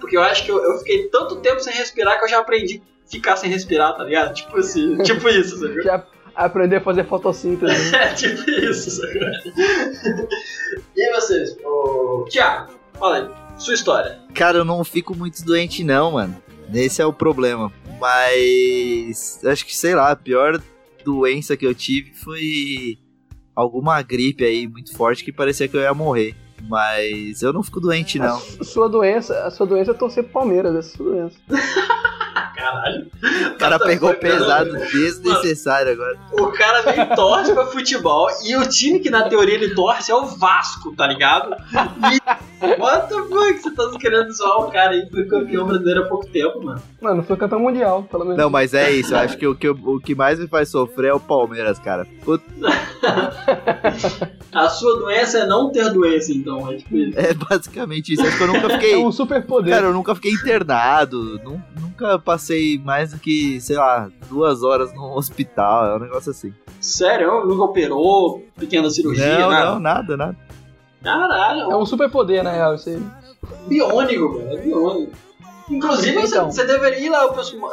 Porque 0.00 0.16
eu 0.16 0.22
acho 0.22 0.44
que 0.44 0.50
eu, 0.50 0.62
eu 0.62 0.78
fiquei 0.78 1.08
tanto 1.08 1.36
tempo 1.36 1.60
sem 1.60 1.72
respirar 1.72 2.18
que 2.18 2.24
eu 2.24 2.28
já 2.28 2.38
aprendi 2.40 2.82
a 3.06 3.10
ficar 3.10 3.36
sem 3.36 3.50
respirar, 3.50 3.96
tá 3.96 4.04
ligado? 4.04 4.34
Tipo 4.34 4.58
assim, 4.58 4.96
tipo 5.04 5.28
isso, 5.28 5.58
sabe? 5.58 5.82
Já 5.82 6.04
aprender 6.34 6.76
a 6.76 6.80
fazer 6.80 7.06
fotossíntese. 7.06 7.92
né? 7.92 8.10
É 8.10 8.14
tipo 8.14 8.50
isso, 8.50 8.90
sabe? 8.90 9.20
E 10.96 11.12
vocês? 11.12 11.56
Ô, 11.64 12.24
Tiago, 12.28 12.72
fala 12.98 13.16
aí, 13.18 13.60
sua 13.60 13.74
história. 13.74 14.18
Cara, 14.34 14.58
eu 14.58 14.64
não 14.64 14.82
fico 14.84 15.14
muito 15.16 15.44
doente, 15.44 15.84
não, 15.84 16.12
mano. 16.12 16.42
Esse 16.72 17.00
é 17.02 17.06
o 17.06 17.12
problema. 17.12 17.72
Mas. 18.00 19.40
Acho 19.44 19.64
que, 19.64 19.76
sei 19.76 19.94
lá, 19.94 20.10
a 20.10 20.16
pior 20.16 20.60
doença 21.04 21.56
que 21.56 21.66
eu 21.66 21.74
tive 21.74 22.12
foi 22.14 22.98
alguma 23.54 24.00
gripe 24.02 24.44
aí 24.44 24.66
muito 24.66 24.96
forte 24.96 25.24
que 25.24 25.32
parecia 25.32 25.68
que 25.68 25.76
eu 25.76 25.82
ia 25.82 25.94
morrer. 25.94 26.34
Mas 26.68 27.42
eu 27.42 27.52
não 27.52 27.62
fico 27.62 27.80
doente, 27.80 28.18
não. 28.18 28.36
A 28.36 28.64
sua 28.64 28.88
doença, 28.88 29.44
a 29.44 29.50
sua 29.50 29.66
doença 29.66 29.90
é 29.90 29.94
torcer 29.94 30.24
pro 30.24 30.32
Palmeiras, 30.32 30.74
essa 30.74 30.88
é 30.88 30.92
a 30.92 30.96
sua 30.96 31.06
doença. 31.06 31.36
Caralho. 32.64 33.06
O 33.54 33.58
cara 33.58 33.78
pegou 33.78 34.14
pesado 34.14 34.72
desnecessário 34.90 35.92
agora. 35.92 36.16
O 36.32 36.46
cara 36.48 36.82
nem 36.82 37.14
torce 37.14 37.52
pra 37.52 37.66
futebol 37.66 38.28
e 38.44 38.56
o 38.56 38.66
time 38.68 39.00
que 39.00 39.10
na 39.10 39.28
teoria 39.28 39.54
ele 39.54 39.74
torce 39.74 40.10
é 40.10 40.14
o 40.14 40.24
Vasco, 40.26 40.94
tá 40.96 41.06
ligado? 41.06 41.54
E 42.12 42.80
what 42.80 43.08
the 43.08 43.14
fuck? 43.22 43.58
Você 43.60 43.70
tá 43.72 43.90
querendo 43.98 44.32
zoar 44.32 44.60
o 44.60 44.70
cara 44.70 44.92
aí 44.92 45.04
que 45.06 45.10
foi 45.10 45.26
campeão 45.26 45.66
brasileiro 45.66 46.04
há 46.04 46.06
pouco 46.08 46.26
tempo, 46.26 46.62
mano. 46.62 46.82
Mano, 47.00 47.22
foi 47.22 47.36
campeão 47.36 47.60
mundial, 47.60 48.02
pelo 48.04 48.24
menos. 48.24 48.38
Não, 48.38 48.48
mas 48.48 48.72
é 48.72 48.90
isso. 48.90 49.12
Eu 49.14 49.18
acho 49.18 49.36
que 49.36 49.46
o 49.46 49.54
que, 49.54 49.68
o 49.68 50.00
que 50.00 50.14
mais 50.14 50.38
me 50.38 50.46
faz 50.48 50.70
sofrer 50.70 51.08
é 51.10 51.14
o 51.14 51.20
Palmeiras, 51.20 51.78
cara. 51.78 52.06
Puta, 52.24 52.44
A 54.52 54.68
sua 54.68 54.98
doença 54.98 55.38
é 55.38 55.46
não 55.46 55.70
ter 55.70 55.92
doença, 55.92 56.32
então. 56.32 56.70
É 56.72 56.76
tipo 56.76 56.96
isso. 56.96 57.18
é 57.18 57.34
basicamente 57.34 58.12
isso. 58.14 58.22
Acho 58.22 58.36
que 58.36 58.42
eu 58.42 58.46
nunca 58.46 58.70
fiquei. 58.70 58.94
É 58.94 58.98
um 58.98 59.12
super 59.12 59.44
poder. 59.44 59.70
Cara, 59.70 59.86
eu 59.86 59.92
nunca 59.92 60.14
fiquei 60.14 60.32
internado. 60.32 61.40
nu- 61.44 61.62
Nunca 61.80 62.18
passei 62.18 62.53
mais 62.84 63.12
do 63.12 63.18
que, 63.18 63.60
sei 63.60 63.76
lá, 63.76 64.10
duas 64.28 64.62
horas 64.62 64.92
no 64.94 65.16
hospital. 65.16 65.86
É 65.86 65.96
um 65.96 66.00
negócio 66.00 66.30
assim. 66.30 66.52
Sério? 66.80 67.44
Nunca 67.46 67.64
operou? 67.64 68.42
Pequena 68.58 68.88
cirurgia? 68.90 69.38
não, 69.38 69.50
nada? 69.50 69.64
não, 69.72 69.80
nada, 69.80 70.16
nada. 70.16 70.36
Caralho, 71.02 71.70
É 71.70 71.76
um 71.76 71.84
super 71.86 72.10
poder, 72.10 72.42
na 72.42 72.50
real, 72.52 72.74
isso 72.74 72.88
aí. 72.88 73.02
biônico, 73.66 74.34
velho. 74.38 74.58
É 74.58 74.62
biônico. 74.62 75.12
Inclusive, 75.70 76.20
você, 76.20 76.36
Então. 76.36 76.50
você 76.50 76.64
deveria 76.64 76.98
ir 77.06 77.10
lá 77.10 77.24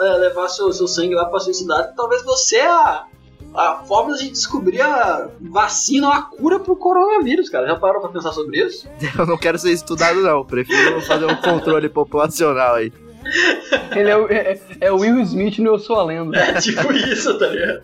é, 0.02 0.18
levar 0.18 0.48
seu, 0.50 0.72
seu 0.72 0.88
sangue 0.88 1.14
lá 1.16 1.26
pra 1.26 1.40
sua 1.40 1.54
cidade. 1.54 1.94
Talvez 1.96 2.24
você 2.24 2.58
é 2.58 2.68
a, 2.68 3.06
a 3.54 3.76
forma 3.86 4.16
de 4.16 4.30
descobrir 4.30 4.82
a 4.82 5.30
vacina 5.42 6.08
ou 6.08 6.14
a 6.14 6.22
cura 6.22 6.60
pro 6.60 6.76
coronavírus, 6.76 7.50
cara. 7.50 7.68
Já 7.68 7.76
parou 7.76 8.02
pra 8.02 8.10
pensar 8.10 8.32
sobre 8.32 8.66
isso? 8.66 8.88
Eu 9.18 9.26
não 9.26 9.38
quero 9.38 9.58
ser 9.60 9.72
estudado, 9.72 10.22
não. 10.22 10.46
Prefiro 10.46 11.02
fazer 11.02 11.26
um 11.26 11.36
controle 11.36 11.90
populacional 11.90 12.76
aí. 12.76 12.94
Ele 13.96 14.10
é, 14.10 14.18
o- 14.18 14.28
é, 14.32 14.60
é 14.82 14.92
o 14.92 14.98
Will 14.98 15.20
Smith 15.22 15.60
no 15.60 15.68
Eu 15.72 15.80
Sou 15.80 15.98
a 16.00 16.04
Lenda. 16.04 16.38
É 16.38 16.54
tipo 16.60 16.92
isso, 16.94 17.38
tá 17.38 17.48
ligado? 17.48 17.84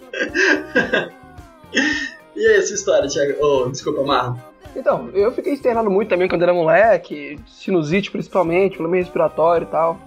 e 2.36 2.48
aí, 2.48 2.56
essa 2.58 2.74
história, 2.74 3.08
Thiago? 3.10 3.34
Oh, 3.42 3.70
desculpa, 3.70 4.04
Marlon. 4.04 4.36
Então, 4.76 5.10
eu 5.14 5.32
fiquei 5.32 5.54
internado 5.54 5.90
muito 5.90 6.10
também 6.10 6.28
quando 6.28 6.44
era 6.44 6.54
moleque, 6.54 7.40
sinusite 7.48 8.12
principalmente, 8.12 8.78
problema 8.78 8.98
respiratório 9.04 9.66
e 9.66 9.72
tal. 9.72 10.00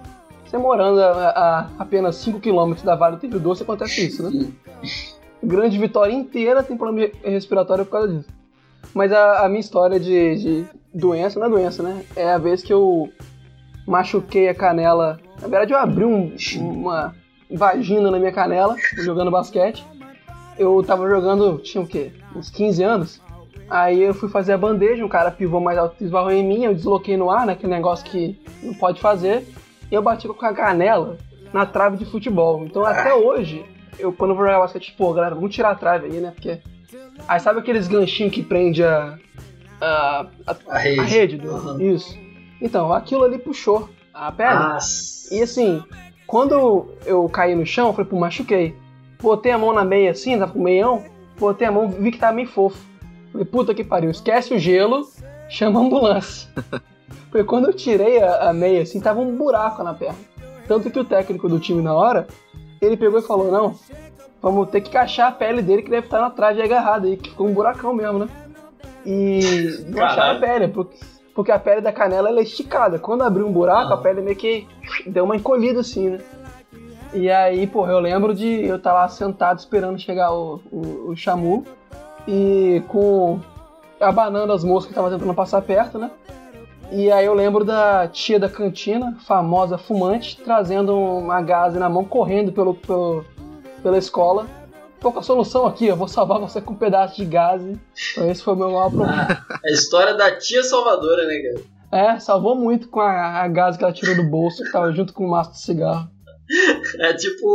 Você 0.45 0.57
morando 0.57 1.01
a, 1.01 1.29
a 1.29 1.69
apenas 1.79 2.15
5km 2.25 2.83
da 2.83 2.95
Vale 2.95 3.17
do 3.17 3.27
Rio 3.27 3.39
Doce, 3.39 3.63
acontece 3.63 4.05
isso, 4.07 4.29
né? 4.29 4.47
Grande 5.43 5.77
Vitória 5.77 6.13
inteira 6.13 6.61
tem 6.63 6.77
problema 6.77 7.11
respiratório 7.23 7.85
por 7.85 7.91
causa 7.91 8.07
disso. 8.13 8.29
Mas 8.93 9.11
a, 9.11 9.45
a 9.45 9.49
minha 9.49 9.59
história 9.61 9.99
de, 9.99 10.35
de 10.35 10.65
doença, 10.93 11.39
não 11.39 11.47
é 11.47 11.49
doença, 11.49 11.81
né? 11.81 12.03
É 12.15 12.31
a 12.31 12.37
vez 12.37 12.61
que 12.61 12.71
eu 12.71 13.09
machuquei 13.87 14.47
a 14.49 14.55
canela. 14.55 15.19
Na 15.41 15.47
verdade, 15.47 15.73
eu 15.73 15.77
abri 15.79 16.05
um- 16.05 16.33
uma 16.59 17.15
vagina 17.49 18.09
na 18.11 18.19
minha 18.19 18.31
canela, 18.31 18.75
jogando 18.97 19.31
basquete. 19.31 19.85
Eu 20.57 20.83
tava 20.83 21.09
jogando, 21.09 21.57
tinha 21.59 21.81
o 21.83 21.87
quê? 21.87 22.11
Uns 22.35 22.49
15 22.49 22.83
anos. 22.83 23.21
Aí 23.69 24.01
eu 24.01 24.13
fui 24.13 24.27
fazer 24.29 24.53
a 24.53 24.57
bandeja, 24.57 25.03
um 25.03 25.09
cara 25.09 25.31
pivô 25.31 25.59
mais 25.59 25.77
alto 25.77 26.03
esbarrou 26.03 26.31
em 26.31 26.43
mim, 26.43 26.65
eu 26.65 26.73
desloquei 26.73 27.15
no 27.15 27.31
ar, 27.31 27.45
né? 27.45 27.53
Aquele 27.53 27.71
negócio 27.71 28.05
que 28.05 28.37
não 28.61 28.73
pode 28.73 28.99
fazer. 28.99 29.47
E 29.89 29.95
eu 29.95 30.01
bati 30.01 30.27
com 30.27 30.45
a 30.45 30.53
canela 30.53 31.17
na 31.53 31.65
trave 31.65 31.97
de 31.97 32.05
futebol. 32.05 32.63
Então 32.65 32.85
até 32.85 33.13
hoje, 33.13 33.63
eu 33.97 34.11
quando 34.11 34.31
eu 34.31 34.35
vou 34.35 34.45
jogar 34.45 34.59
basquete, 34.59 34.93
pô, 34.97 35.13
galera, 35.13 35.35
vamos 35.35 35.53
tirar 35.55 35.71
a 35.71 35.75
trave 35.75 36.07
aí, 36.07 36.19
né? 36.19 36.31
Porque. 36.31 36.59
Aí 37.27 37.39
sabe 37.39 37.59
aqueles 37.59 37.87
ganchinhos 37.87 38.33
que 38.33 38.43
prende 38.43 38.83
a. 38.83 39.17
a, 39.79 40.25
a, 40.47 40.55
A 40.69 40.77
rede. 40.77 40.99
a 40.99 41.03
rede 41.03 41.37
do- 41.37 41.49
Uhum. 41.51 41.81
Isso. 41.81 42.17
Então, 42.61 42.93
aquilo 42.93 43.23
ali 43.23 43.39
puxou 43.39 43.89
a 44.13 44.31
perna. 44.31 44.73
Nossa. 44.73 45.33
E 45.33 45.41
assim, 45.41 45.83
quando 46.27 46.87
eu 47.05 47.27
caí 47.29 47.55
no 47.55 47.65
chão, 47.65 47.87
eu 47.87 47.93
falei, 47.93 48.09
pô, 48.09 48.19
machuquei. 48.19 48.75
Botei 49.21 49.51
a 49.51 49.57
mão 49.57 49.73
na 49.73 49.83
meia 49.83 50.11
assim, 50.11 50.37
tava 50.37 50.53
com 50.53 50.59
o 50.59 50.63
meião, 50.63 51.03
botei 51.37 51.67
a 51.67 51.71
mão, 51.71 51.89
vi 51.89 52.11
que 52.11 52.17
tava 52.17 52.33
meio 52.33 52.47
fofo. 52.47 52.77
Falei, 53.31 53.45
puta 53.45 53.73
que 53.73 53.83
pariu, 53.83 54.09
esquece 54.09 54.53
o 54.53 54.59
gelo, 54.59 55.07
chama 55.49 55.79
a 55.79 55.83
ambulância. 55.83 56.49
Porque 57.29 57.45
quando 57.45 57.67
eu 57.67 57.73
tirei 57.73 58.21
a, 58.21 58.49
a 58.49 58.53
meia 58.53 58.81
assim, 58.81 58.99
tava 58.99 59.19
um 59.19 59.35
buraco 59.35 59.83
na 59.83 59.93
perna. 59.93 60.19
Tanto 60.67 60.89
que 60.89 60.99
o 60.99 61.05
técnico 61.05 61.47
do 61.47 61.59
time 61.59 61.81
na 61.81 61.93
hora, 61.93 62.27
ele 62.81 62.97
pegou 62.97 63.19
e 63.19 63.23
falou, 63.23 63.51
não, 63.51 63.75
vamos 64.41 64.69
ter 64.69 64.81
que 64.81 64.89
encaixar 64.89 65.29
a 65.29 65.31
pele 65.31 65.61
dele 65.61 65.81
que 65.81 65.89
deve 65.89 66.07
estar 66.07 66.19
na 66.19 66.29
trave 66.29 66.61
agarrada 66.61 67.07
aí, 67.07 67.15
que 67.15 67.29
ficou 67.29 67.47
um 67.47 67.53
buracão 67.53 67.93
mesmo, 67.93 68.19
né? 68.19 68.27
E 69.05 69.85
encaixar 69.87 70.35
a 70.35 70.39
pele, 70.39 70.67
porque, 70.67 70.97
porque 71.41 71.51
a 71.51 71.57
pele 71.57 71.81
da 71.81 71.91
canela 71.91 72.29
ela 72.29 72.39
é 72.39 72.43
esticada. 72.43 72.99
Quando 72.99 73.23
abriu 73.23 73.47
um 73.47 73.51
buraco, 73.51 73.91
a 73.91 73.97
pele 73.97 74.21
meio 74.21 74.35
que 74.35 74.67
deu 75.07 75.23
uma 75.23 75.35
encolhida 75.35 75.79
assim, 75.79 76.11
né? 76.11 76.19
E 77.15 77.31
aí, 77.31 77.65
porra, 77.65 77.91
eu 77.91 77.99
lembro 77.99 78.35
de 78.35 78.63
eu 78.63 78.75
estar 78.75 78.93
lá 78.93 79.09
sentado 79.09 79.57
esperando 79.57 79.99
chegar 79.99 80.31
o, 80.31 80.61
o, 80.71 81.09
o 81.09 81.15
Chamu 81.15 81.65
e 82.27 82.83
com. 82.87 83.39
abanando 83.99 84.53
as 84.53 84.63
moscas 84.63 84.89
que 84.89 84.93
tava 84.93 85.09
tentando 85.09 85.33
passar 85.33 85.63
perto, 85.63 85.97
né? 85.97 86.11
E 86.91 87.11
aí 87.11 87.25
eu 87.25 87.33
lembro 87.33 87.65
da 87.65 88.07
tia 88.07 88.39
da 88.39 88.47
cantina, 88.47 89.17
famosa 89.25 89.79
fumante, 89.79 90.39
trazendo 90.43 90.95
uma 90.95 91.41
gase 91.41 91.79
na 91.79 91.89
mão, 91.89 92.05
correndo 92.05 92.51
pelo, 92.51 92.75
pelo, 92.75 93.25
pela 93.81 93.97
escola. 93.97 94.45
Com 95.01 95.17
a 95.17 95.23
solução 95.23 95.65
aqui, 95.65 95.87
eu 95.87 95.95
vou 95.95 96.07
salvar 96.07 96.39
você 96.39 96.61
com 96.61 96.73
um 96.73 96.77
pedaço 96.77 97.15
de 97.17 97.25
gase. 97.25 97.79
Então 98.11 98.29
esse 98.29 98.43
foi 98.43 98.53
o 98.53 98.57
meu 98.57 98.67
maior 98.71 98.91
problema. 98.91 99.45
É 99.65 99.69
a 99.69 99.73
história 99.73 100.13
da 100.13 100.35
tia 100.37 100.63
salvadora, 100.63 101.25
né, 101.25 101.39
cara? 101.89 102.15
É, 102.15 102.19
salvou 102.19 102.55
muito 102.55 102.87
com 102.87 102.99
a, 103.01 103.41
a 103.41 103.47
gase 103.47 103.77
que 103.77 103.83
ela 103.83 103.91
tirou 103.93 104.15
do 104.15 104.23
bolso, 104.29 104.63
que 104.63 104.71
tava 104.71 104.91
junto 104.93 105.11
com 105.13 105.25
o 105.25 105.29
maço 105.29 105.51
de 105.53 105.59
cigarro. 105.59 106.07
É 106.99 107.13
tipo 107.13 107.45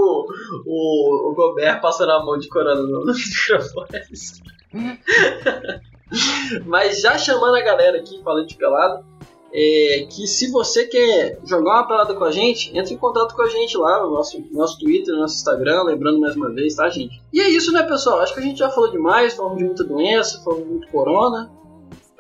o, 0.67 1.31
o 1.31 1.35
Gobert 1.35 1.81
passando 1.81 2.11
a 2.13 2.25
mão 2.25 2.37
de 2.39 2.49
corona 2.49 2.83
no- 2.83 3.05
nos 3.05 3.19
microfones. 3.19 4.43
Mas 6.67 7.01
já 7.01 7.19
chamando 7.19 7.57
a 7.57 7.63
galera 7.63 7.99
aqui, 7.99 8.21
falando 8.23 8.47
de 8.47 8.57
pelado, 8.57 9.05
é, 9.53 10.07
que 10.11 10.27
se 10.27 10.51
você 10.51 10.87
quer 10.87 11.41
jogar 11.45 11.75
uma 11.75 11.89
pelada 11.89 12.15
com 12.15 12.25
a 12.25 12.31
gente, 12.31 12.77
entre 12.77 12.95
em 12.95 12.99
contato 12.99 13.35
com 13.35 13.43
a 13.43 13.49
gente 13.49 13.77
lá 13.77 14.03
no 14.03 14.11
nosso, 14.11 14.43
nosso 14.53 14.79
Twitter, 14.79 15.15
no 15.15 15.21
nosso 15.21 15.37
Instagram, 15.37 15.85
lembrando 15.85 16.21
mais 16.21 16.37
uma 16.37 16.53
vez, 16.53 16.75
tá, 16.75 16.89
gente? 16.89 17.23
E 17.33 17.41
é 17.41 17.49
isso, 17.49 17.73
né, 17.73 17.83
pessoal? 17.83 18.21
Acho 18.21 18.35
que 18.35 18.41
a 18.41 18.43
gente 18.43 18.59
já 18.59 18.71
falou 18.71 18.91
demais, 18.91 19.35
falamos 19.35 19.59
de 19.59 19.65
muita 19.65 19.85
doença, 19.85 20.43
falamos 20.43 20.65
de 20.65 20.71
muito 20.71 20.89
corona. 20.89 21.51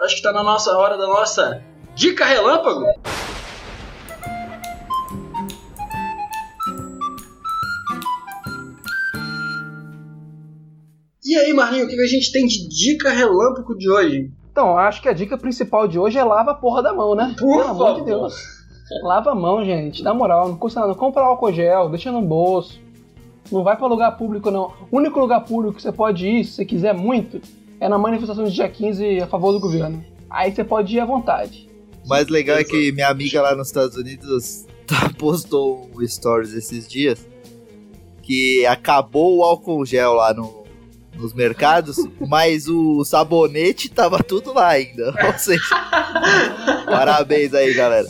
Acho 0.01 0.16
que 0.16 0.23
tá 0.23 0.32
na 0.32 0.43
nossa 0.43 0.77
hora 0.77 0.97
da 0.97 1.07
nossa 1.07 1.62
dica 1.94 2.24
relâmpago. 2.24 2.85
E 11.24 11.35
aí, 11.35 11.53
Marlinho, 11.53 11.86
o 11.86 11.89
que 11.89 12.01
a 12.01 12.07
gente 12.07 12.31
tem 12.31 12.47
de 12.47 12.69
dica 12.69 13.11
relâmpago 13.11 13.77
de 13.77 13.90
hoje? 13.90 14.31
Então, 14.57 14.78
acho 14.78 15.03
que 15.03 15.09
a 15.11 15.12
dica 15.12 15.37
principal 15.37 15.87
de 15.87 15.99
hoje 15.99 16.16
é 16.19 16.24
lava 16.24 16.53
a 16.53 16.55
porra 16.55 16.83
da 16.83 16.91
mão, 16.95 17.15
né? 17.15 17.35
Por 17.39 17.59
Pelo 17.59 17.69
amor 17.73 17.89
de 17.93 17.99
favor. 18.01 18.05
Deus. 18.07 18.35
Lava 19.03 19.33
a 19.33 19.35
mão, 19.35 19.62
gente. 19.62 20.03
Na 20.03 20.15
moral, 20.15 20.49
não 20.49 20.57
custa 20.57 20.81
nada. 20.81 20.95
Compra 20.95 21.20
álcool 21.24 21.53
gel, 21.53 21.91
deixa 21.91 22.11
no 22.11 22.23
bolso. 22.23 22.81
Não 23.53 23.62
vai 23.62 23.77
pra 23.77 23.87
lugar 23.87 24.16
público, 24.16 24.51
não. 24.51 24.73
O 24.91 24.97
único 24.97 25.20
lugar 25.20 25.45
público 25.45 25.74
que 25.77 25.83
você 25.83 25.93
pode 25.93 26.27
ir, 26.27 26.43
se 26.47 26.53
você 26.53 26.65
quiser 26.65 26.95
muito, 26.95 27.39
é 27.78 27.87
na 27.87 27.99
manifestação 27.99 28.45
de 28.45 28.53
dia 28.53 28.66
15 28.66 29.20
a 29.20 29.27
favor 29.27 29.53
do 29.53 29.61
governo. 29.61 30.03
Aí 30.31 30.51
você 30.51 30.65
pode 30.65 30.97
ir 30.97 31.01
à 31.01 31.05
vontade. 31.05 31.69
O 32.03 32.09
mais 32.09 32.27
legal 32.28 32.57
é 32.57 32.65
que 32.65 32.91
minha 32.93 33.09
amiga 33.09 33.43
lá 33.43 33.55
nos 33.55 33.66
Estados 33.66 33.95
Unidos 33.99 34.65
tá- 34.89 35.11
postou 35.19 35.87
um 35.95 36.07
stories 36.09 36.55
esses 36.55 36.89
dias 36.89 37.28
que 38.23 38.65
acabou 38.65 39.37
o 39.37 39.43
álcool 39.45 39.85
gel 39.85 40.15
lá 40.15 40.33
no- 40.33 40.65
nos 41.17 41.33
mercados, 41.33 41.97
mas 42.21 42.69
o 42.69 43.05
sabonete 43.05 43.89
tava 43.89 44.23
tudo 44.23 44.53
lá 44.53 44.69
ainda. 44.69 45.15
Ou 45.27 45.39
seja, 45.39 45.65
parabéns 46.87 47.53
aí, 47.55 47.75
galera. 47.75 48.09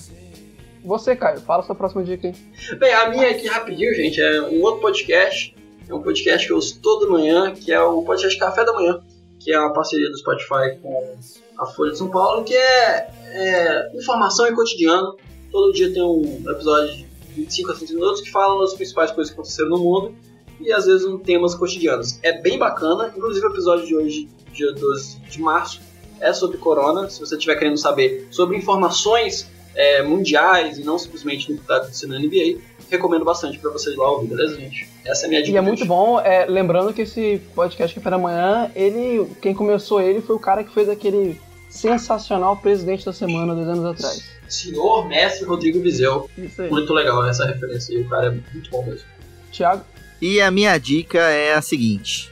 Você, 0.84 1.16
Caio, 1.16 1.40
fala 1.40 1.62
sua 1.62 1.74
próxima 1.74 2.04
dica 2.04 2.28
aí. 2.28 2.76
Bem, 2.76 2.94
a 2.94 3.08
minha 3.10 3.30
aqui 3.30 3.46
rapidinho, 3.48 3.94
gente, 3.94 4.20
é 4.20 4.42
um 4.42 4.62
outro 4.62 4.80
podcast. 4.80 5.54
É 5.88 5.94
um 5.94 6.00
podcast 6.00 6.46
que 6.46 6.52
eu 6.52 6.56
ouço 6.56 6.80
toda 6.80 7.10
manhã, 7.10 7.52
que 7.54 7.72
é 7.72 7.80
o 7.80 8.02
podcast 8.02 8.38
Café 8.38 8.64
da 8.64 8.72
Manhã, 8.72 9.00
que 9.38 9.52
é 9.52 9.58
uma 9.58 9.72
parceria 9.72 10.08
do 10.08 10.18
Spotify 10.18 10.78
com 10.82 11.16
a 11.58 11.66
Folha 11.66 11.92
de 11.92 11.98
São 11.98 12.08
Paulo, 12.08 12.44
que 12.44 12.54
é, 12.54 13.08
é 13.32 13.90
informação 13.96 14.46
e 14.46 14.52
cotidiano. 14.52 15.16
Todo 15.50 15.72
dia 15.72 15.92
tem 15.92 16.02
um 16.02 16.42
episódio 16.50 16.94
de 16.94 17.06
25 17.34 17.70
a 17.70 17.74
30 17.74 17.92
minutos 17.94 18.20
que 18.20 18.30
fala 18.30 18.60
das 18.60 18.74
principais 18.74 19.10
coisas 19.10 19.32
que 19.32 19.38
aconteceram 19.38 19.70
no 19.70 19.78
mundo 19.78 20.14
e 20.60 20.72
às 20.72 20.86
vezes 20.86 21.06
um 21.06 21.18
temas 21.18 21.54
cotidianos. 21.54 22.18
É 22.22 22.40
bem 22.40 22.58
bacana, 22.58 23.12
inclusive 23.16 23.46
o 23.46 23.50
episódio 23.50 23.86
de 23.86 23.94
hoje, 23.94 24.28
dia 24.52 24.72
12 24.72 25.20
de 25.20 25.40
março, 25.40 25.80
é 26.20 26.32
sobre 26.32 26.58
corona. 26.58 27.08
Se 27.10 27.20
você 27.20 27.34
estiver 27.34 27.56
querendo 27.56 27.76
saber 27.76 28.28
sobre 28.30 28.56
informações 28.56 29.48
é, 29.74 30.02
mundiais 30.02 30.78
e 30.78 30.84
não 30.84 30.98
simplesmente 30.98 31.50
no 31.50 31.56
que 31.56 31.62
está 31.62 31.76
acontecendo 31.76 32.14
na 32.14 32.18
NBA, 32.18 32.58
recomendo 32.90 33.24
bastante 33.24 33.58
para 33.58 33.70
vocês 33.70 33.96
lá 33.96 34.10
ouvir, 34.10 34.28
beleza, 34.28 34.56
gente? 34.56 34.88
Essa 35.04 35.24
é 35.24 35.26
a 35.26 35.28
minha 35.28 35.42
dica. 35.42 35.54
E 35.54 35.58
é 35.58 35.60
muito 35.60 35.84
bom, 35.84 36.18
é, 36.20 36.46
lembrando 36.46 36.92
que 36.92 37.02
esse 37.02 37.40
podcast 37.54 37.94
Café 37.94 38.10
da 38.10 38.18
Manhã, 38.18 38.70
ele, 38.74 39.26
quem 39.42 39.54
começou 39.54 40.00
ele 40.00 40.20
foi 40.20 40.34
o 40.34 40.40
cara 40.40 40.64
que 40.64 40.72
fez 40.72 40.88
aquele 40.88 41.38
sensacional 41.68 42.56
presidente 42.56 43.04
da 43.04 43.12
semana 43.12 43.54
dois 43.54 43.68
anos 43.68 43.84
atrás. 43.84 44.36
Senhor 44.48 45.06
Mestre 45.08 45.44
Rodrigo 45.44 45.80
Vizeu. 45.80 46.30
Isso 46.38 46.62
aí. 46.62 46.70
Muito 46.70 46.92
legal 46.92 47.26
essa 47.26 47.44
referência 47.44 47.96
aí, 47.96 48.02
o 48.02 48.08
cara 48.08 48.26
é 48.28 48.30
muito 48.30 48.70
bom 48.70 48.84
mesmo. 48.84 49.06
Thiago? 49.52 49.84
E 50.20 50.40
a 50.40 50.50
minha 50.50 50.76
dica 50.78 51.18
é 51.18 51.54
a 51.54 51.62
seguinte: 51.62 52.30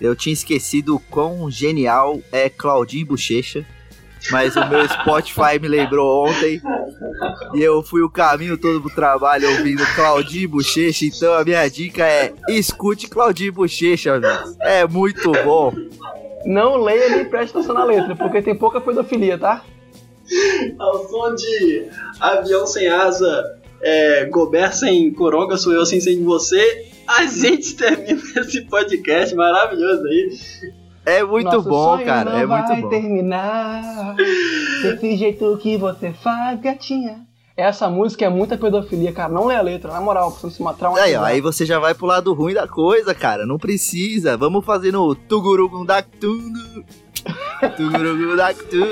eu 0.00 0.16
tinha 0.16 0.32
esquecido 0.32 0.96
o 0.96 1.00
quão 1.00 1.50
genial 1.50 2.20
é 2.32 2.48
Claudinho 2.48 3.06
Bochecha, 3.06 3.64
mas 4.30 4.56
o 4.56 4.66
meu 4.66 4.86
Spotify 4.88 5.58
me 5.60 5.68
lembrou 5.68 6.26
ontem 6.26 6.60
e 7.54 7.60
eu 7.60 7.82
fui 7.82 8.02
o 8.02 8.10
caminho 8.10 8.56
todo 8.56 8.80
pro 8.80 8.94
trabalho 8.94 9.50
ouvindo 9.50 9.84
Claudinho 9.94 10.48
Bochecha, 10.48 11.04
então 11.04 11.34
a 11.34 11.44
minha 11.44 11.68
dica 11.68 12.04
é 12.06 12.32
escute 12.48 13.08
Claudinho 13.08 13.52
Bochecha. 13.52 14.20
É 14.60 14.86
muito 14.86 15.30
bom. 15.44 15.72
Não 16.46 16.76
leia 16.76 17.10
nem 17.10 17.24
preste 17.26 17.56
atenção 17.56 17.74
na 17.74 17.84
letra, 17.84 18.16
porque 18.16 18.40
tem 18.40 18.54
pouca 18.54 18.80
pedofilia, 18.80 19.36
tá? 19.36 19.62
Ao 20.78 21.08
som 21.08 21.34
de 21.34 21.88
avião 22.18 22.66
sem 22.66 22.88
asa, 22.88 23.60
é, 23.82 24.24
Gobert 24.26 24.72
sem 24.72 25.12
coronga, 25.12 25.56
sou 25.56 25.72
eu 25.72 25.84
sem 25.84 26.00
sem 26.00 26.24
você. 26.24 26.86
A 27.06 27.26
gente 27.26 27.74
termina 27.74 28.20
esse 28.36 28.62
podcast 28.62 29.34
maravilhoso 29.34 30.04
aí. 30.06 30.30
É 31.04 31.24
muito 31.24 31.46
Nosso 31.46 31.68
bom, 31.68 31.96
sonho 31.96 32.06
cara. 32.06 32.30
não 32.30 32.38
É 32.38 32.46
muito 32.46 32.68
vai 32.68 32.82
bom. 32.82 32.88
terminar 32.88 34.14
desse 34.82 35.16
jeito 35.16 35.58
que 35.60 35.76
você 35.76 36.12
faz, 36.12 36.60
gatinha. 36.60 37.26
Essa 37.56 37.90
música 37.90 38.24
é 38.24 38.28
muita 38.28 38.56
pedofilia, 38.56 39.12
cara. 39.12 39.32
Não 39.32 39.46
lê 39.46 39.56
a 39.56 39.60
letra, 39.60 39.92
na 39.92 40.00
moral, 40.00 40.30
você 40.30 40.50
se 40.50 40.62
matar 40.62 40.90
uma 40.90 41.00
Aí, 41.00 41.14
ó, 41.16 41.24
aí 41.24 41.40
você 41.40 41.66
já 41.66 41.78
vai 41.78 41.94
pro 41.94 42.06
lado 42.06 42.32
ruim 42.32 42.54
da 42.54 42.66
coisa, 42.68 43.14
cara. 43.14 43.44
Não 43.44 43.58
precisa. 43.58 44.36
Vamos 44.36 44.64
fazer 44.64 44.92
no 44.92 45.14
Tugurugundactundu. 45.14 46.84
Tugurugundactundu. 47.76 48.86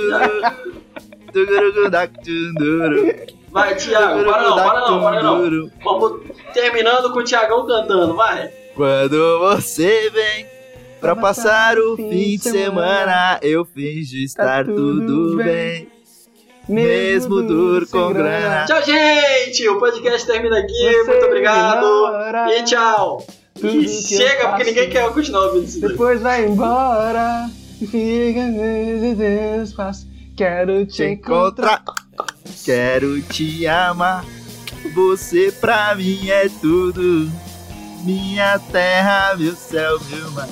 Tugurugundactundu. 1.32 3.38
Vai, 3.51 3.75
Thiago, 3.75 4.25
para 4.25 4.43
não, 4.43 4.57
para 4.57 4.81
não, 4.91 5.03
para 5.03 5.23
não. 5.23 5.70
Vamos 5.83 6.20
terminando 6.53 7.12
com 7.12 7.19
o 7.20 7.25
Thiagão 7.25 7.66
cantando, 7.66 8.15
vai. 8.15 8.51
Quando 8.75 9.39
você 9.41 10.11
vem 10.11 10.47
pra 11.01 11.16
passar 11.16 11.79
o 11.79 11.97
fim 11.97 12.37
de 12.37 12.39
semana, 12.41 13.39
eu 13.43 13.65
finjo 13.65 14.16
estar 14.19 14.65
tudo 14.65 15.37
bem. 15.37 15.89
Mesmo 16.69 17.43
duro 17.43 17.87
com 17.89 18.12
grana. 18.12 18.66
Tchau, 18.66 18.83
gente! 18.83 19.66
O 19.70 19.79
podcast 19.79 20.27
termina 20.27 20.59
aqui. 20.59 20.73
Você 20.93 21.05
Muito 21.05 21.25
obrigado. 21.27 21.87
E 22.51 22.62
tchau. 22.65 23.27
E 23.62 23.89
chega, 23.89 24.49
porque 24.51 24.65
ninguém 24.65 24.91
quer 24.91 25.11
continuar 25.12 25.47
ouvindo 25.47 25.65
isso. 25.65 25.81
Depois 25.81 26.20
vai 26.20 26.45
embora 26.45 27.49
e 27.81 27.87
fica 27.87 28.43
nesse 28.43 29.70
espaço. 29.70 30.07
Quero 30.37 30.85
te 30.85 30.97
Te 30.97 31.05
encontrar. 31.05 31.81
encontrar, 31.81 31.83
quero 32.65 33.20
te 33.23 33.66
amar. 33.66 34.24
Você 34.95 35.53
pra 35.53 35.95
mim 35.95 36.28
é 36.28 36.49
tudo. 36.49 37.31
Minha 38.05 38.59
terra, 38.59 39.35
meu 39.36 39.55
céu, 39.55 39.99
meu 40.11 40.31
mar. 40.32 40.49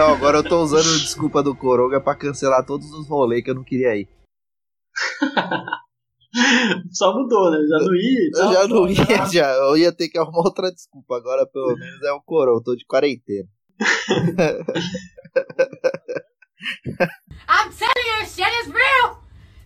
Ó, 0.00 0.14
agora 0.14 0.38
eu 0.38 0.42
tô 0.42 0.62
usando 0.62 0.98
desculpa 0.98 1.42
do 1.42 1.54
Coronga 1.54 2.00
pra 2.00 2.14
cancelar 2.14 2.64
todos 2.64 2.90
os 2.92 3.06
rolês 3.06 3.44
que 3.44 3.50
eu 3.50 3.54
não 3.54 3.62
queria 3.62 3.94
ir. 3.96 4.08
Só 6.90 7.12
mudou, 7.12 7.50
né? 7.50 7.58
Já 7.68 7.78
não 7.84 7.94
ia. 7.94 8.30
Eu 8.34 8.52
já 8.52 8.66
não 8.68 8.88
ia, 8.88 9.26
já. 9.30 9.52
Eu 9.52 9.76
ia 9.76 9.92
ter 9.92 10.08
que 10.08 10.16
arrumar 10.18 10.38
outra 10.38 10.72
desculpa. 10.72 11.16
Agora, 11.16 11.46
pelo 11.46 11.76
menos, 11.76 12.02
é 12.02 12.12
o 12.12 12.20
Coronga. 12.22 12.60
Eu 12.60 12.62
tô 12.62 12.74
de 12.74 12.86
quarentena. 12.86 13.48
I'm 17.48 17.70
telling 17.72 18.20
you, 18.20 18.26
shit 18.26 18.52
is 18.62 18.68
real. 18.68 19.18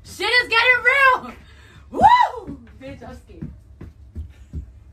Shit 0.05 0.31
is 0.31 0.49
getting 0.49 0.83
real. 0.83 1.33
Woo! 1.93 2.59
Bitch, 2.81 3.03
I'm 3.03 3.15
scared. 3.15 3.54